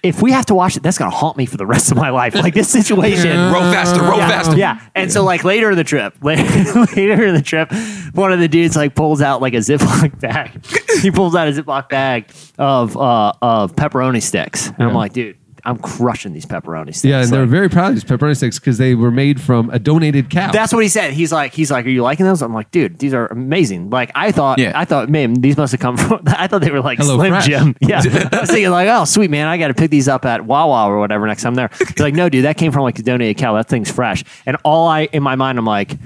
If 0.03 0.21
we 0.21 0.31
have 0.31 0.45
to 0.47 0.55
watch 0.55 0.77
it, 0.77 0.83
that's 0.83 0.97
going 0.97 1.11
to 1.11 1.15
haunt 1.15 1.37
me 1.37 1.45
for 1.45 1.57
the 1.57 1.65
rest 1.65 1.91
of 1.91 1.97
my 1.97 2.09
life. 2.09 2.35
Like 2.35 2.53
this 2.53 2.69
situation. 2.69 3.37
row 3.53 3.59
faster, 3.59 4.01
row 4.01 4.17
yeah, 4.17 4.29
faster. 4.29 4.57
Yeah. 4.57 4.79
And 4.95 5.11
so 5.11 5.23
like 5.23 5.43
later 5.43 5.71
in 5.71 5.77
the 5.77 5.83
trip, 5.83 6.15
later, 6.21 6.43
later 6.95 7.25
in 7.25 7.35
the 7.35 7.41
trip, 7.41 7.71
one 8.13 8.31
of 8.31 8.39
the 8.39 8.47
dudes 8.47 8.75
like 8.75 8.95
pulls 8.95 9.21
out 9.21 9.41
like 9.41 9.53
a 9.53 9.57
Ziploc 9.57 10.19
bag. 10.21 10.65
he 11.01 11.11
pulls 11.11 11.35
out 11.35 11.47
a 11.47 11.51
Ziploc 11.51 11.89
bag 11.89 12.31
of 12.57 12.95
uh, 12.97 13.33
of 13.41 13.75
pepperoni 13.75 14.21
sticks. 14.21 14.67
And 14.67 14.83
I'm 14.83 14.93
like, 14.93 15.13
dude, 15.13 15.37
I'm 15.65 15.77
crushing 15.77 16.33
these 16.33 16.45
pepperoni 16.45 16.87
sticks. 16.95 17.05
Yeah, 17.05 17.21
and 17.21 17.29
they're 17.29 17.41
Like, 17.41 17.49
very 17.49 17.69
proud 17.69 17.89
of 17.89 17.95
these 17.95 18.03
pepperoni 18.03 18.35
sticks 18.37 18.59
because 18.59 18.77
they 18.77 18.95
were 18.95 19.11
made 19.11 19.41
from 19.41 19.69
a 19.71 19.79
donated 19.79 20.29
cow. 20.29 20.51
That's 20.51 20.73
what 20.73 20.83
he 20.83 20.89
said. 20.89 21.13
He's 21.13 21.31
like, 21.31 21.53
he's 21.53 21.69
like, 21.71 21.85
are 21.85 21.89
you 21.89 22.01
liking 22.01 22.25
those? 22.25 22.41
I'm 22.41 22.53
like, 22.53 22.71
dude, 22.71 22.99
these 22.99 23.13
are 23.13 23.27
amazing. 23.27 23.89
Like, 23.89 24.11
I 24.15 24.31
thought, 24.31 24.59
Yeah. 24.59 24.71
I 24.75 24.85
thought, 24.85 25.09
man, 25.09 25.35
these 25.35 25.57
must 25.57 25.71
have 25.71 25.79
come 25.81 25.97
from. 25.97 26.21
I 26.27 26.47
thought 26.47 26.61
they 26.61 26.71
were 26.71 26.81
like 26.81 26.99
Hello 26.99 27.17
Slim 27.17 27.31
Fresh. 27.31 27.45
Jim. 27.47 27.75
Yeah, 27.81 28.01
I 28.31 28.39
was 28.41 28.49
thinking 28.49 28.69
like, 28.71 28.87
oh, 28.89 29.05
sweet 29.05 29.29
man, 29.31 29.47
I 29.47 29.57
got 29.57 29.69
to 29.69 29.73
pick 29.73 29.89
these 29.91 30.07
up 30.07 30.25
at 30.25 30.45
Wawa 30.45 30.87
or 30.89 30.99
whatever 30.99 31.25
next 31.27 31.43
time 31.43 31.51
I'm 31.51 31.55
there. 31.55 31.69
He's 31.77 31.99
like, 31.99 32.13
no, 32.13 32.29
dude, 32.29 32.45
that 32.45 32.57
came 32.57 32.71
from 32.71 32.83
like 32.83 32.99
a 32.99 33.03
donated 33.03 33.37
cow. 33.37 33.53
That 33.55 33.67
thing's 33.67 33.91
fresh. 33.91 34.23
And 34.45 34.57
all 34.63 34.87
I 34.87 35.01
in 35.05 35.23
my 35.23 35.35
mind, 35.35 35.57
I'm 35.57 35.65
like. 35.65 35.97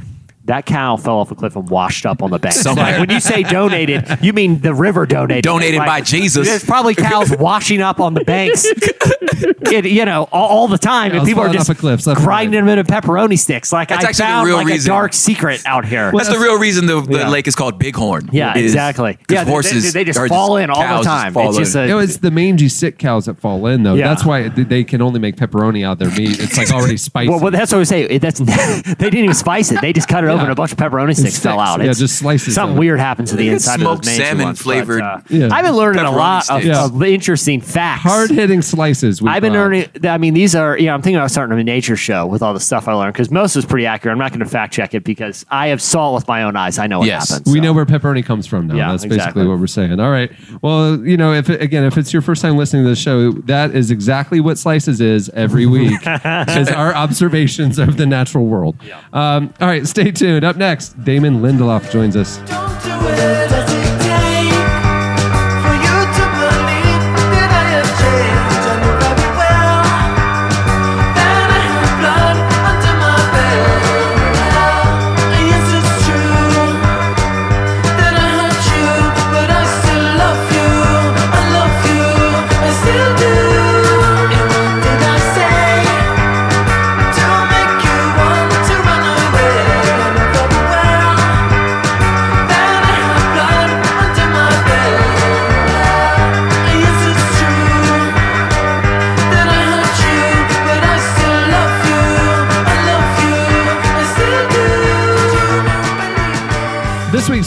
That 0.46 0.66
cow 0.66 0.98
fell 0.98 1.20
off 1.20 1.32
a 1.32 1.36
cliff 1.36 1.56
and 1.56 1.70
washed 1.70 2.06
up 2.06 2.22
on 2.22 2.30
the 2.30 2.38
bank. 2.38 2.54
Somewhere. 2.56 2.86
Like, 2.86 3.00
when 3.00 3.10
you 3.10 3.22
say 3.22 3.44
donated, 3.44 4.06
you 4.22 4.34
mean 4.34 4.60
the 4.60 4.74
river 4.74 5.06
donated. 5.06 5.46
Donated 5.46 5.78
Like, 5.80 5.88
by 5.88 6.02
Jesus. 6.02 6.46
There's 6.46 6.66
probably 6.66 6.96
cows 6.96 7.32
washing 7.39 7.82
up 7.82 8.02
on 8.02 8.14
the 8.14 8.26
banks, 8.26 8.66
it, 8.66 9.86
you 9.86 10.06
know, 10.06 10.28
all, 10.32 10.48
all 10.50 10.68
the 10.68 10.78
time, 10.78 11.14
and 11.14 11.26
people 11.26 11.44
are 11.44 11.50
just 11.54 11.70
off 11.70 11.76
of 11.76 11.80
cliffs 11.80 12.06
left 12.08 12.22
grinding 12.22 12.66
them 12.66 12.78
into 12.78 12.91
pepperoni 12.91 13.39
sticks. 13.39 13.72
Like 13.72 13.88
That's 13.89 14.04
I 14.04 14.10
actually 14.10 14.24
the 14.24 14.28
found 14.28 14.48
real 14.48 14.56
like 14.58 14.68
reason. 14.68 14.91
a 14.91 14.94
dark 14.96 15.14
secret 15.14 15.62
out 15.66 15.86
here. 15.86 16.12
That's 16.14 16.30
the 16.30 16.39
real 16.39 16.60
reason 16.60 16.86
the, 16.88 17.02
the 17.02 17.20
Yeah. 17.20 17.30
lake 17.30 17.48
is 17.48 17.56
called 17.56 17.80
Bighorn. 17.80 18.30
Yeah, 18.34 18.58
is- 18.58 18.66
exactly. 18.74 19.14
'cause 19.14 19.26
Yeah, 19.30 19.46
horses 19.46 19.94
they, 19.94 20.02
they 20.02 20.04
just 20.06 20.20
are 20.20 20.28
fall 20.28 20.58
in 20.58 20.70
all 20.70 20.98
the 21.00 21.04
time. 21.04 21.34
fall 21.34 21.50
It's 21.50 21.58
just 21.58 21.76
in. 21.76 21.84
a, 21.84 21.88
it 21.88 21.94
was 21.94 22.20
the 22.20 22.32
mangy 22.32 22.68
sick 22.70 22.98
cows 23.00 23.26
that 23.26 23.39
fall 23.39 23.66
in 23.68 23.84
though. 23.84 23.96
Yeah. 23.96 24.10
That's 24.10 24.26
why 24.26 24.50
they 24.50 24.84
can 24.84 25.02
only 25.02 25.20
make 25.20 25.38
pepperoni 25.38 25.86
out 25.86 25.94
of 25.94 26.00
their 26.00 26.18
meat. 26.18 26.39
It's 26.39 26.58
like 26.58 26.70
already 26.72 26.98
spicy. 26.98 27.30
well, 27.30 27.39
well, 27.39 27.52
that's 27.52 27.72
what 27.72 27.78
I 27.78 27.80
was 27.80 27.89
saying. 27.89 28.08
It, 28.10 28.20
that's 28.22 28.39
they 28.39 28.94
didn't 28.98 29.20
even 29.20 29.34
spice 29.34 29.72
it. 29.72 29.80
They 29.82 29.94
just 29.94 30.08
cut 30.10 30.24
it 30.24 30.33
open. 30.34 30.46
Yeah. 30.48 30.52
A 30.52 30.56
bunch 30.56 30.72
of 30.72 30.78
pepperoni 30.78 31.16
sticks 31.16 31.40
fell 31.40 31.60
out. 31.60 31.78
Yeah, 31.80 31.84
It's- 31.86 32.00
just 32.00 32.18
slices 32.18 32.56
Something 32.56 32.78
weird 32.78 33.00
happens 33.00 33.30
to 33.32 33.36
the 33.38 33.46
Look 33.46 33.54
inside 33.54 33.76
of 33.76 33.82
smoked 33.82 34.04
those 34.06 34.18
mangy 34.18 34.24
salmon 34.30 34.46
ones, 34.46 34.58
but, 34.60 34.64
flavored 34.64 35.02
uh, 35.02 35.20
Yeah. 35.30 35.50
I've 35.52 35.64
been 35.66 35.76
learning 35.76 36.02
a 36.02 36.10
pepperoni 36.10 36.16
lot 36.16 36.50
of, 36.50 36.62
sticks. 36.62 36.78
of 36.78 37.04
interesting 37.04 37.62
facts. 37.62 38.02
Hard 38.04 38.30
hitting 38.32 38.62
slices. 38.62 39.22
we 39.22 39.30
I've 39.30 39.42
been 39.42 39.54
brought. 39.54 39.62
learning. 39.64 39.86
I 40.04 40.18
mean, 40.18 40.34
these 40.34 40.56
are. 40.56 40.78
Yeah, 40.78 40.94
I'm 40.94 41.02
thinking 41.02 41.18
about 41.18 41.32
starting 41.32 41.58
a 41.60 41.64
nature 41.64 41.96
show 41.96 42.26
with 42.26 42.42
all 42.42 42.54
the 42.54 42.60
stuff 42.60 42.88
I 42.88 42.94
learned 42.94 43.14
because 43.14 43.32
most 43.32 43.56
is 43.56 43.66
pretty 43.66 43.86
accurate. 43.86 44.12
I'm 44.14 44.20
not 44.20 44.32
going 44.32 44.40
to 44.42 44.46
fact 44.46 44.74
check 44.74 44.94
it 44.94 45.04
because 45.04 45.46
I 45.50 45.68
have 45.68 45.82
saw 45.82 46.12
it 46.12 46.16
with 46.16 46.28
my 46.28 46.44
own 46.44 46.56
eyes. 46.56 46.80
I 46.80 46.88
know 46.88 47.00
what 47.00 47.08
Yes. 47.08 47.30
happens. 47.30 47.52
We 47.54 47.60
so. 47.60 47.64
know 47.64 47.74
where 47.74 47.86
pepperoni 47.86 48.26
comes 48.26 48.48
from 48.48 48.68
now. 48.68 48.76
Yeah, 48.76 48.92
That's 48.92 49.04
exactly. 49.04 49.26
basically 49.44 49.48
what 49.48 49.60
we're 49.60 49.68
saying. 49.68 50.00
All 50.00 50.12
right. 50.12 50.32
Well, 50.62 51.06
you 51.06 51.18
know, 51.18 51.34
if 51.34 51.50
it, 51.50 51.62
again, 51.62 51.84
if 51.84 51.98
it's 51.98 52.12
your 52.14 52.22
first 52.22 52.42
time 52.42 52.58
listening 52.58 52.84
to 52.84 52.90
the 52.90 52.96
show, 52.96 53.32
that 53.32 53.76
is 53.76 53.92
exactly 53.92 54.40
what 54.40 54.58
Slices 54.58 55.00
is 55.02 55.30
every 55.30 55.66
week. 55.66 56.00
is 56.26 56.70
our 56.70 56.94
observations 56.96 57.78
of 57.80 57.98
the 57.98 58.06
natural 58.06 58.46
world. 58.46 58.76
Um, 59.12 59.54
all 59.62 59.68
right, 59.68 59.86
stay 59.88 60.12
tuned. 60.12 60.22
Up 60.24 60.55
next, 60.55 61.03
Damon 61.03 61.41
Lindelof 61.41 61.91
joins 61.91 62.15
us. 62.15 62.39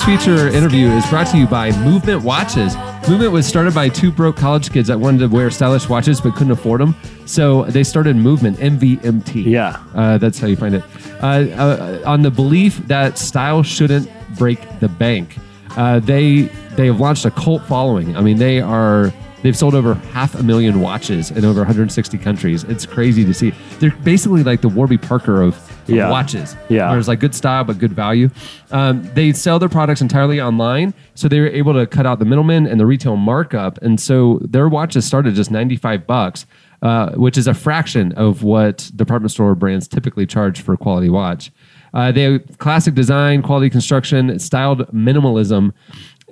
Feature 0.06 0.46
interview 0.46 0.86
is 0.90 1.04
brought 1.10 1.26
to 1.26 1.36
you 1.36 1.48
by 1.48 1.72
Movement 1.84 2.22
Watches. 2.22 2.76
Movement 3.08 3.32
was 3.32 3.44
started 3.44 3.74
by 3.74 3.88
two 3.88 4.12
broke 4.12 4.36
college 4.36 4.70
kids 4.70 4.86
that 4.86 5.00
wanted 5.00 5.18
to 5.18 5.26
wear 5.26 5.50
stylish 5.50 5.88
watches 5.88 6.20
but 6.20 6.32
couldn't 6.34 6.52
afford 6.52 6.80
them. 6.80 6.94
So 7.24 7.64
they 7.64 7.82
started 7.82 8.14
Movement, 8.14 8.56
MVMT. 8.58 9.46
Yeah. 9.46 9.82
Uh, 9.96 10.16
that's 10.18 10.38
how 10.38 10.46
you 10.46 10.54
find 10.54 10.76
it. 10.76 10.84
Uh, 11.20 11.26
uh, 11.26 12.02
on 12.06 12.22
the 12.22 12.30
belief 12.30 12.76
that 12.86 13.18
style 13.18 13.64
shouldn't 13.64 14.08
break 14.38 14.60
the 14.78 14.88
bank. 14.88 15.38
Uh, 15.76 15.98
they 15.98 16.42
they 16.76 16.86
have 16.86 17.00
launched 17.00 17.24
a 17.24 17.32
cult 17.32 17.64
following. 17.64 18.16
I 18.16 18.20
mean, 18.20 18.36
they 18.36 18.60
are 18.60 19.12
they've 19.42 19.56
sold 19.56 19.74
over 19.74 19.94
half 19.94 20.36
a 20.36 20.42
million 20.44 20.80
watches 20.80 21.32
in 21.32 21.44
over 21.44 21.58
160 21.62 22.16
countries. 22.18 22.62
It's 22.62 22.86
crazy 22.86 23.24
to 23.24 23.34
see. 23.34 23.52
They're 23.80 23.90
basically 24.04 24.44
like 24.44 24.60
the 24.60 24.68
Warby 24.68 24.98
Parker 24.98 25.42
of, 25.42 25.56
of 25.56 25.75
Yeah. 25.94 26.10
watches. 26.10 26.56
Yeah. 26.68 26.90
There's 26.92 27.08
like 27.08 27.20
good 27.20 27.34
style 27.34 27.64
but 27.64 27.78
good 27.78 27.92
value. 27.92 28.30
Um, 28.70 29.02
they 29.14 29.32
sell 29.32 29.58
their 29.58 29.68
products 29.68 30.00
entirely 30.00 30.40
online, 30.40 30.94
so 31.14 31.28
they 31.28 31.40
were 31.40 31.48
able 31.48 31.74
to 31.74 31.86
cut 31.86 32.06
out 32.06 32.18
the 32.18 32.24
middleman 32.24 32.66
and 32.66 32.80
the 32.80 32.86
retail 32.86 33.16
markup, 33.16 33.78
and 33.82 34.00
so 34.00 34.40
their 34.42 34.68
watches 34.68 35.04
started 35.04 35.34
just 35.34 35.50
95 35.50 36.06
bucks. 36.06 36.46
Uh, 36.82 37.10
which 37.12 37.38
is 37.38 37.46
a 37.46 37.54
fraction 37.54 38.12
of 38.12 38.42
what 38.42 38.90
department 38.94 39.32
store 39.32 39.54
brands 39.54 39.88
typically 39.88 40.26
charge 40.26 40.60
for 40.60 40.74
a 40.74 40.76
quality 40.76 41.08
watch. 41.08 41.50
Uh, 41.94 42.12
they 42.12 42.20
have 42.24 42.58
classic 42.58 42.92
design, 42.92 43.40
quality 43.40 43.70
construction, 43.70 44.38
styled 44.38 44.86
minimalism, 44.92 45.72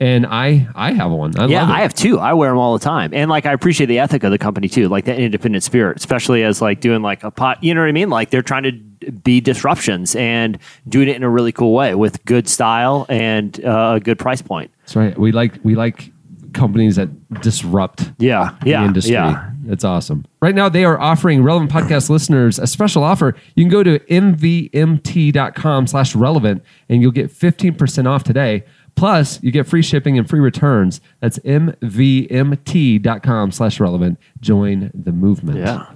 and 0.00 0.26
I 0.26 0.68
I 0.74 0.92
have 0.92 1.10
one. 1.10 1.38
I 1.38 1.46
yeah, 1.46 1.62
love 1.62 1.70
it. 1.70 1.72
I 1.72 1.80
have 1.80 1.94
two. 1.94 2.18
I 2.18 2.34
wear 2.34 2.50
them 2.50 2.58
all 2.58 2.76
the 2.76 2.84
time, 2.84 3.14
and 3.14 3.30
like 3.30 3.46
I 3.46 3.52
appreciate 3.52 3.86
the 3.86 3.98
ethic 4.00 4.22
of 4.24 4.32
the 4.32 4.38
company 4.38 4.68
too, 4.68 4.88
like 4.88 5.06
that 5.06 5.18
independent 5.18 5.62
spirit, 5.64 5.96
especially 5.96 6.42
as 6.42 6.60
like 6.60 6.80
doing 6.80 7.00
like 7.00 7.24
a 7.24 7.30
pot. 7.30 7.64
You 7.64 7.74
know 7.74 7.80
what 7.80 7.88
I 7.88 7.92
mean? 7.92 8.10
Like 8.10 8.28
they're 8.30 8.42
trying 8.42 8.64
to 8.64 8.72
d- 8.72 8.82
be 9.10 9.40
disruptions 9.40 10.14
and 10.16 10.58
doing 10.88 11.08
it 11.08 11.16
in 11.16 11.22
a 11.22 11.30
really 11.30 11.52
cool 11.52 11.72
way 11.72 11.94
with 11.94 12.24
good 12.24 12.48
style 12.48 13.06
and 13.08 13.62
uh, 13.64 13.94
a 13.96 14.00
good 14.00 14.18
price 14.18 14.42
point. 14.42 14.70
That's 14.80 14.96
right. 14.96 15.16
We 15.18 15.32
like 15.32 15.58
we 15.62 15.74
like 15.74 16.10
companies 16.52 16.96
that 16.96 17.08
disrupt 17.40 18.12
Yeah, 18.18 18.54
the 18.62 18.70
yeah, 18.70 18.84
industry. 18.84 19.14
yeah. 19.14 19.50
It's 19.66 19.82
awesome. 19.82 20.24
Right 20.42 20.54
now, 20.54 20.68
they 20.68 20.84
are 20.84 21.00
offering 21.00 21.42
relevant 21.42 21.72
podcast 21.72 22.10
listeners 22.10 22.58
a 22.58 22.66
special 22.66 23.02
offer. 23.02 23.34
You 23.56 23.64
can 23.64 23.70
go 23.70 23.82
to 23.82 23.98
mvmt.com 23.98 25.86
slash 25.86 26.14
relevant 26.14 26.62
and 26.88 27.00
you'll 27.02 27.12
get 27.12 27.30
15% 27.30 28.06
off 28.06 28.24
today. 28.24 28.64
Plus, 28.94 29.42
you 29.42 29.50
get 29.50 29.66
free 29.66 29.82
shipping 29.82 30.16
and 30.18 30.28
free 30.28 30.38
returns. 30.38 31.00
That's 31.20 31.38
mvmt.com 31.40 33.50
slash 33.50 33.80
relevant. 33.80 34.18
Join 34.40 34.90
the 34.94 35.12
movement. 35.12 35.58
Yeah. 35.58 35.86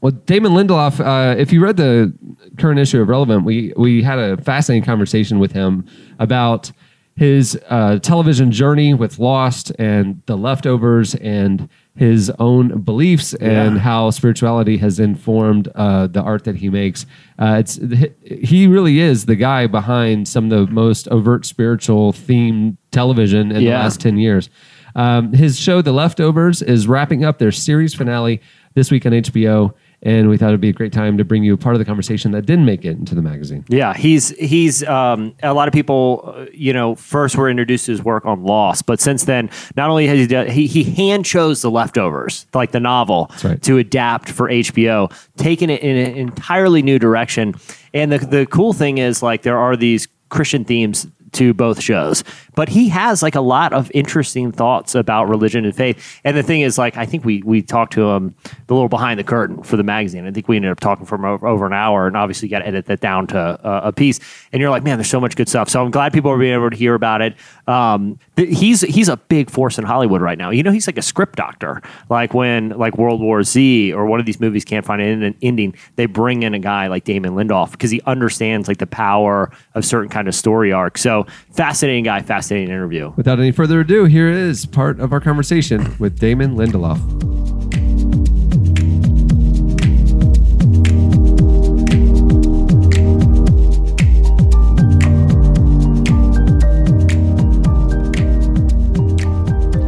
Well, 0.00 0.12
Damon 0.12 0.52
Lindelof, 0.52 1.00
uh, 1.04 1.36
if 1.38 1.52
you 1.52 1.60
read 1.62 1.76
the 1.76 2.12
current 2.58 2.78
issue 2.78 3.00
of 3.00 3.08
Relevant, 3.08 3.44
we 3.44 3.72
we 3.76 4.02
had 4.02 4.18
a 4.18 4.36
fascinating 4.36 4.84
conversation 4.84 5.38
with 5.38 5.52
him 5.52 5.84
about 6.18 6.70
his 7.16 7.58
uh, 7.70 7.98
television 8.00 8.52
journey 8.52 8.92
with 8.92 9.18
Lost 9.18 9.72
and 9.78 10.20
The 10.26 10.36
Leftovers 10.36 11.14
and 11.14 11.66
his 11.94 12.30
own 12.38 12.82
beliefs 12.82 13.32
and 13.32 13.76
Yeah. 13.76 13.80
how 13.80 14.10
spirituality 14.10 14.76
has 14.76 15.00
informed 15.00 15.68
uh, 15.74 16.08
the 16.08 16.20
art 16.20 16.44
that 16.44 16.56
he 16.56 16.68
makes. 16.68 17.06
Uh, 17.38 17.56
it's 17.60 17.80
he 18.22 18.66
really 18.66 19.00
is 19.00 19.24
the 19.24 19.34
guy 19.36 19.66
behind 19.66 20.28
some 20.28 20.52
of 20.52 20.68
the 20.68 20.72
most 20.74 21.08
overt 21.08 21.46
spiritual 21.46 22.12
themed 22.12 22.76
television 22.90 23.50
in 23.50 23.64
the 23.64 23.70
last 23.78 23.98
10 24.00 24.18
years. 24.18 24.50
Um, 24.94 25.32
his 25.32 25.58
show, 25.58 25.80
The 25.80 25.92
Leftovers, 25.92 26.60
is 26.60 26.86
wrapping 26.86 27.24
up 27.24 27.38
their 27.38 27.52
series 27.52 27.94
finale 27.94 28.42
this 28.74 28.90
week 28.90 29.06
on 29.06 29.12
HBO. 29.12 29.72
And 30.06 30.28
we 30.28 30.38
thought 30.38 30.50
it'd 30.50 30.60
be 30.60 30.68
a 30.68 30.72
great 30.72 30.92
time 30.92 31.18
to 31.18 31.24
bring 31.24 31.42
you 31.42 31.54
a 31.54 31.56
part 31.56 31.74
of 31.74 31.80
the 31.80 31.84
conversation 31.84 32.30
that 32.30 32.46
didn't 32.46 32.64
make 32.64 32.84
it 32.84 32.96
into 32.96 33.16
the 33.16 33.22
magazine. 33.22 33.64
Yeah, 33.66 33.92
he's 33.92 34.28
he's 34.38 34.84
um, 34.84 35.34
a 35.42 35.52
lot 35.52 35.66
of 35.66 35.74
people. 35.74 36.22
Uh, 36.24 36.46
you 36.52 36.72
know, 36.72 36.94
first 36.94 37.34
were 37.34 37.50
introduced 37.50 37.86
to 37.86 37.90
his 37.90 38.04
work 38.04 38.24
on 38.24 38.44
Lost, 38.44 38.86
but 38.86 39.00
since 39.00 39.24
then, 39.24 39.50
not 39.74 39.90
only 39.90 40.06
has 40.06 40.20
he 40.20 40.28
done, 40.28 40.46
he 40.46 40.68
he 40.68 40.84
hand 40.84 41.24
chose 41.24 41.60
the 41.60 41.72
leftovers, 41.72 42.46
like 42.54 42.70
the 42.70 42.78
novel, 42.78 43.32
right. 43.42 43.60
to 43.62 43.78
adapt 43.78 44.30
for 44.30 44.48
HBO, 44.48 45.12
taking 45.38 45.70
it 45.70 45.82
in 45.82 45.96
an 45.96 46.16
entirely 46.16 46.82
new 46.82 47.00
direction. 47.00 47.56
And 47.92 48.12
the 48.12 48.18
the 48.18 48.46
cool 48.46 48.72
thing 48.72 48.98
is, 48.98 49.24
like, 49.24 49.42
there 49.42 49.58
are 49.58 49.76
these 49.76 50.06
Christian 50.28 50.64
themes 50.64 51.08
to 51.32 51.52
both 51.52 51.80
shows, 51.80 52.22
but 52.56 52.70
he 52.70 52.88
has 52.88 53.22
like 53.22 53.36
a 53.36 53.40
lot 53.40 53.72
of 53.72 53.92
interesting 53.94 54.50
thoughts 54.50 54.94
about 54.96 55.28
religion 55.28 55.64
and 55.64 55.76
faith. 55.76 56.20
And 56.24 56.36
the 56.36 56.42
thing 56.42 56.62
is, 56.62 56.78
like, 56.78 56.96
I 56.96 57.06
think 57.06 57.24
we 57.24 57.42
we 57.42 57.62
talked 57.62 57.92
to 57.92 58.10
him 58.10 58.34
a 58.68 58.74
little 58.74 58.88
behind 58.88 59.20
the 59.20 59.24
curtain 59.24 59.62
for 59.62 59.76
the 59.76 59.84
magazine. 59.84 60.26
I 60.26 60.32
think 60.32 60.48
we 60.48 60.56
ended 60.56 60.72
up 60.72 60.80
talking 60.80 61.04
for 61.06 61.24
over, 61.24 61.46
over 61.46 61.66
an 61.66 61.74
hour, 61.74 62.06
and 62.08 62.16
obviously 62.16 62.48
got 62.48 62.60
to 62.60 62.66
edit 62.66 62.86
that 62.86 63.00
down 63.00 63.26
to 63.28 63.38
uh, 63.38 63.82
a 63.84 63.92
piece. 63.92 64.18
And 64.52 64.60
you're 64.60 64.70
like, 64.70 64.82
man, 64.82 64.96
there's 64.98 65.10
so 65.10 65.20
much 65.20 65.36
good 65.36 65.48
stuff. 65.48 65.68
So 65.68 65.84
I'm 65.84 65.90
glad 65.90 66.14
people 66.14 66.30
are 66.30 66.38
being 66.38 66.54
able 66.54 66.70
to 66.70 66.76
hear 66.76 66.94
about 66.94 67.20
it. 67.20 67.36
Um, 67.68 68.18
th- 68.36 68.58
he's 68.58 68.80
he's 68.80 69.10
a 69.10 69.18
big 69.18 69.50
force 69.50 69.78
in 69.78 69.84
Hollywood 69.84 70.22
right 70.22 70.38
now. 70.38 70.48
You 70.48 70.62
know, 70.62 70.72
he's 70.72 70.86
like 70.86 70.98
a 70.98 71.02
script 71.02 71.36
doctor. 71.36 71.82
Like 72.08 72.32
when 72.32 72.70
like 72.70 72.96
World 72.96 73.20
War 73.20 73.42
Z 73.42 73.92
or 73.92 74.06
one 74.06 74.18
of 74.18 74.24
these 74.24 74.40
movies 74.40 74.64
can't 74.64 74.86
find 74.86 75.02
an 75.02 75.36
ending, 75.42 75.74
they 75.96 76.06
bring 76.06 76.42
in 76.42 76.54
a 76.54 76.58
guy 76.58 76.86
like 76.86 77.04
Damon 77.04 77.34
Lindelof 77.34 77.72
because 77.72 77.90
he 77.90 78.00
understands 78.06 78.66
like 78.66 78.78
the 78.78 78.86
power 78.86 79.50
of 79.74 79.84
certain 79.84 80.08
kind 80.08 80.26
of 80.26 80.34
story 80.34 80.72
arc. 80.72 80.96
So 80.96 81.26
fascinating 81.52 82.04
guy, 82.04 82.22
fascinating 82.22 82.45
interview. 82.52 83.12
Without 83.16 83.38
any 83.38 83.52
further 83.52 83.80
ado, 83.80 84.04
here 84.04 84.28
is 84.30 84.66
part 84.66 85.00
of 85.00 85.12
our 85.12 85.20
conversation 85.20 85.96
with 85.98 86.18
Damon 86.18 86.56
Lindelof. 86.56 87.55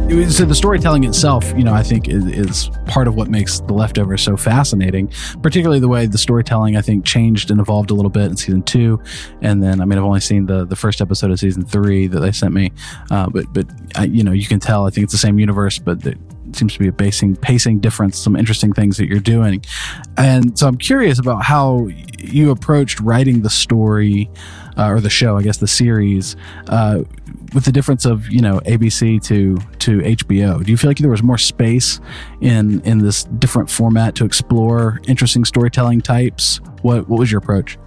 So 0.09 0.43
the 0.43 0.55
storytelling 0.55 1.03
itself, 1.03 1.53
you 1.55 1.63
know, 1.63 1.73
I 1.73 1.83
think 1.83 2.09
is, 2.09 2.25
is 2.25 2.69
part 2.87 3.07
of 3.07 3.13
what 3.13 3.29
makes 3.29 3.59
the 3.59 3.73
leftovers 3.73 4.23
so 4.23 4.35
fascinating. 4.35 5.13
Particularly 5.43 5.79
the 5.79 5.87
way 5.87 6.07
the 6.07 6.17
storytelling, 6.17 6.75
I 6.75 6.81
think, 6.81 7.05
changed 7.05 7.51
and 7.51 7.59
evolved 7.59 7.91
a 7.91 7.93
little 7.93 8.09
bit 8.09 8.23
in 8.23 8.35
season 8.35 8.63
two, 8.63 8.99
and 9.41 9.61
then 9.61 9.81
I 9.81 9.85
mean, 9.85 9.99
I've 9.99 10.05
only 10.05 10.19
seen 10.19 10.47
the 10.47 10.65
the 10.65 10.75
first 10.75 10.99
episode 10.99 11.29
of 11.29 11.39
season 11.39 11.63
three 11.63 12.07
that 12.07 12.21
they 12.21 12.31
sent 12.31 12.55
me, 12.55 12.71
uh, 13.11 13.29
but 13.29 13.53
but 13.53 13.67
I, 13.95 14.05
you 14.05 14.23
know, 14.23 14.31
you 14.31 14.47
can 14.47 14.59
tell. 14.59 14.87
I 14.87 14.89
think 14.89 15.03
it's 15.03 15.13
the 15.13 15.19
same 15.19 15.37
universe, 15.37 15.77
but 15.77 16.03
it 16.03 16.17
seems 16.53 16.73
to 16.73 16.79
be 16.79 16.87
a 16.87 16.93
pacing 16.93 17.35
pacing 17.35 17.79
difference. 17.79 18.17
Some 18.17 18.35
interesting 18.35 18.73
things 18.73 18.97
that 18.97 19.07
you're 19.07 19.19
doing, 19.19 19.63
and 20.17 20.57
so 20.57 20.67
I'm 20.67 20.77
curious 20.77 21.19
about 21.19 21.43
how 21.43 21.87
you 22.17 22.49
approached 22.49 22.99
writing 22.99 23.43
the 23.43 23.49
story 23.51 24.29
uh, 24.79 24.89
or 24.89 25.01
the 25.01 25.09
show, 25.09 25.37
I 25.37 25.43
guess 25.43 25.57
the 25.57 25.67
series, 25.67 26.35
uh, 26.67 27.03
with 27.53 27.65
the 27.65 27.71
difference 27.71 28.05
of 28.05 28.29
you 28.29 28.41
know 28.41 28.59
ABC 28.61 29.21
to 29.25 29.57
to 29.79 29.99
HBO. 29.99 30.63
Do 30.63 30.71
you 30.71 30.77
feel 30.77 30.89
like 30.89 30.97
there 30.97 31.09
was 31.09 31.23
more 31.23 31.37
space 31.37 31.99
in 32.41 32.81
in 32.81 32.99
this 32.99 33.25
different 33.25 33.69
format 33.69 34.15
to 34.15 34.25
explore 34.25 35.01
interesting 35.07 35.45
storytelling 35.45 36.01
types? 36.01 36.61
What 36.81 37.09
what 37.09 37.19
was 37.19 37.31
your 37.31 37.39
approach? 37.39 37.77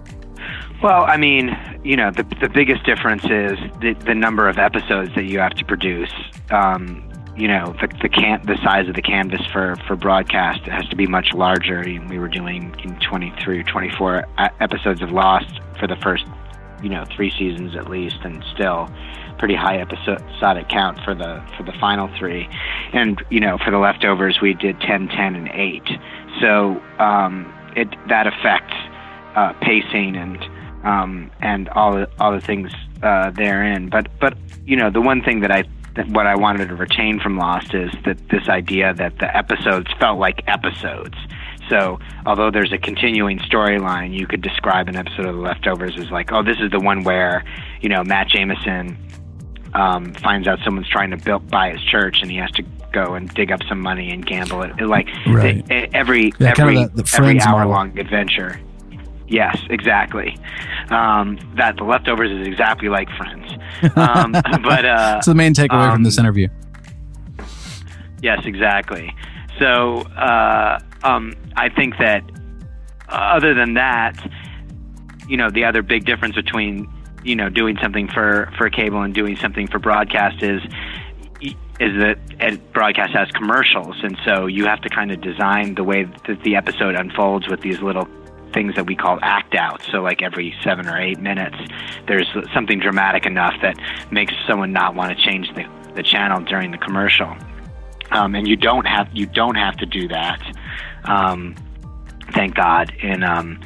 Well, 0.83 1.05
I 1.05 1.17
mean, 1.17 1.57
you 1.83 1.95
know, 1.95 2.11
the 2.11 2.23
the 2.41 2.49
biggest 2.49 2.85
difference 2.85 3.23
is 3.23 3.57
the 3.81 3.95
the 4.05 4.13
number 4.13 4.47
of 4.47 4.59
episodes 4.59 5.15
that 5.15 5.23
you 5.23 5.39
have 5.39 5.53
to 5.55 5.65
produce. 5.65 6.11
Um, 6.51 7.09
you 7.35 7.47
know, 7.47 7.75
the 7.81 7.87
the 8.01 8.09
can 8.09 8.45
the 8.45 8.57
size 8.63 8.87
of 8.87 8.95
the 8.95 9.01
canvas 9.01 9.41
for 9.51 9.75
for 9.87 9.95
broadcast 9.95 10.61
has 10.65 10.87
to 10.89 10.95
be 10.95 11.07
much 11.07 11.33
larger. 11.33 11.81
We 11.81 12.19
were 12.19 12.27
doing 12.27 12.71
23 13.01 13.59
or 13.59 13.63
24 13.63 14.19
e- 14.19 14.43
episodes 14.59 15.01
of 15.01 15.11
Lost 15.11 15.59
for 15.79 15.87
the 15.87 15.95
first, 15.95 16.25
you 16.83 16.89
know, 16.89 17.05
three 17.15 17.31
seasons 17.31 17.75
at 17.75 17.89
least, 17.89 18.17
and 18.23 18.43
still 18.53 18.89
pretty 19.39 19.55
high 19.55 19.79
episodic 19.79 20.69
count 20.69 20.99
for 21.03 21.15
the 21.15 21.43
for 21.57 21.63
the 21.63 21.73
final 21.79 22.09
three. 22.19 22.47
And 22.93 23.21
you 23.29 23.39
know, 23.39 23.57
for 23.57 23.71
the 23.71 23.79
leftovers, 23.79 24.39
we 24.41 24.53
did 24.53 24.79
10, 24.81 25.07
10, 25.07 25.35
and 25.35 25.49
8. 25.49 25.81
So 26.41 26.81
um, 26.99 27.51
it 27.75 27.87
that 28.09 28.27
affects 28.27 28.75
uh, 29.35 29.53
pacing 29.61 30.15
and 30.15 30.37
um, 30.83 31.31
and 31.41 31.69
all 31.69 31.93
the, 31.93 32.09
all 32.19 32.31
the 32.31 32.41
things 32.41 32.71
uh, 33.01 33.31
therein. 33.31 33.89
But 33.89 34.07
but 34.19 34.37
you 34.65 34.75
know, 34.75 34.89
the 34.89 35.01
one 35.01 35.23
thing 35.23 35.39
that 35.41 35.51
I 35.51 35.63
what 36.09 36.27
I 36.27 36.35
wanted 36.35 36.69
to 36.69 36.75
retain 36.75 37.19
from 37.19 37.37
Lost 37.37 37.73
is 37.73 37.91
that 38.05 38.29
this 38.29 38.49
idea 38.49 38.93
that 38.95 39.19
the 39.19 39.35
episodes 39.35 39.87
felt 39.99 40.19
like 40.19 40.43
episodes. 40.47 41.15
So, 41.69 41.99
although 42.25 42.51
there's 42.51 42.71
a 42.73 42.77
continuing 42.77 43.39
storyline, 43.39 44.13
you 44.17 44.27
could 44.27 44.41
describe 44.41 44.87
an 44.87 44.95
episode 44.95 45.25
of 45.25 45.35
The 45.35 45.41
Leftovers 45.41 45.97
as 45.97 46.09
like, 46.11 46.31
oh, 46.31 46.43
this 46.43 46.57
is 46.59 46.71
the 46.71 46.79
one 46.79 47.03
where, 47.03 47.43
you 47.81 47.89
know, 47.89 48.03
Matt 48.03 48.27
Jamison 48.29 48.97
um, 49.73 50.13
finds 50.15 50.47
out 50.47 50.59
someone's 50.63 50.89
trying 50.89 51.11
to 51.11 51.17
build, 51.17 51.49
buy 51.49 51.71
his 51.71 51.81
church, 51.83 52.17
and 52.21 52.29
he 52.29 52.37
has 52.37 52.51
to 52.51 52.63
go 52.91 53.15
and 53.15 53.33
dig 53.33 53.51
up 53.51 53.61
some 53.67 53.79
money 53.79 54.11
and 54.11 54.25
gamble 54.25 54.61
it. 54.61 54.79
Like 54.81 55.07
Right. 55.25 55.57
e- 55.71 55.87
every 55.93 56.31
Yeah, 56.37 56.53
every 56.57 56.75
the- 56.85 57.03
the 57.03 57.13
every 57.17 57.41
hour 57.41 57.65
long 57.65 57.97
adventure. 57.97 58.59
Yes, 59.27 59.57
exactly. 59.69 60.37
Um, 60.89 61.39
that 61.55 61.77
The 61.77 61.85
Leftovers 61.85 62.29
is 62.31 62.45
exactly 62.45 62.89
like 62.89 63.09
Friends. 63.17 63.51
Um, 63.95 64.31
but 64.61 64.85
uh, 64.85 65.13
That's 65.13 65.25
the 65.27 65.33
main 65.33 65.53
takeaway 65.55 65.69
from 65.87 65.91
um, 65.91 66.03
this 66.03 66.19
interview. 66.19 66.49
Yes, 68.21 68.41
exactly. 68.45 69.13
So 69.59 70.01
uh, 70.17 70.79
um, 71.03 71.33
I 71.55 71.69
think 71.69 71.97
that 71.99 72.23
uh, 73.09 73.15
other 73.15 73.53
than 73.53 73.75
that, 73.75 74.15
you 75.27 75.37
know, 75.37 75.49
the 75.49 75.65
other 75.65 75.81
big 75.81 76.05
difference 76.05 76.35
between 76.35 76.91
you 77.23 77.35
know 77.35 77.49
doing 77.49 77.77
something 77.81 78.07
for 78.09 78.51
for 78.57 78.69
cable 78.69 79.01
and 79.01 79.13
doing 79.13 79.37
something 79.37 79.67
for 79.67 79.79
broadcast 79.79 80.43
is 80.43 80.61
is 81.79 81.99
that 81.99 82.73
broadcast 82.73 83.13
has 83.13 83.29
commercials, 83.31 83.95
and 84.03 84.17
so 84.25 84.45
you 84.45 84.65
have 84.65 84.81
to 84.81 84.89
kind 84.89 85.11
of 85.11 85.21
design 85.21 85.75
the 85.75 85.83
way 85.83 86.03
that 86.03 86.41
the 86.43 86.55
episode 86.55 86.95
unfolds 86.95 87.47
with 87.47 87.61
these 87.61 87.81
little 87.81 88.07
things 88.53 88.75
that 88.75 88.85
we 88.85 88.95
call 88.95 89.17
act 89.21 89.55
outs. 89.55 89.85
So, 89.91 90.01
like 90.01 90.21
every 90.21 90.53
seven 90.63 90.87
or 90.87 90.97
eight 90.99 91.19
minutes, 91.19 91.57
there's 92.07 92.27
something 92.53 92.79
dramatic 92.79 93.25
enough 93.25 93.55
that 93.61 93.75
makes 94.11 94.33
someone 94.47 94.71
not 94.71 94.95
want 94.95 95.17
to 95.17 95.23
change 95.23 95.53
the 95.55 95.65
the 95.95 96.03
channel 96.03 96.41
during 96.41 96.71
the 96.71 96.77
commercial. 96.77 97.35
Um, 98.11 98.35
and 98.35 98.47
you 98.47 98.55
don't 98.55 98.85
have 98.85 99.09
you 99.13 99.25
don't 99.25 99.55
have 99.55 99.75
to 99.77 99.85
do 99.85 100.07
that. 100.09 100.41
Um, 101.05 101.55
thank 102.33 102.55
God 102.55 102.93
in 103.01 103.23
um, 103.23 103.59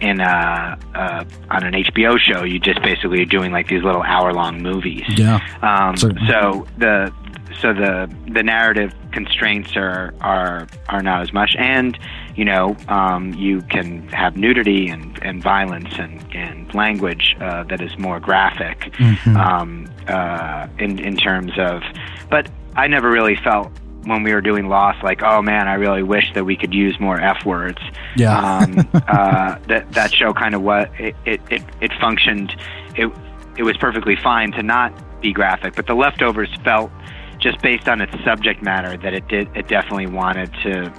in 0.00 0.20
uh, 0.20 0.76
uh, 0.94 1.24
on 1.50 1.64
an 1.64 1.74
HBO 1.74 2.18
show, 2.18 2.44
you 2.44 2.58
just 2.58 2.82
basically 2.82 3.22
are 3.22 3.26
doing 3.26 3.52
like 3.52 3.68
these 3.68 3.82
little 3.82 4.02
hour 4.02 4.32
long 4.32 4.62
movies. 4.62 5.04
Yeah. 5.16 5.40
Um, 5.62 5.96
so 5.96 6.66
the 6.78 7.12
so 7.60 7.72
the 7.72 8.12
the 8.32 8.42
narrative 8.42 8.94
constraints 9.12 9.76
are 9.76 10.14
are 10.20 10.68
are 10.88 11.02
not 11.02 11.22
as 11.22 11.32
much, 11.32 11.56
and 11.58 11.98
you 12.36 12.44
know 12.44 12.76
um, 12.88 13.34
you 13.34 13.62
can 13.62 14.06
have 14.08 14.36
nudity 14.36 14.88
and, 14.88 15.18
and 15.22 15.42
violence 15.42 15.92
and, 15.98 16.24
and 16.34 16.72
language 16.74 17.36
uh, 17.40 17.64
that 17.64 17.80
is 17.80 17.96
more 17.98 18.20
graphic 18.20 18.92
um, 19.26 19.90
uh, 20.06 20.68
in 20.78 20.98
in 20.98 21.16
terms 21.16 21.52
of. 21.58 21.82
But 22.30 22.48
I 22.76 22.86
never 22.86 23.10
really 23.10 23.36
felt 23.36 23.72
when 24.08 24.22
we 24.22 24.32
were 24.32 24.40
doing 24.40 24.68
Lost 24.68 25.02
like, 25.02 25.22
oh 25.22 25.42
man, 25.42 25.68
I 25.68 25.74
really 25.74 26.02
wish 26.02 26.32
that 26.34 26.44
we 26.44 26.56
could 26.56 26.74
use 26.74 26.98
more 26.98 27.20
f 27.20 27.44
words 27.44 27.78
Yeah. 28.16 28.38
um, 28.38 28.78
uh, 28.94 29.58
that 29.68 29.92
that 29.92 30.12
show 30.12 30.32
kind 30.32 30.54
of 30.54 30.62
what 30.62 30.90
it, 31.00 31.14
it, 31.24 31.40
it, 31.50 31.62
it 31.80 31.92
functioned. 32.00 32.54
It 32.96 33.10
it 33.56 33.62
was 33.64 33.76
perfectly 33.76 34.16
fine 34.16 34.52
to 34.52 34.62
not 34.62 34.92
be 35.20 35.32
graphic, 35.32 35.74
but 35.74 35.86
the 35.86 35.94
leftovers 35.94 36.48
felt 36.64 36.90
just 37.38 37.60
based 37.62 37.88
on 37.88 38.00
its 38.00 38.12
subject 38.24 38.62
matter 38.62 38.96
that 38.96 39.14
it 39.14 39.28
did 39.28 39.48
it 39.56 39.68
definitely 39.68 40.06
wanted 40.06 40.52
to 40.62 40.92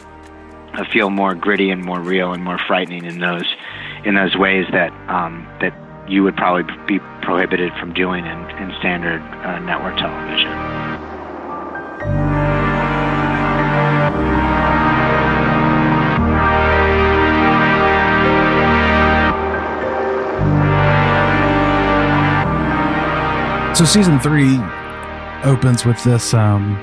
uh, 0.74 0.86
feel 0.92 1.10
more 1.10 1.36
gritty 1.36 1.70
and 1.70 1.84
more 1.84 2.00
real 2.00 2.34
and 2.34 2.44
more 2.44 2.58
frightening 2.68 3.06
in 3.06 3.20
those 3.20 3.46
in 4.06 4.16
those 4.16 4.36
ways 4.38 4.66
that 4.72 4.92
um, 5.10 5.48
that 5.62 5.74
you 6.10 6.24
would 6.24 6.36
probably 6.36 6.64
be 6.88 7.00
prohibited 7.22 7.72
from 7.80 7.94
doing 7.94 8.26
in, 8.26 8.40
in 8.58 8.74
standard 8.80 9.22
uh, 9.22 9.60
network 9.60 9.96
television. 9.98 10.99
So 23.80 23.86
season 23.86 24.20
three 24.20 24.60
opens 25.50 25.86
with 25.86 26.04
this 26.04 26.34
um, 26.34 26.78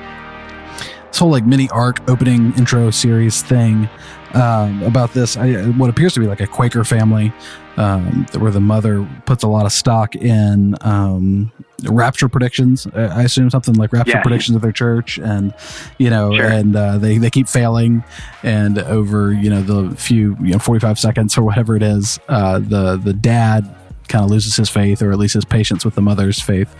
this 1.05 1.19
whole 1.19 1.29
like 1.29 1.45
mini 1.45 1.69
arc 1.69 1.99
opening 2.09 2.55
intro 2.57 2.89
series 2.89 3.43
thing 3.43 3.87
um, 4.33 4.81
about 4.81 5.13
this 5.13 5.37
I, 5.37 5.65
what 5.65 5.91
appears 5.91 6.15
to 6.15 6.19
be 6.21 6.25
like 6.25 6.41
a 6.41 6.47
Quaker 6.47 6.83
family 6.83 7.31
um, 7.77 8.25
where 8.39 8.49
the 8.49 8.59
mother 8.59 9.07
puts 9.27 9.43
a 9.43 9.47
lot 9.47 9.67
of 9.67 9.71
stock 9.71 10.15
in 10.15 10.73
um, 10.81 11.51
rapture 11.83 12.27
predictions. 12.27 12.87
I 12.95 13.21
assume 13.21 13.51
something 13.51 13.75
like 13.75 13.93
rapture 13.93 14.13
Yeah. 14.13 14.23
predictions 14.23 14.55
of 14.55 14.63
their 14.63 14.71
church, 14.71 15.19
and 15.19 15.53
you 15.99 16.09
know, 16.09 16.33
Sure. 16.35 16.45
and 16.47 16.75
uh, 16.75 16.97
they 16.97 17.19
they 17.19 17.29
keep 17.29 17.47
failing, 17.47 18.03
and 18.41 18.79
over 18.79 19.31
you 19.31 19.51
know 19.51 19.61
the 19.61 19.95
few 19.95 20.35
you 20.41 20.53
know 20.53 20.57
forty 20.59 20.79
five 20.79 20.97
seconds 20.97 21.37
or 21.37 21.43
whatever 21.43 21.75
it 21.75 21.83
is, 21.83 22.19
uh, 22.27 22.57
the 22.57 22.97
the 22.97 23.13
dad 23.13 23.71
kind 24.07 24.23
of 24.23 24.31
loses 24.31 24.55
his 24.55 24.69
faith, 24.69 25.01
or 25.01 25.11
at 25.11 25.17
least 25.17 25.33
his 25.33 25.45
patience 25.45 25.85
with 25.85 25.95
the 25.95 26.01
mother's 26.01 26.39
faith, 26.39 26.73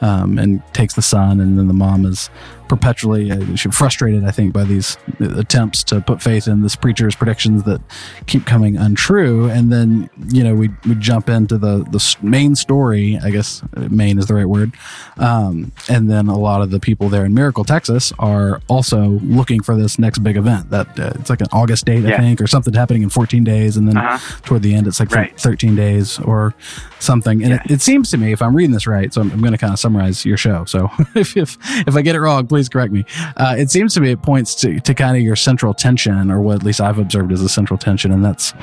um, 0.00 0.38
and 0.38 0.62
takes 0.72 0.94
the 0.94 1.02
son, 1.02 1.40
and 1.40 1.58
then 1.58 1.68
the 1.68 1.74
mom 1.74 2.06
is 2.06 2.30
perpetually 2.68 3.30
uh, 3.32 3.40
frustrated, 3.70 4.24
I 4.24 4.30
think, 4.30 4.52
by 4.52 4.64
these 4.64 4.96
attempts 5.20 5.82
to 5.84 6.00
put 6.00 6.22
faith 6.22 6.46
in 6.48 6.62
this 6.62 6.76
preacher's 6.76 7.14
predictions 7.16 7.62
that 7.64 7.80
keep 8.26 8.46
coming 8.46 8.76
untrue, 8.76 9.48
and 9.50 9.72
then 9.72 10.10
you 10.28 10.42
know 10.44 10.54
we 10.54 10.68
we 10.86 10.94
jump 10.96 11.28
into 11.28 11.58
the 11.58 11.84
the 11.90 12.16
main 12.22 12.54
story, 12.54 13.18
I 13.22 13.30
guess 13.30 13.62
uh, 13.76 13.88
main 13.90 14.18
is 14.18 14.26
the 14.26 14.34
right 14.34 14.48
word, 14.48 14.72
um, 15.16 15.72
and 15.88 16.10
then 16.10 16.28
a 16.28 16.36
lot 16.38 16.62
of 16.62 16.70
the 16.70 16.80
people 16.80 17.08
there 17.08 17.24
in 17.24 17.34
Miracle, 17.34 17.64
Texas, 17.64 18.12
are 18.18 18.60
also 18.68 19.18
looking 19.22 19.62
for 19.62 19.76
this 19.76 19.98
next 19.98 20.18
big 20.20 20.36
event. 20.36 20.70
That 20.70 20.98
uh, 20.98 21.12
it's 21.18 21.30
like 21.30 21.40
an 21.40 21.48
August 21.52 21.84
date, 21.86 22.04
I 22.06 22.16
think, 22.18 22.40
or 22.40 22.46
something 22.46 22.74
happening 22.74 23.02
in 23.02 23.10
14 23.10 23.44
days, 23.44 23.76
and 23.76 23.88
then 23.88 23.96
Uh-huh. 23.96 24.40
toward 24.44 24.62
the 24.62 24.74
end, 24.74 24.86
it's 24.86 25.00
like 25.00 25.08
Right. 25.14 25.38
13 25.40 25.74
days 25.74 26.18
or 26.20 26.54
something. 26.98 27.42
And 27.42 27.50
Yes. 27.52 27.62
it, 27.66 27.70
it 27.74 27.80
seems 27.80 28.10
to 28.10 28.16
me, 28.18 28.32
if 28.32 28.42
I'm 28.42 28.54
reading 28.54 28.72
this 28.72 28.86
right, 28.86 29.12
so 29.12 29.20
I'm, 29.20 29.30
I'm 29.30 29.40
going 29.40 29.52
to 29.52 29.58
kind 29.58 29.72
of 29.72 29.78
summarize 29.78 30.24
your 30.24 30.36
show. 30.36 30.64
So 30.64 30.90
if, 31.14 31.36
if 31.36 31.56
if 31.86 31.94
I 31.96 32.02
get 32.02 32.14
it 32.14 32.20
wrong, 32.20 32.46
please 32.46 32.57
correct 32.66 32.94
me. 32.94 33.04
Uh, 33.36 33.54
it 33.58 33.70
seems 33.70 33.92
to 33.92 34.00
me 34.00 34.12
it 34.12 34.22
points 34.22 34.54
to, 34.54 34.80
to 34.80 34.94
kind 34.94 35.18
of 35.18 35.22
your 35.22 35.36
central 35.36 35.74
tension, 35.74 36.30
or 36.30 36.40
what 36.40 36.56
at 36.56 36.62
least 36.62 36.80
I've 36.80 36.98
observed 36.98 37.30
as 37.30 37.42
a 37.42 37.48
central 37.50 37.76
tension, 37.76 38.10
and 38.10 38.24
that's 38.24 38.54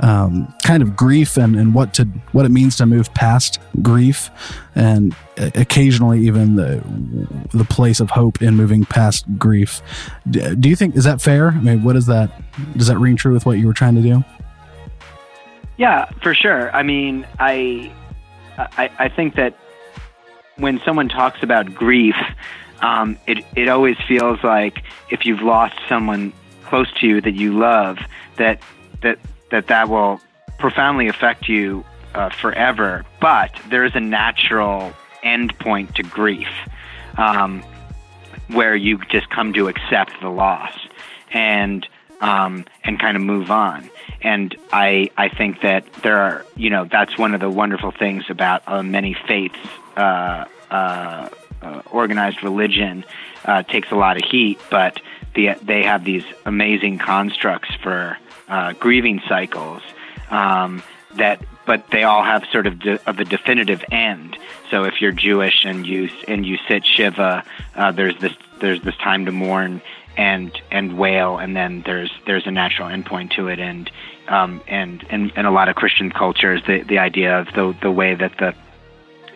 um, 0.00 0.50
kind 0.64 0.82
of 0.82 0.96
grief 0.96 1.36
and, 1.36 1.54
and 1.54 1.74
what 1.74 1.92
to 1.94 2.04
what 2.32 2.46
it 2.46 2.50
means 2.50 2.76
to 2.76 2.86
move 2.86 3.12
past 3.12 3.58
grief, 3.82 4.30
and 4.74 5.14
occasionally 5.36 6.26
even 6.26 6.56
the 6.56 6.82
the 7.52 7.64
place 7.64 8.00
of 8.00 8.08
hope 8.08 8.40
in 8.40 8.54
moving 8.54 8.86
past 8.86 9.26
grief. 9.38 9.82
Do 10.30 10.68
you 10.68 10.76
think 10.76 10.96
is 10.96 11.04
that 11.04 11.20
fair? 11.20 11.48
I 11.48 11.60
mean, 11.60 11.82
what 11.82 11.96
is 11.96 12.06
that? 12.06 12.30
Does 12.78 12.86
that 12.86 12.96
ring 12.96 13.16
true 13.16 13.34
with 13.34 13.44
what 13.44 13.58
you 13.58 13.66
were 13.66 13.74
trying 13.74 13.96
to 13.96 14.02
do? 14.02 14.24
Yeah, 15.76 16.06
for 16.22 16.34
sure. 16.34 16.74
I 16.74 16.82
mean, 16.82 17.26
I, 17.38 17.92
I, 18.56 18.90
I 18.98 19.08
think 19.08 19.34
that 19.34 19.54
when 20.56 20.80
someone 20.84 21.08
talks 21.08 21.42
about 21.42 21.74
grief, 21.74 22.16
um, 22.80 23.18
it 23.26 23.44
it 23.54 23.68
always 23.68 23.96
feels 24.06 24.42
like 24.42 24.82
if 25.10 25.24
you've 25.24 25.42
lost 25.42 25.76
someone 25.88 26.32
close 26.64 26.92
to 27.00 27.06
you 27.06 27.20
that 27.20 27.34
you 27.34 27.58
love, 27.58 27.98
that 28.36 28.60
that 29.02 29.18
that 29.50 29.68
that 29.68 29.88
will 29.88 30.20
profoundly 30.58 31.08
affect 31.08 31.48
you 31.48 31.84
uh, 32.14 32.30
forever. 32.30 33.04
But 33.20 33.58
there 33.68 33.84
is 33.84 33.94
a 33.94 34.00
natural 34.00 34.92
end 35.22 35.58
point 35.58 35.94
to 35.96 36.02
grief, 36.02 36.48
um, 37.16 37.62
where 38.48 38.76
you 38.76 38.98
just 39.10 39.30
come 39.30 39.52
to 39.54 39.68
accept 39.68 40.12
the 40.20 40.28
loss 40.28 40.76
and 41.32 41.86
um, 42.20 42.64
and 42.84 42.98
kind 42.98 43.16
of 43.16 43.22
move 43.22 43.50
on. 43.50 43.88
And 44.22 44.56
I 44.72 45.10
I 45.16 45.28
think 45.28 45.62
that 45.62 45.90
there 46.02 46.18
are 46.18 46.44
you 46.56 46.70
know 46.70 46.84
that's 46.84 47.16
one 47.16 47.34
of 47.34 47.40
the 47.40 47.50
wonderful 47.50 47.90
things 47.90 48.24
about 48.28 48.62
uh, 48.66 48.82
many 48.82 49.16
faiths. 49.26 49.58
Uh, 49.96 50.44
uh, 51.66 51.82
organized 51.90 52.42
religion 52.42 53.04
uh, 53.44 53.62
takes 53.62 53.90
a 53.90 53.94
lot 53.94 54.16
of 54.16 54.28
heat, 54.28 54.58
but 54.70 55.00
the, 55.34 55.54
they 55.62 55.82
have 55.82 56.04
these 56.04 56.24
amazing 56.44 56.98
constructs 56.98 57.74
for 57.82 58.18
uh, 58.48 58.72
grieving 58.74 59.20
cycles 59.28 59.82
um, 60.30 60.82
that, 61.16 61.42
but 61.66 61.88
they 61.90 62.04
all 62.04 62.22
have 62.22 62.44
sort 62.52 62.66
of 62.66 62.78
de- 62.78 63.08
of 63.08 63.18
a 63.18 63.24
definitive 63.24 63.84
end. 63.90 64.36
So 64.70 64.84
if 64.84 65.00
you're 65.00 65.12
Jewish 65.12 65.64
and 65.64 65.86
you 65.86 66.08
and 66.28 66.44
you 66.46 66.58
sit 66.68 66.84
shiva, 66.86 67.44
uh, 67.74 67.92
there's 67.92 68.18
this 68.20 68.34
there's 68.60 68.82
this 68.82 68.96
time 68.96 69.26
to 69.26 69.32
mourn 69.32 69.82
and 70.16 70.50
and 70.70 70.96
wail, 70.96 71.38
and 71.38 71.56
then 71.56 71.82
there's 71.84 72.12
there's 72.26 72.46
a 72.46 72.50
natural 72.50 72.88
endpoint 72.88 73.32
to 73.32 73.48
it, 73.48 73.58
and 73.58 73.90
um, 74.28 74.62
and 74.66 75.04
and 75.10 75.32
in 75.36 75.46
a 75.46 75.50
lot 75.50 75.68
of 75.68 75.76
Christian 75.76 76.10
cultures, 76.10 76.62
the 76.66 76.82
the 76.82 76.98
idea 76.98 77.40
of 77.40 77.46
the 77.54 77.76
the 77.82 77.90
way 77.90 78.14
that 78.14 78.36
the 78.38 78.54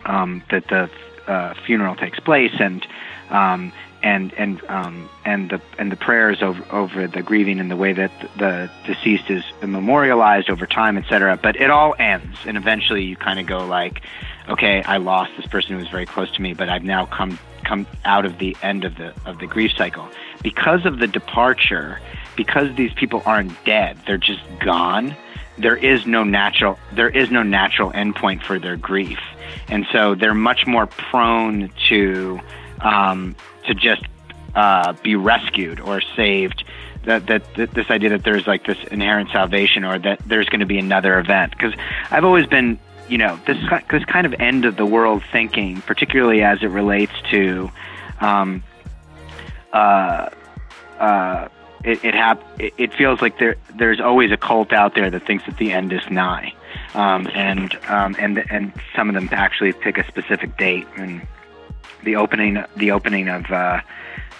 um, 0.05 0.43
that 0.49 0.67
the 0.67 0.89
uh, 1.27 1.53
funeral 1.65 1.95
takes 1.95 2.19
place 2.19 2.53
and 2.59 2.85
um, 3.29 3.71
and 4.03 4.33
and 4.33 4.63
um, 4.67 5.09
and 5.25 5.49
the 5.49 5.61
and 5.77 5.91
the 5.91 5.95
prayers 5.95 6.41
over 6.41 6.63
over 6.71 7.07
the 7.07 7.21
grieving 7.21 7.59
and 7.59 7.69
the 7.69 7.75
way 7.75 7.93
that 7.93 8.11
the 8.37 8.69
deceased 8.85 9.29
is 9.29 9.43
memorialized 9.61 10.49
over 10.49 10.65
time, 10.65 10.97
etc. 10.97 11.37
But 11.41 11.55
it 11.55 11.69
all 11.69 11.95
ends, 11.97 12.37
and 12.45 12.57
eventually 12.57 13.03
you 13.03 13.15
kind 13.15 13.39
of 13.39 13.45
go 13.45 13.65
like, 13.65 14.01
okay, 14.49 14.81
I 14.83 14.97
lost 14.97 15.31
this 15.37 15.45
person 15.45 15.73
who 15.73 15.77
was 15.77 15.89
very 15.89 16.05
close 16.05 16.31
to 16.31 16.41
me, 16.41 16.53
but 16.53 16.69
I've 16.69 16.83
now 16.83 17.05
come 17.05 17.37
come 17.63 17.85
out 18.05 18.25
of 18.25 18.39
the 18.39 18.57
end 18.61 18.83
of 18.83 18.95
the 18.95 19.13
of 19.25 19.39
the 19.39 19.47
grief 19.47 19.71
cycle 19.77 20.07
because 20.43 20.85
of 20.85 20.99
the 20.99 21.07
departure. 21.07 21.99
Because 22.37 22.73
these 22.75 22.93
people 22.93 23.21
aren't 23.25 23.51
dead, 23.65 23.97
they're 24.07 24.17
just 24.17 24.41
gone 24.61 25.15
there 25.57 25.75
is 25.75 26.05
no 26.05 26.23
natural 26.23 26.79
there 26.93 27.09
is 27.09 27.29
no 27.29 27.43
natural 27.43 27.91
endpoint 27.91 28.41
for 28.41 28.59
their 28.59 28.77
grief, 28.77 29.19
and 29.67 29.85
so 29.91 30.15
they're 30.15 30.33
much 30.33 30.65
more 30.67 30.85
prone 30.87 31.71
to 31.89 32.39
um, 32.81 33.35
to 33.67 33.73
just 33.73 34.03
uh, 34.55 34.93
be 35.03 35.15
rescued 35.15 35.79
or 35.79 36.01
saved. 36.15 36.63
That, 37.03 37.25
that 37.27 37.55
that 37.55 37.71
this 37.71 37.89
idea 37.89 38.09
that 38.09 38.23
there's 38.23 38.45
like 38.45 38.65
this 38.65 38.77
inherent 38.91 39.31
salvation 39.31 39.83
or 39.83 39.97
that 39.97 40.19
there's 40.23 40.47
going 40.49 40.59
to 40.59 40.67
be 40.67 40.77
another 40.77 41.17
event 41.17 41.51
because 41.51 41.73
I've 42.11 42.23
always 42.23 42.45
been 42.45 42.77
you 43.09 43.17
know 43.17 43.39
this 43.47 43.57
this 43.89 44.05
kind 44.05 44.27
of 44.27 44.33
end 44.39 44.65
of 44.65 44.77
the 44.77 44.85
world 44.85 45.23
thinking, 45.31 45.81
particularly 45.81 46.43
as 46.43 46.61
it 46.61 46.67
relates 46.67 47.13
to 47.31 47.71
um, 48.19 48.63
uh, 49.73 50.29
uh, 50.99 51.47
it 51.83 52.03
it, 52.05 52.13
hap- 52.13 52.43
it 52.59 52.73
it 52.77 52.93
feels 52.93 53.21
like 53.21 53.37
there 53.39 53.55
there's 53.75 53.99
always 53.99 54.31
a 54.31 54.37
cult 54.37 54.71
out 54.71 54.95
there 54.95 55.09
that 55.09 55.25
thinks 55.25 55.45
that 55.45 55.57
the 55.57 55.71
end 55.71 55.91
is 55.91 56.01
nigh, 56.09 56.53
um, 56.93 57.27
and 57.33 57.77
um, 57.87 58.15
and 58.19 58.37
and 58.49 58.73
some 58.95 59.09
of 59.09 59.15
them 59.15 59.29
actually 59.31 59.73
pick 59.73 59.97
a 59.97 60.07
specific 60.07 60.57
date. 60.57 60.87
And 60.95 61.25
the 62.03 62.15
opening 62.15 62.63
the 62.75 62.91
opening 62.91 63.27
of 63.29 63.49
uh, 63.51 63.81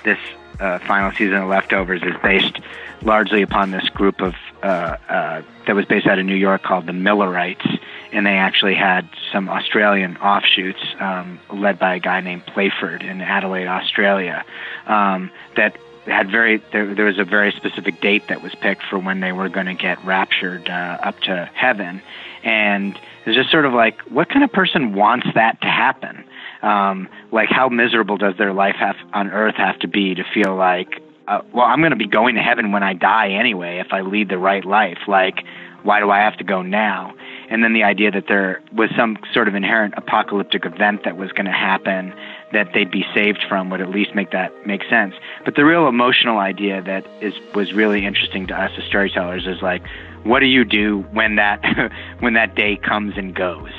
this 0.04 0.20
uh, 0.60 0.80
final 0.80 1.12
season 1.12 1.36
of 1.36 1.50
Leftovers 1.50 2.02
is 2.04 2.16
based 2.22 2.60
largely 3.04 3.42
upon 3.42 3.72
this 3.72 3.88
group 3.90 4.22
of 4.22 4.36
uh, 4.64 4.98
uh, 5.10 5.42
that 5.66 5.76
was 5.76 5.86
based 5.86 6.08
out 6.08 6.20
of 6.20 6.26
New 6.26 6.36
York 6.36 6.64
called 6.64 6.86
the 6.86 6.94
Millerites, 6.94 7.66
and 8.12 8.26
they 8.26 8.38
actually 8.38 8.76
had 8.76 9.10
some 9.32 9.50
Australian 9.50 10.18
offshoots 10.18 10.82
um, 11.00 11.40
led 11.52 11.80
by 11.80 11.96
a 11.96 12.00
guy 12.00 12.22
named 12.22 12.46
Playford 12.46 13.02
in 13.02 13.22
Adelaide, 13.22 13.68
Australia, 13.68 14.46
um, 14.86 15.32
that 15.56 15.78
had 16.12 16.30
very 16.30 16.62
there, 16.72 16.94
there 16.94 17.06
was 17.06 17.20
a 17.20 17.24
very 17.24 17.52
specific 17.52 18.02
date 18.02 18.24
that 18.30 18.42
was 18.42 18.54
picked 18.56 18.84
for 18.84 19.00
when 19.00 19.20
they 19.20 19.32
were 19.32 19.50
going 19.50 19.68
to 19.68 19.74
get 19.74 20.04
raptured 20.06 20.70
uh, 20.70 20.98
up 21.02 21.20
to 21.22 21.50
heaven, 21.54 22.02
and 22.44 23.00
it's 23.26 23.36
just 23.36 23.52
sort 23.52 23.66
of 23.66 23.74
like, 23.74 24.02
what 24.02 24.30
kind 24.30 24.44
of 24.44 24.52
person 24.52 24.94
wants 24.94 25.28
that 25.36 25.62
to 25.62 25.68
happen? 25.68 26.24
Um, 26.62 27.08
like, 27.32 27.50
how 27.50 27.70
miserable 27.70 28.18
does 28.18 28.36
their 28.38 28.54
life 28.54 28.76
have 28.80 28.96
on 29.14 29.30
earth 29.30 29.56
have 29.56 29.80
to 29.80 29.88
be 29.88 30.16
to 30.16 30.24
feel 30.34 30.56
like, 30.56 31.02
uh, 31.28 31.42
well, 31.54 31.66
I'm 31.66 31.80
going 31.80 31.92
to 31.92 31.98
be 31.98 32.08
going 32.08 32.36
to 32.36 32.42
heaven 32.42 32.72
when 32.72 32.84
I 32.84 32.94
die 32.94 33.32
anyway 33.32 33.78
if 33.78 33.94
I 33.94 34.02
lead 34.02 34.30
the 34.30 34.38
right 34.38 34.66
life. 34.66 35.00
Like, 35.08 35.44
why 35.84 36.00
do 36.00 36.10
I 36.10 36.20
have 36.20 36.38
to 36.38 36.44
go 36.44 36.62
now? 36.62 37.14
And 37.50 37.64
then 37.64 37.74
the 37.74 37.84
idea 37.84 38.12
that 38.12 38.26
there 38.28 38.62
was 38.74 38.90
some 38.96 39.18
sort 39.34 39.48
of 39.48 39.56
inherent 39.56 39.94
apocalyptic 39.98 40.66
event 40.66 41.04
that 41.04 41.18
was 41.18 41.32
going 41.32 41.46
to 41.46 41.52
happen 41.52 42.14
that 42.54 42.70
they'd 42.74 42.92
be 42.92 43.06
saved 43.14 43.44
from 43.48 43.70
would 43.70 43.82
at 43.82 43.90
least 43.90 44.16
make 44.16 44.32
that 44.32 44.52
make 44.66 44.84
sense. 44.90 45.16
But 45.44 45.56
the 45.56 45.66
real 45.66 45.88
emotional 45.88 46.38
idea 46.38 46.82
that 46.82 47.06
is 47.22 47.34
was 47.54 47.74
really 47.74 48.06
interesting 48.06 48.48
to 48.48 48.54
us 48.54 48.72
as 48.78 48.84
storytellers 48.86 49.48
is 49.48 49.62
like, 49.62 49.84
what 50.24 50.40
do 50.40 50.46
you 50.46 50.64
do 50.64 51.02
when 51.12 51.36
that 51.36 51.62
when 52.20 52.34
that 52.34 52.56
day 52.56 52.78
comes 52.78 53.18
and 53.18 53.36
goes? 53.36 53.72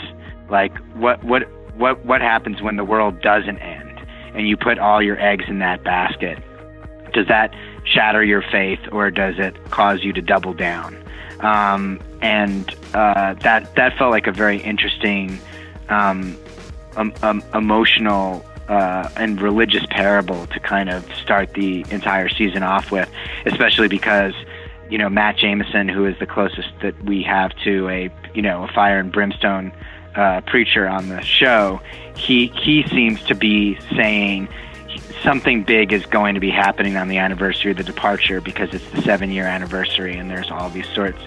Like, 0.50 0.76
what 0.94 1.22
what 1.24 1.42
what 1.76 2.04
what 2.04 2.20
happens 2.20 2.60
when 2.60 2.76
the 2.76 2.84
world 2.84 3.20
doesn't 3.22 3.58
end 3.58 4.00
and 4.34 4.48
you 4.48 4.56
put 4.56 4.78
all 4.78 5.02
your 5.02 5.18
eggs 5.20 5.44
in 5.48 5.60
that 5.60 5.84
basket? 5.84 6.38
Does 7.12 7.28
that 7.28 7.54
shatter 7.84 8.24
your 8.24 8.42
faith 8.42 8.80
or 8.90 9.10
does 9.10 9.34
it 9.38 9.56
cause 9.70 10.02
you 10.02 10.12
to 10.14 10.22
double 10.22 10.54
down? 10.54 11.01
Um, 11.42 12.00
and 12.20 12.72
uh, 12.94 13.34
that 13.34 13.74
that 13.74 13.98
felt 13.98 14.10
like 14.10 14.26
a 14.26 14.32
very 14.32 14.58
interesting, 14.58 15.38
um, 15.88 16.38
um, 16.96 17.42
emotional 17.52 18.44
uh, 18.68 19.08
and 19.16 19.40
religious 19.40 19.84
parable 19.90 20.46
to 20.46 20.60
kind 20.60 20.88
of 20.88 21.04
start 21.16 21.52
the 21.54 21.84
entire 21.90 22.28
season 22.28 22.62
off 22.62 22.90
with, 22.90 23.10
especially 23.44 23.88
because 23.88 24.34
you 24.88 24.98
know 24.98 25.08
Matt 25.08 25.36
Jamison, 25.36 25.88
who 25.88 26.06
is 26.06 26.18
the 26.18 26.26
closest 26.26 26.68
that 26.80 27.02
we 27.04 27.22
have 27.22 27.52
to 27.64 27.88
a 27.88 28.10
you 28.34 28.42
know 28.42 28.64
a 28.64 28.68
fire 28.68 28.98
and 28.98 29.10
brimstone 29.10 29.72
uh, 30.14 30.42
preacher 30.42 30.86
on 30.86 31.08
the 31.08 31.20
show, 31.22 31.80
he 32.16 32.48
he 32.48 32.86
seems 32.88 33.22
to 33.24 33.34
be 33.34 33.78
saying 33.96 34.48
something 35.22 35.62
big 35.62 35.92
is 35.92 36.04
going 36.06 36.34
to 36.34 36.40
be 36.40 36.50
happening 36.50 36.96
on 36.96 37.08
the 37.08 37.18
anniversary 37.18 37.70
of 37.70 37.76
the 37.76 37.84
departure 37.84 38.40
because 38.40 38.72
it's 38.74 38.88
the 38.90 39.02
seven 39.02 39.30
year 39.30 39.44
anniversary 39.44 40.16
and 40.16 40.30
there's 40.30 40.50
all 40.50 40.68
these 40.70 40.88
sorts 40.88 41.18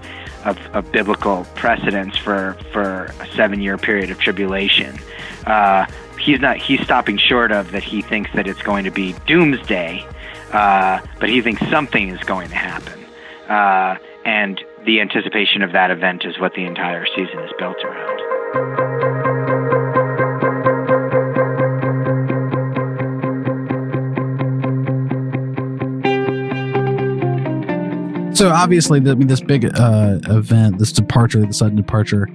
of, 0.44 0.58
of 0.74 0.92
biblical 0.92 1.46
precedents 1.56 2.18
for 2.18 2.56
for 2.72 3.06
a 3.20 3.28
seven 3.36 3.62
year 3.62 3.78
period 3.78 4.10
of 4.10 4.20
tribulation. 4.20 4.98
Uh, 5.46 5.86
he's 6.20 6.40
not 6.40 6.58
he's 6.58 6.82
stopping 6.82 7.18
short 7.18 7.52
of 7.52 7.72
that 7.72 7.84
he 7.84 8.02
thinks 8.02 8.32
that 8.34 8.48
it's 8.48 8.62
going 8.62 8.84
to 8.86 8.92
be 8.92 9.14
doomsday, 9.26 10.06
uh, 10.52 11.00
but 11.20 11.30
he 11.30 11.42
thinks 11.42 11.68
something 11.70 12.10
is 12.10 12.22
going 12.22 12.50
to 12.50 12.56
happen. 12.56 13.04
Uh, 13.50 13.98
and 14.26 14.64
the 14.86 15.02
anticipation 15.02 15.62
of 15.62 15.72
that 15.72 15.92
event 15.92 16.26
is 16.26 16.40
what 16.40 16.54
the 16.54 16.66
entire 16.66 17.06
season 17.06 17.40
is 17.40 17.52
built 17.60 17.78
around. 17.84 18.95
So 28.36 28.50
obviously, 28.52 29.00
the, 29.00 29.12
I 29.12 29.16
mean, 29.16 29.30
this 29.30 29.40
big 29.40 29.64
uh, 29.80 30.20
event, 30.28 30.78
this 30.78 30.92
departure, 30.92 31.46
the 31.46 31.54
sudden 31.54 31.78
departure, 31.78 32.28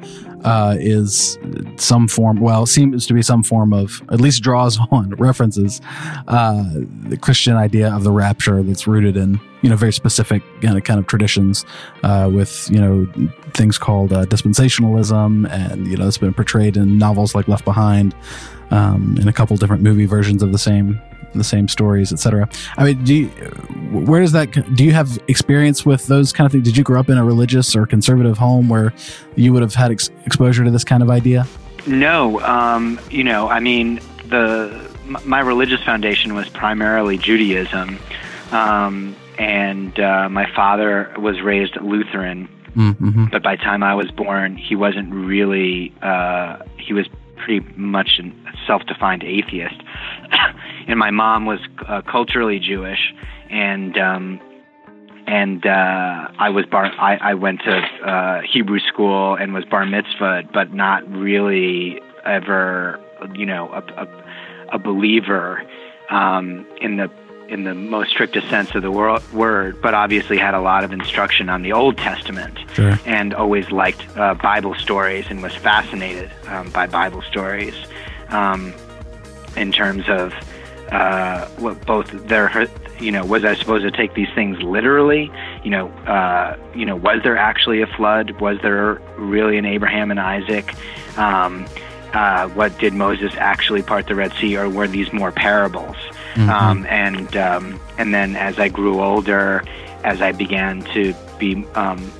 uh, 0.45 0.77
is 0.81 1.39
some 1.77 2.09
form. 2.09 2.41
Well, 2.41 2.65
seems 2.65 3.07
to 3.07 3.13
be 3.13 3.21
some 3.21 3.43
form 3.43 3.75
of 3.75 4.01
at 4.11 4.19
least 4.19 4.43
draws 4.43 4.79
on 4.91 5.11
references 5.17 5.83
uh, 6.27 6.65
the 7.03 7.19
Christian 7.19 7.55
idea 7.55 7.95
of 7.95 8.03
the 8.03 8.13
rapture 8.13 8.63
that's 8.63 8.87
rooted 8.87 9.19
in 9.19 9.39
you 9.61 9.69
know 9.69 9.77
very 9.77 9.93
specific 9.93 10.43
kind 10.63 10.79
of 10.79 10.85
kind 10.85 10.99
of 10.99 11.07
traditions 11.07 11.67
uh, 12.03 12.31
with 12.33 12.67
you 12.71 12.81
know 12.81 13.07
things 13.53 13.77
called 13.77 14.15
uh, 14.15 14.25
dispensationalism, 14.25 15.51
and 15.51 15.87
you 15.87 15.99
know 15.99 16.09
it's 16.09 16.17
been 16.17 16.33
portrayed 16.33 16.79
in 16.79 16.97
novels 16.97 17.35
like 17.35 17.47
Left 17.47 17.67
Behind, 17.67 18.15
um, 18.71 19.19
in 19.21 19.29
a 19.29 19.35
couple 19.35 19.55
different 19.59 19.83
movie 19.83 20.07
versions 20.07 20.43
of 20.43 20.51
the 20.51 20.59
same 20.59 20.99
the 21.35 21.45
same 21.45 21.69
stories, 21.69 22.13
etc. 22.13 22.49
I 22.77 22.85
mean, 22.85 23.05
do 23.05 23.15
you, 23.15 23.29
where 23.93 24.21
does 24.21 24.33
that? 24.33 24.51
Do 24.75 24.85
you 24.85 24.93
have 24.93 25.19
experience 25.29 25.87
with 25.87 26.07
those 26.07 26.33
kind 26.33 26.47
of 26.47 26.53
things? 26.53 26.65
Did 26.65 26.77
you 26.77 26.85
grow 26.85 27.01
up 27.01 27.09
in 27.09 27.19
a 27.19 27.25
religious 27.25 27.75
or 27.77 27.87
conservative 27.87 28.39
home 28.39 28.69
where 28.69 28.93
you 29.37 29.53
would 29.53 29.63
have 29.63 29.75
had 29.75 29.91
ex- 29.91 30.11
exposure 30.27 30.65
to 30.65 30.71
this 30.71 30.85
kind 30.85 31.03
of 31.03 31.11
idea? 31.11 31.47
No, 31.87 32.41
um, 32.41 33.01
you 33.11 33.25
know, 33.25 33.49
I 33.49 33.61
mean, 33.61 34.01
the 34.29 34.91
my 35.25 35.41
religious 35.41 35.83
foundation 35.83 36.35
was 36.35 36.49
primarily 36.49 37.19
Judaism, 37.19 37.99
um, 38.53 39.17
and 39.39 39.99
uh, 39.99 40.29
my 40.29 40.51
father 40.55 41.13
was 41.19 41.41
raised 41.41 41.77
Lutheran. 41.77 42.49
Mm-hmm. 42.77 43.27
But 43.33 43.43
by 43.43 43.57
the 43.57 43.63
time 43.63 43.83
I 43.83 43.95
was 43.95 44.11
born, 44.11 44.57
he 44.57 44.77
wasn't 44.77 45.13
really. 45.13 45.93
Uh, 46.03 46.63
he 46.79 46.93
was 46.93 47.09
pretty 47.45 47.67
much 47.77 48.21
a 48.21 48.57
self-defined 48.67 49.23
atheist, 49.25 49.81
and 50.89 50.99
my 50.99 51.11
mom 51.11 51.47
was 51.47 51.61
uh, 51.89 52.03
culturally 52.11 52.59
Jewish, 52.59 53.13
and 53.51 53.97
um, 53.99 54.41
and 55.27 55.65
uh, 55.65 56.29
I 56.39 56.49
was 56.49 56.67
bar. 56.67 56.87
I, 56.87 57.17
I 57.17 57.35
went 57.35 57.61
to 57.61 58.09
uh, 58.09 58.41
Hebrew 58.53 58.81
school 58.81 59.37
and 59.37 59.55
was 59.55 59.65
bar 59.65 59.85
mitzvahed, 59.85 60.53
but 60.53 60.73
not 60.75 61.09
really 61.11 62.01
ever, 62.25 62.99
you 63.35 63.47
know, 63.47 63.69
a, 63.69 63.83
a, 64.03 64.75
a 64.75 64.79
believer 64.79 65.63
um, 66.11 66.67
in 66.81 66.97
the 66.97 67.11
in 67.51 67.65
the 67.65 67.75
most 67.75 68.11
strictest 68.11 68.49
sense 68.49 68.75
of 68.77 68.83
the 68.83 68.91
word, 68.91 69.83
but 69.83 69.93
obviously 69.93 70.39
had 70.39 70.55
a 70.55 70.61
lot 70.61 70.85
of 70.85 70.93
instruction 70.93 71.49
on 71.49 71.63
the 71.63 71.73
Old 71.73 71.99
Testament 71.99 72.57
Sure. 72.75 72.99
and 73.05 73.35
always 73.35 73.71
liked 73.73 74.07
uh, 74.17 74.35
Bible 74.35 74.77
stories 74.77 75.27
and 75.29 75.43
was 75.43 75.55
fascinated 75.57 76.31
um, 76.47 76.71
by 76.71 76.87
Bible 76.87 77.23
stories 77.23 77.75
um, 78.29 78.73
in 79.57 79.73
terms 79.73 80.05
of 80.09 80.33
uh, 80.93 81.47
what 81.59 81.85
both 81.85 82.11
their 82.29 82.69
you 83.01 83.11
know 83.11 83.25
was 83.25 83.45
I 83.45 83.55
supposed 83.55 83.85
to 83.85 83.91
take 83.91 84.15
these 84.15 84.33
things 84.35 84.63
literally? 84.63 85.31
You 85.65 85.71
know 85.71 85.89
uh, 86.07 86.57
you 86.75 86.87
know 86.87 86.95
was 86.95 87.21
there 87.25 87.37
actually 87.37 87.83
a 87.83 87.87
flood? 87.89 88.41
Was 88.41 88.59
there 88.63 88.95
really 89.19 89.59
an 89.59 89.65
Abraham 89.65 90.13
and 90.13 90.21
Isaac? 90.21 90.73
Um, 91.19 91.67
uh, 92.13 92.49
what 92.51 92.77
did 92.79 92.93
Moses 92.93 93.33
actually 93.37 93.83
part 93.83 94.07
the 94.07 94.15
Red 94.15 94.33
Sea 94.35 94.57
or 94.57 94.69
were 94.69 94.89
these 94.89 95.13
more 95.13 95.31
parables 95.31 95.97
um, 96.37 96.87
and 96.87 97.37
um, 97.37 97.81
and 97.99 98.15
then 98.15 98.37
as 98.37 98.59
I 98.59 98.69
grew 98.69 99.01
older 99.03 99.63
as 100.05 100.21
I 100.23 100.33
began 100.33 100.83
to 100.95 101.15
be 101.39 101.65
um, 101.75 102.11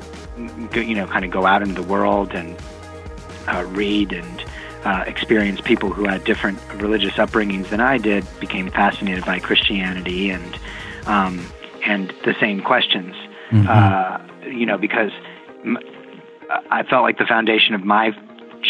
go- 0.73 0.81
you 0.81 0.95
know 0.95 1.07
kind 1.07 1.25
of 1.25 1.31
go 1.31 1.47
out 1.47 1.63
into 1.63 1.75
the 1.75 1.87
world 1.87 2.33
and 2.33 2.57
uh, 3.49 3.65
read 3.69 4.13
and 4.13 4.45
uh, 4.85 5.05
experience 5.07 5.61
people 5.61 5.91
who 5.91 6.05
had 6.05 6.25
different 6.25 6.59
religious 6.77 7.13
upbringings 7.15 7.69
than 7.69 7.81
I 7.81 7.99
did, 7.99 8.25
became 8.41 8.71
fascinated 8.71 9.25
by 9.25 9.39
Christianity 9.39 10.31
and 10.31 10.59
um, 11.07 11.45
and 11.85 12.13
the 12.25 12.35
same 12.41 12.61
questions. 12.63 13.15
Uh, 13.69 14.19
you 14.47 14.65
know, 14.67 14.79
because 14.79 15.11
m- 15.65 15.79
I 16.71 16.83
felt 16.85 17.03
like 17.03 17.19
the 17.19 17.27
foundation 17.27 17.75
of 17.75 17.83
my 17.85 18.13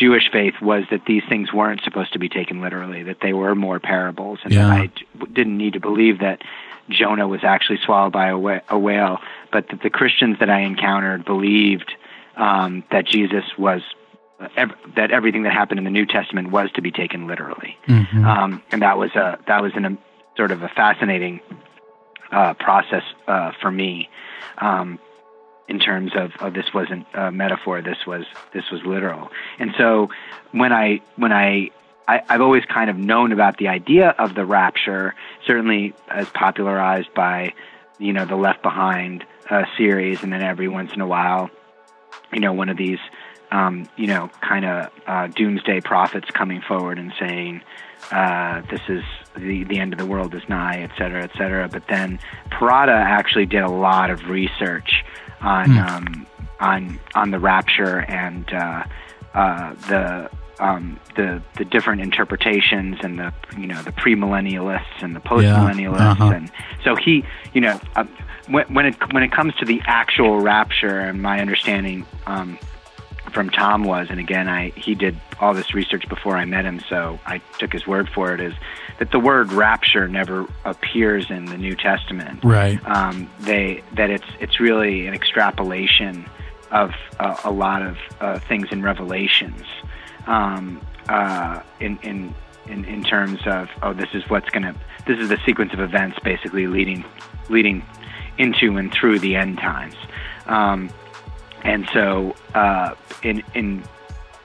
Jewish 0.00 0.30
faith 0.32 0.54
was 0.62 0.84
that 0.90 1.02
these 1.06 1.22
things 1.28 1.52
weren't 1.52 1.82
supposed 1.84 2.12
to 2.14 2.18
be 2.18 2.28
taken 2.28 2.60
literally; 2.62 3.02
that 3.04 3.18
they 3.20 3.32
were 3.34 3.54
more 3.54 3.78
parables, 3.78 4.38
and 4.44 4.52
Yeah. 4.54 4.68
that 4.68 4.72
I 4.72 4.86
d- 4.86 5.06
didn't 5.32 5.56
need 5.58 5.74
to 5.74 5.80
believe 5.80 6.20
that 6.20 6.42
Jonah 6.88 7.28
was 7.28 7.40
actually 7.44 7.78
swallowed 7.84 8.12
by 8.12 8.28
a, 8.28 8.38
wh- 8.38 8.62
a 8.68 8.78
whale, 8.78 9.18
but 9.52 9.68
that 9.68 9.82
the 9.82 9.90
Christians 9.90 10.38
that 10.40 10.48
I 10.50 10.60
encountered 10.60 11.24
believed 11.24 11.92
um, 12.36 12.82
that 12.90 13.04
Jesus 13.06 13.44
was 13.58 13.82
ev- 14.56 14.74
that 14.96 15.10
everything 15.10 15.42
that 15.42 15.52
happened 15.52 15.78
in 15.78 15.84
the 15.84 15.90
New 16.00 16.06
Testament 16.06 16.50
was 16.50 16.70
to 16.72 16.80
be 16.80 16.90
taken 16.90 17.26
literally, 17.26 17.76
Mhm. 17.86 18.24
um, 18.24 18.62
and 18.72 18.80
that 18.82 18.96
was 18.98 19.10
a 19.14 19.38
that 19.46 19.60
was 19.62 19.72
an, 19.76 19.84
a 19.84 19.96
sort 20.36 20.50
of 20.50 20.62
a 20.62 20.68
fascinating 20.68 21.40
uh, 22.32 22.54
process 22.54 23.02
uh, 23.28 23.52
for 23.60 23.70
me. 23.70 24.08
Um, 24.58 24.98
in 25.70 25.78
terms 25.78 26.10
of, 26.16 26.32
of 26.40 26.52
this 26.52 26.66
wasn't 26.74 27.06
a 27.14 27.30
metaphor, 27.30 27.80
this 27.80 28.04
was 28.04 28.26
this 28.52 28.64
was 28.72 28.82
literal. 28.84 29.30
And 29.60 29.70
so 29.78 30.10
when 30.50 30.72
I 30.72 31.00
when 31.14 31.32
I, 31.32 31.70
I 32.08 32.22
I've 32.28 32.40
always 32.40 32.64
kind 32.64 32.90
of 32.90 32.98
known 32.98 33.30
about 33.30 33.56
the 33.56 33.68
idea 33.68 34.08
of 34.18 34.34
the 34.34 34.44
rapture, 34.44 35.14
certainly 35.46 35.94
as 36.08 36.28
popularized 36.30 37.14
by 37.14 37.54
you 37.98 38.12
know 38.12 38.24
the 38.24 38.34
Left 38.34 38.62
Behind 38.62 39.24
uh, 39.48 39.62
series, 39.78 40.24
and 40.24 40.32
then 40.32 40.42
every 40.42 40.68
once 40.68 40.92
in 40.92 41.00
a 41.00 41.06
while, 41.06 41.50
you 42.32 42.40
know, 42.40 42.52
one 42.52 42.68
of 42.68 42.76
these 42.76 42.98
um, 43.52 43.88
you 43.96 44.08
know 44.08 44.28
kind 44.40 44.64
of 44.64 44.90
uh, 45.06 45.28
doomsday 45.28 45.80
prophets 45.82 46.28
coming 46.32 46.60
forward 46.60 46.98
and 46.98 47.12
saying. 47.18 47.62
Uh, 48.10 48.62
this 48.70 48.80
is 48.88 49.04
the 49.36 49.64
the 49.64 49.78
end 49.78 49.92
of 49.92 49.98
the 49.98 50.06
world 50.06 50.34
is 50.34 50.42
nigh, 50.48 50.80
et 50.82 50.90
cetera, 50.98 51.22
et 51.22 51.30
cetera. 51.36 51.68
But 51.68 51.84
then 51.88 52.18
Perrotta 52.50 52.94
actually 52.94 53.46
did 53.46 53.62
a 53.62 53.70
lot 53.70 54.10
of 54.10 54.28
research 54.28 55.04
on 55.40 55.78
um, 55.78 56.26
on 56.60 57.00
on 57.14 57.30
the 57.30 57.38
rapture 57.38 58.00
and 58.00 58.52
uh, 58.52 58.84
uh, 59.34 59.74
the 59.88 60.30
um, 60.60 61.00
the 61.16 61.42
the 61.56 61.64
different 61.64 62.02
interpretations 62.02 62.98
and 63.02 63.18
the 63.18 63.32
you 63.58 63.66
know 63.66 63.80
the 63.82 63.92
premillennialists 63.92 65.02
and 65.02 65.16
the 65.16 65.20
postmillennialists 65.20 66.20
uh-huh. 66.20 66.32
and 66.34 66.52
so 66.84 66.94
he 66.94 67.24
you 67.54 67.60
know 67.60 67.80
uh, 67.96 68.04
when, 68.48 68.66
when 68.74 68.86
it 68.86 69.12
when 69.12 69.22
it 69.22 69.32
comes 69.32 69.54
to 69.56 69.64
the 69.64 69.80
actual 69.86 70.40
rapture 70.40 71.00
and 71.00 71.22
my 71.22 71.40
understanding 71.40 72.06
um, 72.26 72.58
from 73.30 73.50
Tom 73.50 73.84
was 73.84 74.08
and 74.10 74.20
again 74.20 74.48
I 74.48 74.70
he 74.70 74.94
did 74.94 75.16
all 75.40 75.54
this 75.54 75.74
research 75.74 76.08
before 76.08 76.36
I 76.36 76.44
met 76.44 76.64
him 76.64 76.80
so 76.88 77.18
I 77.26 77.38
took 77.58 77.72
his 77.72 77.86
word 77.86 78.08
for 78.08 78.34
it 78.34 78.40
is 78.40 78.54
that 78.98 79.10
the 79.10 79.18
word 79.18 79.52
rapture 79.52 80.08
never 80.08 80.46
appears 80.64 81.30
in 81.30 81.46
the 81.46 81.56
New 81.56 81.74
Testament 81.76 82.44
Right. 82.44 82.78
um, 82.86 83.30
they 83.40 83.82
that 83.94 84.10
it's 84.10 84.26
it's 84.40 84.60
really 84.60 85.06
an 85.06 85.14
extrapolation 85.14 86.26
of 86.70 86.92
uh, 87.18 87.36
a 87.44 87.50
lot 87.50 87.82
of 87.82 87.96
uh, 88.20 88.38
things 88.38 88.68
in 88.70 88.82
Revelations, 88.82 89.64
um, 90.26 90.80
uh, 91.08 91.60
in 91.80 91.98
in 92.02 92.34
in 92.68 92.84
in 92.84 93.02
terms 93.02 93.40
of 93.46 93.68
oh 93.82 93.92
this 93.92 94.10
is 94.14 94.22
what's 94.28 94.48
gonna 94.50 94.74
this 95.06 95.18
is 95.18 95.28
the 95.28 95.38
sequence 95.44 95.72
of 95.72 95.80
events 95.80 96.18
basically 96.22 96.66
leading 96.66 97.04
leading 97.48 97.84
into 98.38 98.76
and 98.76 98.92
through 98.92 99.18
the 99.18 99.34
end 99.36 99.58
times, 99.58 99.96
um, 100.46 100.90
and 101.62 101.88
so 101.92 102.34
uh, 102.54 102.94
in 103.22 103.42
in 103.54 103.84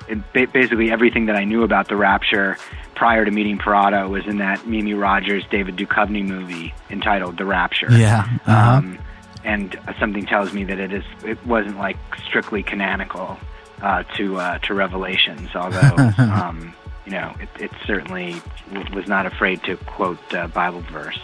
in 0.08 0.24
ba- 0.34 0.48
basically 0.48 0.92
everything 0.92 1.26
that 1.28 1.36
I 1.36 1.44
knew 1.44 1.64
about 1.64 1.88
the 1.88 1.96
rapture 1.96 2.58
prior 2.96 3.26
to 3.26 3.32
meeting 3.32 3.58
Perrotta 3.58 4.10
was 4.10 4.26
in 4.26 4.38
that 4.38 4.66
Mimi 4.66 4.94
Rogers 4.94 5.44
David 5.50 5.76
Duchovny 5.76 6.26
movie 6.26 6.74
entitled 6.90 7.38
The 7.38 7.46
Rapture. 7.46 7.92
Yeah. 7.92 8.26
Uh-huh. 8.46 8.78
Um, 8.78 9.00
and 9.44 9.78
something 10.00 10.26
tells 10.26 10.54
me 10.54 10.64
that 10.64 10.80
it 10.80 10.92
is 10.92 11.04
it 11.24 11.44
wasn't 11.46 11.78
like 11.78 11.98
strictly 12.28 12.64
canonical 12.64 13.38
uh, 13.82 14.04
to 14.16 14.38
uh, 14.38 14.58
to 14.60 14.74
Revelations, 14.74 15.56
although 15.56 15.96
um, 16.18 16.74
you 17.06 17.12
know 17.12 17.34
it, 17.40 17.50
it 17.60 17.72
certainly 17.86 18.42
w- 18.74 18.96
was 18.96 19.08
not 19.08 19.26
afraid 19.26 19.62
to 19.64 19.78
quote 19.78 20.34
uh, 20.34 20.48
Bible 20.48 20.82
verse. 20.92 21.20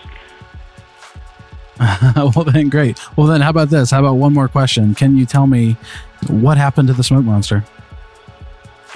well 2.15 2.45
then, 2.45 2.69
great. 2.69 2.99
Well 3.17 3.27
then, 3.27 3.41
how 3.41 3.49
about 3.49 3.69
this? 3.69 3.91
How 3.91 3.99
about 3.99 4.15
one 4.15 4.33
more 4.33 4.47
question? 4.47 4.93
Can 4.93 5.17
you 5.17 5.25
tell 5.25 5.47
me 5.47 5.75
what 6.27 6.57
happened 6.57 6.87
to 6.89 6.93
the 6.93 7.03
smoke 7.03 7.25
monster? 7.25 7.65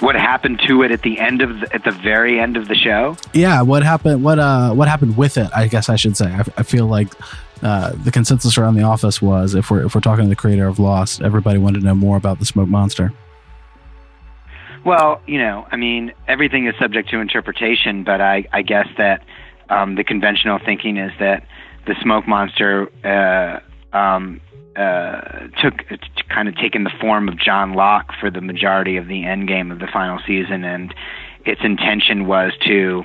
What 0.00 0.14
happened 0.14 0.60
to 0.68 0.82
it 0.82 0.90
at 0.92 1.02
the 1.02 1.18
end 1.18 1.40
of 1.40 1.60
the, 1.60 1.74
at 1.74 1.84
the 1.84 1.90
very 1.90 2.38
end 2.38 2.56
of 2.56 2.68
the 2.68 2.74
show? 2.74 3.16
Yeah, 3.32 3.62
what 3.62 3.82
happened? 3.82 4.22
What 4.22 4.38
uh, 4.38 4.72
what 4.72 4.88
happened 4.88 5.16
with 5.16 5.36
it? 5.36 5.50
I 5.56 5.66
guess 5.68 5.88
I 5.88 5.96
should 5.96 6.16
say. 6.16 6.26
I, 6.26 6.44
I 6.58 6.62
feel 6.62 6.86
like 6.86 7.08
uh, 7.62 7.92
the 8.04 8.12
consensus 8.12 8.58
around 8.58 8.74
the 8.74 8.82
office 8.82 9.20
was 9.20 9.54
if 9.54 9.70
we're 9.70 9.86
if 9.86 9.94
we're 9.94 10.00
talking 10.00 10.24
to 10.24 10.28
the 10.28 10.36
creator 10.36 10.66
of 10.66 10.78
Lost, 10.78 11.22
everybody 11.22 11.58
wanted 11.58 11.80
to 11.80 11.86
know 11.86 11.94
more 11.94 12.16
about 12.16 12.38
the 12.38 12.44
smoke 12.44 12.68
monster. 12.68 13.12
Well, 14.84 15.20
you 15.26 15.38
know, 15.38 15.66
I 15.72 15.76
mean, 15.76 16.12
everything 16.28 16.68
is 16.68 16.74
subject 16.78 17.10
to 17.10 17.18
interpretation, 17.18 18.04
but 18.04 18.20
I, 18.20 18.46
I 18.52 18.62
guess 18.62 18.86
that 18.98 19.24
um, 19.68 19.96
the 19.96 20.04
conventional 20.04 20.60
thinking 20.64 20.96
is 20.96 21.10
that 21.18 21.44
the 21.86 21.94
smoke 22.02 22.26
monster 22.26 22.88
uh, 23.04 23.96
um, 23.96 24.40
uh, 24.76 25.48
took 25.62 25.74
kind 26.28 26.48
of 26.48 26.56
taken 26.56 26.84
the 26.84 26.90
form 27.00 27.28
of 27.28 27.38
John 27.38 27.74
Locke 27.74 28.12
for 28.20 28.30
the 28.30 28.40
majority 28.40 28.96
of 28.96 29.08
the 29.08 29.24
end 29.24 29.48
game 29.48 29.70
of 29.70 29.78
the 29.78 29.86
final 29.92 30.18
season, 30.26 30.64
and 30.64 30.94
its 31.44 31.60
intention 31.64 32.26
was 32.26 32.52
to 32.66 33.04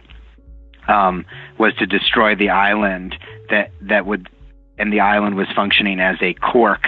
um, 0.88 1.26
was 1.58 1.74
to 1.76 1.86
destroy 1.86 2.36
the 2.36 2.50
island 2.50 3.16
that 3.50 3.72
that 3.82 4.06
would, 4.06 4.30
and 4.78 4.92
the 4.92 5.00
island 5.00 5.36
was 5.36 5.48
functioning 5.56 6.00
as 6.00 6.18
a 6.22 6.34
cork 6.34 6.88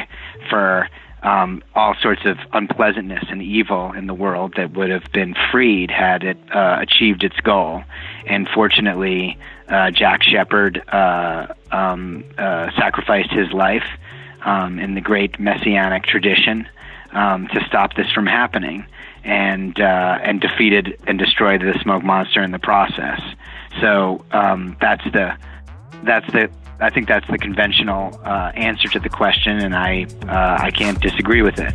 for 0.50 0.90
um, 1.24 1.64
all 1.74 1.96
sorts 2.02 2.22
of 2.26 2.38
unpleasantness 2.52 3.24
and 3.30 3.42
evil 3.42 3.94
in 3.94 4.08
the 4.08 4.14
world 4.14 4.54
that 4.58 4.74
would 4.74 4.90
have 4.90 5.10
been 5.14 5.34
freed 5.52 5.90
had 5.90 6.24
it 6.24 6.38
uh, 6.54 6.78
achieved 6.82 7.24
its 7.24 7.40
goal. 7.40 7.82
And 8.28 8.48
fortunately, 8.54 9.38
uh, 9.70 9.92
Jack 9.92 10.22
Shephard 10.24 10.84
uh, 10.90 11.48
um, 11.72 12.26
uh, 12.38 12.72
sacrificed 12.78 13.32
his 13.32 13.52
life 13.54 13.88
um, 14.44 14.80
in 14.80 14.96
the 14.96 15.02
great 15.02 15.40
messianic 15.40 16.04
tradition 16.04 16.68
um, 17.14 17.48
to 17.48 17.64
stop 17.68 17.96
this 17.96 18.12
from 18.12 18.26
happening, 18.26 18.86
and 19.24 19.80
uh, 19.80 20.20
and 20.22 20.42
defeated 20.42 21.00
and 21.08 21.18
destroyed 21.18 21.62
the 21.62 21.78
smoke 21.82 22.04
monster 22.04 22.44
in 22.44 22.52
the 22.52 22.60
process. 22.60 23.22
So 23.80 24.26
um, 24.32 24.76
that's 24.82 25.04
the 25.06 25.38
that's 26.04 26.30
the 26.34 26.50
I 26.80 26.90
think 26.90 27.08
that's 27.08 27.28
the 27.30 27.38
conventional 27.38 28.20
uh, 28.26 28.52
answer 28.56 28.88
to 28.90 29.00
the 29.00 29.10
question, 29.10 29.60
and 29.60 29.76
I 29.76 30.06
uh, 30.28 30.58
I 30.62 30.72
can't 30.72 31.00
disagree 31.00 31.42
with 31.42 31.60
it. 31.60 31.74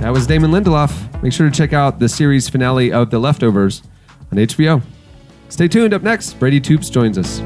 That 0.00 0.14
was 0.14 0.26
Damon 0.26 0.52
Lindelof. 0.52 1.22
Make 1.22 1.32
sure 1.32 1.50
to 1.50 1.54
check 1.54 1.72
out 1.72 1.98
the 1.98 2.08
series 2.08 2.48
finale 2.48 2.92
of 2.92 3.10
The 3.10 3.18
Leftovers 3.18 3.82
on 4.32 4.38
HBO. 4.38 4.82
Stay 5.50 5.68
tuned. 5.68 5.92
Up 5.92 6.02
next, 6.02 6.34
Brady 6.34 6.60
Toops 6.60 6.90
joins 6.90 7.18
us. 7.18 7.40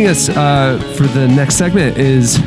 Joining 0.00 0.12
us 0.12 0.30
uh, 0.30 0.78
for 0.96 1.06
the 1.08 1.28
next 1.28 1.56
segment 1.56 1.98
is 1.98 2.38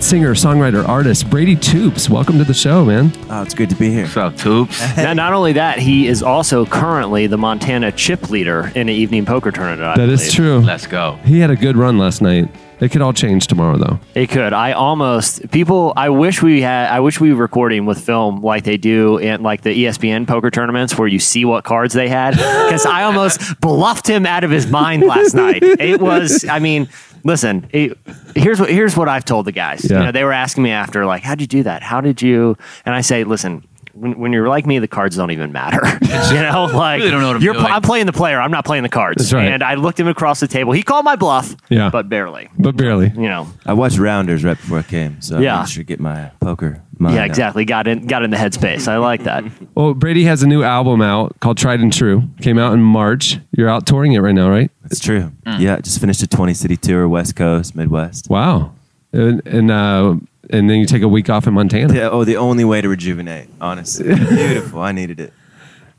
singer, 0.00 0.34
songwriter, 0.34 0.86
artist 0.86 1.28
Brady 1.30 1.56
Toops. 1.56 2.08
Welcome 2.08 2.38
to 2.38 2.44
the 2.44 2.54
show, 2.54 2.84
man. 2.84 3.10
Oh, 3.28 3.42
it's 3.42 3.54
good 3.54 3.70
to 3.70 3.76
be 3.76 3.90
here. 3.90 4.04
What's 4.04 4.16
up, 4.16 4.34
Toops? 4.34 4.96
Now, 4.96 5.12
not 5.12 5.32
only 5.32 5.52
that, 5.54 5.78
he 5.78 6.06
is 6.06 6.22
also 6.22 6.64
currently 6.66 7.26
the 7.26 7.36
Montana 7.38 7.90
chip 7.92 8.30
leader 8.30 8.68
in 8.74 8.82
an 8.82 8.90
evening 8.90 9.24
poker 9.26 9.50
tournament. 9.50 9.82
I 9.82 9.96
That 9.96 10.08
is 10.08 10.20
believe. 10.20 10.34
true. 10.34 10.58
Let's 10.60 10.86
go. 10.86 11.18
He 11.24 11.40
had 11.40 11.50
a 11.50 11.56
good 11.56 11.76
run 11.76 11.98
last 11.98 12.22
night. 12.22 12.48
It 12.78 12.90
could 12.90 13.00
all 13.00 13.14
change 13.14 13.46
tomorrow, 13.46 13.78
though. 13.78 13.98
It 14.14 14.28
could. 14.28 14.52
I 14.52 14.72
almost 14.72 15.50
people. 15.50 15.94
I 15.96 16.10
wish 16.10 16.42
we 16.42 16.60
had. 16.60 16.90
I 16.90 17.00
wish 17.00 17.18
we 17.18 17.32
were 17.32 17.40
recording 17.40 17.86
with 17.86 17.98
film 17.98 18.42
like 18.42 18.64
they 18.64 18.76
do 18.76 19.16
in 19.16 19.42
like 19.42 19.62
the 19.62 19.70
ESPN 19.70 20.26
poker 20.26 20.50
tournaments 20.50 20.96
where 20.98 21.08
you 21.08 21.18
see 21.18 21.46
what 21.46 21.64
cards 21.64 21.94
they 21.94 22.08
had. 22.08 22.32
Because 22.32 22.84
I 22.84 23.04
almost 23.04 23.58
bluffed 23.62 24.06
him 24.06 24.26
out 24.26 24.44
of 24.44 24.50
his 24.50 24.66
mind 24.66 25.04
last 25.04 25.32
night. 25.34 25.62
It 25.62 26.02
was. 26.02 26.44
I 26.46 26.58
mean, 26.58 26.90
listen. 27.26 27.68
It, 27.72 27.98
here's 28.34 28.58
what 28.60 28.70
here's 28.70 28.96
what 28.96 29.08
I've 29.08 29.24
told 29.24 29.46
the 29.46 29.52
guys. 29.52 29.84
Yeah. 29.88 29.98
You 29.98 30.04
know, 30.06 30.12
they 30.12 30.24
were 30.24 30.32
asking 30.32 30.62
me 30.62 30.70
after 30.70 31.04
like, 31.04 31.22
how'd 31.22 31.40
you 31.40 31.46
do 31.46 31.62
that? 31.64 31.82
How 31.82 32.00
did 32.00 32.22
you? 32.22 32.56
And 32.84 32.94
I 32.94 33.00
say, 33.02 33.24
listen. 33.24 33.66
When, 33.92 34.18
when 34.18 34.30
you're 34.34 34.46
like 34.46 34.66
me, 34.66 34.78
the 34.78 34.88
cards 34.88 35.16
don't 35.16 35.30
even 35.30 35.52
matter. 35.52 35.80
you 36.34 36.42
know, 36.42 36.64
like 36.74 36.98
Really 36.98 37.10
don't 37.12 37.20
know 37.22 37.28
what 37.28 37.36
I'm 37.36 37.42
you're, 37.42 37.54
doing. 37.54 37.64
I'm 37.64 37.80
playing 37.80 38.04
the 38.04 38.12
player. 38.12 38.38
I'm 38.38 38.50
not 38.50 38.66
playing 38.66 38.82
the 38.82 38.90
cards. 38.90 39.22
That's 39.22 39.32
right. 39.32 39.50
And 39.50 39.62
I 39.62 39.76
looked 39.76 39.98
him 39.98 40.06
across 40.06 40.38
the 40.38 40.46
table. 40.46 40.72
He 40.74 40.82
called 40.82 41.06
my 41.06 41.16
bluff. 41.16 41.56
Yeah. 41.70 41.88
but 41.88 42.06
barely. 42.06 42.50
But 42.58 42.76
barely. 42.76 43.08
You 43.08 43.26
know. 43.30 43.48
I 43.64 43.72
watched 43.72 43.96
Rounders 43.98 44.44
right 44.44 44.58
before 44.58 44.80
I 44.80 44.82
came, 44.82 45.22
so 45.22 45.38
Yeah. 45.38 45.56
I 45.56 45.60
made 45.60 45.70
sure 45.70 45.82
to 45.82 45.86
get 45.86 45.98
my 45.98 46.30
poker 46.40 46.82
mind 46.98 47.14
Yeah, 47.14 47.22
out. 47.22 47.26
exactly. 47.28 47.64
Got 47.64 47.86
in 47.86 48.06
got 48.06 48.22
in 48.22 48.30
the 48.30 48.36
headspace. 48.36 48.88
I 48.88 48.98
like 48.98 49.24
that. 49.24 49.44
Well, 49.74 49.92
Brady 49.92 50.24
has 50.24 50.42
a 50.42 50.46
new 50.46 50.62
album 50.62 51.02
out 51.02 51.38
called 51.40 51.58
Tried 51.58 51.80
and 51.80 51.92
True. 51.92 52.22
Came 52.40 52.58
out 52.58 52.72
in 52.72 52.80
March. 52.80 53.38
You're 53.52 53.68
out 53.68 53.86
touring 53.86 54.14
it 54.14 54.20
right 54.20 54.34
now, 54.34 54.48
right? 54.48 54.70
It's 54.86 55.00
true. 55.00 55.30
Mm. 55.46 55.60
Yeah, 55.60 55.78
just 55.80 56.00
finished 56.00 56.22
a 56.22 56.26
20 56.26 56.54
city 56.54 56.76
tour, 56.78 57.06
West 57.08 57.36
Coast, 57.36 57.76
Midwest. 57.76 58.30
Wow. 58.30 58.72
And 59.12 59.46
and, 59.46 59.70
uh, 59.70 60.16
and 60.48 60.70
then 60.70 60.78
you 60.78 60.86
take 60.86 61.02
a 61.02 61.08
week 61.08 61.28
off 61.28 61.46
in 61.46 61.52
Montana. 61.54 61.92
Yeah, 61.94 62.08
oh, 62.10 62.24
the 62.24 62.36
only 62.38 62.64
way 62.64 62.80
to 62.80 62.88
rejuvenate, 62.88 63.48
honestly. 63.60 64.06
Beautiful. 64.14 64.80
I 64.80 64.92
needed 64.92 65.20
it. 65.20 65.32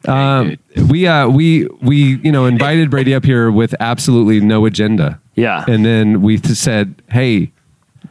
Um, 0.07 0.57
we 0.89 1.05
uh, 1.07 1.27
we 1.27 1.67
we 1.81 2.17
you 2.23 2.31
know 2.31 2.45
invited 2.45 2.89
Brady 2.89 3.13
up 3.13 3.25
here 3.25 3.51
with 3.51 3.75
absolutely 3.79 4.39
no 4.39 4.65
agenda. 4.65 5.19
Yeah. 5.35 5.65
And 5.67 5.83
then 5.85 6.21
we 6.21 6.37
said, 6.37 7.01
"Hey, 7.09 7.51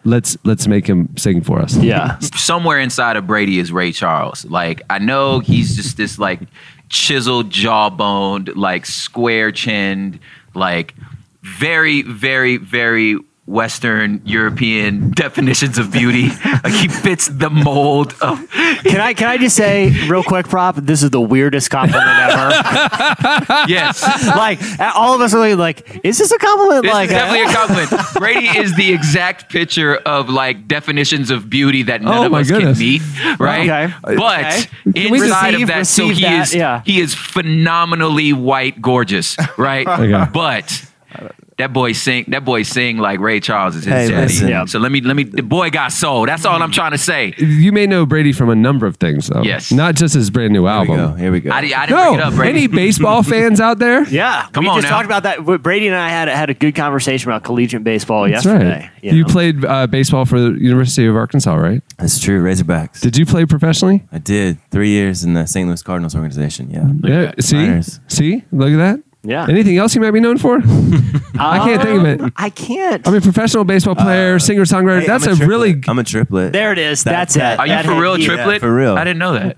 let's 0.07 0.39
let's 0.45 0.67
make 0.67 0.87
him 0.87 1.15
sing 1.17 1.43
for 1.43 1.61
us." 1.61 1.77
Yeah. 1.77 2.19
Somewhere 2.21 2.79
inside 2.79 3.17
of 3.17 3.27
Brady 3.27 3.59
is 3.59 3.73
Ray 3.73 3.93
Charles. 3.93 4.45
Like 4.47 4.83
I 4.89 4.99
know 4.99 5.41
he's 5.41 5.77
just 5.77 5.97
this 5.97 6.19
like 6.19 6.41
chiseled 6.89 7.51
jawboned, 7.51 8.55
like 8.57 8.87
square 8.87 9.53
chinned, 9.53 10.19
like 10.55 10.95
very, 11.43 12.03
very, 12.03 12.57
very 12.57 13.19
Western 13.47 14.21
European 14.25 15.13
definitions 15.13 15.79
of 15.79 15.93
beauty. 15.93 16.29
like 16.65 16.73
he 16.73 16.89
fits 16.89 17.29
the 17.29 17.49
mold 17.49 18.15
of. 18.21 18.45
Can 18.87 19.01
I 19.01 19.15
can 19.15 19.29
I 19.29 19.37
just 19.39 19.57
say 19.57 19.91
real 20.09 20.23
quick, 20.23 20.49
prop? 20.49 20.77
This 20.77 21.03
is 21.03 21.11
the 21.11 21.21
weirdest 21.21 21.71
compliment 21.71 22.07
ever. 22.07 22.51
Yes. 23.69 24.03
like 24.29 24.61
all 24.95 25.15
of 25.15 25.21
us 25.21 25.35
are 25.35 25.57
like, 25.57 26.01
is 26.05 26.19
this 26.19 26.31
a 26.31 26.39
compliment? 26.39 26.85
This 26.85 26.93
like 26.93 27.09
is 27.09 27.15
definitely 27.15 27.51
a 27.51 27.55
compliment. 27.57 28.15
Brady 28.15 28.59
is 28.59 28.75
the 28.77 28.93
exact 28.93 29.51
picture 29.51 29.97
of 29.97 30.29
like 30.29 30.69
definitions 30.69 31.31
of 31.31 31.49
beauty 31.51 31.83
that 31.85 32.03
none 32.03 32.17
Oh, 32.19 32.27
of 32.27 32.35
us 32.35 32.49
goodness. 32.51 32.79
can 32.79 32.87
meet, 32.87 33.03
right? 33.41 33.69
Okay. 33.69 33.95
But 34.03 34.45
Okay. 34.45 34.63
Can 35.03 35.11
we 35.13 35.23
inside 35.23 35.55
receive- 35.55 35.63
of 35.63 35.69
that, 35.69 35.87
so 35.87 36.09
he 36.09 36.23
that? 36.23 36.43
is 36.49 36.55
Yeah. 36.55 36.83
he 36.85 37.01
is 37.01 37.15
phenomenally 37.15 38.33
white, 38.33 38.81
gorgeous, 38.81 39.37
right? 39.57 39.87
Okay. 39.87 40.31
But 40.33 40.86
that 41.59 41.73
boy 41.73 41.93
sing 41.93 42.25
that 42.29 42.45
boy 42.45 42.63
sing 42.63 42.99
like 42.99 43.19
Ray 43.19 43.41
Charles 43.41 43.77
is 43.77 43.85
his 43.85 43.93
Hey, 43.93 44.09
daddy. 44.09 44.23
listen. 44.27 44.49
Yeah. 44.49 44.65
So 44.67 44.79
let 44.79 44.93
me 44.93 45.01
let 45.01 45.17
me 45.17 45.25
the 45.25 45.43
boy 45.43 45.71
got 45.71 45.91
soul. 45.93 46.27
That's 46.27 46.45
all 46.45 46.63
I'm 46.63 46.71
trying 46.71 46.91
to 46.93 46.99
say. 46.99 47.35
You 47.39 47.73
may 47.73 47.87
know 47.87 48.05
Brady 48.05 48.33
from 48.33 48.51
a 48.51 48.55
number 48.55 48.87
of 48.87 48.97
things, 48.99 49.29
though. 49.29 49.43
Yes. 49.43 49.73
Not 49.73 49.95
just 49.95 50.15
his 50.15 50.29
brand 50.31 50.53
new 50.53 50.67
Here 50.67 50.81
we 50.81 50.87
go. 50.89 50.93
album. 50.95 51.19
Here 51.19 51.33
we 51.33 51.41
go. 51.41 51.51
I, 51.51 51.59
I 51.59 51.61
didn't 51.63 51.91
No, 51.91 51.97
bring 52.11 52.15
it 52.15 52.21
up, 52.21 52.35
Brady. 52.35 52.59
any 52.59 52.67
baseball 52.67 53.23
fans 53.23 53.61
out 53.61 53.79
there? 53.79 54.05
Yeah, 54.05 54.49
Come 54.53 54.65
we 54.65 54.69
on 54.71 54.77
just 54.81 54.91
now. 54.91 54.97
talked 54.97 55.07
about 55.07 55.23
that. 55.23 55.63
Brady 55.63 55.87
and 55.87 55.97
I 55.97 56.09
had 56.11 56.29
had 56.29 56.51
a 56.51 56.55
good 56.55 56.75
conversation 56.75 57.31
about 57.31 57.43
collegiate 57.45 57.85
baseball 57.85 58.29
That's 58.29 58.45
yesterday. 58.45 58.81
right. 58.81 58.91
You, 59.03 59.23
know. 59.23 59.29
played 59.29 59.65
uh, 59.65 59.87
baseball 59.87 60.25
for 60.27 60.39
the 60.41 60.51
University 60.61 61.07
of 61.07 61.17
Arkansas, 61.17 61.55
right? 61.55 61.83
That's 61.97 62.19
true. 62.21 62.43
Razorbacks. 62.43 63.01
Did 63.01 63.17
you 63.17 63.25
play 63.25 63.47
professionally? 63.47 64.05
I 64.13 64.19
did 64.19 64.59
three 64.71 64.91
years 64.91 65.25
in 65.25 65.35
the 65.35 65.47
St. 65.47 65.67
Louis 65.67 65.83
Cardinals 65.83 66.15
organization. 66.15 66.71
Yeah. 66.71 66.91
Yeah. 67.09 67.33
See, 67.41 67.57
Minors. 67.57 68.01
see, 68.09 68.45
look 68.53 68.71
at 68.73 68.77
that. 68.77 69.01
Yeah. 69.29 69.47
Anything 69.49 69.77
else 69.79 69.95
you 69.95 70.01
might 70.01 70.13
be 70.13 70.21
known 70.21 70.39
for? 70.39 70.57
I 71.39 71.59
can't 71.59 71.83
think 71.83 72.01
of 72.01 72.05
it. 72.07 72.21
Um, 72.21 72.33
I 72.37 72.51
can't. 72.51 73.07
I 73.07 73.11
mean, 73.11 73.21
professional 73.21 73.65
baseball 73.65 73.95
player, 73.95 74.39
singer 74.39 74.63
songwriter. 74.63 75.01
Hey, 75.01 75.07
that's 75.07 75.27
I'm 75.27 75.33
a, 75.33 75.37
triplet. 75.37 75.49
really. 75.49 75.83
I'm 75.89 75.99
a 75.99 76.05
triplet. 76.05 76.53
there 76.53 76.73
it 76.73 76.79
is. 76.79 77.05
That- 77.05 77.13
That's 77.13 77.37
it. 77.37 77.43
Are 77.59 77.67
you 77.67 77.73
That 77.73 77.85
for 77.85 78.01
real, 78.01 78.17
yeah. 78.19 78.27
triplet? 78.27 78.61
for 78.61 78.75
real. 78.75 78.95
I 78.97 79.05
didn't 79.05 79.19
know 79.19 79.33
that. 79.35 79.57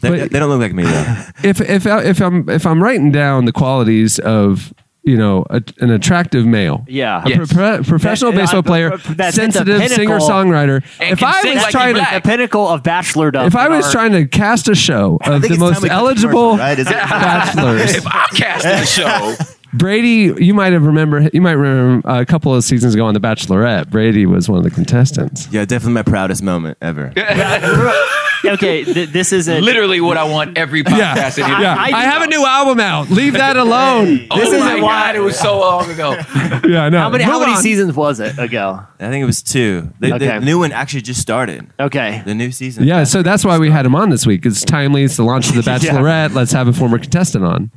They, 0.00 0.10
But- 0.10 0.30
they 0.30 0.38
don't 0.38 0.48
look 0.48 0.60
like 0.60 0.74
me 0.74 0.84
though. 0.84 1.16
If 1.42 1.60
if 1.60 1.86
I- 1.86 2.04
if 2.04 2.20
I'm 2.22 2.48
if 2.48 2.64
I'm 2.66 2.82
writing 2.82 3.10
down 3.12 3.44
the 3.46 3.52
qualities 3.52 4.18
of 4.20 4.72
you 5.02 5.16
know 5.16 5.44
a, 5.50 5.62
an 5.80 5.90
attractive 5.90 6.44
male, 6.46 6.84
Yeah. 6.88 7.22
a 7.24 7.28
Yes. 7.28 7.52
pro- 7.52 7.76
pro- 7.76 7.82
professional 7.84 8.32
That- 8.32 8.38
uh, 8.38 8.42
baseball 8.42 8.62
the- 8.62 8.66
player, 8.68 8.90
that's 8.90 9.08
at 9.10 9.14
the 9.16 9.32
sensitive 9.32 9.80
pinnacle- 9.80 9.96
singer 9.96 10.18
songwriter. 10.18 10.82
And 11.00 11.12
If 11.12 11.18
can 11.20 11.28
I 11.28 11.40
sing 11.40 11.54
was 11.54 11.62
like 11.62 11.70
trying 11.72 11.94
to. 11.94 12.06
The 12.14 12.20
pinnacle 12.20 12.68
of 12.68 12.82
bachelordom. 12.82 13.46
if 13.46 13.56
I 13.56 13.66
in 13.66 13.72
was 13.72 13.86
our- 13.86 13.92
trying 13.92 14.12
to 14.12 14.26
cast 14.26 14.68
a 14.68 14.74
show 14.74 15.18
of 15.24 15.40
the 15.42 15.48
it's 15.48 15.58
most 15.58 15.82
we 15.82 15.88
cut 15.88 15.94
the 15.94 15.94
eligible 15.94 16.50
commercial, 16.56 16.58
right? 16.58 16.78
Is 16.78 16.86
it- 16.88 16.92
bachelors, 17.10 17.94
if 17.96 18.06
I'm 18.06 18.26
casting 18.34 18.70
a 18.72 18.86
show, 18.86 19.34
Brady, 19.74 20.32
you 20.42 20.54
might 20.54 20.72
have 20.72 20.84
remember 20.84 21.28
you 21.32 21.42
might 21.42 21.52
remember 21.52 22.08
uh, 22.08 22.20
a 22.22 22.26
couple 22.26 22.54
of 22.54 22.64
seasons 22.64 22.94
ago 22.94 23.04
on 23.04 23.12
The 23.14 23.20
Bachelorette. 23.20 23.90
Brady 23.90 24.24
was 24.24 24.48
one 24.48 24.56
of 24.58 24.64
the 24.64 24.70
contestants. 24.70 25.46
Yeah, 25.52 25.66
definitely 25.66 25.92
my 25.92 26.02
proudest 26.02 26.42
moment 26.42 26.78
ever. 26.80 27.12
okay, 28.54 28.84
th- 28.84 29.08
this 29.10 29.32
isn't. 29.32 29.62
literally 29.64 30.00
what 30.00 30.16
I 30.16 30.24
want 30.24 30.56
every 30.58 30.82
podcast. 30.84 31.38
in 31.38 31.44
here. 31.46 31.58
yeah. 31.60 31.74
I- 31.78 31.90
I, 31.92 32.02
have 32.04 32.22
a 32.22 32.26
new 32.26 32.44
album 32.46 32.80
out. 32.80 33.10
Leave 33.10 33.32
that 33.34 33.56
alone. 33.56 34.26
Oh 34.30 34.38
This 34.38 34.50
my 34.50 34.56
isn't 34.72 34.82
why- 34.82 35.06
God, 35.06 35.16
it 35.16 35.20
was 35.20 35.38
so 35.38 35.58
long 35.58 35.90
ago. 35.90 36.12
yeah, 36.68 36.84
I 36.84 36.88
know. 36.88 36.98
How 37.00 37.10
many 37.10 37.24
how 37.24 37.38
many 37.40 37.52
on. 37.52 37.62
seasons 37.62 37.94
was 37.94 38.20
it 38.20 38.38
ago? 38.38 38.80
I 39.00 39.08
think 39.08 39.22
it 39.22 39.26
was 39.26 39.42
two. 39.42 39.90
The, 40.00 40.14
Okay. 40.14 40.38
the 40.38 40.44
new 40.44 40.58
one 40.58 40.72
actually 40.72 41.02
just 41.02 41.20
started. 41.20 41.66
Okay. 41.78 42.22
The 42.24 42.34
new 42.34 42.50
season. 42.52 42.84
Yeah, 42.84 43.04
so 43.04 43.22
that's 43.22 43.44
why 43.44 43.58
we 43.58 43.70
had 43.70 43.84
him 43.86 43.94
on 43.94 44.10
this 44.10 44.26
week. 44.26 44.44
It's 44.46 44.64
timely. 44.64 45.02
It's 45.04 45.16
the 45.16 45.24
launch 45.24 45.48
of 45.50 45.54
The 45.56 45.62
Bachelorette. 45.70 46.34
Let's 46.34 46.52
have 46.52 46.68
a 46.68 46.72
former 46.72 46.98
contestant 46.98 47.44
on. 47.44 47.70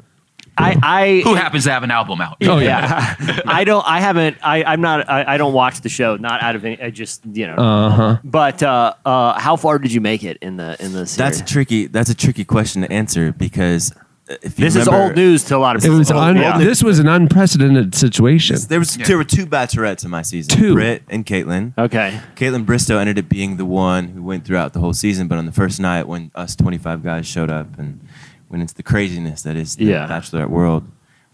I 0.58 0.76
I 0.84 1.22
Who 1.24 1.34
happens 1.36 1.64
to 1.64 1.72
have 1.72 1.84
an 1.84 1.92
album 1.92 2.22
out? 2.22 2.38
Oh, 2.44 2.60
yeah. 2.60 3.16
I 3.48 3.64
don't. 3.64 3.84
I 3.88 4.00
haven't. 4.02 4.38
I, 4.44 4.64
I'm 4.64 4.82
not. 4.82 5.10
I, 5.10 5.36
I 5.36 5.38
don't 5.38 5.54
watch 5.54 5.82
the 5.82 5.90
show. 5.90 6.18
Not 6.18 6.42
out 6.44 6.56
of. 6.56 6.66
any- 6.66 6.82
I 6.82 6.90
just 6.92 7.26
you 7.26 7.48
know. 7.48 7.56
Uh 7.56 7.90
huh. 7.90 8.18
but 8.24 8.62
uh, 8.62 8.94
uh, 9.06 9.40
how 9.40 9.56
far 9.56 9.80
did 9.80 9.92
you 9.94 10.02
make 10.02 10.24
it 10.24 10.38
in 10.42 10.58
the 10.58 10.76
in 10.84 10.92
the 10.94 11.06
series? 11.08 11.16
That's 11.18 11.40
a 11.40 11.46
tricky. 11.46 11.88
That's 11.88 12.10
a 12.10 12.16
tricky 12.16 12.44
question 12.46 12.82
to 12.84 12.92
answer 12.92 13.32
because 13.32 13.92
uh, 14.30 14.36
if 14.44 14.60
you 14.60 14.66
this 14.66 14.76
is 14.76 14.86
remember- 14.86 15.06
old 15.08 15.16
news 15.16 15.44
to 15.46 15.56
a 15.56 15.58
lot 15.58 15.76
of 15.78 15.82
It 15.84 15.86
people. 15.86 15.98
was 16.00 16.12
Old 16.12 16.22
un- 16.22 16.36
news. 16.36 16.58
This 16.66 16.84
was 16.84 17.00
an 17.00 17.08
unprecedented 17.08 17.96
situation. 17.96 18.58
There 18.68 18.80
was 18.80 18.98
there 18.98 19.18
were 19.18 19.24
two 19.24 19.46
bachelorettes 19.48 20.04
in 20.04 20.12
my 20.12 20.22
season. 20.22 20.58
Two. 20.60 20.74
Britt 20.74 21.04
and 21.10 21.26
Kaitlyn. 21.26 21.74
Okay. 21.78 22.20
Kaitlyn 22.36 22.66
Bristowe 22.66 23.00
ended 23.00 23.18
up 23.18 23.30
being 23.30 23.56
the 23.58 23.66
one 23.66 24.10
who 24.10 24.22
went 24.22 24.46
throughout 24.46 24.74
the 24.74 24.80
whole 24.80 24.94
season, 24.94 25.28
but 25.28 25.38
on 25.38 25.46
the 25.46 25.52
first 25.54 25.80
night 25.80 26.08
when 26.08 26.30
us 26.36 26.56
25 26.58 27.04
guys 27.04 27.26
showed 27.26 27.50
up 27.50 27.80
and 27.80 28.06
when 28.52 28.62
it's 28.62 28.74
the 28.74 28.84
craziness 28.84 29.44
that 29.44 29.56
is 29.56 29.78
the 29.78 29.86
Yeah. 29.86 30.08
bachelorette 30.08 30.50
world, 30.50 30.84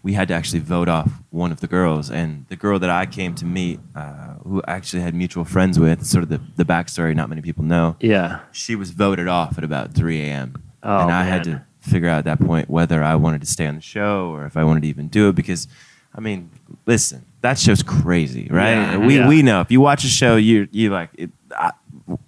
we 0.04 0.12
had 0.12 0.28
to 0.28 0.34
actually 0.34 0.60
vote 0.60 0.88
off 0.88 1.10
one 1.30 1.50
of 1.50 1.58
the 1.60 1.66
girls. 1.66 2.10
And 2.10 2.46
the 2.48 2.54
girl 2.54 2.78
that 2.78 2.90
I 2.90 3.04
came 3.06 3.34
to 3.34 3.44
meet, 3.44 3.80
uh, 3.96 4.34
who 4.44 4.62
I 4.68 4.72
actually 4.74 5.02
had 5.02 5.14
mutual 5.14 5.44
friends 5.44 5.78
with, 5.80 6.06
sort 6.06 6.22
of 6.22 6.28
the, 6.30 6.40
the 6.56 6.64
backstory 6.64 7.14
not 7.16 7.28
many 7.28 7.42
people 7.42 7.64
know, 7.64 7.96
Yeah. 8.00 8.38
she 8.52 8.76
was 8.76 8.92
voted 8.92 9.26
off 9.26 9.58
at 9.58 9.64
about 9.64 9.94
3 9.94 10.20
a.m. 10.22 10.54
Oh, 10.84 10.98
and 11.00 11.10
I 11.10 11.24
had 11.24 11.42
to 11.44 11.62
figure 11.80 12.08
out 12.08 12.18
at 12.18 12.24
that 12.26 12.40
point 12.40 12.70
whether 12.70 13.02
I 13.02 13.16
wanted 13.16 13.40
to 13.40 13.46
stay 13.48 13.66
on 13.66 13.74
the 13.74 13.80
show 13.80 14.30
or 14.30 14.46
if 14.46 14.56
I 14.56 14.62
wanted 14.62 14.82
to 14.82 14.88
even 14.88 15.08
do 15.08 15.28
it 15.30 15.34
because, 15.34 15.66
I 16.14 16.20
mean, 16.20 16.50
listen, 16.86 17.24
that 17.40 17.58
show's 17.58 17.82
crazy, 17.82 18.46
right? 18.50 18.70
Yeah, 18.74 18.96
we 18.98 19.16
yeah. 19.18 19.28
we 19.28 19.42
know 19.42 19.60
if 19.60 19.70
you 19.72 19.80
watch 19.80 20.04
a 20.04 20.08
show, 20.08 20.36
you 20.36 20.68
you 20.70 20.90
like, 20.90 21.10
it, 21.14 21.30
I, 21.56 21.72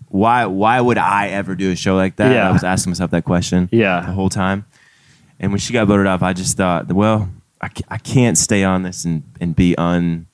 why 0.09 0.47
why 0.47 0.81
would 0.81 0.99
I 0.99 1.29
ever 1.29 1.55
do 1.55 1.71
a 1.71 1.77
show 1.77 1.95
like 1.97 2.17
that? 2.17 2.33
Yeah. 2.33 2.49
I 2.49 2.53
was 2.53 2.65
asking 2.65 2.91
myself 2.91 3.11
that 3.13 3.25
question 3.25 3.69
Yeah. 3.73 4.01
the 4.07 4.13
whole 4.13 4.29
time. 4.29 4.65
And 5.41 5.51
when 5.53 5.59
she 5.59 5.73
got 5.73 5.87
voted 5.89 6.07
off, 6.07 6.23
I 6.23 6.33
just 6.35 6.57
thought, 6.57 6.93
well, 6.93 7.29
I, 7.63 7.71
I 7.89 7.97
can't 7.99 8.37
stay 8.39 8.63
on 8.63 8.83
this 8.83 9.05
and, 9.05 9.23
and 9.41 9.57
be 9.57 9.75
un 9.77 10.27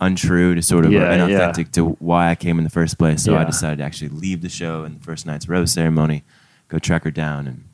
untrue 0.00 0.54
to 0.54 0.62
sort 0.62 0.86
of 0.86 0.92
Yeah, 0.92 1.10
and 1.12 1.30
yeah. 1.30 1.36
authentic 1.36 1.72
to 1.72 1.84
why 1.98 2.30
I 2.30 2.34
came 2.34 2.58
in 2.58 2.64
the 2.64 2.70
first 2.70 2.96
place. 2.98 3.22
So 3.22 3.36
I 3.36 3.44
decided 3.44 3.78
to 3.78 3.84
actually 3.84 4.08
leave 4.10 4.40
the 4.42 4.48
show 4.48 4.84
in 4.84 4.94
the 4.94 5.00
first 5.04 5.26
night's 5.26 5.48
rose 5.48 5.72
ceremony, 5.72 6.24
go 6.68 6.78
track 6.78 7.04
her 7.04 7.10
down, 7.10 7.46
and 7.46 7.64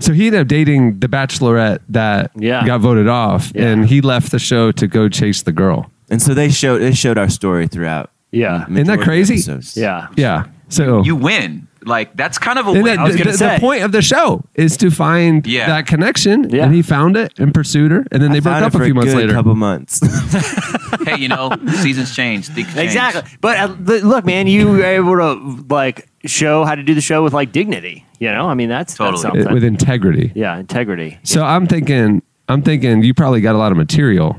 So 0.00 0.12
he 0.12 0.26
ended 0.26 0.40
up 0.42 0.48
dating 0.48 0.98
the 1.00 1.06
Bachelorette 1.08 1.80
that 1.90 2.30
Yeah. 2.36 2.66
got 2.66 2.80
voted 2.80 3.06
off, 3.08 3.52
Yeah. 3.54 3.68
and 3.68 3.86
he 3.86 4.00
left 4.00 4.30
the 4.32 4.38
show 4.40 4.72
to 4.72 4.86
go 4.88 5.08
chase 5.08 5.42
the 5.42 5.52
girl. 5.52 5.90
and 6.10 6.20
so 6.22 6.34
they 6.34 6.48
showed 6.50 6.78
they 6.82 6.92
showed 6.92 7.18
our 7.18 7.28
story 7.28 7.66
throughout. 7.68 8.10
Yeah. 8.32 8.64
Isn't 8.68 8.86
that 8.86 9.00
crazy? 9.00 9.34
episodes. 9.34 9.76
Yeah. 9.76 10.08
Yeah. 10.16 10.44
So 10.68 11.02
You 11.04 11.14
win. 11.16 11.65
Like 11.86 12.16
that's 12.16 12.38
kind 12.38 12.58
of 12.58 12.66
a 12.66 12.70
And 12.72 12.86
that- 12.86 12.98
I 12.98 13.04
was 13.04 13.12
the, 13.12 13.18
gonna 13.18 13.32
the- 13.32 13.38
say. 13.38 13.54
the 13.54 13.60
point 13.60 13.82
of 13.84 13.92
the 13.92 14.02
show 14.02 14.42
is 14.54 14.76
to 14.78 14.90
find 14.90 15.46
Yeah. 15.46 15.66
that 15.68 15.86
connection, 15.86 16.50
Yeah. 16.50 16.64
and 16.64 16.74
he 16.74 16.82
found 16.82 17.16
it 17.16 17.32
and 17.38 17.54
pursued 17.54 17.92
her, 17.92 18.04
and 18.10 18.20
then 18.22 18.32
they 18.32 18.38
I 18.38 18.40
broke 18.40 18.54
found 18.54 18.64
up 18.64 18.72
it 18.72 18.76
a 18.76 18.78
for 18.78 18.84
few 18.84 18.94
months 18.94 19.12
good 19.14 19.20
later. 19.20 19.32
Couple 19.32 19.54
months. 19.54 20.00
hey, 21.06 21.16
you 21.18 21.28
know, 21.28 21.50
seasons 21.82 22.14
change. 22.14 22.48
Things 22.48 22.68
change. 22.74 22.78
Exactly. 22.86 23.22
But 23.40 23.58
uh, 23.58 23.76
th- 23.86 24.02
look, 24.02 24.24
man, 24.24 24.46
you 24.46 24.68
were 24.68 24.82
able 24.84 25.16
to 25.16 25.64
like 25.72 26.08
show 26.24 26.64
how 26.64 26.74
to 26.74 26.82
do 26.82 26.94
the 26.94 27.00
show 27.00 27.22
with 27.22 27.32
like 27.32 27.52
dignity. 27.52 28.04
You 28.18 28.32
know, 28.32 28.48
I 28.48 28.54
mean, 28.54 28.68
that's, 28.68 28.94
that's 28.96 29.22
Totally. 29.22 29.22
something. 29.42 29.54
with 29.54 29.62
integrity. 29.64 30.32
yeah, 30.34 30.58
integrity. 30.58 31.18
So 31.22 31.44
I'm 31.44 31.66
thinking, 31.66 32.22
I'm 32.48 32.62
thinking 32.62 33.02
you 33.02 33.12
probably 33.14 33.40
got 33.42 33.54
a 33.54 33.58
lot 33.58 33.72
of 33.72 33.78
material 33.78 34.36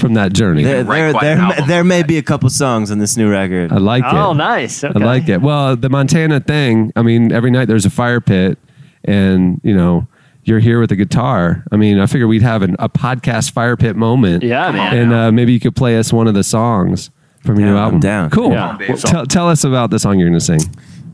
from 0.00 0.14
that 0.14 0.32
journey. 0.32 0.62
there, 0.64 0.82
there, 0.82 1.12
there, 1.12 1.36
may- 1.36 1.66
there 1.66 1.84
may 1.84 2.02
be 2.02 2.18
a 2.18 2.22
couple 2.22 2.48
songs 2.50 2.90
on 2.90 2.98
this 2.98 3.16
new 3.16 3.30
record. 3.30 3.70
I 3.72 3.76
like 3.76 4.02
Oh, 4.06 4.32
it. 4.32 4.34
nice. 4.34 4.82
Okay. 4.82 5.00
I 5.00 5.04
like 5.04 5.28
it. 5.28 5.40
Well, 5.40 5.76
the 5.76 5.88
Montana 5.90 6.40
thing. 6.40 6.92
I 6.96 7.02
mean, 7.02 7.30
every 7.32 7.50
night 7.50 7.66
there's 7.66 7.86
a 7.86 7.90
fire 7.90 8.20
pit, 8.20 8.58
and 9.04 9.60
you 9.62 9.74
know, 9.74 10.06
you're 10.44 10.58
here 10.60 10.80
with 10.80 10.90
a 10.92 10.96
guitar. 10.96 11.64
I 11.70 11.76
mean, 11.76 11.98
I 12.00 12.06
figure 12.06 12.26
we'd 12.26 12.42
have 12.42 12.62
an, 12.62 12.74
a 12.78 12.88
podcast 12.88 13.52
fire 13.52 13.76
pit 13.76 13.94
moment. 13.96 14.42
Yeah, 14.42 14.70
man. 14.72 14.96
And 14.98 15.12
uh, 15.12 15.30
maybe 15.32 15.52
you 15.52 15.60
could 15.60 15.76
play 15.76 15.98
us 15.98 16.12
one 16.12 16.26
of 16.26 16.34
the 16.34 16.42
songs 16.44 17.10
from 17.44 17.58
your 17.58 17.68
Down, 17.68 17.74
new 17.74 17.78
I'm 17.78 17.84
album. 17.84 18.00
down. 18.00 18.30
Cool. 18.30 18.52
Yeah. 18.52 18.76
Well, 18.88 18.96
tell, 18.98 19.26
tell 19.26 19.48
us 19.48 19.64
about 19.64 19.90
the 19.90 19.98
song 19.98 20.18
you're 20.18 20.28
going 20.28 20.38
to 20.38 20.44
sing. 20.44 20.60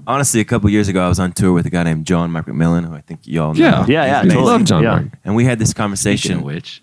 Honestly, 0.09 0.41
a 0.41 0.45
couple 0.45 0.71
years 0.71 0.87
ago, 0.89 1.05
I 1.05 1.09
was 1.09 1.19
on 1.19 1.33
tour 1.33 1.53
with 1.53 1.67
a 1.67 1.71
guy 1.71 1.83
named 1.83 2.07
John 2.07 2.31
Mark 2.31 2.47
McMillan, 2.47 2.87
who 2.87 2.95
I 2.95 3.01
think 3.01 3.21
y'all 3.25 3.55
know. 3.55 3.61
Yeah. 3.61 3.85
Yeah, 3.89 4.05
yeah, 4.07 4.19
I 4.19 4.23
amazing. 4.23 4.41
love 4.45 4.65
John 4.65 4.83
Yeah. 4.85 4.91
Mark. 4.91 5.05
And 5.25 5.35
we 5.35 5.45
had 5.45 5.59
this 5.59 5.71
Speaking 5.71 5.83
conversation. 5.83 6.37
of 6.39 6.43
which, 6.45 6.83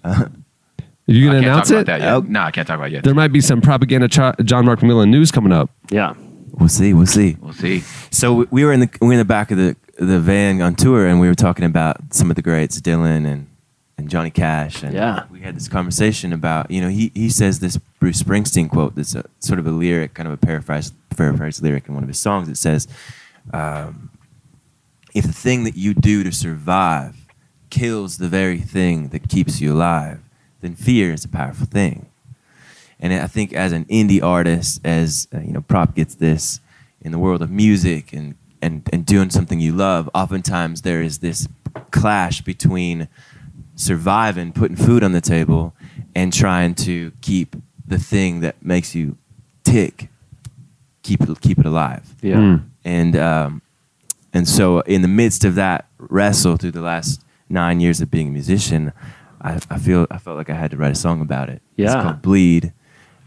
Are 1.07 1.13
you 1.13 1.27
I 1.29 1.31
going 1.31 1.43
to 1.43 1.49
announce 1.49 1.69
it? 1.69 1.73
about 1.75 1.85
that 1.87 2.01
yet. 2.01 2.13
Oh. 2.13 2.19
No, 2.21 2.41
I 2.41 2.51
can't 2.51 2.67
talk 2.67 2.77
about 2.77 2.87
it 2.87 2.93
yet. 2.93 3.03
There 3.03 3.13
might 3.13 3.33
be 3.33 3.41
some 3.41 3.59
propaganda 3.61 4.07
Ch- 4.07 4.45
John 4.45 4.65
Mark 4.65 4.79
McMillan 4.79 5.09
news 5.09 5.31
coming 5.31 5.51
up. 5.51 5.69
Yeah. 5.91 6.13
We'll 6.51 6.69
see. 6.69 6.93
We'll 6.93 7.07
see. 7.07 7.35
We'll 7.41 7.53
see. 7.53 7.81
So 8.11 8.33
we- 8.35 8.47
we 8.51 8.63
were 8.65 8.71
in 8.71 8.79
the 8.81 8.89
we 9.01 9.07
were 9.07 9.13
in 9.13 9.19
the 9.19 9.25
back 9.25 9.51
of 9.51 9.57
the 9.57 9.75
the 9.97 10.19
van 10.19 10.61
on 10.61 10.75
tour, 10.75 11.05
and 11.07 11.19
we 11.19 11.27
were 11.27 11.35
talking 11.35 11.65
about 11.65 11.97
some 12.13 12.29
of 12.29 12.35
the 12.35 12.41
greats, 12.41 12.79
Dylan 12.79 13.25
and 13.25 13.47
and 13.97 14.09
Johnny 14.09 14.31
Cash, 14.31 14.81
and 14.83 14.93
Yeah. 14.93 15.23
we 15.31 15.41
had 15.41 15.55
this 15.55 15.67
conversation 15.67 16.31
about 16.33 16.71
you 16.71 16.79
know 16.81 16.89
he 16.89 17.11
he 17.13 17.29
says 17.29 17.59
this 17.59 17.77
Bruce 17.99 18.21
Springsteen 18.23 18.69
quote 18.69 18.95
that's 18.95 19.13
a, 19.15 19.25
sort 19.39 19.59
of 19.59 19.67
a 19.67 19.71
lyric, 19.71 20.13
kind 20.13 20.27
of 20.27 20.33
a 20.33 20.37
paraphrase 20.37 20.93
paraphrase 21.17 21.61
lyric 21.61 21.87
in 21.87 21.93
one 21.95 22.03
of 22.03 22.07
his 22.09 22.19
songs. 22.19 22.47
It 22.49 22.57
says, 22.57 22.87
um, 23.53 24.09
"If 25.13 25.25
the 25.25 25.33
thing 25.33 25.63
that 25.65 25.75
you 25.75 25.93
do 25.93 26.23
to 26.23 26.31
survive 26.31 27.15
kills 27.69 28.17
the 28.19 28.27
very 28.29 28.59
thing 28.59 29.09
that 29.09 29.27
keeps 29.29 29.59
you 29.61 29.73
alive, 29.73 30.19
then 30.63 30.75
fear 30.75 31.13
is 31.13 31.23
a 31.23 31.29
powerful 31.29 31.67
thing." 31.67 32.07
And 32.99 33.13
I 33.13 33.27
think 33.27 33.51
as 33.53 33.73
an 33.73 33.83
indie 33.85 34.23
artist, 34.23 34.79
as 34.83 35.27
uh, 35.35 35.41
you 35.41 35.51
know, 35.51 35.61
prop 35.61 35.93
gets 35.93 36.15
this 36.15 36.61
in 37.01 37.11
the 37.11 37.19
world 37.19 37.41
of 37.41 37.51
music 37.51 38.13
and, 38.13 38.35
and, 38.61 38.89
and 38.93 39.05
doing 39.05 39.29
something 39.29 39.59
you 39.59 39.73
love, 39.73 40.09
oftentimes 40.15 40.83
there 40.83 41.01
is 41.01 41.17
this 41.19 41.47
clash 41.91 42.39
between 42.41 43.09
surviving, 43.75 44.53
putting 44.53 44.77
food 44.77 45.03
on 45.03 45.11
the 45.11 45.19
table, 45.19 45.73
and 46.15 46.31
trying 46.31 46.75
to 46.75 47.11
keep 47.19 47.57
the 47.85 47.99
thing 47.99 48.39
that 48.39 48.63
makes 48.63 48.95
you 48.95 49.17
tick, 49.65 50.07
keep 51.01 51.21
it 51.21 51.41
keep 51.41 51.59
it 51.59 51.65
alive. 51.65 52.15
Yeah. 52.21 52.35
Mm. 52.35 52.63
And 52.85 53.15
um, 53.17 53.61
and 54.31 54.47
so 54.47 54.79
in 54.81 55.01
the 55.01 55.07
midst 55.09 55.43
of 55.43 55.55
that 55.55 55.87
wrestle 55.97 56.55
through 56.55 56.71
the 56.71 56.81
last 56.81 57.21
nine 57.49 57.81
years 57.81 57.99
of 57.99 58.09
being 58.09 58.29
a 58.29 58.31
musician, 58.31 58.93
I, 59.43 59.59
I 59.69 59.77
feel 59.77 60.07
I 60.09 60.17
felt 60.17 60.37
like 60.37 60.49
I 60.49 60.55
had 60.55 60.71
to 60.71 60.77
write 60.77 60.91
a 60.91 60.95
song 60.95 61.21
about 61.21 61.49
it. 61.49 61.61
It's 61.77 61.93
Yeah. 61.93 62.01
called 62.03 62.21
Bleed, 62.21 62.73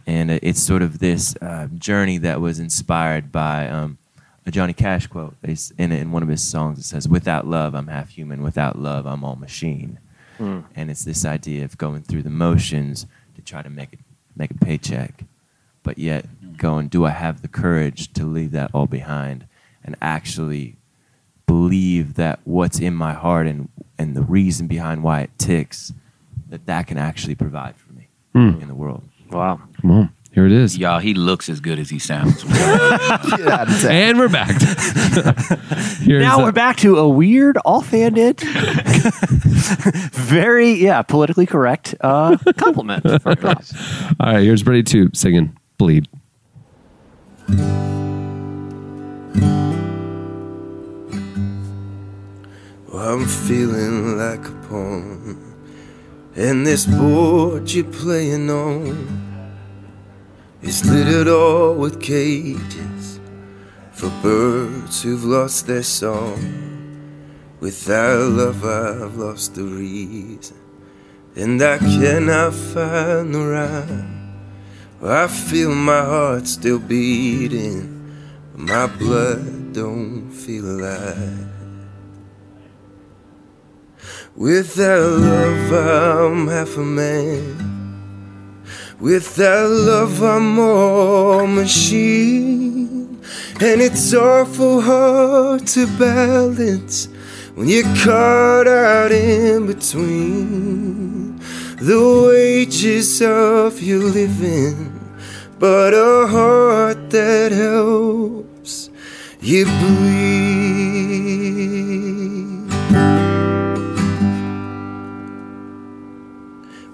and 0.07 0.31
it's 0.31 0.61
sort 0.61 0.83
of 0.83 0.99
this 0.99 1.37
uh, 1.43 1.69
journey 1.77 2.19
that 2.19 2.41
was 2.41 2.59
inspired 2.59 3.31
by 3.31 3.69
um, 3.69 3.99
a 4.47 4.51
Johnny 4.51 4.73
Cash 4.73 5.07
quote. 5.09 5.37
It's 5.43 5.73
in 5.79 5.93
in 5.93 6.13
one 6.13 6.23
of 6.23 6.29
his 6.29 6.43
songs. 6.43 6.79
It 6.79 6.85
says, 6.85 7.09
"Without 7.09 7.47
love, 7.47 7.75
I'm 7.75 7.89
half 7.89 8.11
human. 8.11 8.43
Without 8.43 8.79
love, 8.79 9.07
I'm 9.07 9.25
all 9.25 9.37
machine." 9.37 9.99
Mm. 10.39 10.65
And 10.75 10.91
it's 10.91 11.05
this 11.05 11.25
idea 11.25 11.65
of 11.65 11.79
going 11.79 12.03
through 12.03 12.23
the 12.23 12.31
motions 12.31 13.07
to 13.37 13.43
try 13.43 13.63
to 13.63 13.71
make 13.71 13.93
it 13.93 14.01
make 14.37 14.51
a 14.51 14.55
paycheck, 14.55 15.25
but 15.83 15.99
yet 15.99 16.27
going, 16.59 16.89
do 16.89 17.05
I 17.07 17.11
have 17.11 17.41
the 17.43 17.49
courage 17.49 18.13
to 18.15 18.25
leave 18.27 18.53
that 18.53 18.71
all 18.75 18.87
behind 18.87 19.47
and 19.85 19.97
actually 20.03 20.77
believe 21.47 22.15
that 22.15 22.41
what's 22.45 22.79
in 22.81 22.95
my 22.95 23.13
heart 23.13 23.47
and 23.47 23.69
and 23.99 24.15
the 24.15 24.23
reason 24.23 24.67
behind 24.67 25.03
why 25.03 25.21
it 25.23 25.31
ticks, 25.39 25.93
that 26.49 26.67
that 26.67 26.87
can 26.87 26.99
actually 26.99 27.35
provide 27.35 27.77
for 27.77 27.93
me 27.93 28.09
Mm. 28.35 28.61
in 28.63 28.69
the 28.69 28.75
world. 28.75 29.03
Wow. 29.31 29.61
Come 29.81 29.91
on. 29.91 30.11
Here 30.33 30.45
it 30.45 30.53
is. 30.53 30.77
Y'all, 30.77 30.99
he 30.99 31.15
looks 31.15 31.49
as 31.49 31.61
good 31.61 31.79
as 31.79 31.89
he 31.89 31.99
sounds. 31.99 32.45
And 33.89 34.19
we're 34.19 34.29
back. 34.29 34.51
Now 36.07 36.43
we're 36.43 36.53
back 36.53 36.77
to 36.79 36.99
a 36.99 37.09
weird, 37.09 37.57
offhanded, 37.65 38.41
very 40.13 40.73
yeah, 40.75 41.01
politically 41.03 41.47
correct 41.47 41.95
uh, 42.03 42.37
compliment. 42.59 43.03
from 43.23 43.35
Ross. 43.41 43.73
All 44.21 44.35
right, 44.35 44.43
here's 44.43 44.63
Brady 44.63 44.83
Toops 44.85 45.17
singing 45.17 45.57
Bleed. 45.79 46.07
Well, 52.89 53.15
I'm 53.21 53.27
feeling 53.27 54.17
like 54.17 54.47
a 54.47 54.53
pawn. 54.69 55.56
And 56.37 56.67
this 56.67 56.85
board 56.85 57.73
you're 57.73 57.85
playing 57.85 58.51
on 58.51 59.57
is 60.61 60.85
littered 60.85 61.29
all 61.29 61.75
with 61.75 61.99
cages 61.99 63.21
for 63.93 64.11
birds 64.23 65.03
who've 65.03 65.25
lost 65.25 65.67
their 65.67 65.83
song. 65.83 66.37
Without 67.59 68.29
love, 68.33 68.63
I've 68.67 69.17
lost 69.17 69.55
the 69.55 69.65
reason, 69.65 70.59
and 71.35 71.63
I 71.63 71.79
cannot 71.79 72.53
find 72.53 73.35
the 73.35 73.41
rhyme. 73.41 74.35
I 75.03 75.29
feel 75.29 75.75
my 75.75 76.05
heart 76.05 76.47
still 76.47 76.79
beating, 76.79 78.13
but 78.53 78.61
my 78.61 78.87
blood 78.99 79.73
don't 79.73 80.31
feel 80.31 80.67
alive. 80.67 81.56
Without 84.37 85.13
love, 85.13 85.73
I'm 85.73 86.49
half 86.49 86.77
a 86.77 86.85
man. 86.85 87.57
Without 89.01 89.71
love, 89.71 90.23
I'm 90.23 90.57
more 90.57 91.49
machine. 91.49 93.19
And 93.63 93.81
it's 93.81 94.13
awful 94.13 94.83
hard 94.83 95.67
to 95.69 95.87
balance 95.99 97.09
when 97.55 97.69
you're 97.69 97.85
caught 98.05 98.69
out 98.69 99.11
in 99.11 99.69
between 99.69 101.39
the 101.81 102.27
wages 102.29 103.23
of 103.23 103.81
your 103.83 104.03
living, 104.03 105.01
but 105.59 105.95
a 105.95 106.27
heart 106.27 107.09
that 107.09 107.53
helps 107.53 108.91
you 109.41 109.65
bleed. 109.65 110.37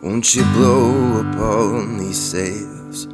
Won't 0.03 0.35
you 0.35 0.43
blow 0.47 1.21
upon 1.21 1.99
these 1.99 2.21
sails? 2.21 3.07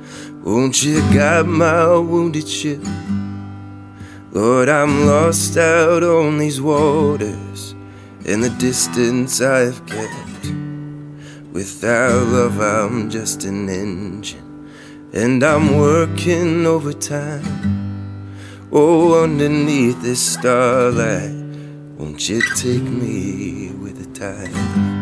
Won't 0.43 0.83
you 0.83 1.03
guide 1.13 1.45
my 1.45 1.99
wounded 1.99 2.49
ship? 2.49 2.81
Lord, 4.33 4.71
I'm 4.71 5.05
lost 5.05 5.59
out 5.59 6.03
on 6.03 6.39
these 6.39 6.63
waters 6.63 7.75
and 8.25 8.43
the 8.43 8.49
distance 8.59 9.43
I've 9.43 9.85
kept. 9.85 10.51
Without 11.53 12.27
love, 12.29 12.59
I'm 12.59 13.11
just 13.11 13.45
an 13.45 13.69
engine, 13.69 14.71
and 15.13 15.43
I'm 15.43 15.77
working 15.77 16.65
overtime. 16.65 18.33
Oh, 18.73 19.23
underneath 19.23 20.01
this 20.01 20.23
starlight, 20.35 21.35
won't 21.99 22.27
you 22.31 22.41
take 22.55 22.83
me 22.83 23.73
with 23.73 23.99
the 23.99 24.19
tide? 24.19 24.98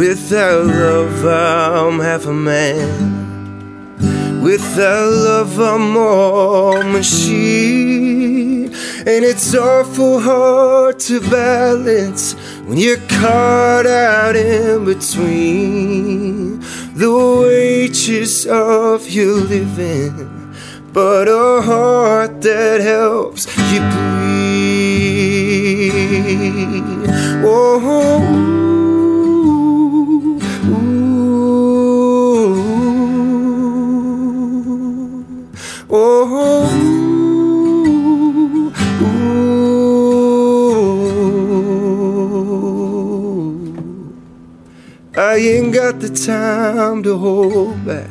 Without 0.00 0.64
love, 0.64 1.26
I'm 1.26 2.00
half 2.00 2.24
a 2.24 2.32
man. 2.32 2.88
Without 4.40 5.12
love, 5.12 5.60
I'm 5.60 5.94
all 5.94 6.82
machine. 6.84 8.72
And 9.06 9.24
it's 9.30 9.54
awful 9.54 10.20
hard 10.20 11.00
to 11.00 11.20
balance 11.20 12.32
when 12.64 12.78
you're 12.78 12.96
caught 13.08 13.84
out 13.84 14.36
in 14.36 14.86
between 14.86 16.60
the 16.94 17.10
wages 17.42 18.46
of 18.46 19.06
your 19.06 19.34
living, 19.34 20.54
but 20.94 21.28
a 21.28 21.60
heart 21.60 22.40
that 22.40 22.80
helps 22.80 23.46
you 23.70 23.80
bleed. 23.90 24.00
Oh. 27.44 28.69
Oh, 35.92 36.70
I 45.16 45.34
ain't 45.34 45.74
got 45.74 45.98
the 45.98 46.08
time 46.10 47.02
to 47.02 47.18
hold 47.18 47.84
back, 47.84 48.08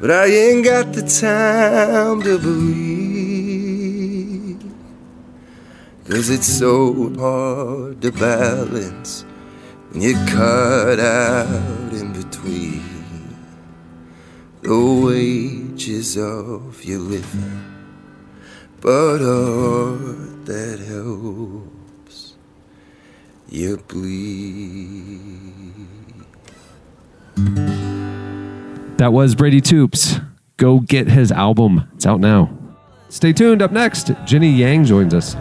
but 0.00 0.12
I 0.12 0.26
ain't 0.26 0.64
got 0.64 0.92
the 0.92 1.02
time 1.02 2.22
to 2.22 2.38
believe. 2.38 2.86
Cause 6.08 6.30
it's 6.30 6.46
so 6.46 7.12
hard 7.18 8.00
to 8.02 8.12
balance 8.12 9.24
when 9.90 10.02
you're 10.02 10.26
cut 10.28 11.00
out 11.00 11.92
in 11.92 12.12
between 12.12 12.84
the 14.62 14.70
wages 15.76 16.16
of 16.16 16.82
your 16.86 16.98
living, 16.98 17.62
but 18.80 19.20
a 19.20 19.26
heart 19.26 20.46
that 20.46 20.78
helps 20.80 22.34
you 23.50 23.76
bleed. 23.86 25.52
That 28.96 29.12
was 29.12 29.34
Brady 29.34 29.60
Toops. 29.60 30.24
Go 30.56 30.80
get 30.80 31.08
his 31.08 31.30
album. 31.30 31.86
It's 31.94 32.06
out 32.06 32.20
now. 32.20 32.50
Stay 33.10 33.34
tuned. 33.34 33.60
Up 33.60 33.70
next, 33.70 34.12
Jenny 34.24 34.48
Yang 34.48 34.84
joins 34.86 35.12
us. 35.12 35.36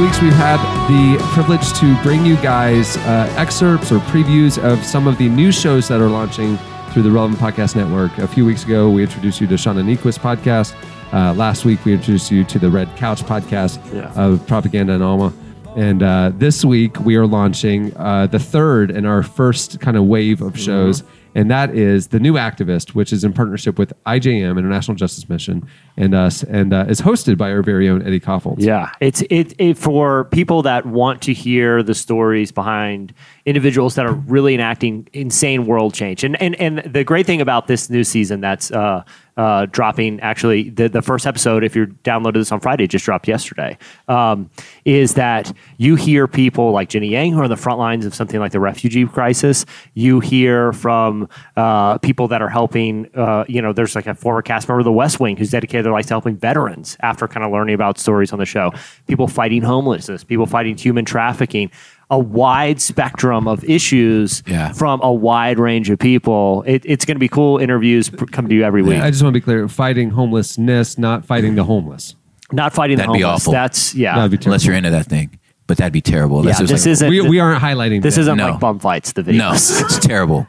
Few 0.00 0.06
weeks 0.06 0.22
we've 0.22 0.32
had 0.32 0.56
the 0.88 1.22
privilege 1.34 1.74
to 1.78 1.94
bring 2.02 2.24
you 2.24 2.36
guys 2.36 2.96
uh, 2.96 3.30
excerpts 3.36 3.92
or 3.92 3.98
previews 3.98 4.56
of 4.56 4.82
some 4.82 5.06
of 5.06 5.18
the 5.18 5.28
new 5.28 5.52
shows 5.52 5.88
that 5.88 6.00
are 6.00 6.08
launching 6.08 6.56
through 6.90 7.02
the 7.02 7.10
Relevant 7.10 7.38
Podcast 7.38 7.76
Network. 7.76 8.16
A 8.16 8.26
few 8.26 8.46
weeks 8.46 8.64
ago, 8.64 8.88
we 8.88 9.02
introduced 9.02 9.42
you 9.42 9.46
to 9.48 9.56
Shauna 9.56 9.84
Niequist 9.84 10.18
podcast. 10.20 10.74
Uh, 11.12 11.34
last 11.34 11.66
week, 11.66 11.84
we 11.84 11.92
introduced 11.92 12.30
you 12.30 12.44
to 12.44 12.58
the 12.58 12.70
Red 12.70 12.88
Couch 12.96 13.20
podcast 13.24 13.78
Yeah. 13.92 14.10
of 14.14 14.46
Propaganda 14.46 14.94
and 14.94 15.02
Alma. 15.02 15.34
And 15.76 16.02
uh, 16.02 16.32
this 16.34 16.64
week 16.64 16.98
we 17.00 17.16
are 17.16 17.26
launching 17.26 17.94
uh, 17.98 18.26
the 18.26 18.38
third 18.38 18.90
in 18.90 19.04
our 19.04 19.22
first 19.22 19.80
kind 19.80 19.98
of 19.98 20.04
wave 20.06 20.40
of 20.40 20.58
shows, 20.58 21.02
and 21.34 21.50
that 21.50 21.74
is 21.74 22.08
the 22.08 22.20
new 22.20 22.34
activist, 22.34 22.90
which 22.90 23.12
is 23.12 23.24
in 23.24 23.32
partnership 23.32 23.78
with 23.78 23.92
IJM 24.06 24.58
International 24.58 24.94
Justice 24.94 25.28
Mission 25.28 25.66
and 25.96 26.14
us, 26.14 26.42
and 26.42 26.72
uh, 26.72 26.86
is 26.88 27.00
hosted 27.00 27.36
by 27.36 27.50
our 27.50 27.62
very 27.62 27.88
own 27.88 28.02
Eddie 28.06 28.20
Kaufholz. 28.20 28.56
Yeah, 28.58 28.90
it's 29.00 29.22
it, 29.30 29.54
it 29.58 29.78
for 29.78 30.24
people 30.24 30.62
that 30.62 30.86
want 30.86 31.22
to 31.22 31.32
hear 31.32 31.82
the 31.82 31.94
stories 31.94 32.52
behind 32.52 33.14
individuals 33.46 33.94
that 33.94 34.06
are 34.06 34.12
really 34.12 34.54
enacting 34.54 35.08
insane 35.12 35.66
world 35.66 35.94
change. 35.94 36.24
And 36.24 36.40
and 36.42 36.54
and 36.56 36.78
the 36.78 37.04
great 37.04 37.26
thing 37.26 37.40
about 37.40 37.66
this 37.66 37.90
new 37.90 38.04
season 38.04 38.40
that's 38.40 38.70
uh, 38.70 39.04
uh, 39.40 39.64
dropping 39.64 40.20
actually 40.20 40.68
the 40.68 40.86
the 40.86 41.00
first 41.00 41.26
episode, 41.26 41.64
if 41.64 41.74
you 41.74 41.86
downloaded 42.04 42.34
this 42.34 42.52
on 42.52 42.60
Friday, 42.60 42.86
just 42.86 43.06
dropped 43.06 43.26
yesterday, 43.26 43.78
um, 44.06 44.50
is 44.84 45.14
that 45.14 45.50
you 45.78 45.94
hear 45.94 46.28
people 46.28 46.72
like 46.72 46.90
Jenny 46.90 47.08
Yang 47.08 47.32
who 47.32 47.40
are 47.40 47.44
on 47.44 47.48
the 47.48 47.56
front 47.56 47.78
lines 47.78 48.04
of 48.04 48.14
something 48.14 48.38
like 48.38 48.52
the 48.52 48.60
refugee 48.60 49.06
crisis. 49.06 49.64
You 49.94 50.20
hear 50.20 50.74
from 50.74 51.26
uh, 51.56 51.96
people 51.98 52.28
that 52.28 52.42
are 52.42 52.50
helping. 52.50 53.08
Uh, 53.14 53.46
you 53.48 53.62
know, 53.62 53.72
there's 53.72 53.94
like 53.94 54.06
a 54.06 54.14
former 54.14 54.42
cast 54.42 54.68
member 54.68 54.80
of 54.80 54.84
The 54.84 54.92
West 54.92 55.20
Wing 55.20 55.38
who's 55.38 55.50
dedicated 55.50 55.86
their 55.86 55.92
life 55.92 56.08
to 56.08 56.12
helping 56.12 56.36
veterans 56.36 56.98
after 57.00 57.26
kind 57.26 57.46
of 57.46 57.50
learning 57.50 57.74
about 57.74 57.96
stories 57.96 58.34
on 58.34 58.38
the 58.38 58.44
show. 58.44 58.74
People 59.06 59.26
fighting 59.26 59.62
homelessness, 59.62 60.22
people 60.22 60.44
fighting 60.44 60.76
human 60.76 61.06
trafficking. 61.06 61.70
A 62.12 62.18
wide 62.18 62.80
spectrum 62.80 63.46
of 63.46 63.62
issues 63.64 64.42
Yeah. 64.46 64.72
from 64.72 65.00
a 65.02 65.12
wide 65.12 65.58
range 65.60 65.90
of 65.90 65.98
people. 66.00 66.64
It, 66.66 66.82
it's 66.84 67.04
going 67.04 67.14
to 67.14 67.20
be 67.20 67.28
cool 67.28 67.58
interviews 67.58 68.08
pr- 68.10 68.24
come 68.26 68.48
to 68.48 68.54
you 68.54 68.64
every 68.64 68.82
week. 68.82 69.00
I 69.00 69.10
just 69.10 69.22
want 69.22 69.32
to 69.34 69.40
be 69.40 69.44
clear: 69.44 69.68
fighting 69.68 70.10
homelessness, 70.10 70.98
not 70.98 71.24
fighting 71.24 71.54
the 71.54 71.62
homeless. 71.64 72.16
Not 72.52 72.72
fighting 72.72 72.96
That'd 72.96 73.10
the 73.10 73.18
be 73.18 73.22
homeless. 73.22 73.42
awful. 73.42 73.52
That's 73.52 73.94
yeah. 73.94 74.16
That'd 74.16 74.32
be 74.32 74.38
terrible. 74.38 74.48
Unless 74.54 74.64
you're 74.66 74.74
into 74.74 74.90
that 74.90 75.06
thing, 75.06 75.38
but 75.68 75.76
that'd 75.76 75.92
be 75.92 76.00
terrible. 76.00 76.38
yeah, 76.38 76.40
Unless 76.50 76.58
it 76.58 76.62
was 76.64 76.70
this 76.70 76.86
like- 76.86 76.92
isn't. 76.92 77.10
we, 77.10 77.20
we 77.30 77.38
aren't 77.38 77.62
highlighting. 77.62 78.02
This 78.02 78.16
that. 78.16 78.22
isn't 78.22 78.36
No. 78.38 78.50
like 78.50 78.60
bum 78.60 78.80
fights. 78.80 79.12
The 79.12 79.22
video. 79.22 79.44
No, 79.46 79.52
it's 79.54 79.98
terrible. 80.00 80.48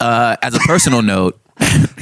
Uh, 0.00 0.36
as 0.40 0.54
a 0.54 0.60
personal 0.60 1.02
note, 1.02 1.38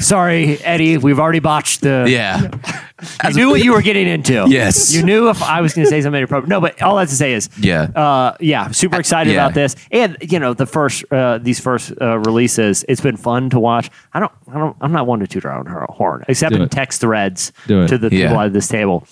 Sorry, 0.01 0.59
Eddie. 0.63 0.97
We've 0.99 1.19
already 1.19 1.41
botched 1.41 1.81
the. 1.83 2.07
yeah. 2.09 2.51
You 3.29 3.33
knew 3.35 3.51
what 3.51 3.61
you 3.65 3.73
were 3.75 3.81
getting 3.83 4.09
into. 4.09 4.47
Yes. 4.49 4.93
You 4.93 5.05
knew 5.05 5.29
if 5.29 5.41
I 5.41 5.61
was 5.61 5.73
going 5.73 5.85
to 5.85 5.89
say 5.89 6.03
something 6.03 6.21
appropriate. 6.21 6.49
No, 6.49 6.61
but 6.61 6.83
all 6.83 6.97
I 6.97 7.03
have 7.03 7.09
to 7.11 7.15
say 7.15 7.33
is, 7.33 7.49
Yeah. 7.57 7.83
uh, 7.95 8.37
yeah, 8.41 8.73
super 8.73 8.99
excited 8.99 9.33
yeah. 9.35 9.45
about 9.45 9.55
this, 9.55 9.77
and 9.93 10.17
you 10.21 10.41
know, 10.41 10.53
the 10.53 10.67
first 10.67 11.05
uh, 11.13 11.39
these 11.39 11.61
first 11.61 11.93
uh, 12.01 12.19
releases, 12.19 12.85
it's 12.89 13.01
been 13.01 13.17
fun 13.17 13.51
to 13.51 13.61
watch. 13.61 13.89
I 14.15 14.19
don't, 14.19 14.33
I 14.51 14.55
don't, 14.59 14.77
I'm 14.81 14.91
not 14.91 15.07
one 15.07 15.21
to 15.21 15.29
toot 15.29 15.45
our 15.45 15.57
own 15.57 15.67
horn, 15.91 16.25
except 16.27 16.51
Do 16.51 16.57
in 16.57 16.63
it. 16.63 16.73
text 16.73 17.01
threads 17.01 17.53
Do 17.69 17.83
it. 17.83 17.89
to 17.89 17.99
the 17.99 18.09
Yeah. 18.13 18.27
people 18.31 18.41
at 18.41 18.53
this 18.53 18.67
table. 18.67 19.07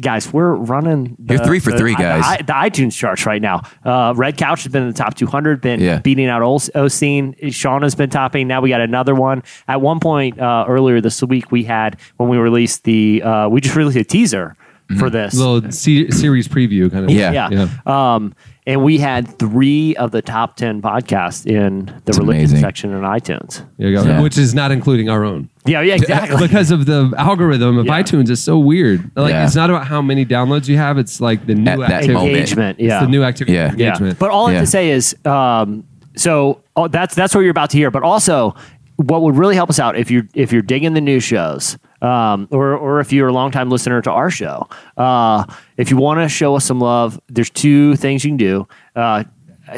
Guys, 0.00 0.32
we're 0.32 0.54
running. 0.54 1.16
The, 1.20 1.34
You're 1.34 1.44
three 1.44 1.60
for 1.60 1.70
the- 1.70 1.78
three, 1.78 1.94
I- 1.94 1.98
guys. 2.02 2.24
I- 2.26 2.36
the 2.38 2.52
iTunes 2.52 2.96
charts 2.96 3.26
right 3.26 3.40
now. 3.40 3.62
Uh, 3.84 4.12
Red 4.16 4.36
Couch 4.36 4.64
has 4.64 4.72
been 4.72 4.82
in 4.82 4.88
the 4.88 4.94
top 4.94 5.14
200, 5.14 5.60
been 5.60 5.80
Yeah. 5.80 6.00
beating 6.00 6.26
out 6.26 6.42
Ol- 6.42 6.58
Osteen. 6.58 7.34
Sean 7.54 7.82
has 7.82 7.94
been 7.94 8.10
topping. 8.10 8.48
Now 8.48 8.60
we 8.60 8.70
got 8.70 8.80
another 8.80 9.14
one. 9.14 9.44
At 9.68 9.80
one 9.80 10.00
point 10.00 10.40
uh, 10.40 10.64
earlier 10.66 11.00
this 11.00 11.22
week, 11.22 11.52
we 11.52 11.62
had 11.62 11.96
when 12.16 12.28
we 12.28 12.38
released 12.38 12.82
the 12.82 13.22
uh, 13.22 13.48
we 13.48 13.60
just 13.60 13.76
released 13.76 13.96
a 13.96 14.02
teaser 14.04 14.56
for 14.98 15.08
this. 15.10 15.34
little 15.34 15.70
se- 15.72 16.10
series 16.10 16.46
preview 16.48 16.90
kind 16.90 17.04
of. 17.04 17.10
Mm-hmm. 17.10 17.34
Yeah. 17.34 17.68
yeah. 17.86 18.14
Um, 18.14 18.34
and 18.66 18.82
we 18.82 18.96
had 18.98 19.28
three 19.38 19.94
of 19.96 20.10
the 20.10 20.22
top 20.22 20.56
10 20.56 20.80
podcasts 20.80 21.46
in 21.46 21.84
the 21.86 22.02
It's 22.06 22.18
religion 22.18 22.40
amazing. 22.44 22.60
section 22.60 22.92
in 22.94 23.00
iTunes. 23.02 23.62
You 23.76 23.94
go. 23.94 24.02
Yeah. 24.04 24.20
Which 24.22 24.38
is 24.38 24.54
not 24.54 24.70
including 24.72 25.10
our 25.10 25.22
own. 25.24 25.50
Yeah, 25.66 25.82
yeah, 25.82 25.94
exactly. 25.96 26.36
because 26.46 26.70
of 26.70 26.86
the 26.86 27.12
algorithm 27.18 27.76
of 27.78 27.86
Yeah. 27.86 28.02
iTunes 28.02 28.30
is 28.30 28.42
so 28.42 28.58
weird. 28.58 29.10
Like 29.16 29.30
Yeah. 29.32 29.44
it's 29.44 29.54
not 29.54 29.68
about 29.68 29.86
how 29.86 30.00
many 30.00 30.24
downloads 30.24 30.66
you 30.68 30.76
have. 30.78 30.96
It's 30.96 31.20
like 31.20 31.46
the 31.46 31.54
new 31.54 31.70
At 31.72 31.78
that 31.80 31.90
activity. 31.90 32.12
moment. 32.14 32.30
Engagement. 32.36 32.78
It's 32.78 32.88
Yeah. 32.88 33.00
the 33.00 33.08
new 33.08 33.22
activity. 33.22 33.52
Yeah. 33.54 33.70
Engagement. 33.70 34.18
But 34.18 34.30
all 34.30 34.46
I 34.46 34.52
have 34.52 34.56
Yeah. 34.58 34.60
to 34.62 34.66
say 34.66 34.90
is, 34.90 35.14
um, 35.26 35.84
so 36.16 36.60
oh, 36.76 36.88
that's 36.88 37.14
that's 37.14 37.34
what 37.34 37.42
you're 37.42 37.50
about 37.50 37.70
to 37.70 37.76
hear. 37.76 37.90
But 37.90 38.02
also, 38.02 38.54
what 38.96 39.22
would 39.22 39.36
really 39.36 39.56
help 39.56 39.68
us 39.68 39.78
out 39.78 39.96
if 39.98 40.10
you're 40.10 40.26
if 40.34 40.52
you're 40.52 40.62
digging 40.62 40.94
the 40.94 41.00
new 41.02 41.20
shows, 41.20 41.76
um, 42.04 42.48
or 42.50 42.76
or 42.76 43.00
if 43.00 43.12
you're 43.12 43.28
a 43.28 43.32
longtime 43.32 43.70
listener 43.70 44.02
to 44.02 44.10
our 44.10 44.30
show, 44.30 44.68
uh, 44.96 45.44
if 45.76 45.90
you 45.90 45.96
want 45.96 46.20
to 46.20 46.28
show 46.28 46.54
us 46.54 46.64
some 46.64 46.78
love, 46.78 47.18
there's 47.28 47.50
two 47.50 47.96
things 47.96 48.24
you 48.24 48.30
can 48.30 48.36
do. 48.36 48.68
Uh, 48.94 49.24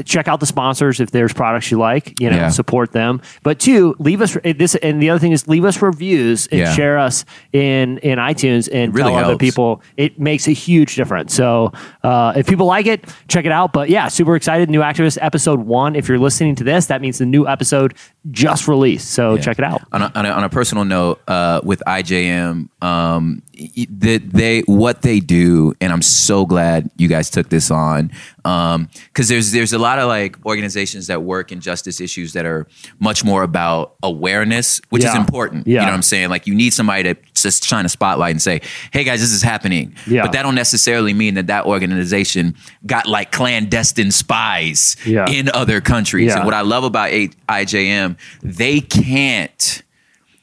Check 0.04 0.28
out 0.28 0.40
the 0.40 0.46
sponsors 0.46 1.00
if 1.00 1.10
there's 1.10 1.32
products 1.32 1.70
you 1.70 1.78
like, 1.78 2.20
you 2.20 2.30
know, 2.30 2.36
Yeah. 2.36 2.48
support 2.50 2.92
them. 2.92 3.20
But 3.42 3.58
two, 3.58 3.94
leave 3.98 4.20
us 4.20 4.36
this, 4.44 4.74
and 4.76 5.00
the 5.02 5.10
other 5.10 5.18
thing 5.18 5.32
is 5.32 5.46
leave 5.48 5.64
us 5.64 5.80
reviews 5.82 6.46
and 6.48 6.60
Yeah. 6.60 6.72
share 6.74 6.98
us 6.98 7.24
in 7.52 7.98
in 7.98 8.18
iTunes 8.18 8.68
and 8.72 8.94
really 8.94 9.12
tell 9.12 9.24
other 9.24 9.36
people. 9.36 9.82
It 9.96 10.18
makes 10.20 10.48
a 10.48 10.52
huge 10.52 10.94
difference. 10.96 11.34
So 11.34 11.72
uh, 12.02 12.32
if 12.36 12.46
people 12.46 12.66
like 12.66 12.86
it, 12.86 13.04
check 13.28 13.44
it 13.44 13.52
out. 13.52 13.72
But 13.72 13.88
yeah, 13.90 14.08
super 14.08 14.36
excited. 14.36 14.68
New 14.70 14.80
Activist 14.80 15.18
episode 15.20 15.60
one. 15.60 15.96
If 15.96 16.08
you're 16.08 16.18
listening 16.18 16.54
to 16.56 16.64
this, 16.64 16.86
that 16.86 17.00
means 17.00 17.18
the 17.18 17.26
new 17.26 17.46
episode 17.46 17.94
just 18.30 18.66
released. 18.68 19.10
So 19.10 19.34
Yeah. 19.34 19.40
check 19.42 19.58
it 19.58 19.64
out. 19.64 19.82
On 19.92 20.02
a, 20.02 20.12
on 20.14 20.26
a, 20.26 20.30
on 20.30 20.44
a 20.44 20.48
personal 20.48 20.84
note, 20.84 21.20
uh, 21.28 21.60
with 21.62 21.82
IJM, 21.86 22.68
um, 22.82 23.42
that 23.88 24.22
they 24.32 24.60
what 24.66 25.00
they 25.02 25.18
do, 25.20 25.72
and 25.80 25.92
I'm 25.92 26.02
so 26.02 26.44
glad 26.44 26.90
you 26.98 27.08
guys 27.08 27.30
took 27.30 27.48
this 27.48 27.70
on, 27.70 28.10
because 28.36 29.28
there's 29.28 29.52
there's 29.52 29.72
a 29.72 29.78
lot 29.78 29.85
of 29.98 30.08
like 30.08 30.36
organizations 30.44 31.06
that 31.06 31.22
work 31.22 31.52
in 31.52 31.60
justice 31.60 32.00
issues 32.00 32.32
that 32.34 32.44
are 32.44 32.66
much 32.98 33.24
more 33.24 33.42
about 33.42 33.94
awareness, 34.02 34.80
which 34.90 35.04
is 35.04 35.14
important. 35.14 35.66
Yeah. 35.66 35.72
You 35.74 35.78
know 35.80 35.84
what 35.86 35.94
I'm 35.94 36.02
saying? 36.02 36.28
Like 36.30 36.46
you 36.46 36.54
need 36.54 36.72
somebody 36.74 37.02
to 37.04 37.16
just 37.34 37.64
shine 37.64 37.84
a 37.86 37.88
spotlight 37.88 38.32
and 38.32 38.42
say, 38.42 38.60
"Hey 38.92 39.04
guys, 39.04 39.20
this 39.20 39.32
is 39.32 39.42
happening." 39.42 39.94
Yeah. 40.06 40.22
But 40.22 40.32
that 40.32 40.42
don't 40.42 40.54
necessarily 40.54 41.14
mean 41.14 41.34
that 41.34 41.46
that 41.46 41.64
organization 41.66 42.54
got 42.84 43.06
like 43.06 43.32
clandestine 43.32 44.10
spies 44.10 44.96
Yeah. 45.06 45.30
in 45.30 45.48
other 45.50 45.80
countries. 45.80 46.28
Yeah. 46.28 46.36
And 46.38 46.44
what 46.44 46.54
I 46.54 46.62
love 46.62 46.84
about 46.84 47.10
A- 47.10 47.30
IJM, 47.48 48.16
they 48.42 48.80
can't, 48.80 49.82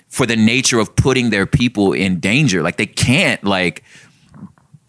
for 0.09 0.25
the 0.25 0.35
nature 0.35 0.79
of 0.79 0.95
putting 0.95 1.29
their 1.29 1.45
people 1.45 1.93
in 1.93 2.19
danger, 2.19 2.63
like 2.63 2.77
they 2.77 2.85
can't 2.85 3.43
like 3.43 3.83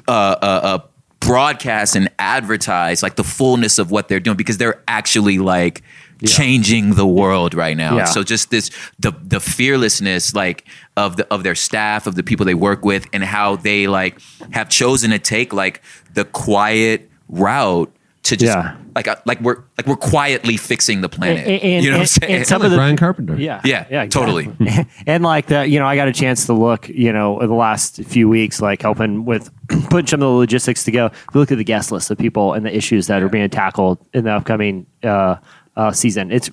uh, 0.07 0.11
uh, 0.11 0.45
uh, 0.63 0.79
broadcast 1.25 1.97
and 1.97 2.11
advertise 2.19 3.03
like 3.03 3.17
the 3.17 3.25
fullness 3.25 3.79
of 3.79 3.91
what 3.91 4.09
they're 4.09 4.21
doing 4.21 4.37
because 4.37 4.59
they're 4.59 4.83
actually 4.87 5.39
like 5.39 5.83
changing 6.27 6.95
the 6.95 7.07
world 7.07 7.55
right 7.55 7.77
now. 7.77 7.97
Yeah. 7.97 8.05
So 8.05 8.23
just 8.23 8.51
this 8.51 8.71
the 8.99 9.13
the 9.23 9.41
fearlessness 9.41 10.35
like 10.35 10.65
of 10.97 11.17
the 11.17 11.27
of 11.33 11.43
their 11.43 11.55
staff, 11.55 12.07
of 12.07 12.15
the 12.15 12.23
people 12.23 12.47
they 12.47 12.55
work 12.55 12.85
with, 12.85 13.07
and 13.13 13.23
how 13.25 13.57
they 13.57 13.87
like 13.87 14.19
have 14.53 14.69
chosen 14.69 15.11
to 15.11 15.19
take 15.19 15.53
like 15.53 15.83
the 16.15 16.25
quiet 16.25 17.11
route 17.29 17.95
to 18.25 18.37
just 18.37 18.55
Yeah. 18.55 18.75
like 18.97 19.07
uh, 19.09 19.17
like 19.27 19.41
we're 19.41 19.57
like 19.79 19.87
we're 19.87 19.97
quietly 19.97 20.57
fixing 20.57 21.01
the 21.03 21.09
planet. 21.09 21.47
And- 21.47 21.63
and- 21.63 21.85
you 21.85 21.91
know 21.91 21.97
what 21.99 22.01
I'm 22.01 22.01
and- 22.01 22.09
saying? 22.09 22.35
and 22.35 22.47
some 22.47 22.61
Like 22.61 22.67
of 22.67 22.71
the- 22.73 22.77
Brian 22.79 22.97
Carpenter. 22.97 23.37
Yeah. 23.37 23.61
Yeah, 23.65 23.87
Yeah. 23.91 24.07
totally. 24.07 24.51
and 25.07 25.23
like 25.23 25.47
the, 25.47 25.67
you 25.69 25.79
know, 25.79 25.87
I 25.87 25.95
got 25.97 26.09
a 26.09 26.13
chance 26.13 26.47
to 26.47 26.53
look, 26.55 26.89
you 26.89 27.13
know, 27.13 27.39
in 27.41 27.49
the 27.49 27.55
last 27.55 28.03
few 28.05 28.29
weeks, 28.29 28.61
like 28.61 28.83
helping 28.83 29.25
with 29.25 29.51
putting 29.91 30.07
some 30.07 30.21
of 30.23 30.27
the 30.27 30.35
logistics 30.35 30.85
to 30.85 30.91
go. 30.91 31.11
Look 31.35 31.53
at 31.53 31.59
the 31.59 31.65
guest 31.65 31.93
list 31.93 32.11
of 32.11 32.19
people 32.19 32.53
and 32.55 32.65
the 32.67 32.75
issues 32.77 33.07
that 33.09 33.23
are 33.23 33.29
being 33.29 33.49
tackled 33.51 33.99
in 34.13 34.25
the 34.25 34.31
upcoming 34.33 34.87
uh, 35.03 35.37
uh, 35.77 35.93
season, 35.93 36.31
it's 36.33 36.51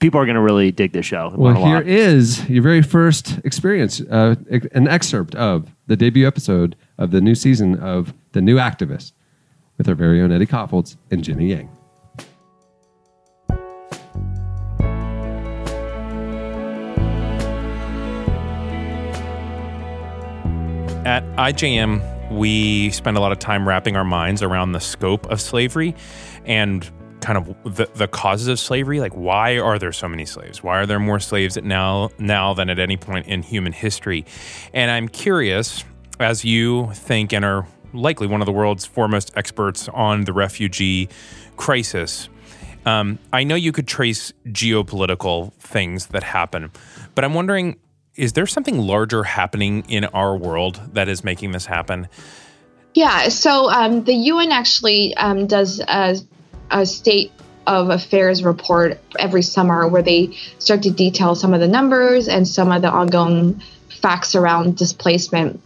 people 0.00 0.20
are 0.20 0.26
going 0.26 0.34
to 0.36 0.42
really 0.42 0.70
dig 0.72 0.92
this 0.92 1.06
show. 1.06 1.32
Well, 1.34 1.54
learn 1.54 1.62
a 1.62 1.66
here 1.66 1.76
lot. 1.76 1.86
is 1.86 2.46
your 2.50 2.62
very 2.62 2.82
first 2.82 3.38
experience, 3.44 4.02
uh, 4.10 4.34
an 4.72 4.86
excerpt 4.88 5.34
of 5.36 5.70
the 5.86 5.96
debut 5.96 6.26
episode 6.26 6.76
of 6.98 7.10
the 7.12 7.22
new 7.22 7.34
season 7.34 7.76
of 7.80 8.12
The 8.32 8.42
New 8.42 8.56
Activist 8.56 9.12
with 9.78 9.88
our 9.88 9.94
very 9.94 10.20
own 10.20 10.32
Eddie 10.32 10.46
Kaufholz 10.46 10.96
and 11.10 11.22
Jenny 11.22 11.48
Yang. 11.48 11.70
At 21.06 21.22
IJM, 21.36 22.30
we 22.30 22.90
spend 22.90 23.16
a 23.16 23.20
lot 23.20 23.30
of 23.30 23.38
time 23.38 23.68
wrapping 23.68 23.94
our 23.94 24.04
minds 24.04 24.42
around 24.42 24.72
the 24.72 24.80
scope 24.80 25.26
of 25.26 25.40
slavery 25.40 25.94
and 26.46 26.90
kind 27.20 27.38
of 27.38 27.76
the, 27.76 27.88
the 27.94 28.08
causes 28.08 28.48
of 28.48 28.58
slavery. 28.58 29.00
Like, 29.00 29.12
why 29.12 29.58
are 29.58 29.78
there 29.78 29.92
so 29.92 30.08
many 30.08 30.24
slaves? 30.24 30.62
Why 30.62 30.78
are 30.78 30.86
there 30.86 30.98
more 30.98 31.20
slaves 31.20 31.56
now, 31.62 32.10
now 32.18 32.54
than 32.54 32.70
at 32.70 32.78
any 32.78 32.96
point 32.96 33.26
in 33.26 33.42
human 33.42 33.72
history? 33.72 34.24
And 34.72 34.90
I'm 34.90 35.08
curious, 35.08 35.84
as 36.20 36.44
you 36.44 36.90
think 36.94 37.32
and 37.32 37.44
are 37.44 37.66
likely 37.94 38.26
one 38.26 38.42
of 38.42 38.46
the 38.46 38.52
world's 38.52 38.84
foremost 38.84 39.32
experts 39.36 39.88
on 39.88 40.24
the 40.24 40.32
refugee 40.32 41.08
crisis, 41.56 42.28
um, 42.84 43.18
I 43.32 43.44
know 43.44 43.54
you 43.54 43.72
could 43.72 43.88
trace 43.88 44.32
geopolitical 44.48 45.52
things 45.54 46.06
that 46.08 46.22
happen, 46.22 46.70
but 47.14 47.24
I'm 47.24 47.34
wondering 47.34 47.78
is 48.16 48.34
there 48.34 48.46
something 48.46 48.78
larger 48.78 49.24
happening 49.24 49.84
in 49.88 50.04
our 50.04 50.36
world 50.36 50.80
that 50.92 51.08
is 51.08 51.24
making 51.24 51.50
this 51.50 51.66
happen? 51.66 52.06
Yeah, 52.94 53.28
so 53.28 53.68
um, 53.68 54.04
the 54.04 54.14
UN 54.14 54.52
actually 54.52 55.16
um, 55.16 55.48
does 55.48 55.80
a, 55.80 56.16
a 56.70 56.86
state 56.86 57.32
of 57.66 57.90
affairs 57.90 58.44
report 58.44 59.00
every 59.18 59.42
summer 59.42 59.88
where 59.88 60.02
they 60.02 60.36
start 60.58 60.82
to 60.82 60.90
detail 60.90 61.34
some 61.34 61.54
of 61.54 61.60
the 61.60 61.66
numbers 61.66 62.28
and 62.28 62.46
some 62.46 62.70
of 62.70 62.82
the 62.82 62.90
ongoing 62.90 63.60
facts 64.00 64.34
around 64.34 64.76
displacement. 64.76 65.60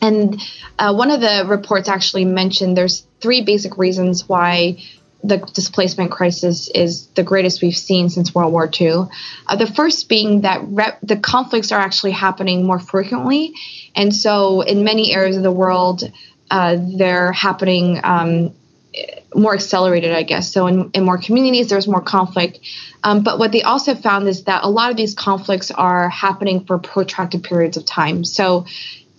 And 0.00 0.40
uh, 0.78 0.94
one 0.94 1.10
of 1.10 1.20
the 1.20 1.44
reports 1.46 1.88
actually 1.88 2.24
mentioned 2.24 2.76
there's 2.76 3.06
three 3.20 3.42
basic 3.42 3.76
reasons 3.76 4.28
why 4.28 4.78
the 5.22 5.36
displacement 5.54 6.10
crisis 6.10 6.68
is 6.68 7.06
the 7.08 7.22
greatest 7.22 7.60
we've 7.60 7.76
seen 7.76 8.08
since 8.08 8.34
World 8.34 8.52
War 8.52 8.70
II. 8.80 9.04
Uh, 9.46 9.56
the 9.56 9.66
first 9.66 10.08
being 10.08 10.42
that 10.42 10.62
the 11.02 11.16
conflicts 11.16 11.72
are 11.72 11.80
actually 11.80 12.12
happening 12.12 12.64
more 12.64 12.78
frequently. 12.78 13.54
And 13.94 14.14
so, 14.14 14.62
in 14.62 14.84
many 14.84 15.12
areas 15.12 15.36
of 15.36 15.42
the 15.42 15.52
world, 15.52 16.10
uh, 16.50 16.78
they're 16.96 17.32
happening 17.32 18.00
um, 18.02 18.54
more 19.34 19.54
accelerated, 19.54 20.12
I 20.12 20.22
guess. 20.22 20.50
So, 20.50 20.66
in, 20.66 20.90
in 20.94 21.04
more 21.04 21.18
communities, 21.18 21.68
there's 21.68 21.86
more 21.86 22.00
conflict. 22.00 22.60
Um, 23.02 23.22
but 23.22 23.38
what 23.38 23.52
they 23.52 23.62
also 23.62 23.94
found 23.94 24.26
is 24.28 24.44
that 24.44 24.64
a 24.64 24.70
lot 24.70 24.90
of 24.90 24.96
these 24.96 25.14
conflicts 25.14 25.70
are 25.70 26.08
happening 26.08 26.64
for 26.64 26.78
protracted 26.78 27.42
periods 27.42 27.76
of 27.76 27.84
time. 27.84 28.24
So, 28.24 28.66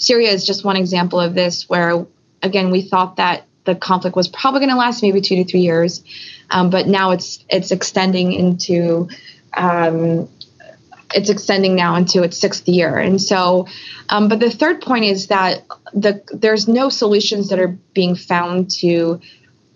Syria 0.01 0.31
is 0.31 0.45
just 0.45 0.63
one 0.63 0.77
example 0.77 1.19
of 1.19 1.33
this, 1.35 1.69
where 1.69 2.05
again, 2.41 2.71
we 2.71 2.81
thought 2.81 3.17
that 3.17 3.45
the 3.65 3.75
conflict 3.75 4.15
was 4.15 4.27
probably 4.27 4.59
going 4.61 4.71
to 4.71 4.75
last 4.75 5.03
maybe 5.03 5.21
two 5.21 5.35
to 5.35 5.45
three 5.45 5.59
years, 5.61 6.03
um, 6.49 6.69
but 6.69 6.87
now 6.87 7.11
it's 7.11 7.45
it's 7.49 7.71
extending 7.71 8.33
into 8.33 9.07
um, 9.53 10.27
it's 11.13 11.29
extending 11.29 11.75
now 11.75 11.95
into 11.95 12.23
its 12.23 12.37
sixth 12.37 12.67
year, 12.67 12.97
and 12.97 13.21
so. 13.21 13.67
Um, 14.09 14.27
but 14.27 14.39
the 14.39 14.49
third 14.49 14.81
point 14.81 15.05
is 15.05 15.27
that 15.27 15.65
the 15.93 16.21
there's 16.33 16.67
no 16.67 16.89
solutions 16.89 17.49
that 17.49 17.59
are 17.59 17.77
being 17.93 18.15
found 18.15 18.71
to 18.81 19.21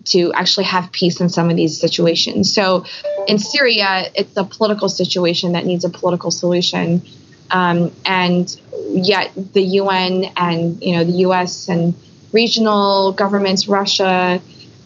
to 0.05 0.33
actually 0.33 0.65
have 0.65 0.91
peace 0.91 1.19
in 1.19 1.29
some 1.29 1.49
of 1.49 1.55
these 1.55 1.79
situations. 1.79 2.53
So 2.53 2.85
in 3.27 3.39
Syria, 3.39 4.11
it's 4.13 4.35
a 4.37 4.43
political 4.43 4.89
situation 4.89 5.53
that 5.53 5.65
needs 5.65 5.83
a 5.83 5.89
political 5.89 6.31
solution. 6.31 7.01
Um, 7.51 7.91
and 8.05 8.49
yet 8.89 9.31
the 9.53 9.61
UN 9.61 10.25
and 10.35 10.81
you 10.81 10.95
know 10.95 11.03
the 11.03 11.17
US 11.27 11.69
and 11.69 11.93
regional 12.31 13.11
governments, 13.13 13.67
Russia, 13.67 14.41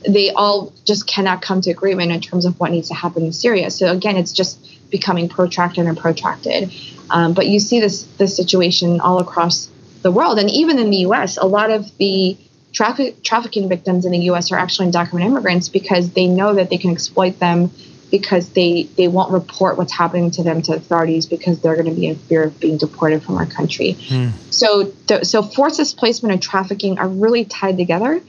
they 0.08 0.32
all 0.32 0.72
just 0.86 1.08
cannot 1.08 1.42
come 1.42 1.62
to 1.62 1.72
agreement 1.72 2.12
in 2.12 2.22
terms 2.22 2.46
of 2.46 2.60
what 2.60 2.72
needs 2.72 2.90
to 2.90 2.94
happen 2.94 3.24
in 3.24 3.34
Syria. 3.34 3.72
So 3.72 3.92
again, 3.92 4.18
it's 4.18 4.32
just 4.32 4.90
becoming 4.90 5.30
protracted 5.30 5.86
and 5.86 5.98
protracted. 5.98 6.72
Um, 7.10 7.34
but 7.34 7.48
you 7.48 7.60
see 7.60 7.80
this 7.80 8.04
this 8.18 8.36
situation 8.36 9.02
all 9.02 9.20
across 9.20 9.70
the 10.02 10.12
world, 10.12 10.40
and 10.40 10.50
even 10.50 10.80
in 10.80 10.90
the 10.90 10.98
U.S., 10.98 11.38
a 11.38 11.46
lot 11.46 11.72
of 11.72 11.98
the 11.98 12.38
traffic 12.72 13.24
trafficking 13.24 13.68
victims 13.68 14.06
in 14.06 14.12
the 14.12 14.20
U.S. 14.32 14.52
are 14.52 14.58
actually 14.58 14.92
undocumented 14.92 15.26
immigrants 15.26 15.70
because 15.70 16.12
they 16.12 16.28
know 16.28 16.54
that 16.56 16.70
they 16.70 16.78
can 16.78 16.92
exploit 16.92 17.40
them 17.40 17.72
because 18.12 18.50
they 18.50 18.84
they 18.98 19.08
won't 19.08 19.32
report 19.32 19.78
what's 19.78 19.94
happening 19.94 20.32
to 20.32 20.44
them 20.44 20.62
to 20.64 20.74
authorities 20.74 21.26
because 21.26 21.62
they're 21.62 21.76
going 21.76 21.94
to 21.94 22.00
be 22.00 22.08
in 22.08 22.16
fear 22.16 22.44
of 22.44 22.60
being 22.60 22.78
deported 22.78 23.24
from 23.24 23.38
our 23.38 23.46
country. 23.46 23.94
Hmm. 23.94 24.30
So 24.50 24.92
th- 25.08 25.26
so 25.26 25.44
forced 25.44 25.78
displacement 25.78 26.34
and 26.34 26.42
trafficking 26.42 27.00
are 27.00 27.08
really 27.08 27.46
tied 27.46 27.78
together, 27.78 28.22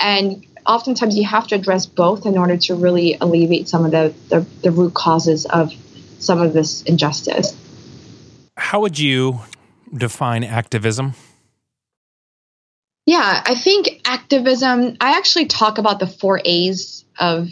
and 0.00 0.44
oftentimes 0.66 1.16
you 1.16 1.24
have 1.24 1.46
to 1.48 1.54
address 1.54 1.86
both 1.86 2.26
in 2.26 2.36
order 2.36 2.56
to 2.56 2.74
really 2.74 3.16
alleviate 3.20 3.68
some 3.68 3.84
of 3.84 3.90
the 3.90 4.14
the, 4.28 4.40
the 4.62 4.70
root 4.70 4.94
causes 4.94 5.46
of 5.46 5.72
some 6.18 6.40
of 6.40 6.52
this 6.52 6.82
injustice. 6.82 7.56
How 8.56 8.80
would 8.80 8.98
you 8.98 9.40
define 9.94 10.44
activism? 10.44 11.14
Yeah, 13.06 13.42
I 13.46 13.54
think 13.54 14.00
activism, 14.04 14.96
I 15.00 15.16
actually 15.16 15.46
talk 15.46 15.78
about 15.78 16.00
the 16.00 16.08
four 16.08 16.40
A's 16.44 17.04
of 17.20 17.48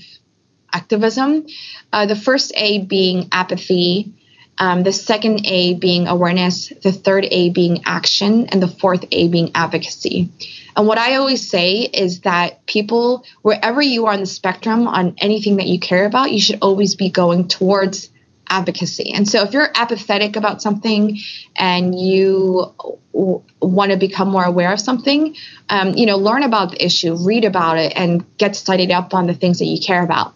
activism. 0.74 1.46
Uh, 1.92 2.06
the 2.06 2.16
first 2.16 2.52
A 2.56 2.80
being 2.84 3.28
apathy, 3.32 4.12
um, 4.58 4.82
the 4.82 4.92
second 4.92 5.46
A 5.46 5.74
being 5.74 6.06
awareness, 6.06 6.68
the 6.82 6.92
third 6.92 7.26
A 7.30 7.50
being 7.50 7.82
action, 7.86 8.48
and 8.48 8.62
the 8.62 8.68
fourth 8.68 9.04
A 9.10 9.28
being 9.28 9.52
advocacy. 9.54 10.28
And 10.76 10.86
what 10.86 10.98
I 10.98 11.16
always 11.16 11.48
say 11.48 11.82
is 11.82 12.20
that 12.22 12.66
people, 12.66 13.24
wherever 13.42 13.80
you 13.80 14.06
are 14.06 14.12
on 14.12 14.20
the 14.20 14.26
spectrum 14.26 14.88
on 14.88 15.14
anything 15.18 15.56
that 15.56 15.68
you 15.68 15.78
care 15.78 16.04
about, 16.04 16.32
you 16.32 16.40
should 16.40 16.58
always 16.62 16.96
be 16.96 17.10
going 17.10 17.48
towards 17.48 18.10
advocacy. 18.48 19.12
And 19.12 19.28
so 19.28 19.42
if 19.42 19.52
you're 19.52 19.70
apathetic 19.74 20.36
about 20.36 20.62
something 20.62 21.18
and 21.56 21.98
you 21.98 22.72
w- 23.12 23.42
want 23.60 23.90
to 23.90 23.96
become 23.96 24.28
more 24.28 24.44
aware 24.44 24.72
of 24.72 24.80
something, 24.80 25.36
um, 25.68 25.94
you 25.94 26.06
know, 26.06 26.16
learn 26.16 26.42
about 26.42 26.72
the 26.72 26.84
issue, 26.84 27.14
read 27.14 27.44
about 27.44 27.78
it, 27.78 27.92
and 27.96 28.24
get 28.36 28.56
studied 28.56 28.90
up 28.90 29.14
on 29.14 29.26
the 29.26 29.34
things 29.34 29.58
that 29.58 29.66
you 29.66 29.80
care 29.80 30.02
about. 30.02 30.34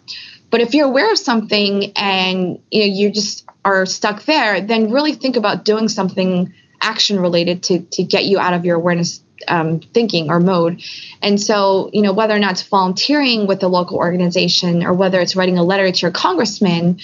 But 0.49 0.61
if 0.61 0.73
you're 0.73 0.87
aware 0.87 1.11
of 1.11 1.19
something 1.19 1.91
and 1.95 2.59
you 2.71 2.79
know 2.81 2.93
you 2.93 3.11
just 3.11 3.45
are 3.63 3.85
stuck 3.85 4.23
there, 4.23 4.61
then 4.61 4.91
really 4.91 5.13
think 5.13 5.35
about 5.35 5.63
doing 5.63 5.87
something 5.89 6.53
action 6.81 7.19
related 7.19 7.63
to 7.63 7.79
to 7.91 8.03
get 8.03 8.25
you 8.25 8.39
out 8.39 8.53
of 8.53 8.65
your 8.65 8.75
awareness 8.75 9.21
um, 9.47 9.79
thinking 9.79 10.29
or 10.29 10.39
mode. 10.39 10.81
And 11.21 11.41
so, 11.41 11.89
you 11.93 12.01
know, 12.01 12.13
whether 12.13 12.35
or 12.35 12.39
not 12.39 12.53
it's 12.53 12.63
volunteering 12.63 13.47
with 13.47 13.63
a 13.63 13.67
local 13.67 13.97
organization 13.97 14.83
or 14.83 14.93
whether 14.93 15.19
it's 15.19 15.35
writing 15.35 15.57
a 15.57 15.63
letter 15.63 15.91
to 15.91 16.01
your 16.01 16.11
congressman, 16.11 16.99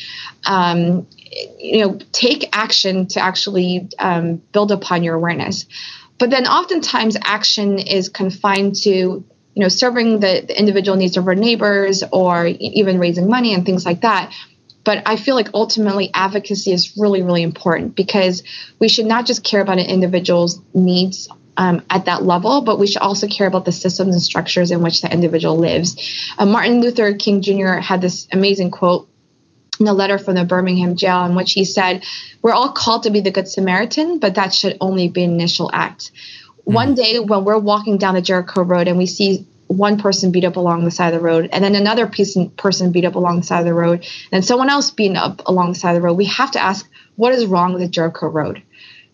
um, 0.45 1.07
you 1.59 1.85
know, 1.85 1.99
take 2.11 2.49
action 2.53 3.07
to 3.07 3.19
actually 3.19 3.89
um, 3.99 4.37
build 4.51 4.71
upon 4.71 5.03
your 5.03 5.15
awareness. 5.15 5.65
But 6.17 6.29
then 6.29 6.47
oftentimes 6.47 7.17
action 7.21 7.79
is 7.79 8.09
confined 8.09 8.75
to, 8.83 8.89
you 8.89 9.25
know, 9.55 9.67
serving 9.67 10.19
the, 10.19 10.43
the 10.47 10.57
individual 10.57 10.97
needs 10.97 11.17
of 11.17 11.27
our 11.27 11.35
neighbors 11.35 12.03
or 12.11 12.47
even 12.47 12.99
raising 12.99 13.29
money 13.29 13.53
and 13.53 13.65
things 13.65 13.85
like 13.85 14.01
that. 14.01 14.33
But 14.85 15.01
I 15.07 15.17
feel 15.17 15.35
like 15.35 15.49
ultimately 15.53 16.11
advocacy 16.13 16.71
is 16.71 16.95
really, 16.95 17.23
really 17.23 17.41
important 17.41 17.95
because 17.95 18.43
we 18.79 18.87
should 18.87 19.07
not 19.07 19.25
just 19.25 19.43
care 19.43 19.59
about 19.59 19.79
an 19.79 19.87
individual's 19.87 20.61
needs 20.73 21.27
um, 21.57 21.83
at 21.89 22.05
that 22.05 22.23
level, 22.23 22.61
but 22.61 22.79
we 22.79 22.87
should 22.87 23.01
also 23.01 23.27
care 23.27 23.47
about 23.47 23.65
the 23.65 23.71
systems 23.71 24.13
and 24.13 24.21
structures 24.21 24.71
in 24.71 24.81
which 24.81 25.01
the 25.01 25.11
individual 25.11 25.57
lives. 25.57 25.95
Uh, 26.37 26.45
Martin 26.45 26.81
Luther 26.81 27.13
King 27.13 27.41
Jr. 27.41 27.75
had 27.75 28.01
this 28.01 28.27
amazing 28.31 28.71
quote 28.71 29.07
in 29.79 29.87
a 29.87 29.93
letter 29.93 30.17
from 30.17 30.35
the 30.35 30.45
Birmingham 30.45 30.95
jail 30.95 31.25
in 31.25 31.35
which 31.35 31.53
he 31.53 31.65
said, 31.65 32.03
We're 32.41 32.53
all 32.53 32.71
called 32.71 33.03
to 33.03 33.09
be 33.09 33.21
the 33.21 33.31
Good 33.31 33.47
Samaritan, 33.47 34.19
but 34.19 34.35
that 34.35 34.53
should 34.53 34.77
only 34.81 35.07
be 35.07 35.23
an 35.23 35.33
initial 35.33 35.69
act. 35.73 36.11
One 36.63 36.95
day 36.95 37.19
when 37.19 37.43
we're 37.43 37.59
walking 37.59 37.97
down 37.97 38.15
the 38.15 38.21
Jericho 38.21 38.63
Road 38.63 38.87
and 38.87 38.97
we 38.97 39.05
see 39.05 39.45
one 39.67 39.99
person 39.99 40.31
beat 40.31 40.43
up 40.43 40.57
along 40.57 40.85
the 40.85 40.91
side 40.91 41.13
of 41.13 41.19
the 41.19 41.25
road, 41.25 41.49
and 41.51 41.63
then 41.63 41.75
another 41.75 42.07
person, 42.07 42.49
person 42.51 42.91
beat 42.91 43.05
up 43.05 43.15
along 43.15 43.37
the 43.37 43.45
side 43.45 43.59
of 43.59 43.65
the 43.65 43.73
road, 43.73 44.05
and 44.31 44.45
someone 44.45 44.69
else 44.69 44.91
beaten 44.91 45.17
up 45.17 45.41
along 45.47 45.73
the 45.73 45.79
side 45.79 45.95
of 45.95 46.01
the 46.01 46.01
road, 46.01 46.13
we 46.13 46.25
have 46.25 46.51
to 46.51 46.61
ask, 46.61 46.87
What 47.15 47.33
is 47.33 47.45
wrong 47.45 47.73
with 47.73 47.81
the 47.81 47.87
Jericho 47.87 48.27
Road? 48.27 48.61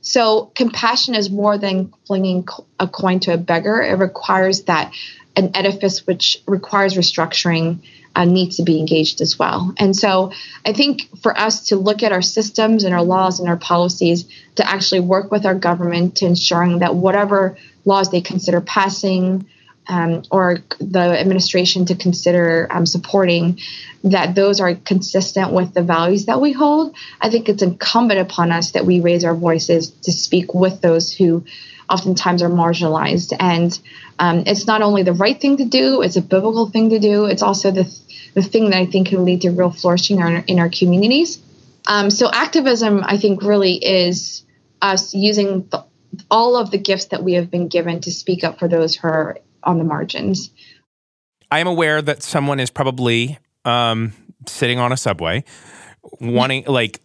So 0.02 0.52
compassion 0.56 1.16
is 1.16 1.30
more 1.30 1.58
than 1.58 1.94
flinging 2.06 2.48
a 2.80 2.88
coin 2.88 3.20
to 3.22 3.34
a 3.34 3.38
beggar. 3.38 3.82
It 3.82 3.98
requires 4.00 4.64
that 4.64 4.94
an 5.36 5.52
edifice 5.56 6.06
which 6.06 6.42
requires 6.48 6.96
restructuring 6.96 7.80
uh, 8.16 8.26
needs 8.26 8.58
to 8.58 8.64
be 8.64 8.80
engaged 8.80 9.22
as 9.22 9.40
well. 9.40 9.74
And 9.78 9.96
so 9.96 10.32
I 10.66 10.74
think 10.74 11.08
for 11.22 11.38
us 11.38 11.68
to 11.68 11.78
look 11.78 12.04
at 12.04 12.12
our 12.12 12.22
systems 12.22 12.84
and 12.84 12.94
our 12.94 13.04
laws 13.04 13.40
and 13.40 13.48
our 13.48 13.58
policies 13.58 14.26
to 14.56 14.70
actually 14.70 15.00
work 15.00 15.32
with 15.32 15.46
our 15.46 15.56
government 15.56 16.18
to 16.18 16.26
ensuring 16.26 16.80
that 16.80 16.96
whatever 16.96 17.58
laws 17.86 18.12
they 18.12 18.22
consider 18.22 18.60
passing 18.60 19.48
um, 19.88 20.24
or 20.32 20.60
the 20.80 21.00
administration 21.00 21.86
to 21.86 21.96
consider 21.96 22.68
um, 22.72 22.86
supporting, 22.86 23.60
that 24.04 24.36
those 24.36 24.60
are 24.60 24.76
consistent 24.76 25.52
with 25.52 25.74
the 25.74 25.82
values 25.82 26.26
that 26.26 26.42
we 26.42 26.52
hold. 26.52 26.96
I 27.20 27.30
think 27.30 27.50
it's 27.50 27.64
incumbent 27.64 28.20
upon 28.20 28.52
us 28.52 28.72
that 28.72 28.86
we 28.86 29.00
raise 29.00 29.26
our 29.26 29.36
voices 29.36 29.90
to 29.90 30.12
speak 30.12 30.54
with 30.54 30.82
those 30.82 31.12
who 31.12 31.46
oftentimes 31.90 32.42
are 32.42 32.50
marginalized. 32.50 33.34
And 33.38 33.78
um, 34.18 34.44
it's 34.46 34.66
not 34.66 34.82
only 34.82 35.04
the 35.04 35.14
right 35.14 35.40
thing 35.40 35.58
to 35.58 35.66
do, 35.66 36.02
it's 36.02 36.16
a 36.16 36.22
biblical 36.22 36.70
thing 36.70 36.92
to 36.92 37.00
do, 37.00 37.26
it's 37.26 37.42
also 37.42 37.72
the, 37.72 37.84
the 38.34 38.42
thing 38.42 38.70
that 38.70 38.78
I 38.78 38.86
think 38.86 39.10
can 39.10 39.26
lead 39.26 39.42
to 39.42 39.52
real 39.52 39.72
flourishing 39.72 40.18
in 40.18 40.24
our, 40.24 40.44
in 40.48 40.60
our 40.60 40.70
communities. 40.70 41.42
Um, 41.88 42.12
so, 42.12 42.30
activism, 42.32 43.02
I 43.04 43.18
think, 43.18 43.42
really 43.42 43.74
is 43.74 44.44
us 44.82 45.14
using 45.16 45.68
the, 45.70 45.84
all 46.30 46.56
of 46.56 46.72
the 46.72 46.78
gifts 46.78 47.06
that 47.06 47.24
we 47.24 47.34
have 47.34 47.50
been 47.50 47.68
given 47.68 48.02
to 48.02 48.12
speak 48.12 48.44
up 48.44 48.60
for 48.60 48.68
those 48.68 48.96
who 48.96 49.08
are 49.08 49.38
on 49.64 49.78
the 49.78 49.84
margins. 49.84 50.52
I 51.52 51.60
am 51.60 51.68
aware 51.68 52.02
that 52.02 52.24
someone 52.24 52.60
is 52.60 52.70
probably 52.70 53.38
um, 53.66 54.14
sitting 54.48 54.80
on 54.80 54.92
a 54.92 54.98
subway, 54.98 55.44
wanting 56.20 56.64
like 56.66 57.00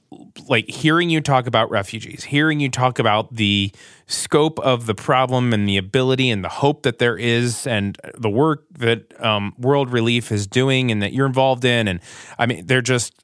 like 0.49 0.69
hearing 0.69 1.11
you 1.11 1.21
talk 1.21 1.47
about 1.47 1.71
refugees, 1.71 2.25
hearing 2.25 2.61
you 2.61 2.69
talk 2.69 2.99
about 2.99 3.35
the 3.35 3.73
scope 4.07 4.59
of 4.61 4.87
the 4.87 4.95
problem 4.95 5.53
and 5.53 5.69
the 5.69 5.77
ability 5.77 6.31
and 6.31 6.45
the 6.45 6.49
hope 6.49 6.83
that 6.85 6.99
there 6.99 7.17
is, 7.17 7.67
and 7.67 7.99
the 8.17 8.31
work 8.31 8.65
that 8.79 9.21
um, 9.23 9.55
World 9.59 9.91
Relief 9.91 10.31
is 10.31 10.47
doing 10.47 10.91
and 10.91 11.03
that 11.03 11.13
you're 11.13 11.27
involved 11.27 11.65
in, 11.65 11.89
and 11.89 12.01
I 12.39 12.47
mean 12.47 12.67
they're 12.67 12.83
just 12.83 13.15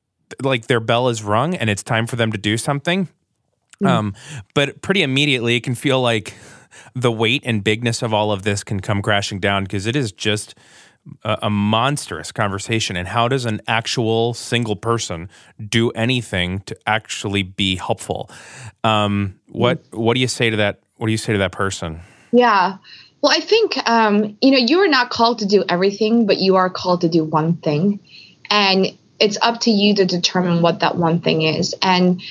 like 0.43 0.67
their 0.67 0.81
bell 0.81 1.09
is 1.09 1.23
rung 1.23 1.55
and 1.55 1.71
it's 1.71 1.83
time 1.83 2.07
for 2.07 2.17
them 2.17 2.33
to 2.33 2.39
do 2.39 2.57
something. 2.57 3.09
Um, 3.85 4.15
but 4.55 4.81
pretty 4.81 5.03
immediately, 5.03 5.57
it 5.57 5.63
can 5.65 5.75
feel 5.75 6.01
like 6.01 6.35
the 6.95 7.13
weight 7.13 7.43
and 7.45 7.63
bigness 7.63 8.03
of 8.03 8.13
all 8.13 8.33
of 8.33 8.43
this 8.43 8.65
can 8.65 8.81
come 8.81 9.03
crashing 9.03 9.41
down 9.41 9.65
because 9.65 9.87
it 9.87 9.97
is 9.97 10.13
just 10.13 10.55
a, 11.25 11.39
a 11.43 11.51
monstrous 11.51 12.33
conversation. 12.33 12.97
And 12.97 13.09
how 13.09 13.29
does 13.29 13.45
an 13.45 13.61
actual 13.67 14.35
single 14.35 14.77
person 14.77 15.29
do 15.69 15.91
anything 15.91 16.61
to 16.61 16.77
actually 16.87 17.43
be 17.43 17.77
helpful? 17.77 18.31
Um, 18.85 19.39
what 19.49 19.83
What 19.91 20.15
do 20.15 20.21
you 20.21 20.29
say 20.29 20.51
to 20.51 20.57
that? 20.57 20.81
What 20.97 21.07
do 21.07 21.13
you 21.13 21.19
say 21.19 21.33
to 21.33 21.39
that 21.41 21.53
person? 21.53 22.01
Yeah. 22.31 22.79
Well, 23.21 23.33
I 23.33 23.41
think 23.41 23.77
um, 23.89 24.37
you 24.41 24.51
know 24.51 24.59
you 24.59 24.79
are 24.81 24.89
not 24.89 25.11
called 25.11 25.39
to 25.41 25.47
do 25.47 25.65
everything, 25.69 26.27
but 26.27 26.39
you 26.39 26.57
are 26.57 26.71
called 26.71 27.03
to 27.03 27.09
do 27.09 27.25
one 27.25 27.57
thing, 27.57 28.01
and 28.51 28.87
it's 29.19 29.39
up 29.41 29.61
to 29.61 29.71
you 29.71 29.95
to 29.95 30.05
determine 30.05 30.63
what 30.63 30.81
that 30.81 30.97
one 30.97 31.21
thing 31.21 31.43
is. 31.43 31.75
And 31.83 32.23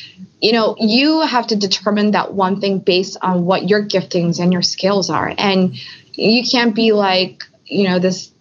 you 0.42 0.54
know 0.54 0.76
you 0.80 1.22
have 1.22 1.48
to 1.48 1.56
determine 1.56 2.12
that 2.12 2.34
one 2.34 2.60
thing 2.60 2.80
based 2.80 3.18
on 3.22 3.46
what 3.46 3.70
your 3.70 3.84
giftings 3.84 4.40
and 4.40 4.52
your 4.52 4.64
skills 4.64 5.10
are, 5.10 5.34
and 5.38 5.76
you 6.14 6.44
can't 6.44 6.76
be 6.76 6.92
like 6.92 7.44
you 7.66 7.88
know 7.88 8.00
this 8.00 8.32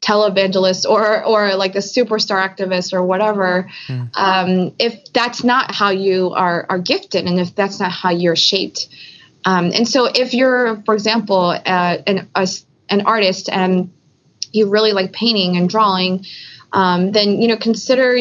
televangelist 0.00 0.88
or 0.88 1.24
or 1.24 1.56
like 1.56 1.74
a 1.74 1.78
superstar 1.78 2.38
activist 2.38 2.92
or 2.92 3.02
whatever 3.02 3.68
um, 4.14 4.72
if 4.78 5.12
that's 5.12 5.42
not 5.42 5.74
how 5.74 5.90
you 5.90 6.32
are 6.34 6.66
are 6.68 6.78
gifted 6.78 7.26
and 7.26 7.40
if 7.40 7.54
that's 7.54 7.80
not 7.80 7.90
how 7.90 8.10
you're 8.10 8.36
shaped. 8.36 8.88
Um, 9.44 9.72
and 9.74 9.88
so 9.88 10.04
if 10.06 10.34
you're 10.34 10.82
for 10.84 10.94
example 10.94 11.50
uh, 11.50 11.98
an 12.06 12.28
a, 12.34 12.48
an 12.90 13.02
artist 13.02 13.48
and 13.48 13.90
you 14.52 14.70
really 14.70 14.92
like 14.92 15.12
painting 15.12 15.56
and 15.56 15.68
drawing 15.68 16.24
um, 16.72 17.12
then 17.12 17.40
you 17.40 17.48
know 17.48 17.56
consider 17.56 18.18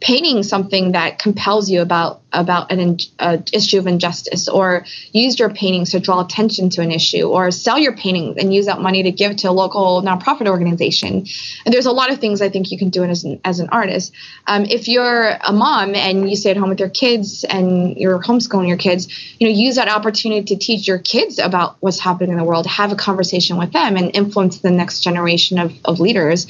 painting 0.00 0.42
something 0.42 0.92
that 0.92 1.18
compels 1.18 1.70
you 1.70 1.80
about 1.80 2.23
about 2.34 2.70
an 2.70 2.80
in, 2.80 2.98
uh, 3.18 3.38
issue 3.52 3.78
of 3.78 3.86
injustice 3.86 4.48
or 4.48 4.84
use 5.12 5.38
your 5.38 5.50
paintings 5.50 5.92
to 5.92 6.00
draw 6.00 6.20
attention 6.20 6.70
to 6.70 6.82
an 6.82 6.90
issue 6.90 7.28
or 7.28 7.50
sell 7.50 7.78
your 7.78 7.96
paintings 7.96 8.36
and 8.38 8.52
use 8.52 8.66
that 8.66 8.80
money 8.80 9.02
to 9.02 9.10
give 9.10 9.36
to 9.36 9.48
a 9.48 9.52
local 9.52 10.02
nonprofit 10.02 10.46
organization. 10.46 11.26
And 11.64 11.74
there's 11.74 11.86
a 11.86 11.92
lot 11.92 12.10
of 12.10 12.18
things 12.18 12.42
i 12.42 12.48
think 12.48 12.70
you 12.70 12.78
can 12.78 12.90
do 12.90 13.04
as 13.04 13.24
an, 13.24 13.40
as 13.44 13.60
an 13.60 13.68
artist. 13.70 14.12
Um, 14.46 14.64
if 14.64 14.88
you're 14.88 15.36
a 15.46 15.52
mom 15.52 15.94
and 15.94 16.28
you 16.28 16.36
stay 16.36 16.50
at 16.50 16.56
home 16.56 16.68
with 16.68 16.80
your 16.80 16.88
kids 16.88 17.44
and 17.44 17.96
you're 17.96 18.20
homeschooling 18.20 18.68
your 18.68 18.76
kids 18.76 19.08
you 19.38 19.48
know 19.48 19.54
use 19.54 19.76
that 19.76 19.88
opportunity 19.88 20.44
to 20.44 20.56
teach 20.56 20.86
your 20.86 20.98
kids 20.98 21.38
about 21.38 21.76
what's 21.80 22.00
happening 22.00 22.30
in 22.30 22.36
the 22.36 22.44
world 22.44 22.66
have 22.66 22.92
a 22.92 22.96
conversation 22.96 23.56
with 23.56 23.72
them 23.72 23.96
and 23.96 24.10
influence 24.14 24.58
the 24.58 24.70
next 24.70 25.00
generation 25.00 25.58
of, 25.58 25.72
of 25.84 26.00
leaders. 26.00 26.46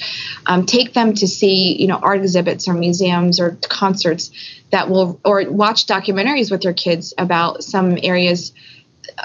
Um, 0.47 0.66
take 0.66 0.94
them 0.94 1.15
to 1.15 1.27
see 1.27 1.81
you 1.81 1.86
know 1.86 1.97
art 1.97 2.20
exhibits 2.20 2.69
or 2.69 2.74
museums 2.74 3.40
or 3.40 3.59
concerts 3.69 4.31
that 4.74 4.90
will 4.90 5.20
or 5.24 5.48
watch 5.48 5.86
documentaries 5.86 6.51
with 6.51 6.64
your 6.64 6.72
kids 6.72 7.14
about 7.16 7.62
some 7.62 7.96
areas 8.02 8.52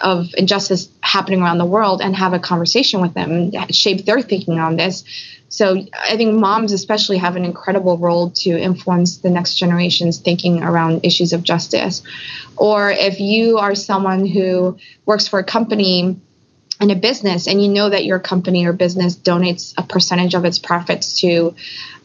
of 0.04 0.28
injustice 0.38 0.90
happening 1.02 1.42
around 1.42 1.58
the 1.58 1.66
world 1.66 2.02
and 2.02 2.16
have 2.16 2.34
a 2.34 2.40
conversation 2.40 3.02
with 3.02 3.16
them 3.16 3.52
shape 3.72 4.06
their 4.06 4.22
thinking 4.22 4.60
on 4.60 4.76
this. 4.76 5.04
So 5.52 5.84
i 6.12 6.16
think 6.18 6.36
moms 6.36 6.72
especially 6.72 7.18
have 7.18 7.36
an 7.36 7.46
incredible 7.46 7.98
role 7.98 8.30
to 8.44 8.52
influence 8.52 9.18
the 9.18 9.32
next 9.32 9.56
generation's 9.56 10.20
thinking 10.20 10.62
around 10.62 11.04
issues 11.04 11.34
of 11.34 11.42
justice. 11.42 12.04
Or 12.56 12.92
if 12.92 13.20
you 13.20 13.58
are 13.58 13.74
someone 13.74 14.28
who 14.28 14.78
works 15.08 15.28
for 15.28 15.40
a 15.40 15.44
company 15.44 16.22
in 16.80 16.92
a 16.92 16.96
business 16.96 17.48
and 17.48 17.62
you 17.62 17.68
know 17.68 17.90
that 17.90 18.06
your 18.06 18.20
company 18.20 18.66
or 18.66 18.74
business 18.74 19.16
donates 19.16 19.74
a 19.78 19.84
percentage 19.84 20.34
of 20.34 20.46
its 20.46 20.60
profits 20.60 21.20
to 21.22 21.54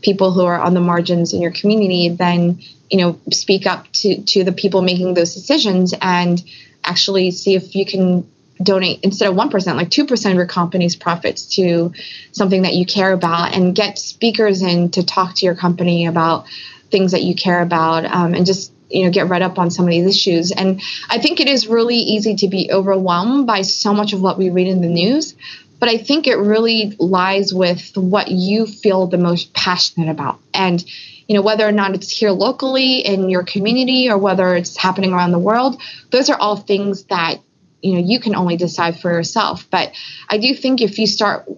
people 0.03 0.33
who 0.33 0.45
are 0.45 0.61
on 0.61 0.75
the 0.75 0.81
margins 0.81 1.33
in 1.33 1.41
your 1.41 1.53
community 1.53 2.09
then 2.09 2.59
you 2.91 2.99
know 2.99 3.19
speak 3.33 3.67
up 3.67 3.91
to 3.93 4.23
to 4.23 4.45
the 4.45 4.53
people 4.53 4.83
making 4.83 5.15
those 5.15 5.35
decisions 5.35 5.95
and 6.01 6.43
actually 6.85 7.31
see 7.31 7.55
if 7.55 7.75
you 7.75 7.87
can 7.87 8.29
donate 8.63 9.01
instead 9.03 9.29
of 9.29 9.35
1% 9.35 9.75
like 9.75 9.91
2% 9.91 10.31
of 10.31 10.37
your 10.37 10.47
company's 10.47 10.95
profits 10.95 11.57
to 11.57 11.93
something 12.33 12.63
that 12.63 12.75
you 12.75 12.87
care 12.87 13.13
about 13.13 13.55
and 13.55 13.75
get 13.75 13.99
speakers 13.99 14.63
in 14.63 14.91
to 14.91 15.05
talk 15.05 15.35
to 15.35 15.45
your 15.45 15.57
company 15.57 16.07
about 16.07 16.47
things 16.91 17.13
that 17.13 17.23
you 17.23 17.35
care 17.35 17.61
about 17.63 18.05
um, 18.05 18.33
and 18.35 18.47
just 18.47 18.73
you 18.91 19.05
know 19.05 19.11
get 19.11 19.29
read 19.29 19.43
up 19.43 19.59
on 19.59 19.71
some 19.71 19.87
of 19.87 19.91
these 19.91 20.07
issues. 20.07 20.53
And 20.53 20.83
i 21.09 21.19
think 21.19 21.41
it 21.41 21.49
is 21.49 21.67
really 21.67 21.97
easy 21.97 22.37
to 22.37 22.49
be 22.49 22.71
overwhelmed 22.73 23.47
by 23.47 23.63
so 23.63 23.93
much 23.95 24.13
of 24.13 24.21
what 24.21 24.39
we 24.39 24.51
read 24.51 24.69
in 24.69 24.81
the 24.81 24.89
news 24.89 25.35
but 25.81 25.89
i 25.89 25.99
think 25.99 26.27
it 26.27 26.37
really 26.37 26.97
lies 26.99 27.53
with 27.53 27.97
what 27.97 28.29
you 28.29 28.67
feel 28.67 29.07
the 29.07 29.19
most 29.19 29.53
passionate 29.53 30.11
about. 30.11 30.41
And 30.53 30.85
you 31.29 31.35
know 31.35 31.43
whether 31.43 31.67
or 31.67 31.73
not 31.73 31.95
it's 31.95 32.11
here 32.11 32.31
locally 32.31 32.99
in 32.99 33.31
your 33.31 33.45
community 33.45 34.11
or 34.11 34.19
whether 34.19 34.55
it's 34.57 34.77
happening 34.77 35.13
around 35.13 35.33
the 35.33 35.39
world 35.39 35.81
those 36.11 36.29
are 36.29 36.37
all 36.37 36.57
things 36.57 37.05
that 37.05 37.41
you 37.81 37.95
know 37.95 38.01
you 38.01 38.21
can 38.21 38.35
only 38.35 38.57
decide 38.57 38.99
for 39.01 39.11
yourself. 39.11 39.67
But 39.71 39.93
i 40.29 40.39
do 40.39 40.55
think 40.55 40.81
if 40.81 40.99
you 40.99 41.07
start 41.07 41.49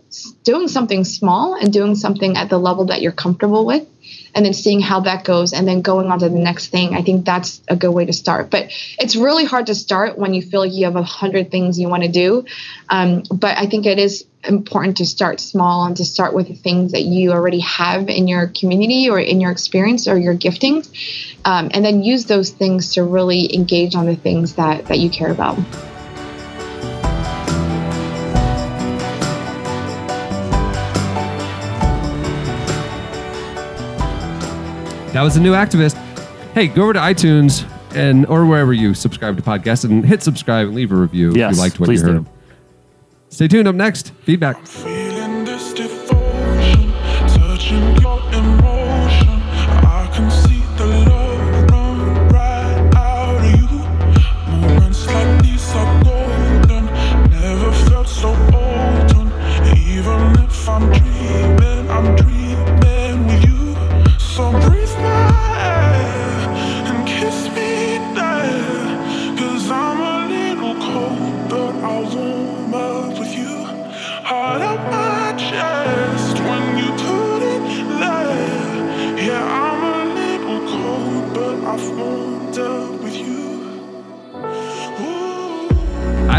doing 0.44 0.68
something 0.68 1.04
small 1.04 1.54
and 1.54 1.72
doing 1.72 1.94
something 1.94 2.36
at 2.36 2.48
the 2.48 2.58
level 2.58 2.86
that 2.86 3.02
you're 3.02 3.12
comfortable 3.12 3.66
with 3.66 3.86
and 4.34 4.44
then 4.44 4.52
seeing 4.52 4.80
how 4.80 5.00
that 5.00 5.24
goes 5.24 5.52
and 5.52 5.66
then 5.66 5.82
going 5.82 6.10
on 6.10 6.18
to 6.18 6.28
the 6.28 6.38
next 6.38 6.68
thing 6.68 6.94
i 6.94 7.02
think 7.02 7.24
that's 7.24 7.60
a 7.68 7.76
good 7.76 7.90
way 7.90 8.04
to 8.04 8.12
start. 8.12 8.50
But 8.50 8.70
it's 8.98 9.16
really 9.16 9.44
hard 9.44 9.66
to 9.66 9.74
start 9.74 10.18
when 10.18 10.34
you 10.34 10.42
feel 10.42 10.60
like 10.60 10.72
you 10.72 10.84
have 10.84 10.96
a 10.96 11.02
hundred 11.02 11.50
things 11.50 11.78
you 11.78 11.88
want 11.88 12.02
to 12.02 12.08
do. 12.08 12.44
Um, 12.88 13.22
but 13.30 13.56
i 13.58 13.66
think 13.66 13.86
it 13.86 13.98
is 13.98 14.24
important 14.44 14.98
to 14.98 15.06
start 15.06 15.40
small 15.40 15.86
and 15.86 15.96
to 15.96 16.04
start 16.04 16.32
with 16.32 16.46
the 16.46 16.54
things 16.54 16.92
that 16.92 17.02
you 17.02 17.32
already 17.32 17.60
have 17.60 18.08
in 18.08 18.28
your 18.28 18.46
community 18.46 19.10
or 19.10 19.18
in 19.18 19.40
your 19.40 19.50
experience 19.50 20.06
or 20.06 20.16
your 20.16 20.34
giftings 20.34 20.88
um, 21.44 21.68
and 21.74 21.84
then 21.84 22.04
use 22.04 22.26
those 22.26 22.50
things 22.50 22.94
to 22.94 23.02
really 23.02 23.52
engage 23.52 23.96
on 23.96 24.06
the 24.06 24.14
things 24.14 24.54
that 24.54 24.86
that 24.86 24.98
you 24.98 25.10
care 25.10 25.32
about 25.32 25.58
That 35.16 35.22
was 35.22 35.34
a 35.38 35.40
new 35.40 35.52
activist. 35.54 35.96
Hey, 36.52 36.66
go 36.68 36.82
over 36.82 36.92
to 36.92 36.98
iTunes 36.98 37.66
and 37.96 38.26
or 38.26 38.44
wherever 38.44 38.74
you 38.74 38.92
subscribe 38.92 39.38
to 39.38 39.42
podcasts 39.42 39.82
and 39.86 40.04
hit 40.04 40.22
subscribe 40.22 40.66
and 40.66 40.76
leave 40.76 40.92
a 40.92 40.94
review 40.94 41.30
if 41.30 41.36
Yes, 41.38 41.54
you 41.56 41.62
liked 41.62 41.80
what 41.80 41.88
you 41.88 41.98
heard. 42.02 42.24
do. 42.26 42.30
Stay 43.30 43.48
tuned. 43.48 43.66
Up 43.66 43.74
next, 43.74 44.10
feedback. 44.24 44.58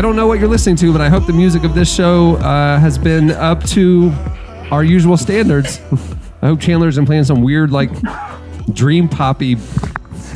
Don't 0.07 0.15
know 0.15 0.25
what 0.25 0.39
you're 0.39 0.47
listening 0.47 0.77
to, 0.77 0.93
but 0.93 1.01
I 1.01 1.09
hope 1.09 1.25
the 1.25 1.33
music 1.33 1.65
of 1.65 1.75
this 1.75 1.93
show 1.93 2.37
uh, 2.37 2.79
has 2.79 2.97
been 2.97 3.31
up 3.31 3.61
to 3.65 4.09
our 4.71 4.81
usual 4.81 5.17
standards. 5.17 5.81
I 6.41 6.47
hope 6.47 6.61
Chandler's 6.61 6.95
been 6.95 7.05
playing 7.05 7.25
some 7.25 7.41
weird, 7.41 7.71
like, 7.71 7.89
dream 8.71 9.09
poppy 9.09 9.57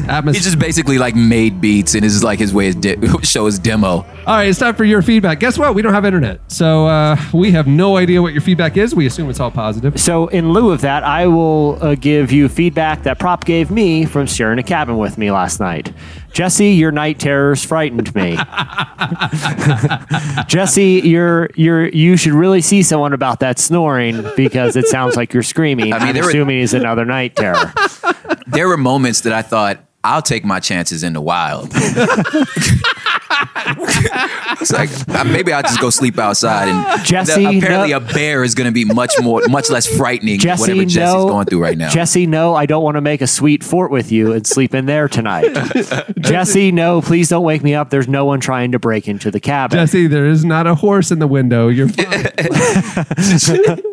atmosphere. 0.09 0.39
He 0.39 0.43
just 0.43 0.59
basically 0.59 0.97
like 0.97 1.15
made 1.15 1.61
beats 1.61 1.95
and 1.95 2.03
this 2.03 2.13
is 2.13 2.23
like 2.23 2.39
his 2.39 2.53
way 2.53 2.71
to 2.71 2.95
de- 2.95 3.21
show 3.25 3.45
his 3.45 3.59
demo. 3.59 3.87
All 3.87 4.05
right, 4.27 4.49
it's 4.49 4.59
time 4.59 4.75
for 4.75 4.83
your 4.83 5.01
feedback. 5.01 5.39
Guess 5.39 5.57
what? 5.57 5.73
We 5.75 5.81
don't 5.81 5.93
have 5.93 6.05
internet. 6.05 6.39
So 6.51 6.87
uh, 6.87 7.17
we 7.33 7.51
have 7.51 7.67
no 7.67 7.97
idea 7.97 8.21
what 8.21 8.33
your 8.33 8.41
feedback 8.41 8.77
is. 8.77 8.93
We 8.93 9.05
assume 9.05 9.29
it's 9.29 9.39
all 9.39 9.51
positive. 9.51 9.99
So, 9.99 10.27
in 10.27 10.51
lieu 10.51 10.71
of 10.71 10.81
that, 10.81 11.03
I 11.03 11.27
will 11.27 11.77
uh, 11.81 11.95
give 11.95 12.31
you 12.31 12.49
feedback 12.49 13.03
that 13.03 13.19
Prop 13.19 13.45
gave 13.45 13.71
me 13.71 14.05
from 14.05 14.27
sharing 14.27 14.59
a 14.59 14.63
cabin 14.63 14.97
with 14.97 15.17
me 15.17 15.31
last 15.31 15.59
night. 15.59 15.93
Jesse, 16.31 16.71
your 16.71 16.91
night 16.91 17.19
terrors 17.19 17.63
frightened 17.65 18.13
me. 18.15 18.37
Jesse, 20.47 21.01
you're 21.03 21.49
you're 21.55 21.87
you 21.89 22.17
should 22.17 22.33
really 22.33 22.61
see 22.61 22.83
someone 22.83 23.13
about 23.13 23.39
that 23.41 23.59
snoring 23.59 24.23
because 24.35 24.75
it 24.75 24.87
sounds 24.87 25.15
like 25.15 25.33
you're 25.33 25.43
screaming. 25.43 25.93
I 25.93 25.99
mean, 25.99 26.07
I'm 26.09 26.13
there 26.13 26.23
were- 26.23 26.29
assuming 26.29 26.61
it's 26.61 26.73
another 26.73 27.05
night 27.05 27.35
terror. 27.35 27.73
There 28.47 28.67
were 28.67 28.77
moments 28.77 29.21
that 29.21 29.33
I 29.33 29.41
thought 29.41 29.79
I'll 30.03 30.21
take 30.21 30.43
my 30.45 30.59
chances 30.59 31.03
in 31.03 31.13
the 31.13 31.21
wild. 31.21 31.71
it's 34.61 34.71
like 34.71 34.89
uh, 35.09 35.23
maybe 35.23 35.53
I'll 35.53 35.61
just 35.61 35.79
go 35.79 35.89
sleep 35.89 36.19
outside 36.19 36.67
and 36.67 37.05
Jesse, 37.05 37.45
the- 37.45 37.57
apparently 37.57 37.91
no- 37.91 37.97
a 37.97 37.99
bear 37.99 38.43
is 38.43 38.55
going 38.55 38.67
to 38.67 38.73
be 38.73 38.85
much 38.85 39.13
more 39.21 39.41
much 39.47 39.69
less 39.69 39.87
frightening 39.87 40.33
than 40.33 40.39
Jesse, 40.39 40.61
whatever 40.61 40.81
Jesse's 40.83 40.97
no, 40.97 41.27
going 41.27 41.45
through 41.45 41.61
right 41.61 41.77
now. 41.77 41.89
Jesse, 41.89 42.27
no, 42.27 42.55
I 42.55 42.65
don't 42.65 42.83
want 42.83 42.95
to 42.95 43.01
make 43.01 43.21
a 43.21 43.27
sweet 43.27 43.63
fort 43.63 43.91
with 43.91 44.11
you 44.11 44.33
and 44.33 44.45
sleep 44.45 44.75
in 44.75 44.85
there 44.85 45.07
tonight. 45.07 45.49
Jesse, 46.19 46.71
no, 46.71 47.01
please 47.01 47.29
don't 47.29 47.43
wake 47.43 47.63
me 47.63 47.75
up. 47.75 47.89
There's 47.89 48.07
no 48.07 48.25
one 48.25 48.39
trying 48.39 48.71
to 48.73 48.79
break 48.79 49.07
into 49.07 49.31
the 49.31 49.39
cabin. 49.39 49.77
Jesse, 49.77 50.07
there 50.07 50.27
is 50.27 50.45
not 50.45 50.67
a 50.67 50.75
horse 50.75 51.11
in 51.11 51.19
the 51.19 51.27
window. 51.27 51.67
You're 51.67 51.89
fine. 51.89 52.07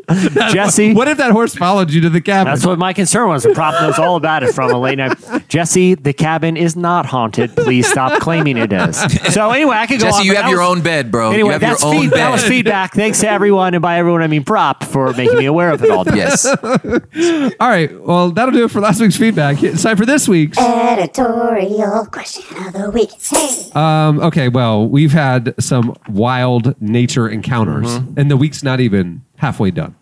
Jesse, 0.52 0.94
what 0.94 1.08
if 1.08 1.18
that 1.18 1.30
horse 1.32 1.54
followed 1.54 1.90
you 1.90 2.00
to 2.02 2.10
the 2.10 2.20
cabin? 2.20 2.52
That's 2.52 2.64
what 2.64 2.78
my 2.78 2.92
concern 2.92 3.28
was. 3.28 3.42
The 3.42 3.50
prop 3.50 3.80
knows 3.80 3.98
all 3.98 4.16
about 4.16 4.42
it 4.42 4.54
from 4.54 4.70
a 4.70 4.78
late 4.78 4.98
night. 4.98 5.16
Jesse, 5.48 5.94
the 5.94 6.12
cabin 6.12 6.56
is 6.56 6.76
not 6.76 7.06
haunted. 7.06 7.54
Please 7.56 7.88
stop 7.88 8.20
claiming 8.20 8.56
it 8.56 8.72
is. 8.72 8.96
So 9.32 9.37
anyway, 9.52 9.76
I 9.76 9.86
could 9.86 10.00
go. 10.00 10.06
Jesse, 10.06 10.20
on, 10.20 10.26
you 10.26 10.34
have 10.36 10.50
your 10.50 10.60
was- 10.60 10.68
own 10.78 10.82
bed, 10.82 11.10
bro. 11.10 11.30
Anyway, 11.32 11.48
you 11.48 11.52
have 11.52 11.60
that's 11.60 11.82
your 11.82 11.94
own 11.94 12.00
feed- 12.02 12.10
bed. 12.10 12.18
that 12.18 12.30
was 12.32 12.44
feedback. 12.44 12.92
Thanks 12.94 13.20
to 13.20 13.28
everyone, 13.28 13.74
and 13.74 13.82
by 13.82 13.98
everyone 13.98 14.22
I 14.22 14.26
mean 14.26 14.44
Prop 14.44 14.84
for 14.84 15.12
making 15.14 15.38
me 15.38 15.46
aware 15.46 15.70
of 15.70 15.82
it 15.82 15.90
all. 15.90 16.04
Yes. 16.08 16.44
All 17.60 17.68
right. 17.68 17.90
Well, 18.00 18.30
that'll 18.30 18.52
do 18.52 18.64
it 18.64 18.70
for 18.70 18.80
last 18.80 19.00
week's 19.00 19.16
feedback. 19.16 19.62
It's 19.62 19.82
time 19.82 19.96
for 19.96 20.06
this 20.06 20.28
week's. 20.28 20.58
Editorial 20.58 22.06
question 22.06 22.44
of 22.66 22.72
the 22.72 22.90
week. 22.90 23.10
Hey. 23.22 23.70
Um, 23.74 24.20
okay, 24.20 24.48
well, 24.48 24.86
we've 24.88 25.12
had 25.12 25.54
some 25.60 25.94
wild 26.08 26.80
nature 26.80 27.28
encounters, 27.28 27.86
Mm-hmm. 27.88 28.18
and 28.18 28.30
the 28.30 28.36
week's 28.36 28.62
not 28.62 28.80
even 28.80 29.22
halfway 29.36 29.70
done. 29.70 29.94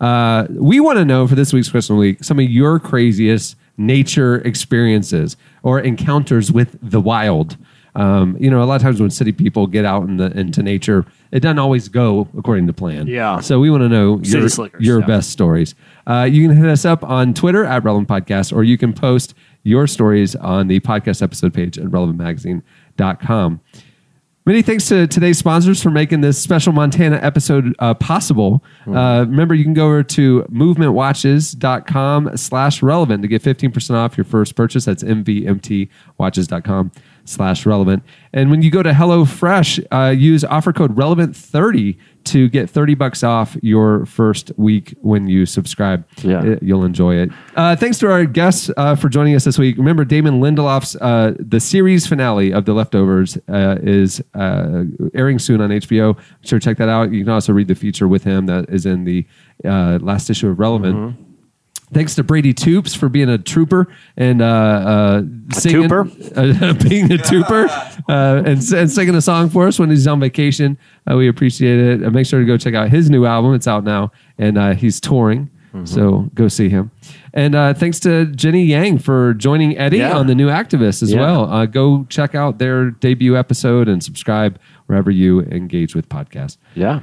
Uh, 0.00 0.46
we 0.50 0.80
want 0.80 0.98
to 0.98 1.04
know 1.04 1.26
for 1.26 1.34
this 1.34 1.52
week's 1.52 1.68
question 1.68 1.94
of 1.94 1.98
the 1.98 2.00
week 2.00 2.24
some 2.24 2.38
of 2.38 2.44
your 2.50 2.78
craziest 2.78 3.56
nature 3.76 4.36
experiences 4.42 5.36
or 5.62 5.80
encounters 5.80 6.52
with 6.52 6.76
the 6.82 7.00
wild. 7.00 7.56
Um, 7.94 8.36
you 8.40 8.50
know, 8.50 8.62
a 8.62 8.64
lot 8.64 8.76
of 8.76 8.82
times 8.82 9.00
when 9.00 9.10
city 9.10 9.32
people 9.32 9.66
get 9.66 9.84
out 9.84 10.08
in 10.08 10.16
the, 10.16 10.36
into 10.36 10.62
nature, 10.62 11.06
it 11.30 11.40
doesn't 11.40 11.58
always 11.58 11.88
go 11.88 12.28
according 12.36 12.66
to 12.66 12.72
plan. 12.72 13.06
Yeah. 13.06 13.40
So 13.40 13.60
we 13.60 13.70
want 13.70 13.82
to 13.82 13.88
know 13.88 14.22
City 14.22 14.38
your, 14.38 14.48
slickers, 14.48 14.84
your 14.84 15.00
yeah. 15.00 15.06
best 15.06 15.30
stories. 15.30 15.74
Uh, 16.06 16.28
you 16.30 16.46
can 16.46 16.56
hit 16.56 16.68
us 16.68 16.84
up 16.84 17.04
on 17.04 17.34
Twitter 17.34 17.64
at 17.64 17.84
Relevant 17.84 18.08
Podcast, 18.08 18.52
or 18.52 18.64
you 18.64 18.76
can 18.76 18.92
post 18.92 19.34
your 19.62 19.86
stories 19.86 20.34
on 20.36 20.68
the 20.68 20.80
podcast 20.80 21.22
episode 21.22 21.54
page 21.54 21.78
at 21.78 21.86
relevantmagazine.com. 21.86 23.60
Many 24.46 24.60
thanks 24.60 24.86
to 24.88 25.06
today's 25.06 25.38
sponsors 25.38 25.82
for 25.82 25.90
making 25.90 26.20
this 26.20 26.38
special 26.38 26.74
Montana 26.74 27.18
episode 27.22 27.74
uh, 27.78 27.94
possible. 27.94 28.62
Uh, 28.86 29.24
remember, 29.26 29.54
you 29.54 29.64
can 29.64 29.72
go 29.72 29.86
over 29.86 30.02
to 30.02 30.42
movementwatches.com 30.52 32.36
slash 32.36 32.82
relevant 32.82 33.22
to 33.22 33.28
get 33.28 33.42
15% 33.42 33.94
off 33.94 34.18
your 34.18 34.26
first 34.26 34.54
purchase. 34.54 34.84
That's 34.84 35.02
mvmtwatches.com 35.02 36.92
slash 37.24 37.66
relevant. 37.66 38.02
And 38.32 38.50
when 38.50 38.62
you 38.62 38.70
go 38.70 38.82
to 38.82 38.90
HelloFresh, 38.90 39.86
uh, 39.90 40.10
use 40.10 40.44
offer 40.44 40.72
code 40.72 40.94
relevant30 40.96 41.96
to 42.24 42.48
get 42.48 42.70
30 42.70 42.94
bucks 42.94 43.22
off 43.22 43.56
your 43.62 44.06
first 44.06 44.50
week 44.56 44.94
when 45.02 45.28
you 45.28 45.44
subscribe. 45.46 46.06
Yeah. 46.22 46.38
Uh, 46.40 46.56
You'll 46.62 46.84
enjoy 46.84 47.16
it. 47.16 47.30
Uh, 47.54 47.76
thanks 47.76 47.98
to 47.98 48.10
our 48.10 48.24
guests 48.24 48.70
uh, 48.76 48.96
for 48.96 49.08
joining 49.08 49.34
us 49.34 49.44
this 49.44 49.58
week. 49.58 49.76
Remember, 49.76 50.04
Damon 50.04 50.40
Lindelof's 50.40 50.96
uh, 50.96 51.34
the 51.38 51.60
series 51.60 52.06
finale 52.06 52.52
of 52.52 52.64
The 52.64 52.72
Leftovers 52.72 53.36
uh, 53.48 53.76
is 53.82 54.22
uh, 54.34 54.84
airing 55.14 55.38
soon 55.38 55.60
on 55.60 55.70
HBO. 55.70 56.18
Sure, 56.42 56.58
check 56.58 56.78
that 56.78 56.88
out. 56.88 57.12
You 57.12 57.24
can 57.24 57.32
also 57.32 57.52
read 57.52 57.68
the 57.68 57.74
feature 57.74 58.08
with 58.08 58.24
him 58.24 58.46
that 58.46 58.70
is 58.70 58.86
in 58.86 59.04
the 59.04 59.26
uh, 59.64 59.98
last 60.00 60.30
issue 60.30 60.48
of 60.48 60.58
Relevant. 60.58 61.16
Thanks 61.94 62.14
to 62.16 62.22
Brady 62.24 62.52
Toops 62.52 62.96
for 62.96 63.08
being 63.08 63.28
a 63.28 63.38
trooper 63.38 63.86
and 64.16 64.42
uh, 64.42 64.44
uh, 64.46 65.22
singing, 65.52 65.90
uh, 66.36 66.74
being 66.88 67.10
a 67.12 67.18
trooper 67.18 67.66
uh, 68.08 68.42
and, 68.44 68.58
and 68.72 68.90
singing 68.90 69.14
a 69.14 69.22
song 69.22 69.48
for 69.48 69.66
us 69.66 69.78
when 69.78 69.90
he's 69.90 70.06
on 70.06 70.20
vacation. 70.20 70.76
Uh, 71.10 71.16
we 71.16 71.28
appreciate 71.28 71.78
it. 71.78 72.04
Uh, 72.04 72.10
make 72.10 72.26
sure 72.26 72.40
to 72.40 72.46
go 72.46 72.56
check 72.58 72.74
out 72.74 72.90
his 72.90 73.08
new 73.08 73.24
album. 73.26 73.54
It's 73.54 73.66
out 73.68 73.84
now, 73.84 74.12
and 74.38 74.58
uh, 74.58 74.74
he's 74.74 75.00
touring. 75.00 75.50
So 75.86 76.30
go 76.36 76.46
see 76.46 76.68
him. 76.68 76.92
And 77.32 77.56
uh, 77.56 77.74
thanks 77.74 77.98
to 78.00 78.26
Jenny 78.26 78.64
Yang 78.64 78.98
for 79.00 79.34
joining 79.34 79.76
Eddie 79.76 79.96
Yeah. 79.96 80.16
on 80.16 80.28
the 80.28 80.34
new 80.36 80.46
Activist 80.46 81.02
as 81.02 81.12
Yeah. 81.12 81.20
well. 81.20 81.50
Uh, 81.52 81.66
go 81.66 82.06
check 82.08 82.36
out 82.36 82.58
their 82.60 82.92
debut 82.92 83.36
episode 83.36 83.88
and 83.88 84.00
subscribe 84.00 84.56
wherever 84.86 85.10
you 85.10 85.40
engage 85.40 85.96
with 85.96 86.08
podcasts. 86.08 86.58
Yeah. 86.76 87.00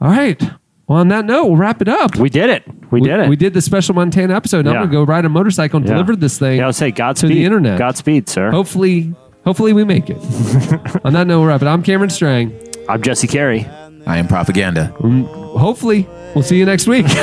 All 0.00 0.08
right. 0.10 0.42
Well, 0.86 0.98
on 0.98 1.08
that 1.08 1.24
note, 1.24 1.46
we'll 1.46 1.56
wrap 1.56 1.80
it 1.80 1.88
up. 1.88 2.16
We 2.16 2.28
did 2.28 2.50
it. 2.50 2.62
We, 2.90 3.00
did 3.00 3.20
it. 3.20 3.28
We 3.28 3.36
did 3.36 3.54
the 3.54 3.62
special 3.62 3.94
Montana 3.94 4.34
episode. 4.36 4.66
Now 4.66 4.72
Yeah. 4.72 4.78
I'm 4.80 4.84
gonna 4.90 4.92
go 4.92 5.02
ride 5.04 5.24
a 5.24 5.28
motorcycle 5.30 5.78
and 5.78 5.86
Yeah. 5.86 5.94
deliver 5.94 6.14
this 6.14 6.38
thing. 6.38 6.58
Yeah, 6.58 6.66
I'll 6.66 6.72
say 6.74 6.90
to 6.90 6.96
Godspeed. 6.96 7.30
the 7.30 7.44
internet. 7.44 7.78
Godspeed, 7.78 8.28
sir. 8.28 8.50
Hopefully, 8.50 9.14
hopefully 9.46 9.72
we 9.72 9.84
make 9.84 10.10
it. 10.10 10.16
on 11.04 11.14
that 11.14 11.26
note, 11.26 11.38
we'll 11.40 11.48
wrap 11.48 11.62
it. 11.62 11.68
I'm 11.68 11.82
Cameron 11.82 12.10
Strang. 12.10 12.52
I'm 12.88 13.00
Jesse 13.00 13.26
Carey. 13.26 13.66
I 14.06 14.18
am 14.18 14.28
propaganda. 14.28 14.92
Mm, 14.98 15.26
Hopefully, 15.58 16.06
we'll 16.34 16.44
see 16.44 16.58
you 16.58 16.66
next 16.66 16.86
week. 16.86 17.06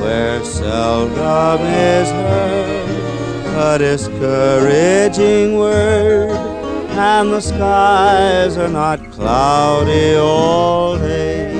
where 0.00 0.42
seldom 0.44 1.60
is 1.66 2.10
heard 2.10 3.82
a 3.82 3.84
discouraging 3.84 5.58
word, 5.58 6.30
and 6.92 7.30
the 7.32 7.40
skies 7.40 8.56
are 8.56 8.68
not 8.70 8.98
cloudy 9.12 10.14
all 10.14 10.96
day. 10.96 11.59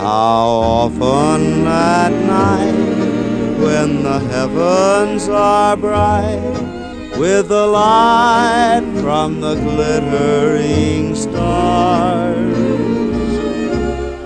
How 0.00 0.48
often 0.88 1.66
at 1.66 2.08
night, 2.08 2.72
when 3.58 4.02
the 4.02 4.18
heavens 4.18 5.28
are 5.28 5.76
bright, 5.76 6.40
with 7.18 7.48
the 7.48 7.66
light 7.66 8.80
from 9.02 9.42
the 9.42 9.56
glittering 9.56 11.14
stars, 11.14 12.56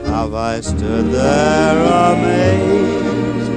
have 0.07 0.33
I 0.33 0.61
stood 0.61 1.11
there 1.11 2.13
amazed 2.13 3.51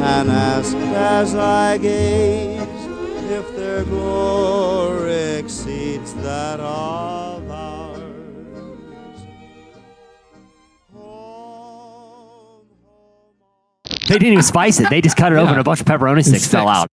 and 0.00 0.30
asked 0.30 0.76
as 0.76 1.34
I 1.34 1.78
gazed 1.78 2.88
if 3.28 3.56
their 3.56 3.82
glory 3.82 5.38
exceeds 5.40 6.14
that 6.22 6.60
of 6.60 7.13
They 14.06 14.14
didn't 14.14 14.32
even 14.32 14.42
spice 14.42 14.80
it. 14.80 14.90
They 14.90 15.00
just 15.00 15.16
cut 15.16 15.32
it 15.32 15.36
open. 15.36 15.54
Yeah. 15.54 15.60
A 15.60 15.64
bunch 15.64 15.80
of 15.80 15.86
pepperoni 15.86 16.24
sticks 16.24 16.46
fell 16.46 16.68
out. 16.68 16.90